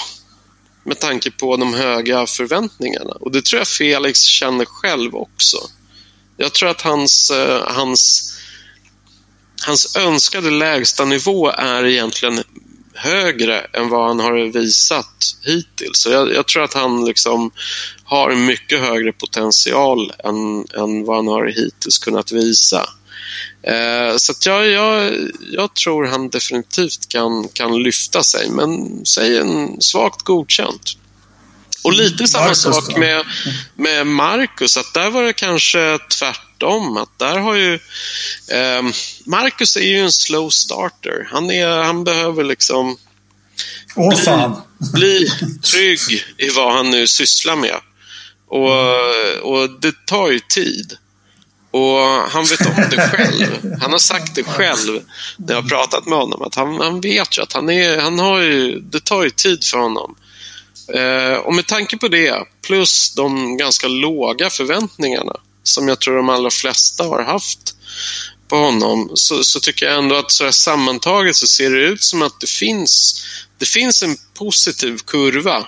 [0.84, 3.10] med tanke på de höga förväntningarna.
[3.10, 5.56] Och det tror jag Felix känner själv också.
[6.40, 8.32] Jag tror att hans, eh, hans,
[9.66, 12.42] hans önskade lägsta nivå är egentligen
[12.94, 15.98] högre än vad han har visat hittills.
[15.98, 17.50] Så jag, jag, tror att han liksom
[18.04, 22.88] har mycket högre potential än, än vad han har hittills kunnat visa.
[23.62, 25.12] Eh, så jag, jag,
[25.52, 30.96] jag tror han definitivt kan, kan lyfta sig, men säg en svagt godkänt.
[31.82, 33.24] Och lite samma Marcus, sak med,
[33.76, 36.96] med Marcus, att där var det kanske tvärtom.
[36.96, 37.74] Att där har ju...
[38.52, 38.82] Eh,
[39.26, 41.28] Marcus är ju en slow starter.
[41.30, 42.96] Han, är, han behöver liksom...
[43.96, 44.62] Åh, bli, fan.
[44.78, 45.32] bli
[45.62, 47.76] trygg i vad han nu sysslar med.
[48.48, 50.96] Och, och det tar ju tid.
[51.70, 51.98] Och
[52.30, 53.76] han vet om det själv.
[53.80, 55.00] Han har sagt det själv
[55.36, 56.42] när jag har pratat med honom.
[56.42, 59.64] Att han, han vet ju att han är, han har ju, det tar ju tid
[59.64, 60.14] för honom.
[60.94, 66.28] Eh, och med tanke på det, plus de ganska låga förväntningarna som jag tror de
[66.28, 67.74] allra flesta har haft
[68.48, 72.02] på honom, så, så tycker jag ändå att så här sammantaget så ser det ut
[72.02, 73.24] som att det finns,
[73.58, 75.66] det finns en positiv kurva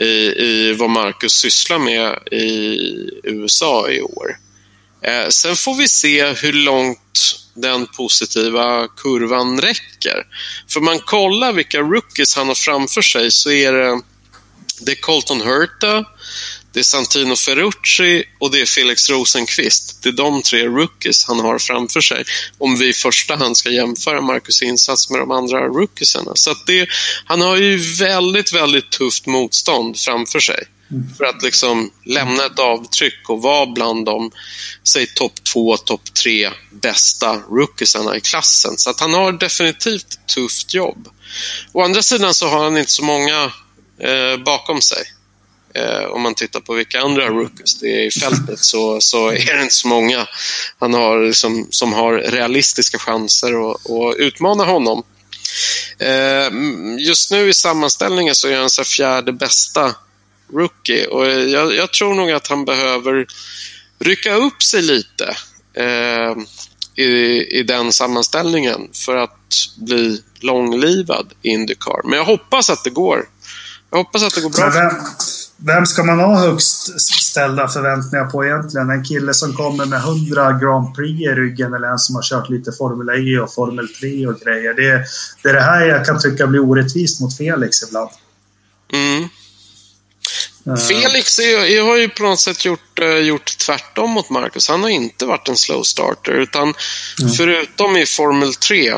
[0.00, 0.06] i,
[0.44, 2.76] i vad Marcus sysslar med i
[3.22, 4.38] USA i år.
[5.02, 10.26] Eh, sen får vi se hur långt den positiva kurvan räcker.
[10.68, 14.00] För man kollar vilka rookies han har framför sig så är det,
[14.80, 16.04] det är Colton Hurta,
[16.72, 20.02] det är Santino Ferrucci och det är Felix Rosenqvist.
[20.02, 22.24] Det är de tre rookies han har framför sig
[22.58, 26.32] om vi i första hand ska jämföra Marcus insats med de andra rookiesarna.
[26.34, 26.88] Så det,
[27.24, 30.64] han har ju väldigt, väldigt tufft motstånd framför sig.
[31.18, 34.30] För att liksom lämna ett avtryck och vara bland de,
[34.84, 38.78] säg topp två, topp tre bästa rookiesarna i klassen.
[38.78, 41.08] Så att han har definitivt ett tufft jobb.
[41.72, 43.52] Å andra sidan så har han inte så många
[44.00, 45.02] eh, bakom sig.
[45.74, 49.56] Eh, om man tittar på vilka andra rookies det är i fältet så, så är
[49.56, 50.26] det inte så många
[50.78, 55.02] han har liksom, som har realistiska chanser att, att utmana honom.
[55.98, 56.50] Eh,
[56.98, 59.94] just nu i sammanställningen så är han så fjärde bästa
[60.52, 63.26] rookie och jag, jag, tror nog att han behöver
[63.98, 65.36] rycka upp sig lite
[65.74, 66.36] eh,
[67.04, 67.12] i,
[67.58, 72.00] i den sammanställningen för att bli långlivad i Indycar.
[72.04, 73.24] Men jag hoppas att det går.
[73.90, 74.70] Jag hoppas att det går bra.
[74.70, 74.90] Vem,
[75.56, 78.90] vem ska man ha högst ställda förväntningar på egentligen?
[78.90, 82.50] En kille som kommer med 100 Grand Prix i ryggen eller en som har kört
[82.50, 84.74] lite Formel E och Formel 3 och grejer.
[84.74, 85.04] Det,
[85.42, 88.10] det är det här jag kan tycka blir orättvist mot Felix ibland.
[88.92, 89.28] Mm.
[90.88, 94.68] Felix är, har ju på något sätt gjort, uh, gjort tvärtom mot Marcus.
[94.68, 96.74] Han har inte varit en slow starter, utan
[97.20, 97.32] mm.
[97.32, 98.94] förutom i Formel 3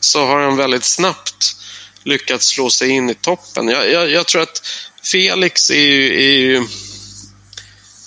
[0.00, 1.56] så har han väldigt snabbt
[2.02, 3.68] lyckats slå sig in i toppen.
[3.68, 4.62] Jag, jag, jag tror att
[5.02, 6.66] Felix är ju, är ju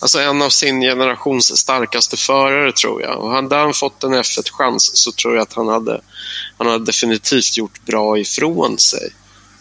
[0.01, 3.19] alltså en av sin generations starkaste förare, tror jag.
[3.19, 6.01] Och hade han fått en F1-chans så tror jag att han hade,
[6.57, 9.13] han hade definitivt gjort bra ifrån sig.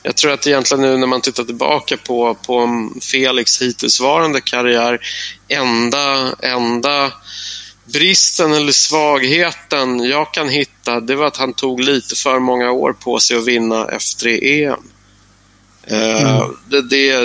[0.02, 5.00] Jag tror att egentligen nu när man tittar tillbaka på, på Felix hittillsvarande karriär,
[5.48, 7.12] enda, enda
[7.84, 12.92] bristen eller svagheten jag kan hitta, det var att han tog lite för många år
[12.92, 14.82] på sig att vinna F3-EM.
[15.86, 16.56] Eh, mm.
[16.70, 17.16] Det, det,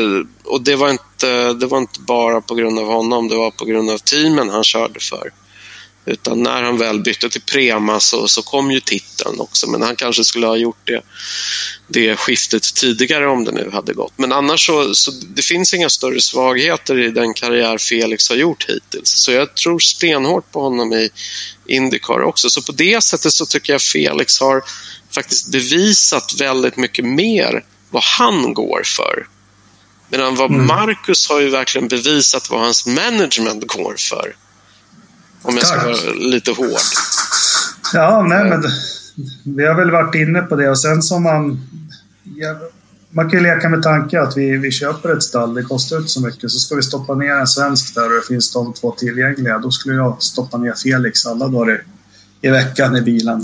[0.43, 3.65] och det var, inte, det var inte bara på grund av honom, det var på
[3.65, 5.31] grund av teamen han körde för.
[6.05, 9.95] Utan när han väl bytte till Prema så, så kom ju titeln också, men han
[9.95, 11.01] kanske skulle ha gjort det,
[11.87, 14.13] det skiftet tidigare om det nu hade gått.
[14.15, 18.69] Men annars så, så det finns inga större svagheter i den karriär Felix har gjort
[18.69, 19.09] hittills.
[19.09, 21.09] Så jag tror stenhårt på honom i
[21.67, 22.49] Indycar också.
[22.49, 24.63] Så på det sättet så tycker jag Felix har
[25.11, 29.27] faktiskt bevisat väldigt mycket mer vad han går för.
[30.09, 30.67] Medan vad mm.
[30.67, 34.35] Marcus har ju verkligen bevisat vad hans management går för.
[35.43, 36.79] Om jag ska vara lite hård.
[37.93, 38.63] Ja, nej men
[39.55, 41.59] vi har väl varit inne på det och sen som man...
[42.35, 42.55] Ja,
[43.09, 46.09] man kan ju leka med tanken att vi, vi köper ett stall, det kostar inte
[46.09, 48.91] så mycket, så ska vi stoppa ner en svensk där och det finns de två
[48.91, 49.59] tillgängliga.
[49.59, 51.81] Då skulle jag stoppa ner Felix alla dagar
[52.41, 53.41] i, i veckan i bilen.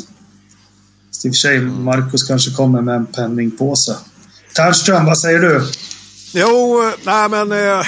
[1.23, 3.95] I och för sig, Marcus kanske kommer med en penningpåse.
[4.55, 5.61] Ternström, vad säger du?
[6.33, 7.51] Jo, nej men...
[7.51, 7.85] Eh,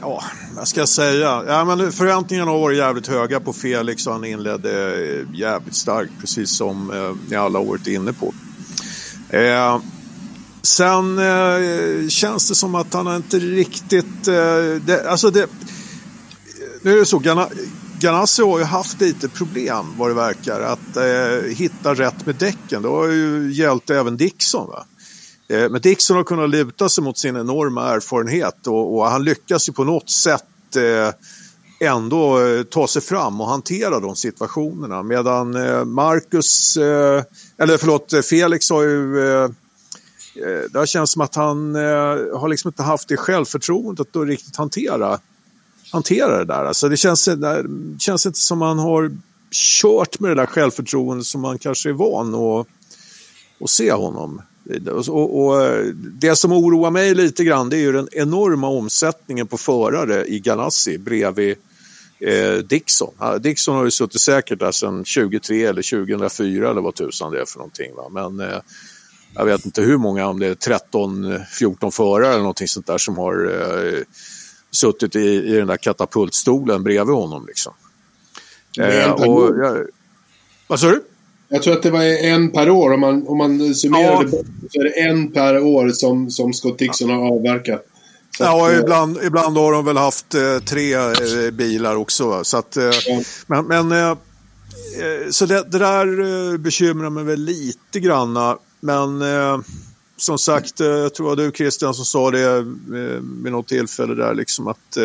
[0.00, 0.24] ja,
[0.62, 1.44] vad ska jag säga?
[1.46, 6.12] Ja, men förväntningarna har varit jävligt höga på Felix och han inledde eh, jävligt starkt,
[6.20, 8.34] precis som eh, ni alla har varit inne på.
[9.36, 9.80] Eh,
[10.62, 14.28] sen eh, känns det som att han inte riktigt...
[14.28, 14.34] Eh,
[14.86, 15.46] det, alltså det,
[16.82, 17.48] nu är det så, Gana,
[18.00, 22.82] Ganassi har ju haft lite problem vad det verkar att eh, hitta rätt med däcken.
[22.82, 24.68] Det har ju gällt även Dixon.
[24.68, 24.84] Va?
[25.48, 29.68] Eh, men Dixon har kunnat luta sig mot sin enorma erfarenhet och, och han lyckas
[29.68, 30.44] ju på något sätt
[30.76, 31.10] eh,
[31.82, 35.02] ändå eh, ta sig fram och hantera de situationerna.
[35.02, 37.22] Medan eh, Marcus, eh,
[37.58, 39.50] eller förlåt, Felix har ju eh,
[40.70, 45.18] det har känts som att han har liksom inte haft det självförtroendet att riktigt hantera,
[45.92, 46.64] hantera det där.
[46.64, 47.64] Alltså det känns, det
[47.98, 49.16] känns inte som att han har
[49.50, 52.66] kört med det där självförtroendet som man kanske är van att,
[53.60, 54.42] att se honom.
[55.08, 59.58] Och, och, det som oroar mig lite grann det är ju den enorma omsättningen på
[59.58, 61.56] förare i Ganassi bredvid
[62.20, 63.14] eh, Dixon.
[63.40, 67.44] Dixon har ju suttit säkert där sedan 2003 eller 2004 eller vad tusan det är
[67.44, 67.94] för någonting.
[67.94, 68.08] Va?
[68.08, 68.58] Men eh,
[69.34, 73.18] jag vet inte hur många, om det är 13-14 förare eller någonting sånt där som
[73.18, 73.98] har eh,
[74.70, 77.46] suttit i, i den där katapultstolen bredvid honom.
[77.46, 77.72] Liksom.
[78.78, 79.76] Eh, och, ja,
[80.66, 81.02] vad sa du?
[81.52, 82.92] Jag tror att det var en per år.
[82.92, 84.22] Om man, om man summerar ja.
[84.22, 84.30] det
[84.70, 87.86] så är det en per år som, som Scott Dixon har avverkat.
[88.36, 92.44] Så ja, att, eh, ibland, ibland har de väl haft eh, tre eh, bilar också.
[92.44, 93.20] Så att, eh, ja.
[93.46, 98.58] Men, men eh, eh, så det, det där bekymrar mig väl lite granna.
[98.80, 99.22] Men
[100.16, 102.62] som sagt, jag tror var du Christian som sa det
[103.42, 104.98] vid något tillfälle där liksom att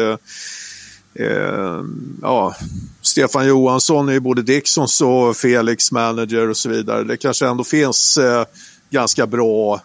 [1.19, 1.83] eh,
[2.21, 2.55] ja,
[3.01, 7.03] Stefan Johansson är ju både Dixons och Felix manager och så vidare.
[7.03, 8.45] Det kanske ändå finns eh,
[8.89, 9.81] ganska bra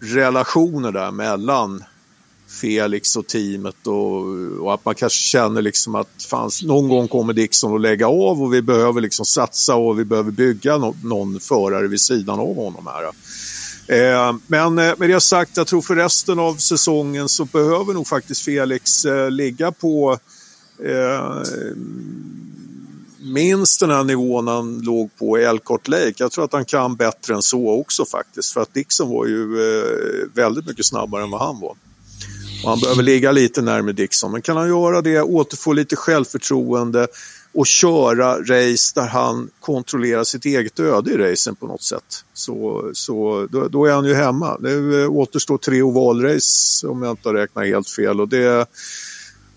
[0.00, 1.84] relationer där mellan
[2.60, 4.24] Felix och teamet och,
[4.60, 8.42] och, att man kanske känner liksom att fanns, någon gång kommer Dixon att lägga av
[8.42, 12.56] och vi behöver liksom satsa och vi behöver bygga no någon förare vid sidan av
[12.56, 13.10] honom här.
[13.88, 18.06] Eh, men eh, med det sagt, jag tror för resten av säsongen så behöver nog
[18.06, 20.18] faktiskt Felix eh, ligga på
[23.18, 26.14] minst den här nivån han låg på i Elkhart Lake.
[26.16, 28.52] Jag tror att han kan bättre än så också faktiskt.
[28.52, 29.46] För att Dixon var ju
[30.34, 31.76] väldigt mycket snabbare än vad han var.
[32.64, 34.32] Och han behöver ligga lite närmare Dixon.
[34.32, 37.08] Men kan han göra det, återfå lite självförtroende
[37.56, 42.24] och köra race där han kontrollerar sitt eget öde i racen på något sätt.
[42.34, 44.56] Så, så då, då är han ju hemma.
[44.60, 48.20] Nu eh, återstår tre ovalrace om jag inte har räknat helt fel.
[48.20, 48.66] Och det,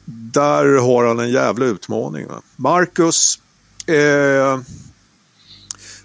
[0.05, 2.27] där har han en jävla utmaning.
[2.27, 2.41] Va?
[2.55, 3.39] Marcus,
[3.85, 4.59] eh,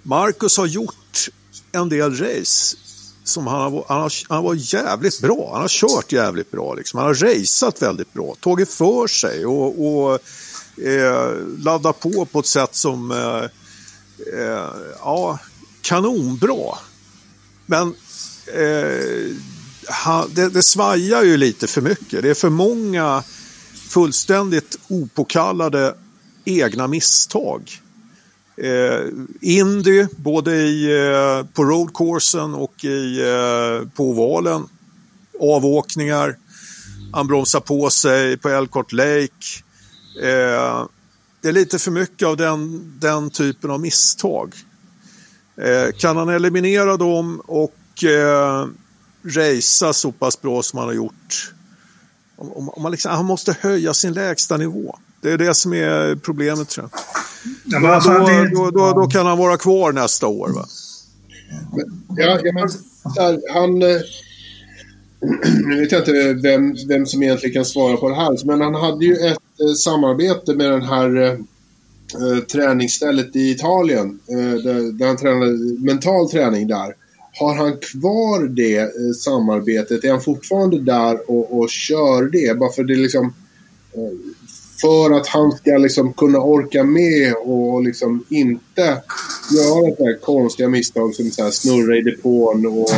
[0.02, 1.28] Marcus har gjort
[1.72, 2.76] en del race
[3.24, 5.50] som han har, han, har, han var jävligt bra.
[5.52, 6.74] Han har kört jävligt bra.
[6.74, 6.98] Liksom.
[6.98, 10.20] Han har raceat väldigt bra, tagit för sig och, och
[10.76, 13.44] eh, laddat på på ett sätt som eh,
[14.40, 14.68] eh,
[14.98, 15.38] ja,
[15.82, 16.78] kanonbra.
[17.66, 17.94] Men
[18.46, 19.34] eh,
[20.30, 22.22] det, det svajar ju lite för mycket.
[22.22, 23.22] Det är för många
[23.88, 25.94] fullständigt opåkallade
[26.44, 27.80] egna misstag.
[28.56, 29.08] Eh,
[29.40, 34.68] Indy, både i, eh, på roadcoursen och i, eh, på ovalen.
[35.40, 36.36] Avåkningar.
[37.12, 39.62] Han bromsar på sig på Elcourt Lake.
[40.22, 40.86] Eh,
[41.40, 44.54] det är lite för mycket av den, den typen av misstag.
[45.56, 48.66] Eh, kan han eliminera dem och eh,
[49.24, 51.52] racea så pass bra som han har gjort.
[52.36, 54.98] Om, om man liksom, han måste höja sin lägsta nivå.
[55.20, 57.00] Det är det som är problemet tror jag.
[57.64, 58.50] Ja, men då, det...
[58.54, 60.48] då, då, då, kan han vara kvar nästa år.
[60.48, 60.66] Va?
[62.16, 62.68] Ja, ja men,
[63.16, 63.82] här, han...
[63.82, 64.00] Eh,
[65.66, 68.74] nu vet jag inte vem, vem som egentligen kan svara på det här, men han
[68.74, 69.38] hade ju ett
[69.84, 76.68] samarbete med den här eh, eh, träningsstället i Italien, eh, där, han tränade mental träning
[76.68, 76.94] där.
[77.38, 80.04] Har han kvar det eh, samarbetet?
[80.04, 82.58] Är han fortfarande där och, och kör det?
[82.58, 83.34] Bara för det liksom
[84.80, 89.02] för att han ska liksom kunna orka med och liksom inte
[89.56, 92.90] göra så här konstiga misstag som så här snurra i depån och,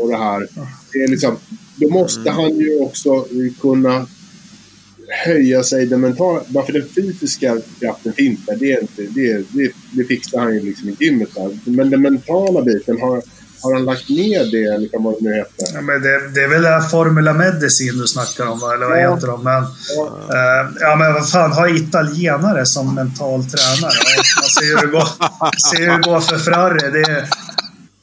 [0.00, 0.48] och det här.
[0.92, 1.36] Det är liksom,
[1.76, 3.26] då måste han ju också
[3.60, 4.06] kunna
[5.08, 6.40] höja sig den mentala...
[6.48, 10.60] Varför den fysiska kraften finns där, det, är inte, det, det, det fixar han ju
[10.60, 11.58] liksom i gymmet där.
[11.64, 13.22] Men den mentala biten har
[13.62, 15.66] har han lagt ner det, eller vad det nu heter?
[15.74, 19.02] Ja, men det, det är väl det här Formula Medicin du snackar om, eller vad
[19.02, 19.14] ja.
[19.14, 19.44] heter de?
[19.44, 19.64] Men,
[19.96, 20.02] ja.
[20.04, 23.92] Uh, ja, men vad fan, ha italienare som mental tränare?
[24.40, 25.08] Man ser hur det går,
[25.70, 26.90] ser hur det går för Ferrari.
[26.92, 27.28] Det,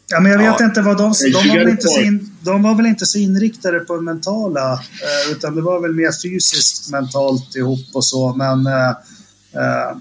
[0.07, 0.65] ja, men jag vet ja.
[0.65, 1.13] inte vad de...
[1.23, 4.73] De var, väl inte så in, de var väl inte så inriktade på det mentala,
[4.73, 8.67] uh, utan det var väl mer fysiskt mentalt ihop och så, men...
[8.67, 9.97] Uh,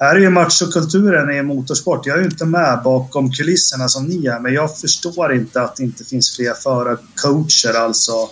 [0.00, 2.06] här är ju machokulturen i motorsport.
[2.06, 5.76] Jag är ju inte med bakom kulisserna som ni är, men jag förstår inte att
[5.76, 8.28] det inte finns fler förarcoacher alltså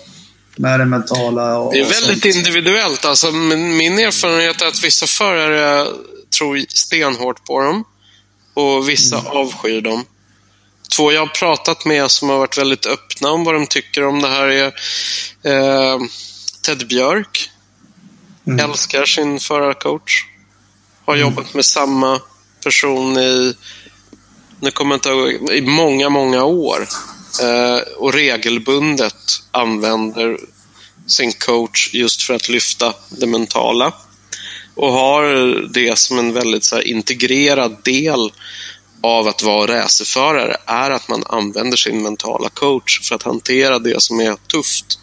[0.57, 1.59] med det mentala.
[1.59, 2.37] Och, det är väldigt sånt.
[2.37, 3.05] individuellt.
[3.05, 5.87] Alltså, min erfarenhet är att vissa förare
[6.39, 7.85] tror stenhårt på dem
[8.55, 9.33] och vissa mm.
[9.33, 10.05] avskyr dem.
[10.97, 14.23] Två jag har pratat med som har varit väldigt öppna om vad de tycker om
[14.23, 14.67] det här är
[15.43, 15.99] eh,
[16.63, 17.51] Ted Björk.
[18.47, 18.71] Mm.
[18.71, 20.25] Älskar sin förarcoach.
[21.05, 21.29] Har mm.
[21.29, 22.21] jobbat med samma
[22.65, 23.55] person i,
[24.61, 26.89] nu kommer inte ihåg, i många, många år.
[27.43, 30.39] Eh, och regelbundet använder
[31.07, 33.93] sin coach just för att lyfta det mentala.
[34.75, 35.25] Och har
[35.73, 38.33] det som en väldigt så här, integrerad del
[39.01, 44.03] av att vara racerförare är att man använder sin mentala coach för att hantera det
[44.03, 44.99] som är tufft.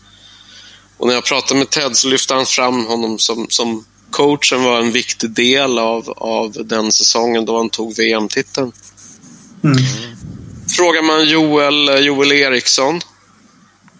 [0.98, 4.80] Och när jag pratade med Ted så lyfte han fram honom som, som coachen var
[4.80, 8.72] en viktig del av, av den säsongen då han tog VM-titeln.
[9.64, 9.78] Mm.
[10.78, 13.02] Frågar man Joel, Joel Eriksson,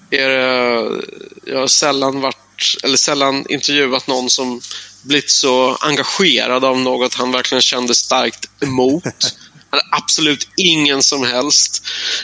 [0.10, 1.02] är det,
[1.46, 2.38] jag har sällan varit,
[2.84, 4.62] eller sällan intervjuat någon som
[5.04, 9.04] blivit så engagerad av något han verkligen kände starkt emot
[9.76, 11.84] hade absolut ingen som helst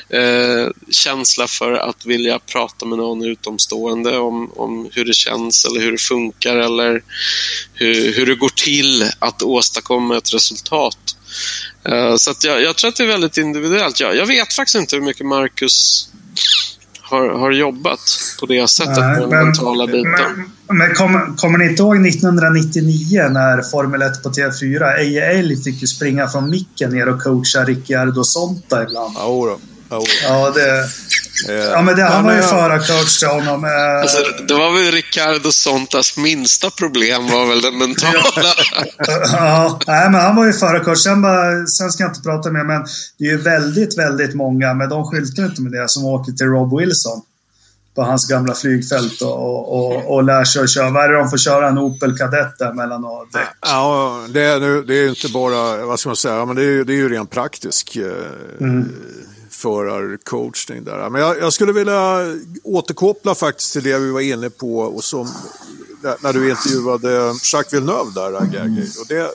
[0.10, 5.82] eh, känsla för att vilja prata med någon utomstående om, om hur det känns eller
[5.82, 7.04] hur det funkar eller
[7.74, 10.98] hur, hur det går till att åstadkomma ett resultat.
[11.86, 14.00] Eh, så jag, jag, tror att det är väldigt individuellt.
[14.00, 16.10] Jag, jag vet faktiskt inte hur mycket Marcus
[17.12, 18.00] har, har jobbat
[18.40, 20.12] på det sättet Nej, på den men, mentala biten.
[20.68, 25.64] Men, men kommer, kommer ni inte ihåg 1999 när Formel 1 på TV4, Eje Älg
[25.64, 29.16] fick ju springa från micken ner och coacha Ricciardo Sonta ibland?
[29.18, 29.58] Ja,
[29.90, 30.06] då.
[30.24, 30.86] Ja, det...
[31.48, 33.64] Ja, men det, han var ju förarcoach till honom.
[33.64, 34.02] Eh.
[34.02, 34.18] Alltså,
[34.48, 38.54] det var väl Ricardo Sontas minsta problem var väl den mentala.
[39.32, 41.00] ja, nej, men han var ju förarcoach.
[41.00, 41.24] Sen,
[41.68, 42.86] sen ska jag inte prata mer, men
[43.18, 46.48] det är ju väldigt, väldigt många, men de skyltar inte med det, som åker till
[46.48, 47.22] Rob Wilson
[47.96, 50.90] på hans gamla flygfält och, och, och lär sig att köra.
[50.90, 51.68] Vad är det de får köra?
[51.68, 53.50] En Opel Kadett där mellan och däck?
[53.62, 56.94] Ja, det är, det är inte bara, vad ska man säga, men det är, det
[56.94, 57.96] är ju rent praktisk.
[57.96, 58.12] Eh,
[58.60, 58.90] mm
[59.62, 61.10] förarcoachning där.
[61.10, 65.30] Men jag, jag, skulle vilja återkoppla faktiskt till det vi var inne på och som,
[66.22, 68.90] när du intervjuade Jacques Villeneuve där, Gergi.
[69.02, 69.32] Och det,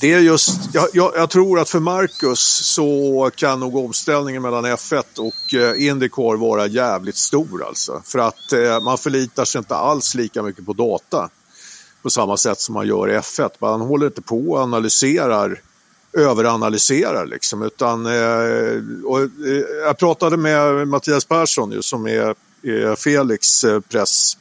[0.00, 2.40] det är just, jag, jag, jag, tror att för Marcus
[2.74, 8.02] så kan nog omställningen mellan F1 och eh, Indycar vara jävligt stor alltså.
[8.04, 11.28] För att eh, man förlitar sig inte alls lika mycket på data
[12.02, 13.50] på samma sätt som man gör i F1.
[13.58, 15.60] Man håller inte på och analyserar
[16.12, 17.62] överanalyserar liksom.
[17.62, 19.28] Utan, eh, och, eh,
[19.84, 24.36] jag pratade med Mattias Persson ju, som är, är Felix eh, press,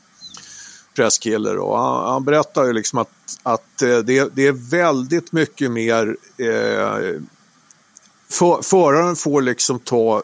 [0.95, 3.10] presskille och han, han berättar ju liksom att,
[3.43, 7.22] att eh, det, det är väldigt mycket mer eh,
[8.30, 10.23] för, föraren får liksom ta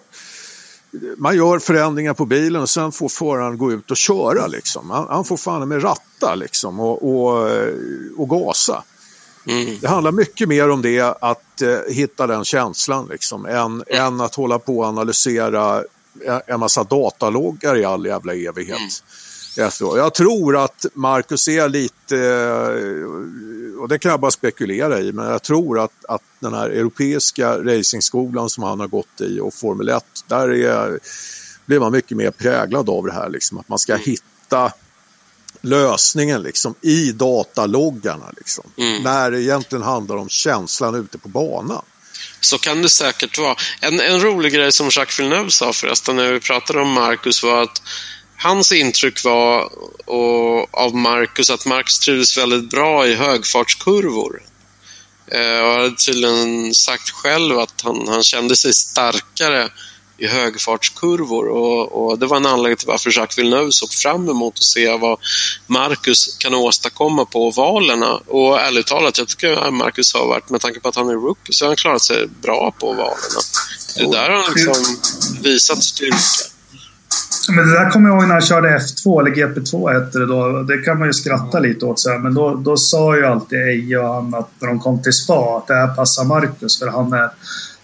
[1.18, 4.48] man gör förändringar på bilen och sen får föraren gå ut och köra.
[4.48, 4.90] Liksom.
[4.90, 7.52] Han, han får fan med ratta liksom, och, och,
[8.18, 8.84] och gasa.
[9.48, 9.78] Mm.
[9.82, 13.84] Det handlar mycket mer om det, att eh, hitta den känslan, liksom, än, mm.
[13.88, 15.84] än att hålla på och analysera
[16.48, 18.78] en massa dataloggar i all jävla evighet.
[18.78, 18.90] Mm.
[19.98, 25.26] Jag tror att Marcus är lite, eh, och det kan jag bara spekulera i, men
[25.26, 29.90] jag tror att, att den här europeiska racingskolan som han har gått i och Formel
[29.90, 31.00] 1, där är,
[31.66, 34.04] blir man mycket mer präglad av det här, liksom, att man ska mm.
[34.06, 34.74] hitta
[35.68, 38.32] lösningen liksom, i dataloggarna.
[38.38, 39.04] Liksom, mm.
[39.04, 41.82] När det egentligen handlar om känslan ute på banan.
[42.40, 43.56] Så kan det säkert vara.
[43.82, 47.64] En, en rolig grej som Jacques Villeneuve sa förresten när vi pratade om Marcus var
[47.64, 47.82] att
[48.38, 49.70] hans intryck var
[50.06, 54.42] och, av Marcus att Marcus trivdes väldigt bra i högfartskurvor.
[55.32, 59.70] Eh, och hade tydligen sagt själv att han, han kände sig starkare
[60.18, 64.54] i högfartskurvor och, och, det var en anledning till varför Jacques Villeneuve såg fram emot
[64.58, 65.20] att se vad
[65.68, 68.20] Marcus kan åstadkomma på ovalerna.
[68.28, 71.14] Och ärligt talat, jag tycker att Marcus har varit, med tanke på att han är
[71.14, 73.42] rookie, så har han klarat sig bra på ovalerna.
[73.98, 74.98] Det där har han liksom
[75.42, 76.18] visat styrka.
[77.50, 80.64] Men det där kommer jag ihåg när han körde F2, eller GP2 hette det då.
[80.64, 82.00] Det kan man ju skratta lite åt.
[82.00, 82.20] Så här.
[82.20, 85.58] Men då, då sa ju alltid Eje och han att när de kom till spa,
[85.58, 86.80] att det här passar Marcus.
[86.80, 87.30] För han är,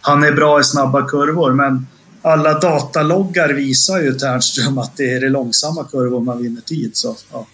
[0.01, 1.53] han är bra i snabba kurvor.
[1.53, 1.87] Men
[2.23, 6.91] alla dataloggar visar ju Ternström att det är i långsamma kurvor man vinner tid.
[6.93, 7.47] Så, ja.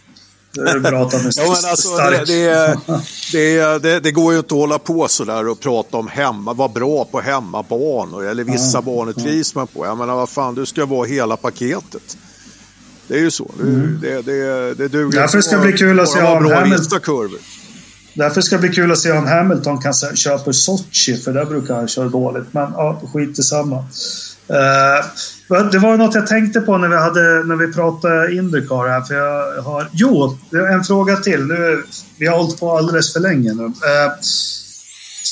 [0.51, 2.27] Det är bra att han är ja, alltså, stark.
[2.27, 2.77] Det,
[3.31, 6.67] det, det, det, går ju inte att hålla på sådär och prata om hemma, vara
[6.69, 9.85] bra på hemmabanor eller vissa ja, banor trivs man på.
[9.85, 12.17] Jag menar vad fan, du ska vara hela paketet.
[13.07, 13.51] Det är ju så.
[13.59, 13.99] Mm.
[14.01, 17.29] Det, det, det duger Därför ska det bli kul att se om Hamilton.
[18.13, 21.45] Därför ska det bli kul att se om Hamilton kan köra på Sochi, för där
[21.45, 22.53] brukar han köra dåligt.
[22.53, 23.85] Men ja, skit i samma.
[24.49, 29.01] Uh, det var något jag tänkte på när vi, hade, när vi pratade Indycar här.
[29.01, 30.37] För jag har, jo,
[30.71, 31.45] en fråga till.
[31.45, 31.83] Nu,
[32.17, 33.63] vi har hållit på alldeles för länge nu.
[33.63, 33.71] Uh,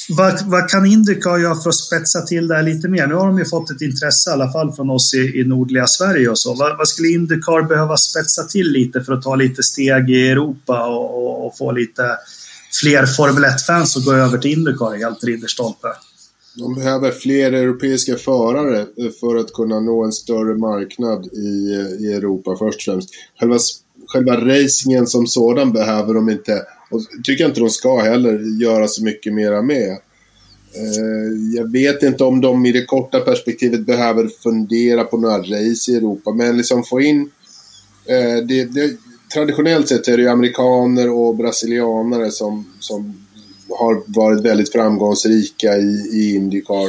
[0.10, 3.07] vad, vad, kan Indycar göra för att spetsa till det här lite mer?
[3.07, 5.88] Nu har de ju fått ett intresse i alla fall från oss i, i nordliga
[5.88, 6.53] Sverige och så.
[6.53, 10.85] Vad, vad, skulle Indycar behöva spetsa till lite för att ta lite steg i Europa
[10.85, 12.18] och, och, och få lite
[12.81, 15.88] fler Formel 1-fans att gå över till Indycar helt ridderstolpe?
[16.58, 18.86] De behöver fler europeiska förare
[19.20, 23.10] för att kunna nå en större marknad i, eh, i Europa först och främst.
[23.40, 23.58] Själva,
[24.08, 26.62] själva racingen som sådan behöver de inte,
[26.92, 29.90] och tycker jag inte de ska heller, göra så mycket mera med.
[30.74, 35.92] Eh, jag vet inte om de i det korta perspektivet behöver fundera på några race
[35.92, 37.32] i Europa, men liksom få in...
[38.06, 38.98] Eh, det, det,
[39.34, 43.27] traditionellt sett är det ju amerikaner och brasilianare som, som
[43.69, 46.88] har varit väldigt framgångsrika i, i Indycar.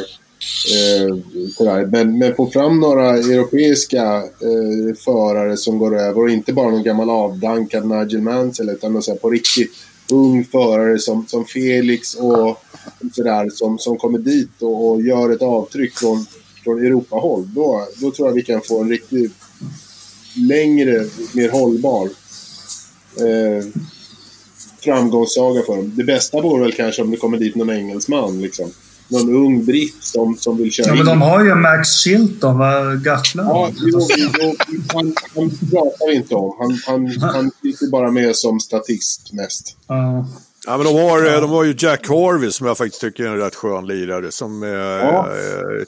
[1.60, 6.70] Eh, men, men få fram några europeiska eh, förare som går över och inte bara
[6.70, 9.72] någon gammal avdankad Nigel Mansell utan någon på riktigt
[10.12, 12.62] ung förare som, som Felix och
[13.12, 16.26] sådär som, som kommer dit och, och gör ett avtryck från,
[16.64, 17.48] från Europahåll.
[17.54, 19.32] Då, då tror jag vi kan få en riktigt
[20.48, 22.08] längre, mer hållbar
[23.16, 23.64] eh,
[24.84, 25.92] framgångssaga för dem.
[25.96, 28.70] Det bästa vore väl kanske om det kommer dit någon engelsman liksom.
[29.10, 33.04] Någon ung britt som, som vill köra Ja, men de har ju Max Chilton, vad
[33.04, 34.56] gafflar Ja, jo, jo,
[34.94, 36.56] han, han pratar vi inte om.
[36.58, 39.76] Han, han, han sitter bara med som statist mest.
[39.90, 40.24] Uh.
[40.66, 43.36] Ja, men de har, de har ju Jack Harvey som jag faktiskt tycker är en
[43.36, 44.32] rätt skön lirare.
[44.32, 45.28] Som, ja.
[45.28, 45.84] eh,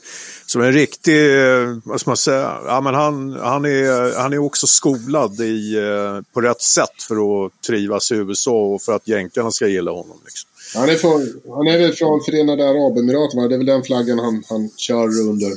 [0.50, 4.38] som en riktig, eh, vad ska man säga, ja, men han, han, är, han är
[4.38, 9.08] också skolad i, eh, på rätt sätt för att trivas i USA och för att
[9.08, 10.16] jänkarna ska gilla honom.
[10.24, 10.50] Liksom.
[10.74, 14.42] Han, är från, han är väl från Förenade Arabemiraten, det är väl den flaggan han,
[14.48, 15.50] han kör under,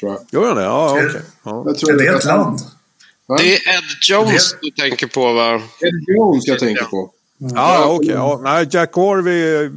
[0.00, 0.20] tror jag.
[0.30, 0.62] Gör han det?
[0.62, 1.06] Ja, okej.
[1.06, 1.22] Okay.
[1.42, 1.92] Ja.
[1.92, 2.58] är det ett land?
[3.38, 5.54] Det är Ed Jones du tänker på, va?
[5.54, 7.10] Ed Jones jag tänker på.
[7.38, 7.96] Ja, okej.
[7.96, 8.14] Okay.
[8.14, 9.70] Ja, nej, Jack Harvey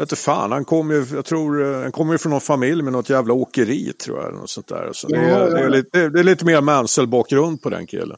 [0.00, 2.82] vet inte fan, han kommer ju, jag tror, eh, han kommer ju från någon familj
[2.82, 4.34] med något jävla åkeri tror jag.
[4.34, 4.90] Något sånt där.
[4.92, 5.44] Så det, är, Ja, ja.
[5.46, 8.16] det, är lite, det är lite mer Mansell-bakgrund på den killen.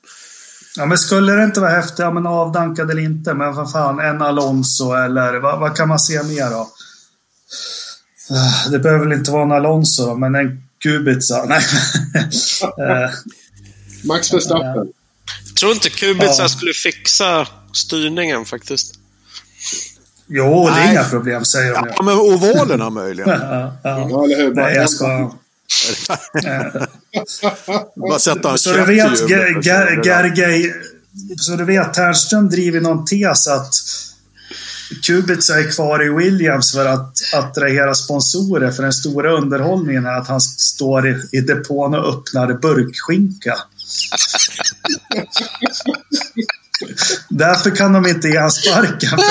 [0.76, 3.98] Ja, men skulle det inte vara häftigt, ja men avdankad eller inte, men vad fan,
[4.00, 6.68] en Alonso eller vad, vad kan man se mer då?
[8.30, 11.44] Ah, Det behöver väl inte vara en Alonso då, men en Kubica.
[11.48, 11.60] Nej.
[12.78, 13.10] Eh,
[14.04, 14.88] Max Verstappen.
[15.60, 16.48] Tror inte Kubica Ja.
[16.48, 18.94] skulle fixa styrningen faktiskt.
[20.32, 20.92] Jo, det är Nej.
[20.92, 21.88] inga problem, säger de.
[21.96, 23.30] Ja, men ovalerna möjligen.
[23.40, 24.08] Ja, ja.
[24.10, 24.54] Ja, eller hur?
[24.54, 25.06] Nej, jag ska...
[27.96, 29.20] Bara sätta en Så du i vet.
[30.06, 30.74] Gergej...
[31.36, 33.74] Så du vet, Ternström driver någon tes att
[35.06, 38.70] Kubica är kvar i Williams för att attrahera sponsorer.
[38.70, 43.58] För den stora underhållningen är att han står i, i depån och öppnar burkskinka.
[47.28, 49.18] Därför kan de inte ge han sparken.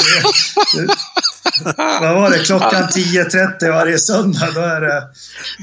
[1.75, 2.39] Vad var det?
[2.39, 5.03] Klockan 10.30 varje söndag, då är det...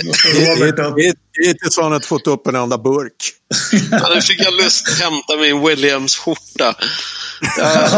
[0.05, 0.13] Då
[0.51, 0.95] Robert upp.
[1.47, 3.33] Hittills har han inte fått upp en enda burk.
[3.91, 6.75] Ja, nu fick jag lust att hämta min Williams-skjorta.
[7.59, 7.89] Ja,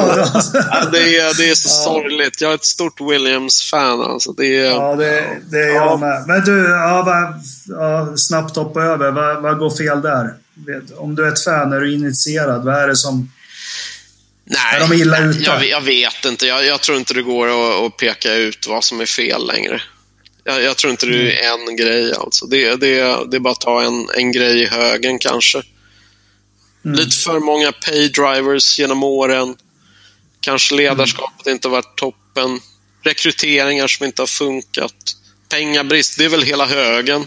[0.54, 2.40] Ja, det, är, det är så sorgligt.
[2.40, 4.00] Jag är ett stort Williams-fan.
[4.00, 4.32] Alltså.
[4.32, 5.74] Det är, Ja, det, det är Ja.
[5.74, 6.24] jag med.
[6.26, 7.42] Men du, ja, vad,
[7.78, 9.10] ja, snabbt hoppa över.
[9.10, 10.34] Vad, vad går fel där?
[10.96, 12.64] Om du är ett fan, är du initierad?
[12.64, 13.32] Vad är det som...
[14.52, 15.42] Nej, de illa nej?
[15.42, 16.46] Jag, jag vet inte.
[16.46, 19.82] Jag, jag tror inte det går att, att peka ut vad som är fel längre.
[20.44, 22.14] Jag, jag tror inte det är en grej.
[22.14, 22.46] Alltså.
[22.46, 22.96] Det, det,
[23.30, 25.62] det är bara att ta en, en grej i högen kanske.
[26.84, 26.96] Mm.
[26.98, 29.56] Lite för många paydrivers genom åren.
[30.40, 32.60] Kanske ledarskapet inte varit toppen.
[33.04, 34.94] Rekryteringar som inte har funkat.
[35.48, 37.26] Pengabrist, det är väl hela högen.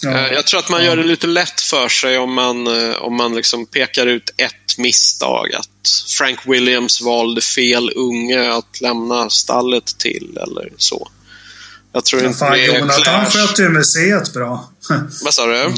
[0.00, 2.96] Ja, Eh, Jag tror att man gör det lite lätt för sig om man, eh,
[2.96, 5.54] om man liksom pekar ut ett misstag.
[5.54, 5.88] Att
[6.18, 11.08] Frank Williams valde fel unge att lämna stallet till eller så.
[11.92, 14.70] Jag tror Ja, inte fan, det Jonathan sköt ju museet bra.
[15.24, 15.72] Vad sa du?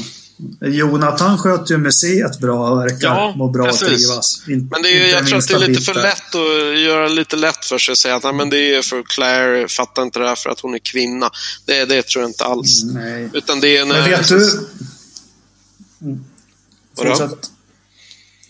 [0.61, 3.87] Jonathan sköt ju museet bra och verkar Ja, må bra och precis.
[4.07, 4.41] trivas.
[4.47, 7.35] In, Men det är, jag tror att det är lite för lätt att göra lite
[7.35, 10.27] lätt för sig och säga att Nej, men det är för Claire fattar inte det
[10.27, 11.29] här för att hon är kvinna.
[11.65, 12.83] Det, det tror jag inte alls.
[12.83, 13.29] Nej.
[13.33, 14.01] Utan det är när...
[14.01, 14.67] Men vet du...
[16.01, 16.25] Mm.
[16.97, 17.51] Fortsätt.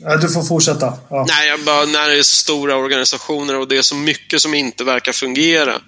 [0.02, 0.94] Ja, du får fortsätta.
[1.10, 1.26] Ja.
[1.30, 4.54] Nej, jag bara, när det är så stora organisationer och det är så mycket som
[4.54, 5.82] inte verkar fungera,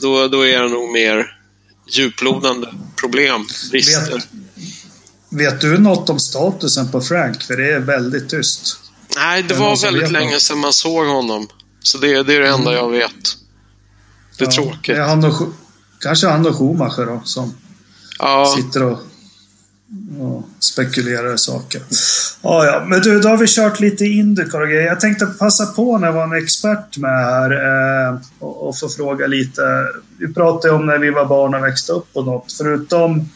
[0.00, 1.38] då, då är det nog mer
[1.90, 2.68] djuplodande
[3.00, 4.12] problem, brister.
[4.12, 4.26] Vet,
[5.30, 7.42] vet du något om statusen på Frank?
[7.42, 8.76] För det är väldigt tyst.
[9.16, 11.48] Nej, det det var väldigt länge sedan man såg honom.
[11.82, 13.36] Så det, det är det enda jag vet.
[14.38, 14.96] Det är Ja, tråkigt.
[14.96, 15.48] är han och,
[16.00, 17.54] kanske han och Schumacher då, som
[18.18, 18.98] Ja, sitter och,
[20.20, 21.82] och spekulerar i saker.
[22.42, 22.84] Ja, ja.
[22.86, 24.86] Men du, då har vi kört lite Indycar och grejer.
[24.86, 28.88] Jag tänkte passa på när jag var en expert med här eh, och, och få
[28.88, 29.62] fråga lite.
[30.18, 32.52] Vi pratade om när vi var barn och växte upp och något.
[32.52, 33.28] Förutom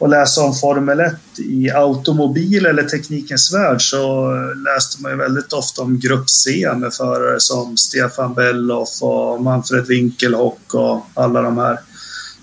[0.00, 4.32] att läsa om Formel 1 i automobil eller teknikens värld så
[4.66, 9.86] läste man ju väldigt ofta om Grupp C med förare som Stefan Belloff och Manfred
[9.86, 11.78] Winkelhock och alla de här.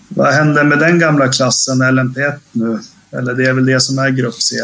[0.09, 2.79] Vad hände med den gamla klassen LMP1 nu?
[3.17, 4.55] Eller det är väl det som är Grupp C?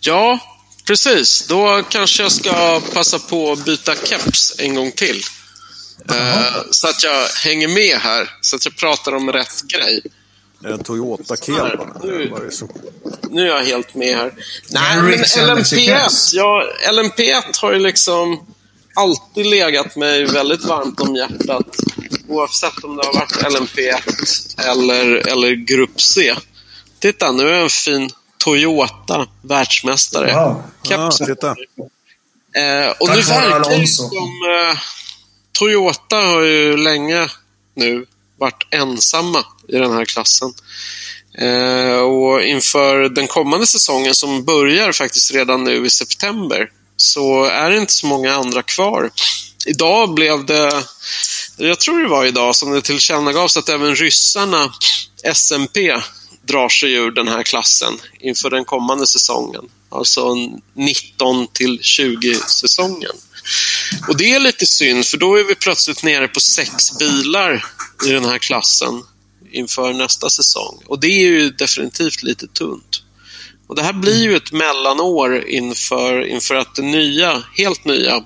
[0.00, 0.38] ja,
[0.86, 1.46] precis.
[1.48, 5.22] Då kanske jag ska passa på att byta keps en gång till.
[6.10, 10.02] Eh, så att jag hänger med här, så att jag pratar om rätt grej.
[10.64, 12.00] En Toyota Kelban.
[12.02, 12.28] Nu-
[13.30, 14.32] Nu är jag helt med här.
[14.70, 16.30] Nej, Men men Rick känner sig LMP1, kass.
[16.34, 18.46] ja, LMP1 har ju liksom
[18.94, 21.76] alltid legat mig väldigt varmt om hjärtat.
[22.28, 26.34] Oavsett om det har varit LMP1 eller, eller Grupp C.
[27.04, 30.32] Titta, nu är en fin Toyota världsmästare.
[30.32, 30.62] Wow.
[30.82, 31.48] Ja, titta.
[32.56, 34.06] Eh, och Tack nu verkar det som...
[34.06, 34.78] Eh,
[35.52, 37.28] Toyota har ju länge
[37.76, 38.06] nu
[38.38, 40.54] varit ensamma i den här klassen.
[41.38, 47.70] Eh, och inför den kommande säsongen som börjar faktiskt redan nu i september så är
[47.70, 49.10] det inte så många andra kvar.
[49.66, 50.84] Idag blev det,
[51.56, 54.72] jag tror det var idag, som det tillkännagavs att även ryssarna,
[55.32, 56.02] SMP,
[56.46, 59.64] drar sig ur den här klassen inför den kommande säsongen.
[59.88, 60.34] Alltså
[60.74, 63.12] 19 till 20 säsongen.
[64.08, 67.64] Och det är lite synd, för då är vi plötsligt nere på sex bilar
[68.06, 69.02] i den här klassen
[69.52, 70.82] inför nästa säsong.
[70.86, 73.02] Och det är ju definitivt lite tunt.
[73.66, 78.24] Och det här blir ju ett mellanår inför, inför att det nya, helt nya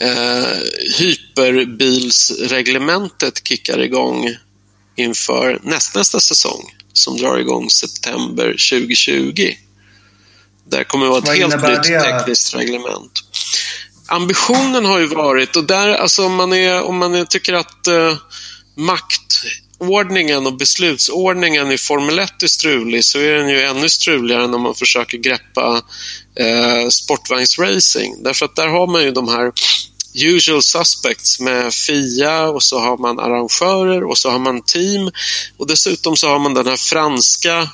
[0.00, 0.58] eh,
[0.98, 4.36] hyperbilsreglementet kickar igång
[4.98, 9.54] inför nästnästa säsong som drar igång september 2020.
[10.64, 12.00] Där kommer det vara ett helt nytt det?
[12.00, 13.12] tekniskt reglement.
[14.06, 17.86] ambitionen har ju varit, och där, alltså om man, är, om man är, tycker att
[17.86, 18.16] eh,
[18.76, 24.58] maktordningen och beslutsordningen i Formel 1 är strulig så är den ju ännu struligare när
[24.58, 25.82] man försöker greppa
[26.34, 28.22] eh, sportvagnsracing.
[28.22, 29.52] Därför att där har man ju de här
[30.14, 35.10] usual suspects med FIA och så har man arrangörer och så har man team
[35.56, 37.68] och dessutom så har man den här franska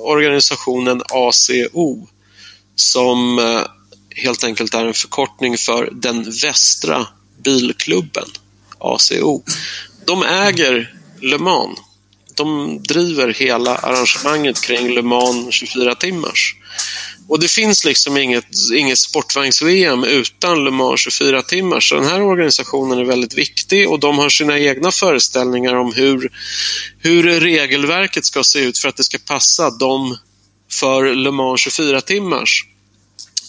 [0.00, 2.06] organisationen ACO
[2.74, 3.62] som eh,
[4.16, 7.06] helt enkelt är en förkortning för den västra
[7.44, 8.28] bilklubben,
[8.78, 9.42] ACO.
[10.06, 11.78] De äger Le Mans.
[12.34, 16.56] De driver hela arrangemanget kring Le Mans 24 timmars.
[17.30, 21.80] Och det finns liksom inget, inget sportvagns-VM utan Le Mans 24 timmar.
[21.80, 26.32] Så den här organisationen är väldigt viktig och de har sina egna föreställningar om hur,
[26.98, 30.16] hur regelverket ska se ut för att det ska passa dem
[30.72, 32.64] för Le Mans 24 timmars.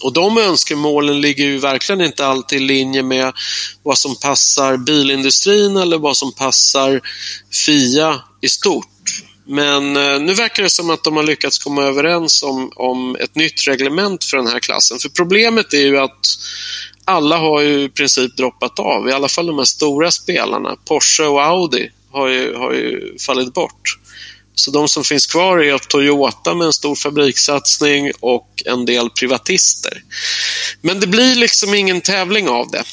[0.03, 3.33] Och de önskemålen ligger ju verkligen inte alltid i linje med
[3.83, 7.01] vad som passar bilindustrin eller vad som passar
[7.65, 8.90] FIA i stort.
[9.51, 13.35] Men eh, nu verkar det som att de har lyckats komma överens om, om ett
[13.35, 14.99] nytt reglement för den här klassen.
[14.99, 16.25] För problemet är ju att
[17.05, 20.75] alla har ju i princip droppat av, i alla fall de här stora spelarna.
[20.85, 23.97] Porsche och Audi har ju, har ju fallit bort.
[24.55, 30.03] Så de som finns kvar är Toyota med en stor fabrikssatsning och en del privatister.
[30.81, 32.83] Men det blir liksom ingen tävling av det.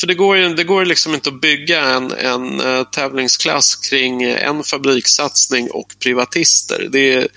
[0.00, 4.22] För det går ju det går liksom inte att bygga en, en uh, tävlingsklass kring
[4.22, 6.88] en fabrikssatsning och privatister.
[6.90, 7.28] Det,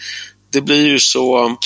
[0.51, 1.57] det, blir ju så,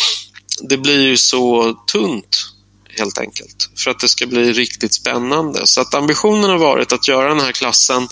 [0.61, 2.55] det blir ju så tunt
[2.97, 3.69] helt enkelt.
[3.77, 5.67] För att det ska bli riktigt spännande.
[5.67, 8.07] Så att ambitionen har varit att göra den här klassen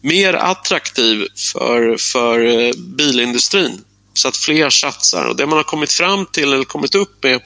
[0.00, 3.84] mer attraktiv för, för eh, bilindustrin.
[4.14, 5.24] Så att fler satsar.
[5.24, 7.40] Och det man har kommit fram till, eller kommit upp med,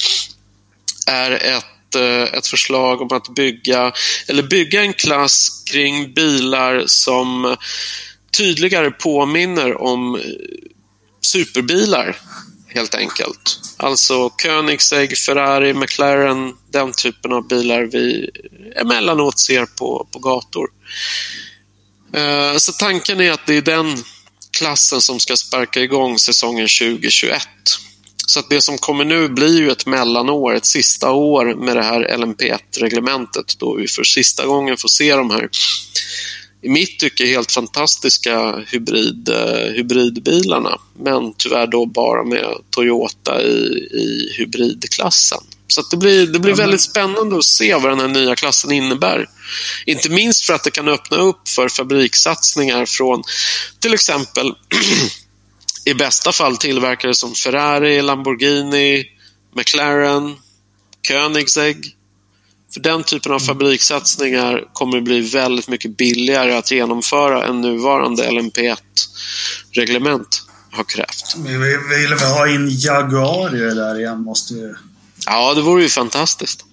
[1.06, 1.64] är ett,
[1.96, 3.92] Eh, ett förslag om att bygga,
[4.28, 7.56] eller bygga en klass kring bilar som
[8.36, 10.20] tydligare påminner om eh,
[11.20, 12.16] superbilar
[12.68, 13.60] helt enkelt.
[13.76, 18.30] Alltså Koenigsegg, Ferrari, McLaren, den typen av bilar vi
[18.76, 20.68] emellanåt ser på, på gator.
[22.14, 24.04] Eh, så tanken är att det är den
[24.58, 27.48] klassen som ska sparka igång säsongen 2021.
[28.32, 31.82] Så att det som kommer nu blir ju ett mellanår, ett sista år med det
[31.82, 35.48] här LMP1-reglementet då vi för sista gången får se de här
[36.62, 40.78] i mitt tycke helt fantastiska hybrid, eh, hybridbilarna.
[40.98, 45.40] Men tyvärr då bara med Toyota i, i hybridklassen.
[45.68, 49.28] Så det blir, det blir väldigt spännande att se vad den här nya klassen innebär.
[49.86, 53.22] Inte minst för att det kan öppna upp för fabrikssatsningar från
[53.78, 54.52] till exempel
[55.84, 59.04] i bästa fall tillverkare som Ferrari, Lamborghini,
[59.56, 60.36] McLaren,
[61.08, 61.96] Koenigsegg
[62.74, 68.30] för den typen av fabrikssatsningar kommer det bli väldigt mycket billigare att genomföra än nuvarande
[68.30, 71.36] LMP1-reglement har krävt.
[71.36, 74.74] Vi vill väl ha in Jaguar där igen, måste ju...
[75.26, 76.64] Ja, det vore ju fantastiskt.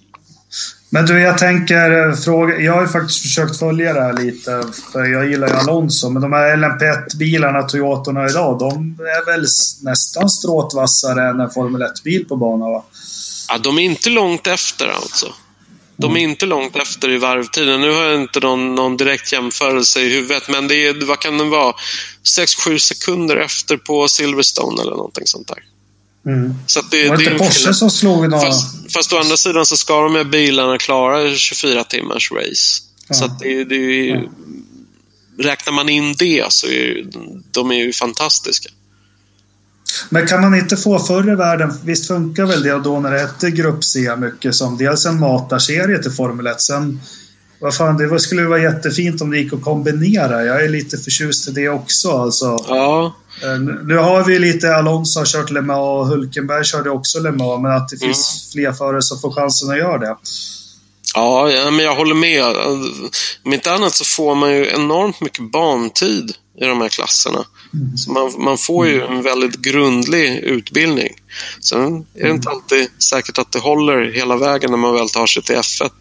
[0.92, 2.58] Men du, jag tänker fråga.
[2.58, 4.62] Jag har ju faktiskt försökt följa det här lite,
[4.92, 6.10] för jag gillar ju Alonso.
[6.10, 9.46] Men de här LMP1-bilarna, Toyotorna idag, de är väl
[9.82, 12.84] nästan stråtvassare än en Formel 1-bil på banan, va?
[13.48, 15.34] Ja, de är inte långt efter alltså.
[15.96, 17.80] De är inte långt efter i varvtiden.
[17.80, 21.38] Nu har jag inte någon, någon direkt jämförelse i huvudet, men det är, vad kan
[21.38, 21.74] det vara?
[22.38, 25.58] 6-7 sekunder efter på Silverstone eller någonting sånt där.
[26.26, 26.54] Mm.
[26.66, 28.46] Så det, var det inte Porsche som slog några...
[28.46, 32.82] Fast, fast å andra sidan så ska de med bilarna klara 24 timmars race.
[33.08, 33.14] Ja.
[33.14, 34.20] Så det, det är ju, ja.
[35.38, 37.06] Räknar man in det så är
[37.50, 38.68] de är ju fantastiska.
[40.08, 43.18] Men kan man inte få förr i världen, visst funkar väl det då när det
[43.18, 47.00] hette Grupp C mycket som dels en matarserie till Formel 1, sen
[47.60, 50.44] vad fan, det skulle vara jättefint om det gick att kombinera.
[50.44, 52.10] Jag är lite förtjust i det också.
[52.10, 52.64] Alltså.
[52.68, 53.14] Ja.
[53.42, 57.30] Eh, nu har vi lite, Alonso har kört Le Mans och Hulkenberg körde också Le
[57.30, 58.72] Mans, men att det finns mm.
[58.72, 60.16] fler förare som får chansen att göra det.
[61.14, 62.44] Ja, ja, men jag håller med.
[63.44, 67.44] Om inte annat så får man ju enormt mycket bantid i de här klasserna.
[67.74, 67.96] Mm.
[67.96, 71.14] Så man, man får ju en väldigt grundlig utbildning.
[71.60, 72.56] Sen är det inte mm.
[72.56, 75.80] alltid säkert att det håller hela vägen när man väl tar sig till F1.
[75.80, 75.92] Mm.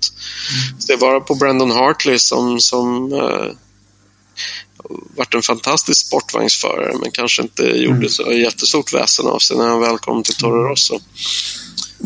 [0.79, 3.51] Så det är bara på Brandon Hartley som, som uh,
[5.15, 8.09] varit en fantastisk sportvagnsförare men kanske inte gjorde mm.
[8.09, 10.99] så jättestort väsen av sig när han väl kom till Toro Rosso.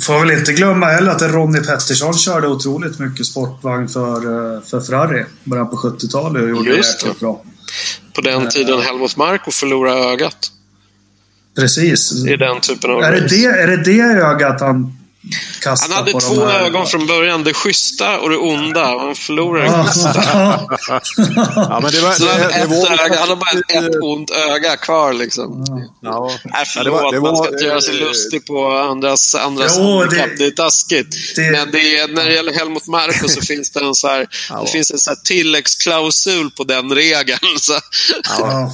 [0.01, 4.81] Får väl inte glömma heller att Ronnie Pettersson körde otroligt mycket sportvagn för, eh, för
[4.81, 5.25] Ferrari.
[5.43, 7.43] Början på 70-talet och gjorde Just det jäkligt bra.
[8.13, 10.51] På den tiden Helmut Marko förlorade ögat.
[11.55, 12.25] Precis.
[12.25, 14.97] I den typen av är det, det, är det det ögat han
[15.81, 16.59] Han hade på två här.
[16.59, 17.43] ögon från början.
[17.43, 18.85] Det schyssta och det onda.
[18.99, 20.21] Han förlorade det Ja, schyssta.
[21.55, 24.01] Ja, men det var, Så det, det ett var, öga, han har bara ett, ett
[24.03, 25.65] ont öga kvar liksom.
[26.01, 26.31] ja.
[26.43, 28.71] Nej, Ja, förlåt, det var- det man ska var, inte göra sig eh, lustig på
[28.77, 30.29] andras, andras Jo, handikapp.
[30.29, 31.15] det- Det, är taskigt.
[31.35, 34.27] det- Men det är, när det gäller Helmut Marko så finns det en, så här,
[34.65, 37.39] det finns en så här tilläggsklausul på den regeln.
[37.59, 37.73] Så.
[38.39, 38.71] Ja.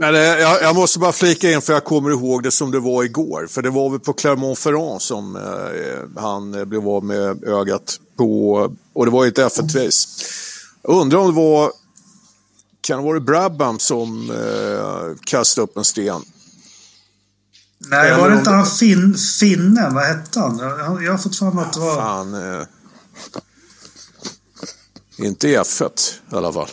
[0.00, 2.80] Men eh, jag, jag måste bara flika in för jag kommer ihåg det som det
[2.80, 3.46] var igår.
[3.50, 8.52] För det var väl på Clermont-Ferrand som eh, han eh, blev av med ögat på,
[8.92, 10.08] och det var ju ett F1-race.
[10.82, 11.72] Jag undrar om det var,
[12.80, 16.22] kan det vara Brabham som eh, kastade upp en sten?
[17.78, 19.94] Nej, Eller var det inte han fin, finnen?
[19.94, 20.58] Vad hette han?
[20.58, 21.94] Jag, jag har fått för mig att det var...
[21.94, 22.66] Fan, eh,
[25.18, 26.68] inte i F1 i alla fall.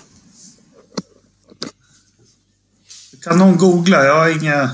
[3.26, 4.06] Kan någon googla?
[4.06, 4.70] Jag har inga...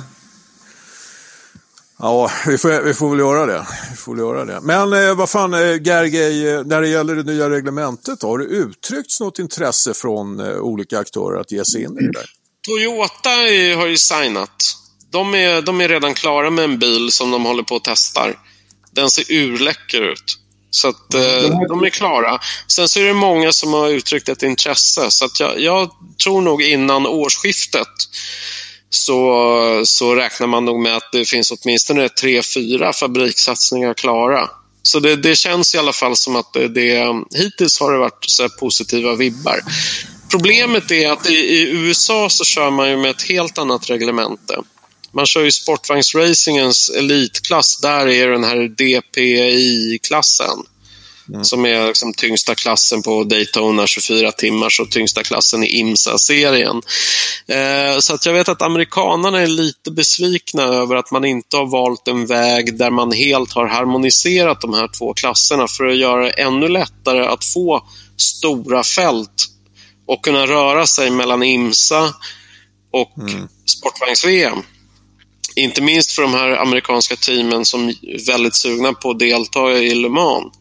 [2.00, 3.68] Ja, vi får, vi får väl göra det.
[3.90, 4.60] Vi får väl göra det.
[4.62, 8.46] Men eh, vad fan, eh, Gergej, eh, när det gäller det nya reglementet, har det
[8.46, 12.30] uttryckts något intresse från eh, olika aktörer att ge sig in i det där?
[12.68, 13.30] Toyota
[13.80, 14.78] har ju signat.
[15.12, 18.40] De är, de är redan klara med en bil som de håller på att testar.
[18.92, 20.38] Den ser urläcker ut.
[20.72, 22.40] Så att eh, de är klara.
[22.68, 25.12] Sen så är det många som har uttryckt ett intresse.
[25.12, 25.92] Så att jag, jag
[26.24, 27.88] tror nog innan årsskiftet
[28.90, 34.50] så, så räknar man nog med att det finns åtminstone tre, fyra fabrikssatsningar klara.
[34.84, 38.26] Så det, det känns i alla fall som att det, det hittills har det varit
[38.28, 39.60] så här positiva vibbar.
[40.32, 44.58] Problemet är att i, i USA så kör man ju med ett helt annat reglemente.
[45.14, 47.78] Man kör ju sportvagnsracingens elitklass.
[47.82, 50.58] Där är den här DPI-klassen.
[51.42, 56.82] Som är liksom tyngsta klassen på Daytona 24 timmars och tyngsta klassen i IMSA-serien.
[57.48, 61.66] Eh, så att jag vet att amerikanerna är lite besvikna över att man inte har
[61.66, 66.24] valt en väg där man helt har harmoniserat de här två klasserna för att göra
[66.24, 69.48] det ännu lättare att få stora fält
[70.08, 72.14] och kunna röra sig mellan IMSA
[72.92, 73.12] och
[73.66, 74.64] sportvagns-VM.
[75.56, 79.96] Inte minst för de här amerikanska teamen som är väldigt sugna på att delta i
[79.96, 80.54] Le Mans.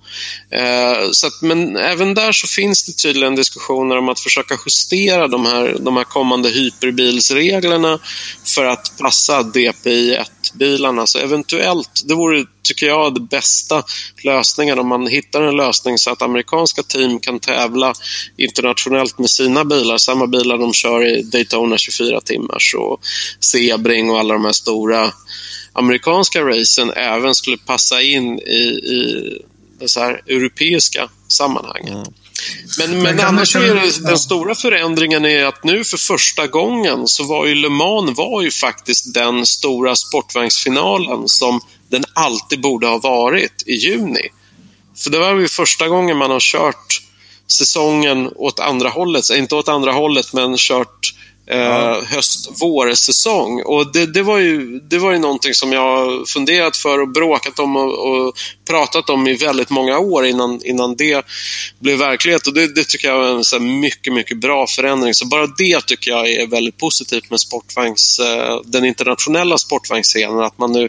[0.50, 5.28] Eh, så att, men även där så finns det tydligen diskussioner om att försöka justera
[5.28, 7.98] de här, de här kommande hyperbilsreglerna
[8.44, 11.06] för att passa DPI-1-bilarna.
[11.06, 13.82] Så eventuellt, det vore, tycker jag, det bästa
[14.24, 17.94] lösningen om man hittar en lösning så att amerikanska team kan tävla
[18.36, 23.00] internationellt med sina bilar, samma bilar de kör i Daytona 24 timmars och
[23.40, 25.12] Sebring och alla de här stora
[25.72, 29.42] amerikanska racen även skulle passa in i, i
[29.80, 32.08] det så här europeiska sammanhanget.
[32.78, 37.08] Men, men kan annars är det, den stora förändringen är att nu för första gången
[37.08, 42.86] så var ju Le Mans var ju faktiskt den stora sportvagnsfinalen som den alltid borde
[42.86, 44.28] ha varit i juni.
[44.96, 47.02] För det var ju första gången man har kört
[47.46, 51.14] säsongen åt andra hållet, inte åt andra hållet men kört
[51.50, 53.62] eh, höst-vårsäsong.
[53.62, 57.58] Och det, det, var ju, det var ju någonting som jag funderat för och bråkat
[57.58, 58.34] om och, och
[58.68, 61.26] pratat om i väldigt många år innan, innan det
[61.78, 62.46] blev verklighet.
[62.46, 65.14] Och det, det tycker jag är en så mycket, mycket bra förändring.
[65.14, 70.40] Så bara det tycker jag är väldigt positivt med sportvagns, eh, den internationella sportvagnscenen.
[70.40, 70.88] Att man nu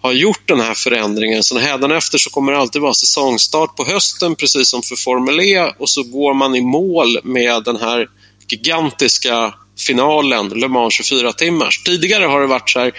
[0.00, 1.42] har gjort den här förändringen.
[1.42, 5.72] Så hädanefter så kommer det alltid vara säsongstart på hösten, precis som för Formel E.
[5.78, 8.08] Och så går man i mål med den här
[8.48, 11.82] gigantiska finalen, Le Mans 24 timmars.
[11.82, 12.92] Tidigare har det varit så här,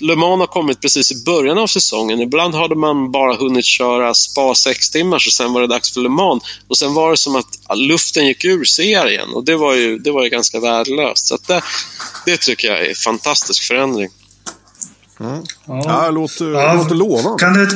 [0.00, 2.20] Le Mans har kommit precis i början av säsongen.
[2.20, 6.00] Ibland hade man bara hunnit köra spa 6 timmars och sen var det dags för
[6.00, 6.42] Le Mans.
[6.68, 10.10] Och sen var det som att luften gick ur serien och det var ju, det
[10.10, 11.26] var ju ganska värdelöst.
[11.26, 11.62] Så att det,
[12.26, 14.10] det tycker jag är en fantastisk förändring.
[15.66, 16.74] Ja, det låter, Ja.
[16.74, 17.38] låter lovande.
[17.38, 17.68] Kan, du,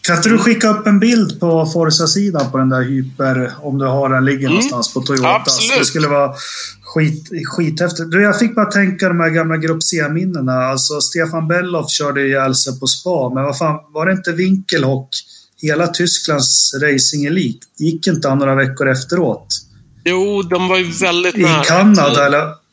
[0.00, 3.86] kan inte du skicka upp en bild på Forza-sidan på den där hyper, om du
[3.86, 5.28] har den ligger någonstans på Toyota?
[5.28, 5.40] Mm.
[5.40, 5.78] Absolut.
[5.78, 6.34] Det skulle vara
[6.82, 8.10] skit, skithäftigt.
[8.10, 10.52] Du, jag fick bara tänka de här gamla Grupp C-minnena.
[10.52, 15.08] Alltså, Stefan Belloff körde ihjäl sig på spa, men vad fan, var det inte Winkelhock?
[15.62, 17.58] Hela Tysklands racing-elit.
[17.78, 19.46] Gick inte han några veckor efteråt?
[20.04, 21.64] Jo, de var ju väldigt I nära.
[21.64, 22.63] Kanada, eller?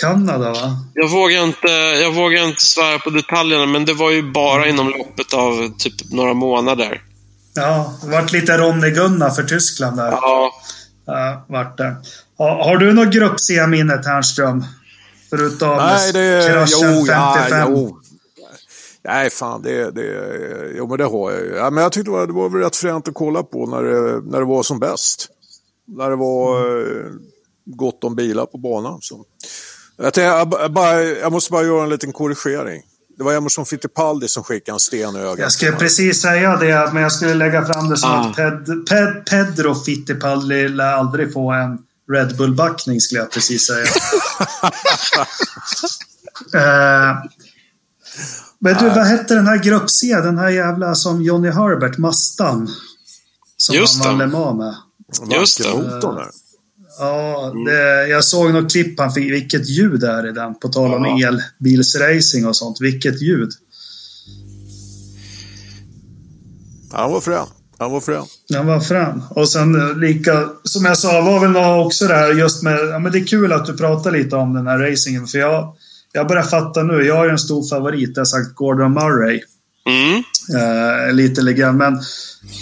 [0.00, 0.78] Kanada, va?
[0.94, 1.68] Jag vågar, inte,
[2.02, 6.10] jag vågar inte svära på detaljerna, men det var ju bara inom loppet av typ
[6.10, 7.02] några månader.
[7.54, 10.10] Ja, det vart lite Ronny-Gunnar för Tyskland där.
[10.10, 10.52] Ja,
[11.06, 11.96] Ja, vart det.
[12.38, 14.64] Har, har du något grupp C-minne, Ternström?
[15.30, 16.46] Förutom Nej, det...
[16.46, 17.72] kraschen Jo, ja, 55?
[17.72, 18.00] jo.
[19.04, 20.30] Nej, fan, det, det...
[20.76, 21.54] Jo, men det har jag ju.
[21.56, 23.82] Ja, men jag tyckte det var, det var väl rätt fränt att kolla på när
[23.82, 25.28] det, när det var som bäst.
[25.86, 27.06] När det var eh,
[27.64, 28.98] gott om bilar på banan.
[29.02, 29.24] Så.
[29.96, 32.82] Jag, tänkte, jag, bara, jag måste bara göra en liten korrigering.
[33.18, 35.38] det var Emerson Fittipaldi som skickade en sten i ögat.
[35.38, 38.28] Jag skulle precis säga det, men jag skulle lägga fram det som Ah.
[38.28, 41.78] att Ped, Ped, Pedro Fittipaldi lär aldrig få en
[42.12, 43.86] Red Bull-backning, skulle jag precis säga.
[46.54, 47.16] Eh,
[48.58, 50.14] men du, vad hette den här grupp C?
[50.20, 52.68] Den här jävla som Johnny Herbert, Mastan.
[53.56, 54.36] Som Just han vann det.
[54.36, 54.56] Le Mans
[55.20, 55.38] med.
[55.40, 55.64] Just det.
[56.98, 59.32] Ja, det, jag såg något klipp han fick.
[59.32, 60.54] Vilket ljud är det i den?
[60.54, 61.28] På tal om Ja.
[61.60, 62.80] elbilsracing och sånt.
[62.80, 63.50] Vilket ljud.
[66.92, 67.46] Han var frän.
[67.78, 68.24] Han var frän.
[68.48, 69.22] Den var fram.
[69.30, 72.98] Och sen eh, lika, som jag sa, var väl också det här just med, ja
[72.98, 75.26] men det är kul att du pratar lite om den här racingen.
[75.26, 75.74] För jag,
[76.12, 79.40] jag börjar fatta nu, jag har ju en stor favorit, jag har sagt Gordon Murray.
[79.86, 80.22] Mm.
[80.56, 82.02] Eh, lite legend, men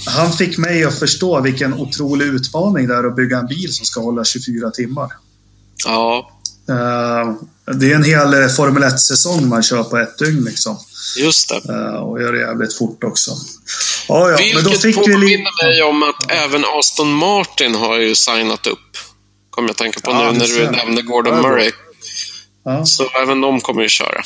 [0.07, 3.87] han fick mig att förstå vilken otrolig utmaning det är att bygga en bil som
[3.87, 5.09] ska hålla 24 timmar.
[5.85, 6.31] Ja,
[6.69, 7.35] Eh,
[7.75, 10.79] det är en hel eh, Formel 1-säsong man kör på ett dygn liksom.
[11.19, 11.73] just det.
[11.75, 13.31] Eh, och gör det jävligt fort också.
[14.09, 17.99] Ja, ja, men då Vilket fick vi påminner mig om att även Aston Martin har
[17.99, 18.97] ju signat upp.
[19.51, 21.71] Kommer jag tänka på Ja, nu när du nämnde Gordon Ja, Murray.
[22.65, 22.87] Ja.
[22.87, 24.23] Så även de kommer ju köra.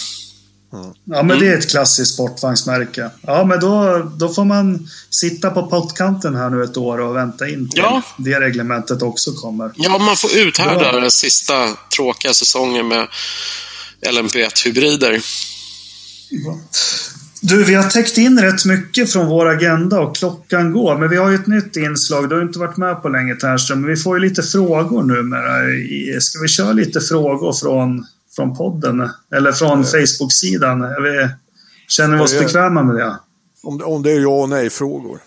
[1.05, 3.11] Ja, men det är ett klassiskt sportvagnsmärke.
[3.21, 7.49] Ja, men då, då får man sitta på pottkanten här nu ett år och vänta
[7.49, 8.03] in till Ja.
[8.19, 9.71] det reglementet också kommer.
[9.77, 11.01] Ja, man får uthärda Bra.
[11.01, 13.07] den sista tråkiga säsongen med
[14.07, 15.23] LMP1-hybrider.
[17.41, 20.99] Du, vi har täckt in rätt mycket från vår agenda och klockan går.
[20.99, 22.29] Men vi har ju ett nytt inslag.
[22.29, 26.21] Du har inte varit med på länge Ternström, men vi får ju lite frågor numera.
[26.21, 28.07] Ska vi köra lite frågor från,
[28.39, 29.11] från podden?
[29.35, 30.83] Eller från Facebook-sidan?
[30.83, 31.29] Är vi,
[31.89, 33.17] känner vi oss bekväma med det?
[33.63, 35.19] Om, om det är ja och nej-frågor.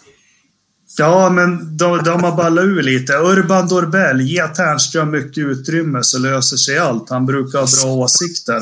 [0.98, 3.14] Ja, men de, de har ballat ur lite.
[3.14, 7.10] Urban Dorbell, ge Ternström mycket utrymme så löser sig allt.
[7.10, 8.62] Han brukar ha bra åsikter.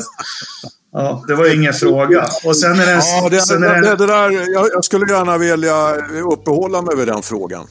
[0.92, 2.28] Ja, det var ingen fråga.
[2.44, 3.00] Och sen är det en...
[3.22, 5.96] Ja, det, det, det där, jag, jag skulle gärna vilja
[6.32, 7.66] uppehålla mig vid den frågan.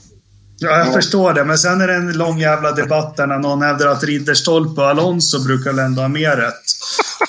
[0.60, 1.44] Ja, jag förstår det.
[1.44, 4.90] Men sen är det en lång jävla debatt där när någon hävdar att Ridderstolpe och
[4.90, 6.64] Alonso brukar ändå ha mer rätt.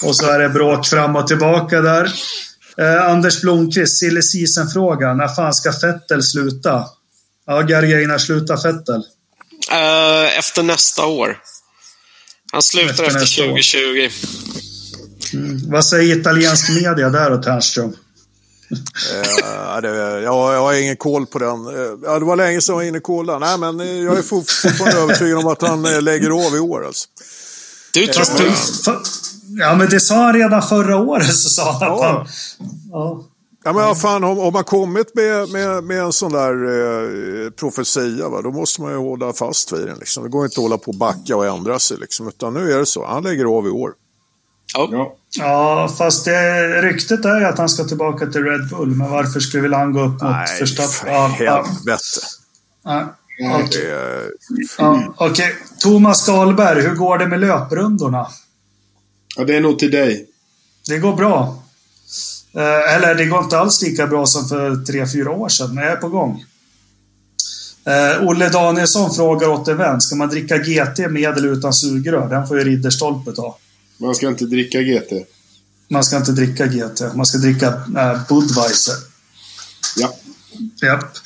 [0.02, 2.12] Och så är det bråk fram och tillbaka där.
[2.78, 5.14] Eh, Anders Blomqvist, silly season-fråga.
[5.14, 6.84] När fan ska Fettel sluta?
[7.46, 9.02] Ja, Gargain, när slutar Fettel?
[9.72, 11.38] Eh, efter nästa år.
[12.52, 13.48] Han slutar Efter efter, nästa år.
[13.48, 14.10] 2020.
[15.68, 17.96] Vad säger italiensk media där då, Ternström?
[18.70, 21.66] Eh, det, ja, jag har ingen koll på den.
[21.66, 23.38] Eh, Ja, det var länge sedan jag var inne och kollade.
[23.38, 26.58] Nej, men eh, jag är for- fortfarande övertygad om att han eh, lägger av i
[26.58, 26.86] år.
[26.86, 27.08] Alltså.
[27.92, 28.52] Du tror du, det?
[29.62, 31.34] ja, men det sa han redan förra året.
[31.36, 32.06] Så sa han att Ja.
[32.06, 32.26] han...
[32.92, 33.24] Ja.
[33.64, 36.52] Ja, men vad fan, har, har man kommit med, med, med en sån där
[37.44, 39.98] eh, profetia, va, då måste man ju hålla fast vid den.
[39.98, 40.22] Liksom.
[40.24, 41.96] Det går inte att hålla på och backa och ändra sig.
[41.96, 42.28] Liksom.
[42.28, 43.06] Utan nu är det så.
[43.06, 43.92] Han lägger av i år.
[44.74, 45.16] Ja.
[45.38, 45.94] Ja.
[45.98, 48.88] fast det, ryktet är ju att han ska tillbaka till Red Bull.
[48.88, 51.12] Men varför skulle han gå upp mot Nej, för Verstappen?
[51.12, 52.02] Ja, ja, helvete.
[52.84, 53.64] ja, Nej.
[53.64, 53.90] okej.
[53.90, 54.30] Är-
[54.78, 55.54] Ja, okej.
[55.78, 58.26] Thomas Dahlberg, hur går det med löprundorna?
[59.36, 60.26] ja, det är nog till dig.
[60.88, 61.62] Det går bra.
[62.56, 65.84] Eh, eller det går inte alls lika bra som för tre fyra år sedan, men
[65.84, 66.44] jag är på gång.
[67.84, 70.00] Eh, Olle Danielsson frågar åt en vän.
[70.00, 72.28] Ska man dricka GT med eller utan sugrör?
[72.28, 73.56] Den får ju Ridderstolpe ta.
[74.00, 75.12] Man ska inte dricka GT.
[75.88, 77.14] Man ska inte dricka GT.
[77.14, 78.94] Man ska dricka eh, Budweiser.
[79.96, 80.14] Ja.
[80.82, 81.16] Japp.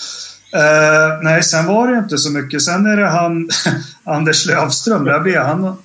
[0.53, 2.62] Eh, nej, sen var det inte så mycket.
[2.62, 3.51] Sen är det han,
[4.05, 5.05] Anders Lövström.
[5.05, 5.77] Där blir han...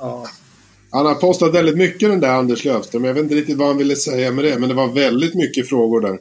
[0.00, 0.26] Ja.
[0.90, 3.04] Han har postat väldigt mycket den där Anders Löfström.
[3.04, 5.68] Jag vet inte riktigt vad han ville säga med det, men det var väldigt mycket
[5.68, 6.18] frågor där.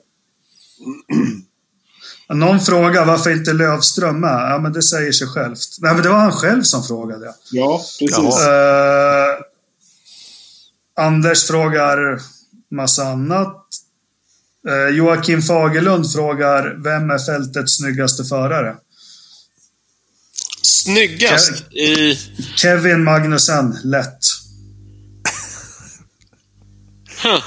[2.35, 4.51] Någon frågar varför inte Lövström med?
[4.51, 5.59] Ja, men det säger sig självt.
[5.79, 7.33] Nej, men det var han själv som frågade.
[7.51, 8.17] Ja, precis.
[8.17, 9.37] Jaha.
[10.95, 12.21] Anders frågar
[12.71, 13.65] massa annat.
[14.67, 18.75] Eh, Joakim Fagerlund frågar Vem är fältets snyggaste förare?
[20.61, 22.15] Snyggast i...
[22.55, 24.19] Kevin Magnussen, lätt.
[27.23, 27.43] Huh.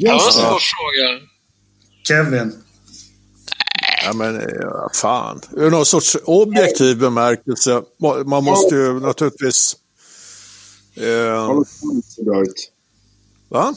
[0.00, 1.20] Det var en svår fråga.
[2.08, 2.52] Kevin.
[4.04, 5.40] Ja, men ja, fan.
[5.56, 7.82] Ur någon sorts objektiv bemärkelse.
[8.02, 9.76] Ma- Man måste ju naturligtvis...
[12.42, 12.70] Ut.
[13.50, 13.74] va?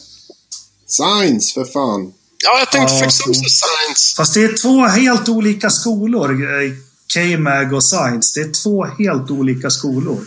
[0.87, 2.13] Science, för fan.
[2.43, 3.49] Ja, jag tänkte Ja, faktiskt också så.
[3.49, 4.15] science.
[4.17, 6.31] Fast det är två helt olika skolor.
[6.31, 6.71] eh,
[7.13, 8.39] K-Mag och Science.
[8.39, 10.25] Det är två helt olika skolor.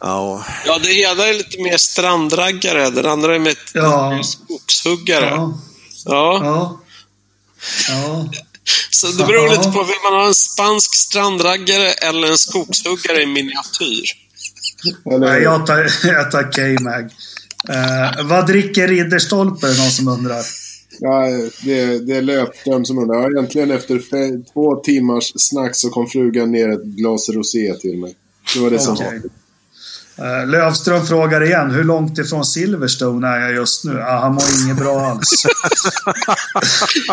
[0.00, 0.44] Ja.
[0.66, 4.22] Ja, det ena är lite mer strandraggare, den andra är ett Ja.
[4.24, 5.26] skogshuggare.
[5.26, 5.58] Ja.
[6.04, 6.80] Ja, ja.
[7.88, 8.30] Ja.
[8.90, 13.26] Så det beror lite på, vill man ha en spansk strandraggare eller en skogshuggare i
[13.26, 14.04] miniatyr?
[15.06, 17.10] Eller, Nej, jag tar, jag tar K-Mag.
[17.68, 20.42] Eh, vad dricker Ridderstolpe, någon som undrar?
[21.00, 21.26] Ja,
[21.62, 23.20] det, det är Löfström som undrar.
[23.22, 27.98] Ja, Egentligen efter fe- två timmars snack så kom frugan ner ett glas rosé till
[27.98, 28.14] mig.
[28.54, 29.22] Det var det som Okej.
[30.18, 33.92] Eh, Lövström frågar igen, hur långt ifrån Silverstone är jag just nu?
[33.92, 35.44] Ja, han mår inget bra alls.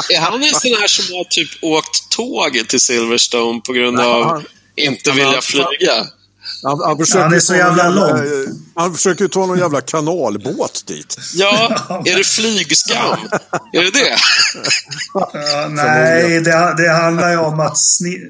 [0.10, 4.24] Är han en sån här som har typ åkt tåg till Silverstone på grund av
[4.24, 5.94] han- inte han- vilja han- flyga?
[6.64, 8.22] Han, han, försöker Han är så ta någon jävla lång.
[8.76, 11.18] Han försöker ju ta någon jävla kanalbåt dit.
[11.34, 13.20] Ja, är det flygskam?
[13.74, 14.16] Är det det?
[15.14, 15.32] Ja,
[15.70, 18.30] nej, det, det handlar ju om att sni...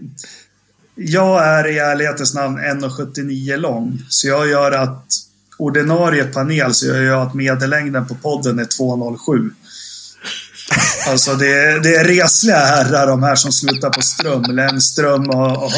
[0.99, 3.99] Jag är i ärlighetens namn 1,79 lång.
[4.09, 5.06] Så jag gör att
[5.57, 9.49] ordinarie panel så gör jag att medellängden på podden är 2,07.
[11.07, 14.43] Alltså det, är- det är resliga herrar de här som slutar på Ström.
[14.43, 15.72] Lennström och, och,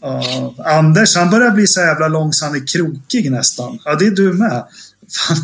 [0.00, 3.78] och Anders han börjar bli så jävla lång så han är krokig nästan.
[3.84, 4.64] Ja, det är du med.
[5.10, 5.36] Fan.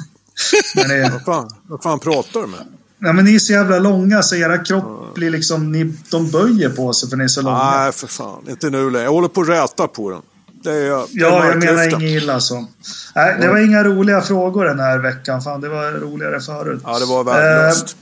[0.74, 2.66] Men det, Vad fan, vad fan pratar du med?
[2.99, 6.68] Ja, men ni är så jävla långa så era kropp blir liksom, ni, de böjer
[6.68, 7.81] på sig för ni är så långa.
[7.81, 8.44] Nej, för fan.
[8.49, 9.05] Inte nu längre.
[9.05, 10.23] Jag håller på att räta på den.
[10.65, 12.66] Det är, det är ja, jag menar inget illa så.
[13.15, 15.42] Nej, det var inga roliga frågor den här veckan.
[15.42, 16.81] Fan, det var roligare förut.
[16.84, 17.84] Ja, det var värdelöst.
[17.84, 17.94] Eh,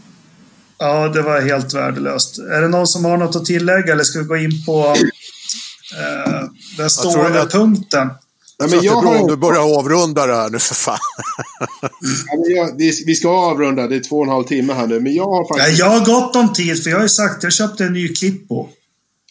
[0.86, 2.38] ja, det var helt värdelöst.
[2.38, 4.94] Är det någon som har något att tillägga eller ska vi gå in på
[5.98, 6.42] eh,
[6.76, 8.10] den stående jag- punkten?
[8.62, 10.58] Så men att det jag är bra har om du börjar avrunda det här nu
[10.58, 10.98] för fan.
[12.00, 15.00] Ja, jag, det, vi ska avrunda, det är två och en halv timme här nu.
[15.00, 15.78] Men jag har faktiskt...
[15.78, 18.68] jag har gott om tid för jag har ju sagt jag köpte en ny Klippo.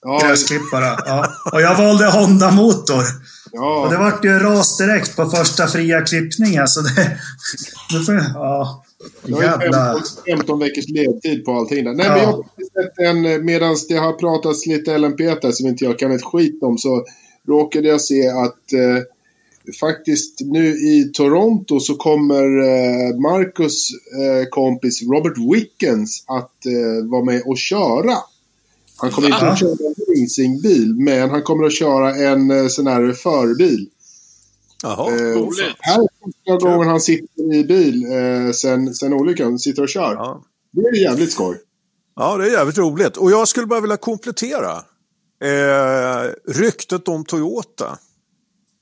[0.01, 0.97] Ja, Gräsklippare.
[1.05, 1.27] Ja.
[1.51, 3.03] Och jag valde Honda-motor.
[3.51, 6.67] ja, Och det vart ju ras direkt på första fria klippningen.
[6.67, 7.17] Så det...
[7.93, 8.25] Nu får jag...
[8.33, 8.83] Ja.
[9.25, 9.93] Jag har ju Jävla...
[9.93, 10.03] 15,
[10.37, 11.93] 15 veckors ledtid på allting där.
[11.93, 12.13] Nej, Ja.
[12.15, 13.45] men jag har sett en...
[13.45, 17.05] Medan det har pratats lite LMP där som inte jag kan ett skit om så
[17.47, 19.03] råkade jag se att eh,
[19.79, 27.23] faktiskt nu i Toronto så kommer eh, Marcus eh, kompis Robert Wickens att eh, vara
[27.23, 28.17] med och köra.
[28.97, 32.87] Han kommer inte att köra en racingbil, men han kommer att köra en eh, sån
[32.87, 33.89] här förbil.
[34.83, 35.11] Jaha.
[35.15, 35.75] Eh, roligt.
[35.79, 39.59] här är första gången han sitter i bil eh, sen, sen olyckan.
[39.59, 40.13] Sitter och kör.
[40.13, 40.43] Ja.
[40.71, 41.57] Det är jävligt skoj.
[42.15, 43.17] ja, det är jävligt roligt.
[43.17, 44.71] Och jag skulle bara vilja komplettera.
[45.43, 47.97] Eh, ryktet om Toyota.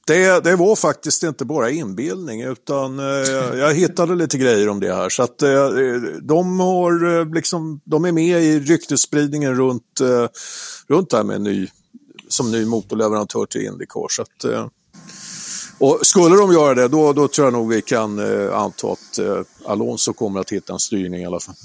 [0.08, 3.06] Det, det var faktiskt inte bara inbildning utan eh,
[3.60, 5.10] jag hittade lite grejer om det här.
[5.10, 5.70] Så att eh,
[6.22, 10.28] de, har, eh, liksom, de är med i ryktesspridningen runt, eh,
[10.88, 11.68] runt det här med ny,
[12.28, 14.08] som ny motorleverantör till Indycar.
[14.10, 14.68] Så att, eh,
[15.80, 19.20] och skulle de göra det, då, då tror jag nog vi kan eh, anta att
[19.20, 21.56] eh, Alonso kommer att hitta en styrning i alla fall.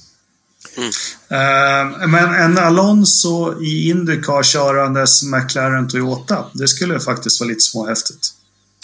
[1.28, 6.44] Eh, men en Alonso i Indycar körandes McLaren Toyota.
[6.52, 8.26] Det skulle faktiskt vara lite småhäftigt.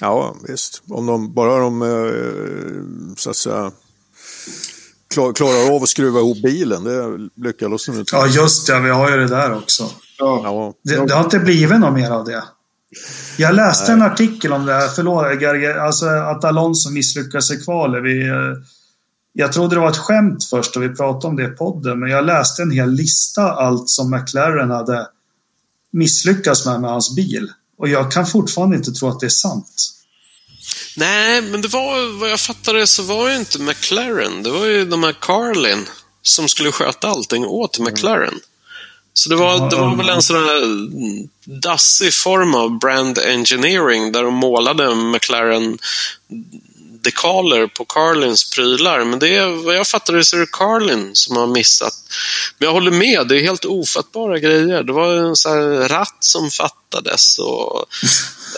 [0.00, 0.83] Ja, visst.
[0.89, 3.73] Om de bara de eh, så att säga
[5.15, 6.84] klar, klarar av att skruva ihop bilen.
[6.84, 8.17] Det lyckades de inte.
[8.17, 8.81] Ja, just det.
[8.81, 9.91] Vi har ju det där också.
[10.18, 10.41] Ja.
[10.44, 12.44] Ja, Det, det har inte blivit något mer av det.
[13.36, 18.04] Jag läste en artikel om det här, förlåt, Gerge, alltså att Alonso misslyckades i kvalet.
[18.04, 18.34] Vi, eh,
[19.32, 22.10] jag trodde det var ett skämt först och vi pratade om det i podden, men
[22.10, 25.06] jag läste en hel lista allt som McLaren hade
[25.92, 27.52] misslyckats med med hans bil.
[27.78, 29.72] Och jag kan fortfarande inte tro att det är sant.
[30.96, 34.42] Nej, men det var, vad jag fattade så var ju inte McLaren.
[34.42, 35.86] Det var ju de här Carlin
[36.22, 38.40] som skulle sköta allting åt McLaren.
[39.12, 40.62] Så det var, det var väl en sån här
[41.60, 45.78] dassig form av brand engineering där de målade McLaren
[47.02, 49.05] dekaler på Carlins prylar.
[49.05, 51.94] Men det är, vad jag fattade så är det Carlin som har missat.
[52.58, 54.82] Men jag håller med, det är helt ofattbara grejer.
[54.82, 57.84] Det var en sån ratt som fattades och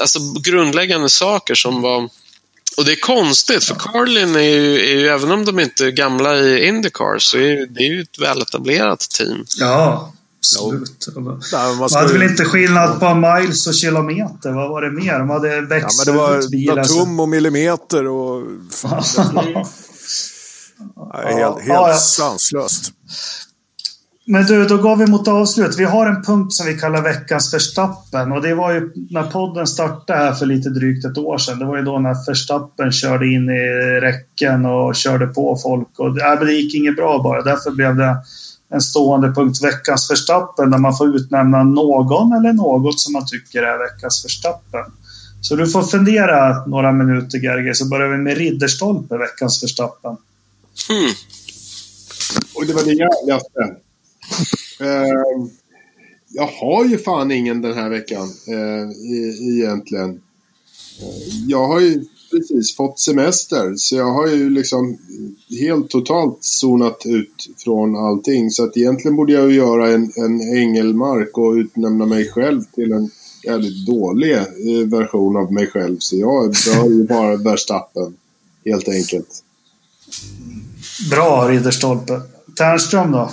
[0.00, 2.08] alltså grundläggande saker som var
[2.76, 5.90] och det är konstigt, för Carlin är ju, är ju även om de inte är
[5.90, 9.44] gamla i Indycar, så är det är ju ett väletablerat team.
[9.58, 11.06] Ja, absolut.
[11.06, 14.52] Nej, men Man man hade ju- väl inte skillnad på miles och kilometer?
[14.52, 15.18] Vad var det mer?
[15.18, 16.84] De hade Ja, men växlat det var ut bilen.
[16.84, 18.42] så- tum och millimeter och...
[18.72, 19.02] Fan,
[21.12, 21.94] det är helt, helt Ja, ja.
[21.94, 22.92] sanslöst.
[24.26, 25.78] Men du, då går vi mot avslut.
[25.78, 28.32] Vi har en punkt som vi kallar veckans förstappen.
[28.32, 31.58] Och det var ju när podden startade här för lite drygt ett år sedan.
[31.58, 33.60] Det var ju då när förstappen körde in i
[34.00, 35.88] räcken och körde på folk.
[35.98, 37.42] Och, äh, det gick inget bra bara.
[37.42, 38.16] Därför blev det
[38.72, 43.62] en stående punkt, veckans förstappen, där man får utnämna någon eller något som man tycker
[43.62, 44.84] är veckans förstappen.
[45.40, 50.16] Så du får fundera några minuter, Gerge, så börjar vi med Ridderstolpe, veckans förstappen.
[50.88, 51.12] Hmm.
[52.54, 53.76] Och det var det jävligaste.
[54.80, 55.48] Eh,
[56.28, 60.10] jag har ju fan ingen den här veckan eh, e- egentligen.
[61.00, 63.72] Eh, jag har ju precis fått semester.
[63.76, 64.98] Så jag har ju liksom
[65.60, 68.50] helt totalt zonat ut från allting.
[68.50, 72.92] Så att egentligen borde jag ju göra en, en ängelmark och utnämna mig själv till
[72.92, 73.10] en
[73.44, 74.44] jävligt dålig eh,
[74.86, 75.96] version av mig själv.
[75.98, 78.16] Så jag bör ju bara Verstappen.
[78.64, 79.44] Helt enkelt.
[81.10, 82.20] Bra Ridderstolpe.
[82.58, 83.30] Ternström då?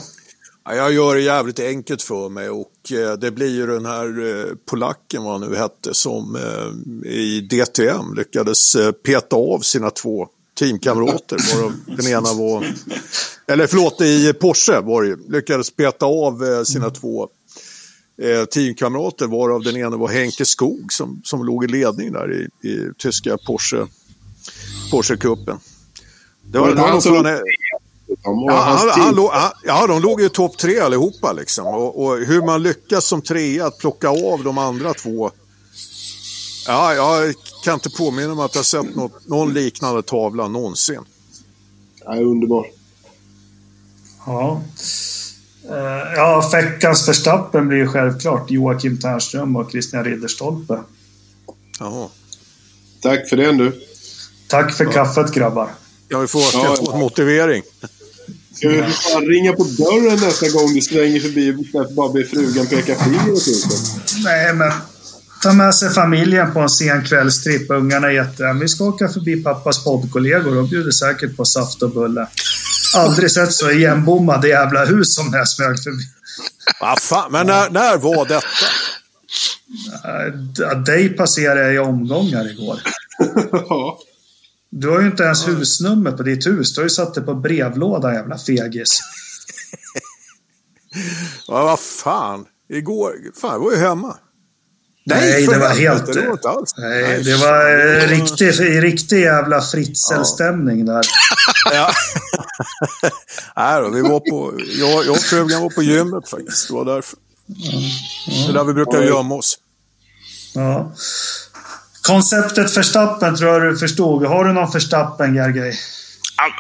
[0.66, 4.56] Ja, jag gör det jävligt enkelt för mig och det blir ju den här eh,
[4.66, 10.28] polacken vad han nu hette som eh, i DTM lyckades peta av sina två
[10.60, 12.66] teamkamrater varav den ena var,
[13.48, 17.28] eller förlåt i Porsche var det lyckades peta av sina två
[18.50, 22.90] teamkamrater varav den ena var Henke Skog som, som låg i ledning där i, i
[22.98, 23.88] tyska Porsche,
[24.92, 25.60] Porsche-cupen.
[26.52, 27.26] Det var, det var för han,
[28.24, 31.68] Ja, han, han, han, ja, de låg ju topp tre allihopa liksom.
[31.68, 35.32] Och, och, hur man lyckas som trea att plocka av de andra två.
[36.68, 37.34] Ja, jag
[37.64, 41.02] kan inte påminna mig att jag sett något, någon liknande tavla någonsin.
[42.06, 42.68] Ja, underbar.
[44.26, 44.62] Ja.
[45.70, 50.80] Uh, ja, veckans förstappen blir ju självklart Joakim Ternström och Christian Ridderstolpe.
[51.80, 52.10] Jaha.
[53.02, 53.82] Tack för det du.
[54.48, 54.92] Tack för ja.
[54.92, 55.70] kaffet grabbar.
[56.08, 56.98] Ja, vi får ja, ja.
[56.98, 57.64] motivering.
[58.54, 62.68] Ska vi fan ringa på dörren nästa gång du svänger förbi för bara be frugan
[62.68, 63.48] peka finger åt
[64.24, 64.72] Nej, men
[65.44, 67.72] ta med sig familjen på en sen kvällstripp.
[67.72, 68.44] Ungarna är jätte...
[68.62, 70.56] Vi ska åka förbi pappas poddkollegor.
[70.56, 72.28] De bjuder säkert på saft och bulle.
[72.96, 76.04] Aldrig sett så igenbommade jävla hus som när jag smög förbi.
[76.82, 78.48] Vad fan, men när, när var detta?
[80.86, 82.80] Dig passerade jag i omgångar igår.
[84.80, 86.74] Du har ju inte ens husnummer på ditt hus.
[86.74, 89.00] Du har ju satt det på brevlåda, jävla fegis.
[91.48, 92.46] ja, vad fan.
[92.70, 93.14] Igår...
[93.42, 94.18] Fan, jag var ju hemma.
[95.06, 96.14] Nej, Nej det var helt...
[96.14, 96.74] Det var inte alls.
[96.78, 101.02] Nej, det var eh, riktig, riktig jävla fritzelstämning där.
[101.74, 101.92] ja.
[103.56, 104.54] Nej då, vi var på...
[104.80, 106.68] Jag, jag och frugan var på gymmet faktiskt.
[106.68, 107.18] Det var därför.
[107.46, 107.72] Ja.
[108.28, 108.44] Ja.
[108.44, 109.58] Det är där vi brukar gömma oss.
[110.54, 110.92] Ja.
[112.02, 114.26] Konceptet Verstappen tror jag du förstod.
[114.26, 115.80] Har du någon Verstappen, Gergej?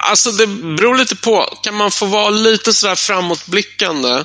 [0.10, 1.58] Alltså, det beror lite på.
[1.64, 4.24] Kan man få vara lite sådär framåtblickande?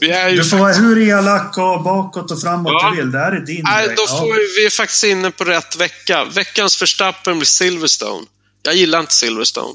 [0.00, 0.36] Ju...
[0.36, 2.90] Du får vara hur elak och bakåt och framåt ja.
[2.90, 3.12] du vill.
[3.12, 3.96] Det här är din Nej, grej.
[3.96, 4.34] Då får ja.
[4.34, 6.24] vi, vi är faktiskt inne på rätt vecka.
[6.24, 8.26] Veckans Verstappen blir Silverstone.
[8.62, 9.74] Jag gillar inte Silverstone.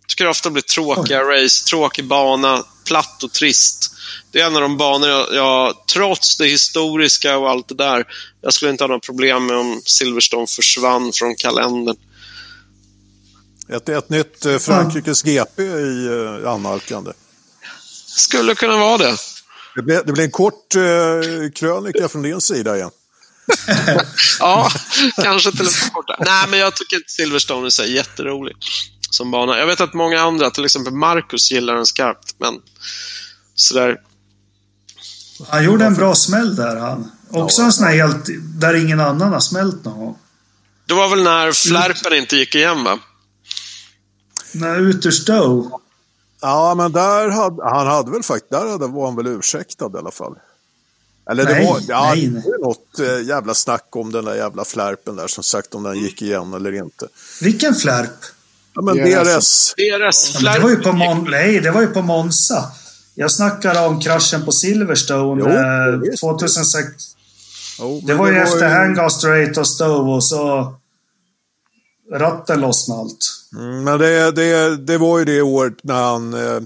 [0.00, 1.44] Jag tycker det ofta blir tråkiga Oj.
[1.44, 3.91] race, tråkig bana, platt och trist.
[4.32, 8.04] Det är en av de banor jag, jag, trots det historiska och allt det där,
[8.40, 11.96] jag skulle inte ha några problem med om Silverstone försvann från kalendern.
[13.68, 17.12] Ett, ett nytt eh, Frankrikes GP i eh, annalkande.
[18.06, 19.16] Skulle kunna vara det.
[19.74, 22.90] Det blir, det blir en kort eh, krönika från din sida igen.
[24.40, 24.70] ja,
[25.22, 26.16] kanske till och med kortare.
[26.20, 28.56] Nej, men jag tycker inte Silverstone är jätterolig
[29.10, 29.58] som bana.
[29.58, 32.54] Jag vet att många andra, till exempel Marcus, gillar den skarpt, men
[33.54, 33.96] sådär.
[35.48, 37.10] Han gjorde en bra smäll där han.
[37.30, 37.66] Också ja.
[37.66, 38.26] en sån här helt,
[38.60, 40.18] där ingen annan har smält någon gång.
[40.86, 42.98] Det var väl när flärpen inte gick igen va?
[44.52, 45.70] Nej, ut ur Stowe.
[46.40, 50.10] Ja, men där hade, han hade väl faktiskt, där var han väl ursäktad i alla
[50.10, 50.34] fall.
[51.30, 52.42] Eller nej, det var, ja, nej, nej.
[52.60, 56.22] Något äh, jävla snack om den där jävla flärpen där, som sagt om den gick
[56.22, 57.08] igen eller inte.
[57.40, 58.24] Vilken flärp?
[58.74, 59.74] Ja, men DRS.
[59.76, 60.40] DRS.
[60.40, 62.70] Ja, det var ju på Mon nej, det var ju på Monza.
[63.14, 66.88] Jag snackar om kraschen på Silverstone jo, eh, 2006.
[67.78, 68.74] Jo, det var ju det efter ju...
[68.74, 70.74] Hangar Straight och Stove och så
[72.12, 73.18] ratten lossnade allt.
[73.56, 76.60] Mm, men det, det, det var ju det året när han, eh,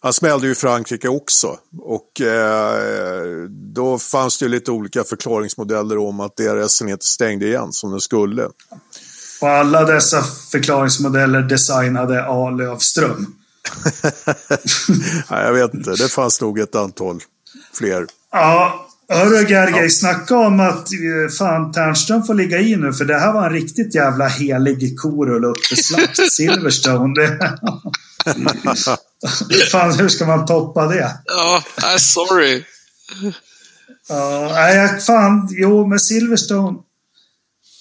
[0.00, 1.56] han smällde ju Frankrike också.
[1.78, 7.72] Och eh, då fanns det ju lite olika förklaringsmodeller om att DRSen inte stängde igen
[7.72, 8.48] som den skulle.
[9.40, 12.50] Och alla dessa förklaringsmodeller designade A.
[12.50, 13.34] Lövström.
[15.30, 15.90] Nej, jag vet inte.
[15.90, 17.20] Det fanns nog ett antal
[17.72, 18.06] fler.
[18.32, 19.90] Ja, Hörru Gergej, ja.
[19.90, 23.52] snacka om att eh, fan Ternström får ligga i nu för det här var en
[23.52, 26.32] riktigt jävla helig korul upp för slakt.
[26.32, 27.14] Silverstone.
[29.72, 31.16] Fan, hur ska man toppa det?
[31.24, 32.64] Ja, uh, sorry.
[34.08, 36.78] Ja, nej, fan, jo, med Silverstone.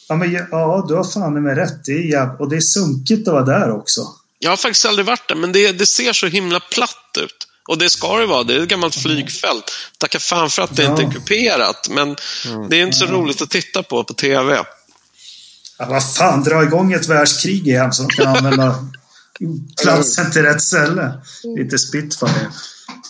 [0.09, 1.85] Ja, men, ja, du har fan med rätt.
[1.85, 2.29] Det är jäv...
[2.39, 4.01] Och det är sunkigt att vara där också.
[4.45, 7.47] Jag har faktiskt aldrig varit där, men det, det ser så himla platt ut.
[7.67, 8.43] Och det ska det vara.
[8.43, 9.71] Det är ett gammalt flygfält.
[9.97, 10.89] Tacka fan för att det ja.
[10.89, 12.15] inte är kuperat, men
[12.45, 12.69] mm.
[12.69, 14.55] det är inte så roligt att titta på på TV.
[15.77, 18.75] Ja, vad fan, dra igång ett världskrig igen så de kan använda
[19.81, 21.13] platsen till rätt ställe.
[21.57, 22.51] Lite Spitfire.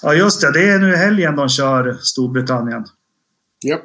[0.02, 0.52] Ja, just det.
[0.52, 2.86] Det är nu helgen de kör Storbritannien.
[3.60, 3.78] Ja.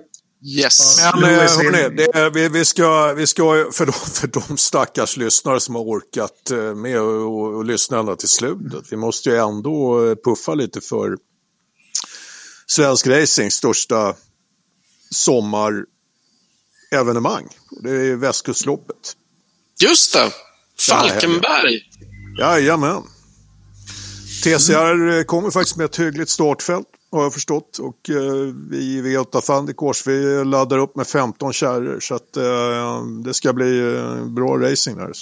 [0.44, 1.00] Yes.
[1.14, 5.60] Men eh, hörni, det, vi, vi, ska, vi ska, för de, för de stackars lyssnare
[5.60, 8.84] som har orkat eh, med och, och lyssna ända till slutet.
[8.90, 11.16] Vi måste ju ändå eh, puffa lite för
[12.66, 14.14] svensk racings största
[15.10, 17.48] sommarevenemang.
[17.82, 19.16] Det är Västkustloppet.
[19.82, 20.32] Just det.
[20.88, 21.80] Falkenberg.
[22.38, 23.02] Jajamän.
[24.44, 27.78] TCR eh, kommer faktiskt med ett hyggligt startfält har jag förstått.
[27.78, 32.00] Och eh, vi i V8 Fandikors vi laddar upp med 15 kärror.
[32.00, 35.12] Så att, eh, det ska bli eh, bra racing där.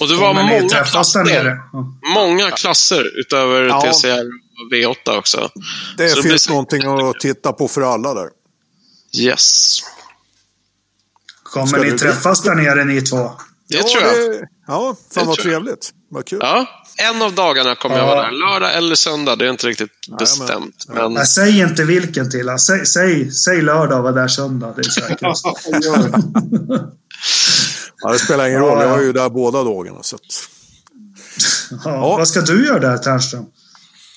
[0.00, 1.24] Och det var ni många klasser.
[1.24, 1.58] nere.
[1.72, 1.92] Ja.
[2.14, 3.80] Många klasser utöver Ja.
[3.80, 5.50] TCR och V8 också.
[5.96, 8.28] Det Så det finns blir- någonting att titta på för alla där.
[9.18, 9.78] Yes.
[11.42, 13.16] Kommer Ska ni du- träffas där nere ni två?
[13.68, 14.30] Det ja, tror jag.
[14.30, 15.90] Det, ja, fan Det vad trevligt.
[16.10, 16.38] Vad kul.
[16.42, 16.66] Ja,
[16.98, 18.14] en av dagarna kommer jag Ja.
[18.14, 18.30] vara där.
[18.32, 20.84] Lördag eller söndag, det är inte riktigt bestämt.
[20.88, 22.50] Men Nej, säg inte vilken till.
[22.58, 24.72] Säg, säg, säg lördag och var där söndag.
[24.76, 25.44] Det är säkrast.
[28.00, 28.96] Ja, det spelar ingen Ja, roll, jag ja.
[28.98, 30.02] är ju där båda dagarna.
[30.02, 30.22] Så att,
[31.84, 33.44] Ja, Vad ska du göra där, Ternström?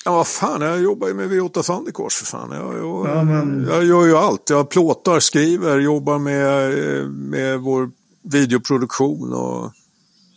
[0.05, 2.49] ja, vad fan, jag jobbar ju med V8 Fandikors för fan.
[2.51, 4.49] Jag, jag, Ja, men- jag gör ju allt.
[4.49, 7.89] Jag plåtar, skriver, jobbar med, eh, med vår
[8.31, 9.71] videoproduktion och...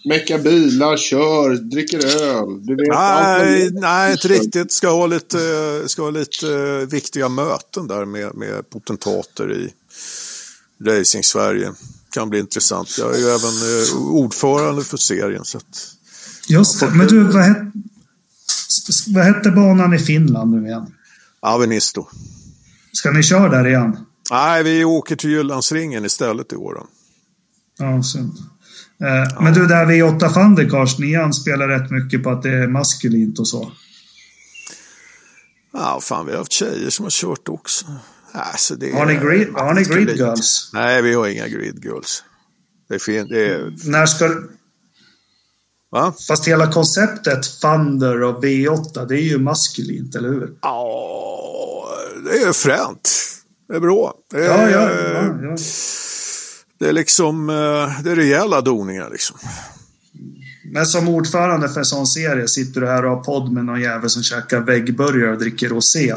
[0.05, 2.66] Mecka bilar, kör, dricker öl.
[2.66, 4.73] Du vet, Nej, nej, inte riktigt.
[4.73, 5.39] Ska ha lite,
[5.86, 9.73] ska ha lite eh, viktiga möten där med, med potentater i
[10.84, 11.73] Racing Sverige.
[12.10, 12.99] Kan bli intressant.
[12.99, 15.44] Jag är ju även eh, ordförande för serien.
[15.44, 15.94] Så att,
[16.49, 16.91] Just det.
[16.91, 17.73] Men du, vad hette,
[19.07, 20.86] vad hette banan i Finland nu igen?
[21.41, 22.07] Avenisto.
[22.92, 23.97] Ska ni köra där igen?
[24.31, 26.74] Nej, vi åker till Jyllandsringen istället i år.
[26.74, 26.86] då.
[27.78, 28.33] Ja, synd.
[29.00, 33.39] Eh, Men du, där V8 Fandekars, ni anspelar rätt mycket på att det är maskulint
[33.39, 33.73] och så.
[35.73, 37.86] Ja, fan, vi har haft tjejer som har kört också.
[38.32, 40.70] Alltså, det Har ni grid, har ni grid girls?
[40.73, 42.23] Nej, vi har inga grid girls.
[42.89, 44.31] Det är, fin, det är, När ska...
[45.90, 46.14] va?
[46.28, 50.52] Fast hela konceptet Thunder och V8, det är ju maskulint, eller hur?
[50.62, 51.89] Ja,
[52.24, 53.10] det är fränt.
[53.68, 54.14] Det är bra.
[54.31, 55.56] Det är, Ja, ja, ja, ja.
[56.84, 59.36] Det är liksom, eh, det är rejäla doningar liksom.
[60.64, 63.80] Men som ordförande för en sån serie sitter du här och har podd med någon
[63.80, 66.14] jävel som käkar väggburgare och dricker rosé.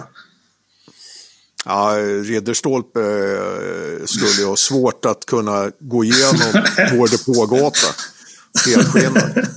[1.66, 6.64] Ja, Ridderstolpe eh, skulle ju ha svårt att kunna gå igenom
[6.98, 7.88] vår depågata
[8.66, 9.48] helskinnad.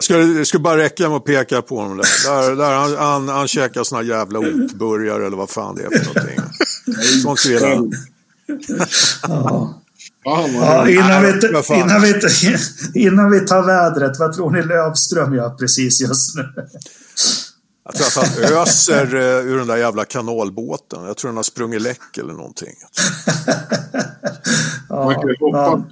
[0.00, 2.06] Skulle, det skulle bara räcka med att peka på honom där.
[2.30, 6.06] där, där han, han, han käkar såna jävla otburgare eller vad fan det är för
[6.06, 6.40] någonting.
[7.22, 7.92] Sånt vill han.
[9.28, 9.82] Ja.
[10.24, 10.48] Ja,
[10.88, 11.28] innan, vi,
[11.74, 12.20] innan, vi,
[12.94, 16.48] innan vi tar vädret, vad tror ni Lövström gör precis just nu?
[17.84, 21.04] Jag tror att han öser eh, ur den där jävla kanalbåten.
[21.04, 22.74] Jag tror han har sprungit läck eller någonting.
[24.88, 25.90] Man kan ju Ja, hoppas.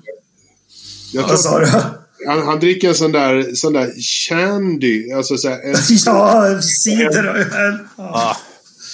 [1.16, 1.20] Ja.
[1.20, 2.26] Jag tror Vad sa du?
[2.26, 5.12] han, han dricker en sån där, sån där shandy.
[5.12, 7.78] Alltså så här, en, Ja, cider och öl.
[7.96, 8.04] Ja.
[8.04, 8.36] Ah,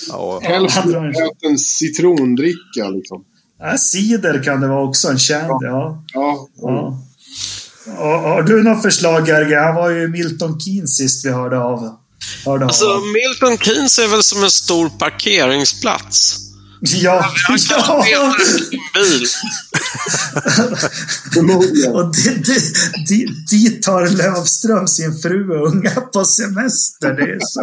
[0.08, 0.40] ja.
[0.42, 3.24] hälften en citrondricka liksom.
[3.60, 5.66] Ja, cider kan det vara också, en shandy.
[5.66, 6.04] Ja.
[6.12, 6.98] Ja, Ja.
[7.86, 9.60] Ja, Har du något förslag, Gerge?
[9.60, 11.96] Han var ju Milton Keynes sist vi hörde av.
[12.44, 13.00] Hörde alltså, av.
[13.06, 16.38] Milton Keynes är väl som en stor parkeringsplats.
[16.84, 18.06] Ja, Han kan ja.
[18.10, 18.34] ja.
[18.94, 19.26] bil.
[21.92, 22.74] Och dit, dit,
[23.08, 27.12] dit, dit tar Lövström sin fru och unga på semester.
[27.12, 27.60] Det är så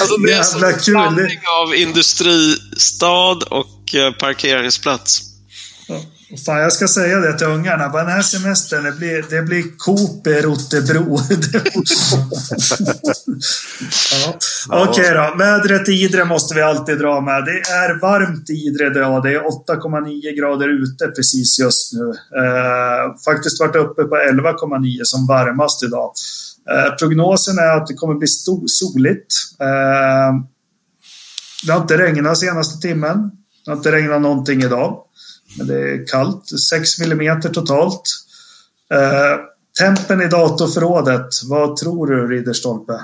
[0.00, 0.94] Alltså, det är jävla en kul.
[0.94, 5.22] blandning av industristad och eh, parkeringsplats.
[6.36, 7.88] Fan, jag ska säga det till ungarna.
[7.88, 11.18] Bara den här semestern, det blir, det blir Coop i Rotebro.
[14.12, 14.38] ja.
[14.88, 15.34] Okej då.
[15.38, 17.44] Vädret i Idre måste vi alltid dra med.
[17.44, 19.22] Det är varmt i Idre idag.
[19.22, 22.08] Det är 8,9 grader ute precis just nu.
[22.40, 26.12] Eh, faktiskt varit uppe på 11,9 som varmast idag.
[26.70, 28.28] Eh, prognosen är att det kommer bli
[28.68, 29.34] soligt.
[29.60, 30.32] Eh,
[31.66, 33.30] det har inte regnat senaste timmen.
[33.64, 34.98] Det har inte regnat någonting idag.
[35.58, 36.60] Men det är kallt.
[36.70, 38.02] 6 millimeter totalt.
[38.94, 39.38] Eh,
[39.78, 41.28] tempen i datorförrådet.
[41.44, 43.00] Vad tror du, Ridderstolpe?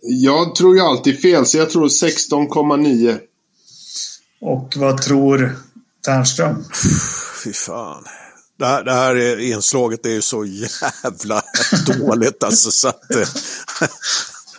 [0.00, 3.18] Jag tror ju alltid fel, så jag tror 16,9.
[4.40, 5.56] Och vad tror
[6.06, 6.64] Ternström?
[7.44, 8.04] Fy fan.
[8.58, 11.42] Det här, det här är- inslaget är ju så jävla
[11.98, 12.70] dåligt alltså.
[12.70, 13.10] Så att,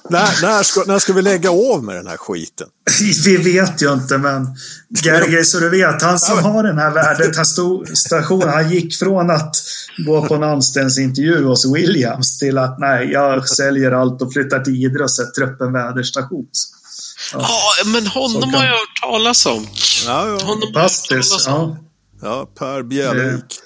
[0.10, 2.68] när, när, ska, när ska vi lägga av med den här skiten?
[3.26, 4.48] Vi vet ju inte, men
[5.04, 8.96] Gergej, så du vet, han som har den här värdet, han stod stationen, han gick
[9.00, 9.56] från att
[10.06, 14.76] gå på en anställningsintervju hos Williams till att nej, jag säljer allt och flyttar till
[14.76, 16.48] Idre och sätter upp en väderstation.
[17.34, 17.50] Ja,
[17.86, 19.68] men honom kan- har jag hört talas om.
[20.06, 20.32] Ja, ja.
[20.32, 21.54] Honom har jag hört Bastis, talas om.
[21.54, 21.78] ja.
[22.22, 23.60] Ja, Per Bjälvik.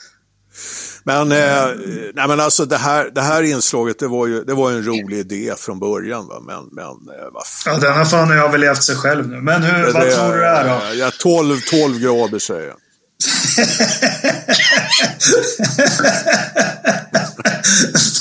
[1.09, 1.65] Men, eh,
[2.13, 5.17] nej, men alltså det här, det här inslaget, det var ju det var en rolig
[5.17, 6.27] idé från början.
[6.27, 6.39] Va?
[6.47, 6.91] Men, men eh,
[7.33, 7.73] vad fan.
[7.73, 9.41] Ja, den har fan överlevt sig själv nu.
[9.41, 10.95] Men hur, vad Det- tror du det är då?
[10.95, 12.77] Ja, 12, 12 grader säger jag.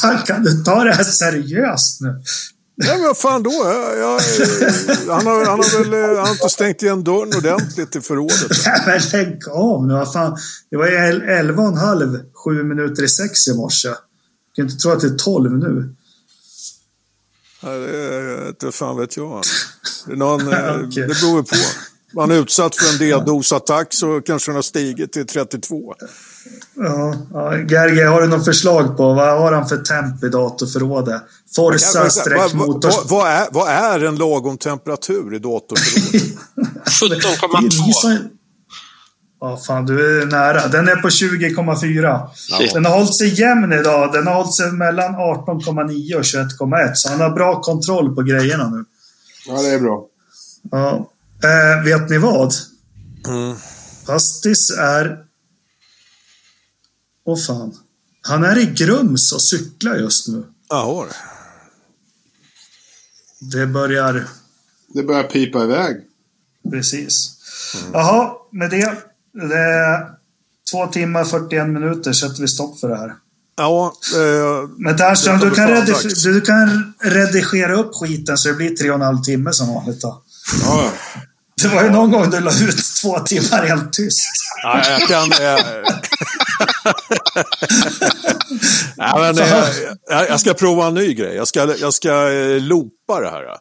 [0.01, 2.23] fan, kan du ta det här seriöst nu?
[2.81, 3.51] Nej, men vad fan då?
[3.51, 4.21] Jag, jag,
[5.15, 8.51] han, har, han, har väl, eh, han har inte stängt igen dörren ordentligt i förrådet.
[8.67, 9.95] Nej, men lägg av nu.
[9.95, 10.39] Vad fan.
[10.71, 13.89] Det var ju el- elva och en halv, sju minuter i sex i morse.
[13.89, 13.97] Jag
[14.57, 15.95] kan inte tro att det är tolv nu.
[17.63, 19.43] Nej, det är- inte fan vet jag.
[20.07, 21.03] Det, är någon, eh, Okej.
[21.09, 21.57] det beror på.
[22.15, 25.95] Man är utsatt för en D-dosattack så kanske den har stigit till 32.
[26.75, 31.23] Ja, ja, Gerge, har du något förslag på vad har han för temp i datorförrådet?
[31.57, 32.95] Forza Vad- streck vad, motors...
[32.97, 36.39] vad, vad, är, vad är en lagom temperatur i datorförrådet?
[36.85, 38.19] 17,2.
[39.41, 40.69] Ja, fan, du är nära.
[40.69, 42.29] Den är på 20,4.
[42.51, 42.59] Ja.
[42.75, 44.13] Den har hållit sig jämn idag.
[44.13, 46.95] Den har hållit sig mellan 18,9 och 21,1.
[46.95, 48.85] Så han har bra kontroll på grejerna nu.
[49.47, 50.05] Ja, det är bra.
[50.71, 51.11] Ja.
[51.43, 52.55] Eh, vet ni vad?
[53.27, 53.57] Mm.
[54.07, 55.19] Pastis är...
[57.25, 57.75] Åh fan.
[58.23, 60.45] Han är i Grums och cyklar just nu.
[60.69, 61.07] Jaha.
[63.41, 64.29] Det börjar...
[64.95, 65.97] Det börjar pipa iväg.
[66.71, 67.35] Precis.
[67.93, 68.95] Jaha, med det.
[69.33, 70.07] det är
[70.71, 73.15] två timmar 41 minuter sätter vi stopp för det här.
[73.57, 75.71] Ja, eh, Men Ternström, du, kan
[76.25, 80.01] du kan redigera upp skiten så det blir tre och en halv timme som vanligt
[80.01, 80.23] då.
[80.63, 80.93] Ja,
[81.63, 84.19] Det var ju någon gång du la ut två timmar helt tyst.
[84.63, 85.33] ja, jag kan...
[85.33, 85.39] Eh,
[88.97, 89.65] ja, men, eh,
[90.09, 91.37] jag, jag ska prova en ny grej.
[91.37, 93.45] Jag ska, jag ska eh, loopa det här.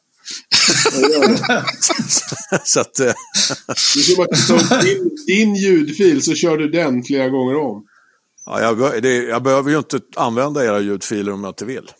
[2.64, 2.94] så att...
[3.96, 4.28] Du ska bara
[4.68, 7.84] ta din, din ljudfil så kör du den flera gånger om.
[8.46, 11.92] ja, jag, det, jag behöver ju inte använda era ljudfiler om jag inte vill.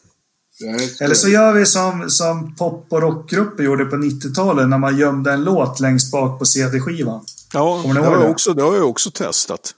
[1.00, 5.32] Eller så gör vi som, som pop och rockgrupper gjorde på 90-talet när man gömde
[5.32, 7.26] en låt längst bak på CD-skivan.
[7.54, 8.30] Ja, det har, jag det?
[8.30, 9.74] också, det har jag också testat.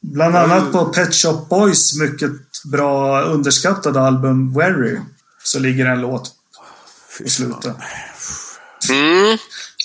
[0.00, 2.30] Bland annat på Pet Shop Boys mycket
[2.64, 4.98] bra underskattade album Very.
[5.44, 6.32] Så ligger en låt
[7.08, 7.28] fan.
[7.28, 7.76] slutet.
[8.90, 9.38] Mm.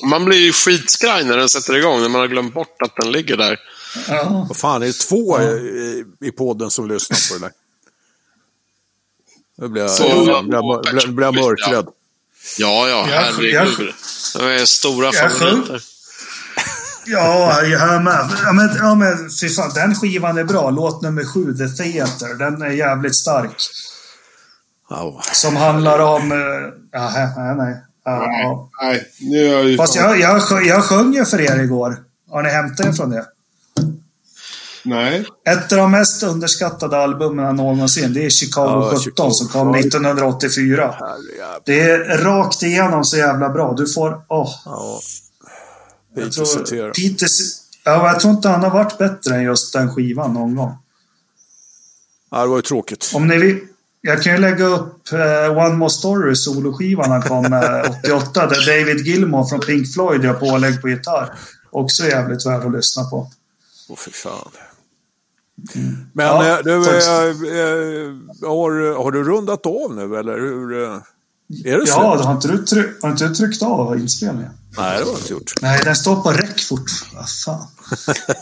[0.04, 3.12] Man blir ju skitskraj när den sätter igång, när man har glömt bort att den
[3.12, 3.60] ligger där.
[4.08, 4.46] Ja.
[4.50, 7.54] Vad fan, är det två i, i podden som lyssnar på det där?
[9.62, 11.88] Nu blir jag, Så- jag blir, blir, blir jag mörkrädd.
[12.58, 13.94] Ja, ja, herregud.
[14.38, 15.82] De är stora favoriter.
[17.06, 18.30] Ja, jag med.
[18.44, 20.70] Ja, men, ja, men fy fan, den skivan är bra.
[20.70, 22.34] Låt nummer sju, The Theater.
[22.36, 23.52] Den är jävligt stark.
[24.90, 26.32] Ja, Som handlar om...
[26.32, 26.38] eh,
[26.92, 27.78] Ja, nej, nej.
[28.06, 28.70] Ja, ja.
[28.82, 29.78] Nej, nu är jag ju...
[29.78, 31.98] Fast jag, jag, jag sjöng ju för er igår.
[32.32, 33.26] Har ni hämtat er från det?
[34.84, 35.26] Nej.
[35.50, 39.32] Ett av de mest underskattade albumen någonsin, det är Chicago Ja, 17 Chicago.
[39.32, 40.96] som kom 1984.
[41.00, 41.60] herrejävlar.
[41.66, 43.74] Det är rakt igenom så jävla bra.
[43.78, 44.22] Du får...
[44.28, 45.00] Åh, Ja.
[46.16, 46.92] jag Peter tror.
[46.94, 47.28] Peter,
[47.84, 50.78] ja, jag tror inte han har varit bättre än just den skivan någon gång.
[52.32, 53.12] Ja, det var ju tråkigt.
[53.16, 53.60] Om ni vill,
[54.02, 58.66] jag kan ju lägga upp eh, One More Story, soloskivan han kom med 88, där
[58.80, 61.34] David Gilmour från Pink Floyd gör pålägg på gitarr.
[61.72, 63.32] Också jävligt värd att lyssna på.
[63.90, 64.50] Åh, fy fan.
[66.14, 66.82] Men Ja, eh, du, eh,
[68.48, 70.74] har, har du rundat av nu eller hur?
[71.66, 72.00] Är det så?
[72.00, 74.52] Ja, har inte, du tryck, har inte du tryckt av inspelningen?
[74.78, 75.54] Nej, det har jag inte gjort.
[75.62, 76.92] Nej, den står på räck fort.
[77.16, 77.68] Vad fan.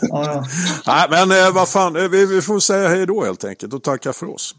[0.00, 0.44] Ja,
[0.84, 1.06] ja.
[1.10, 4.34] Nej, men vad fan, vi, vi får säga hej då helt enkelt och tacka för
[4.34, 4.54] oss.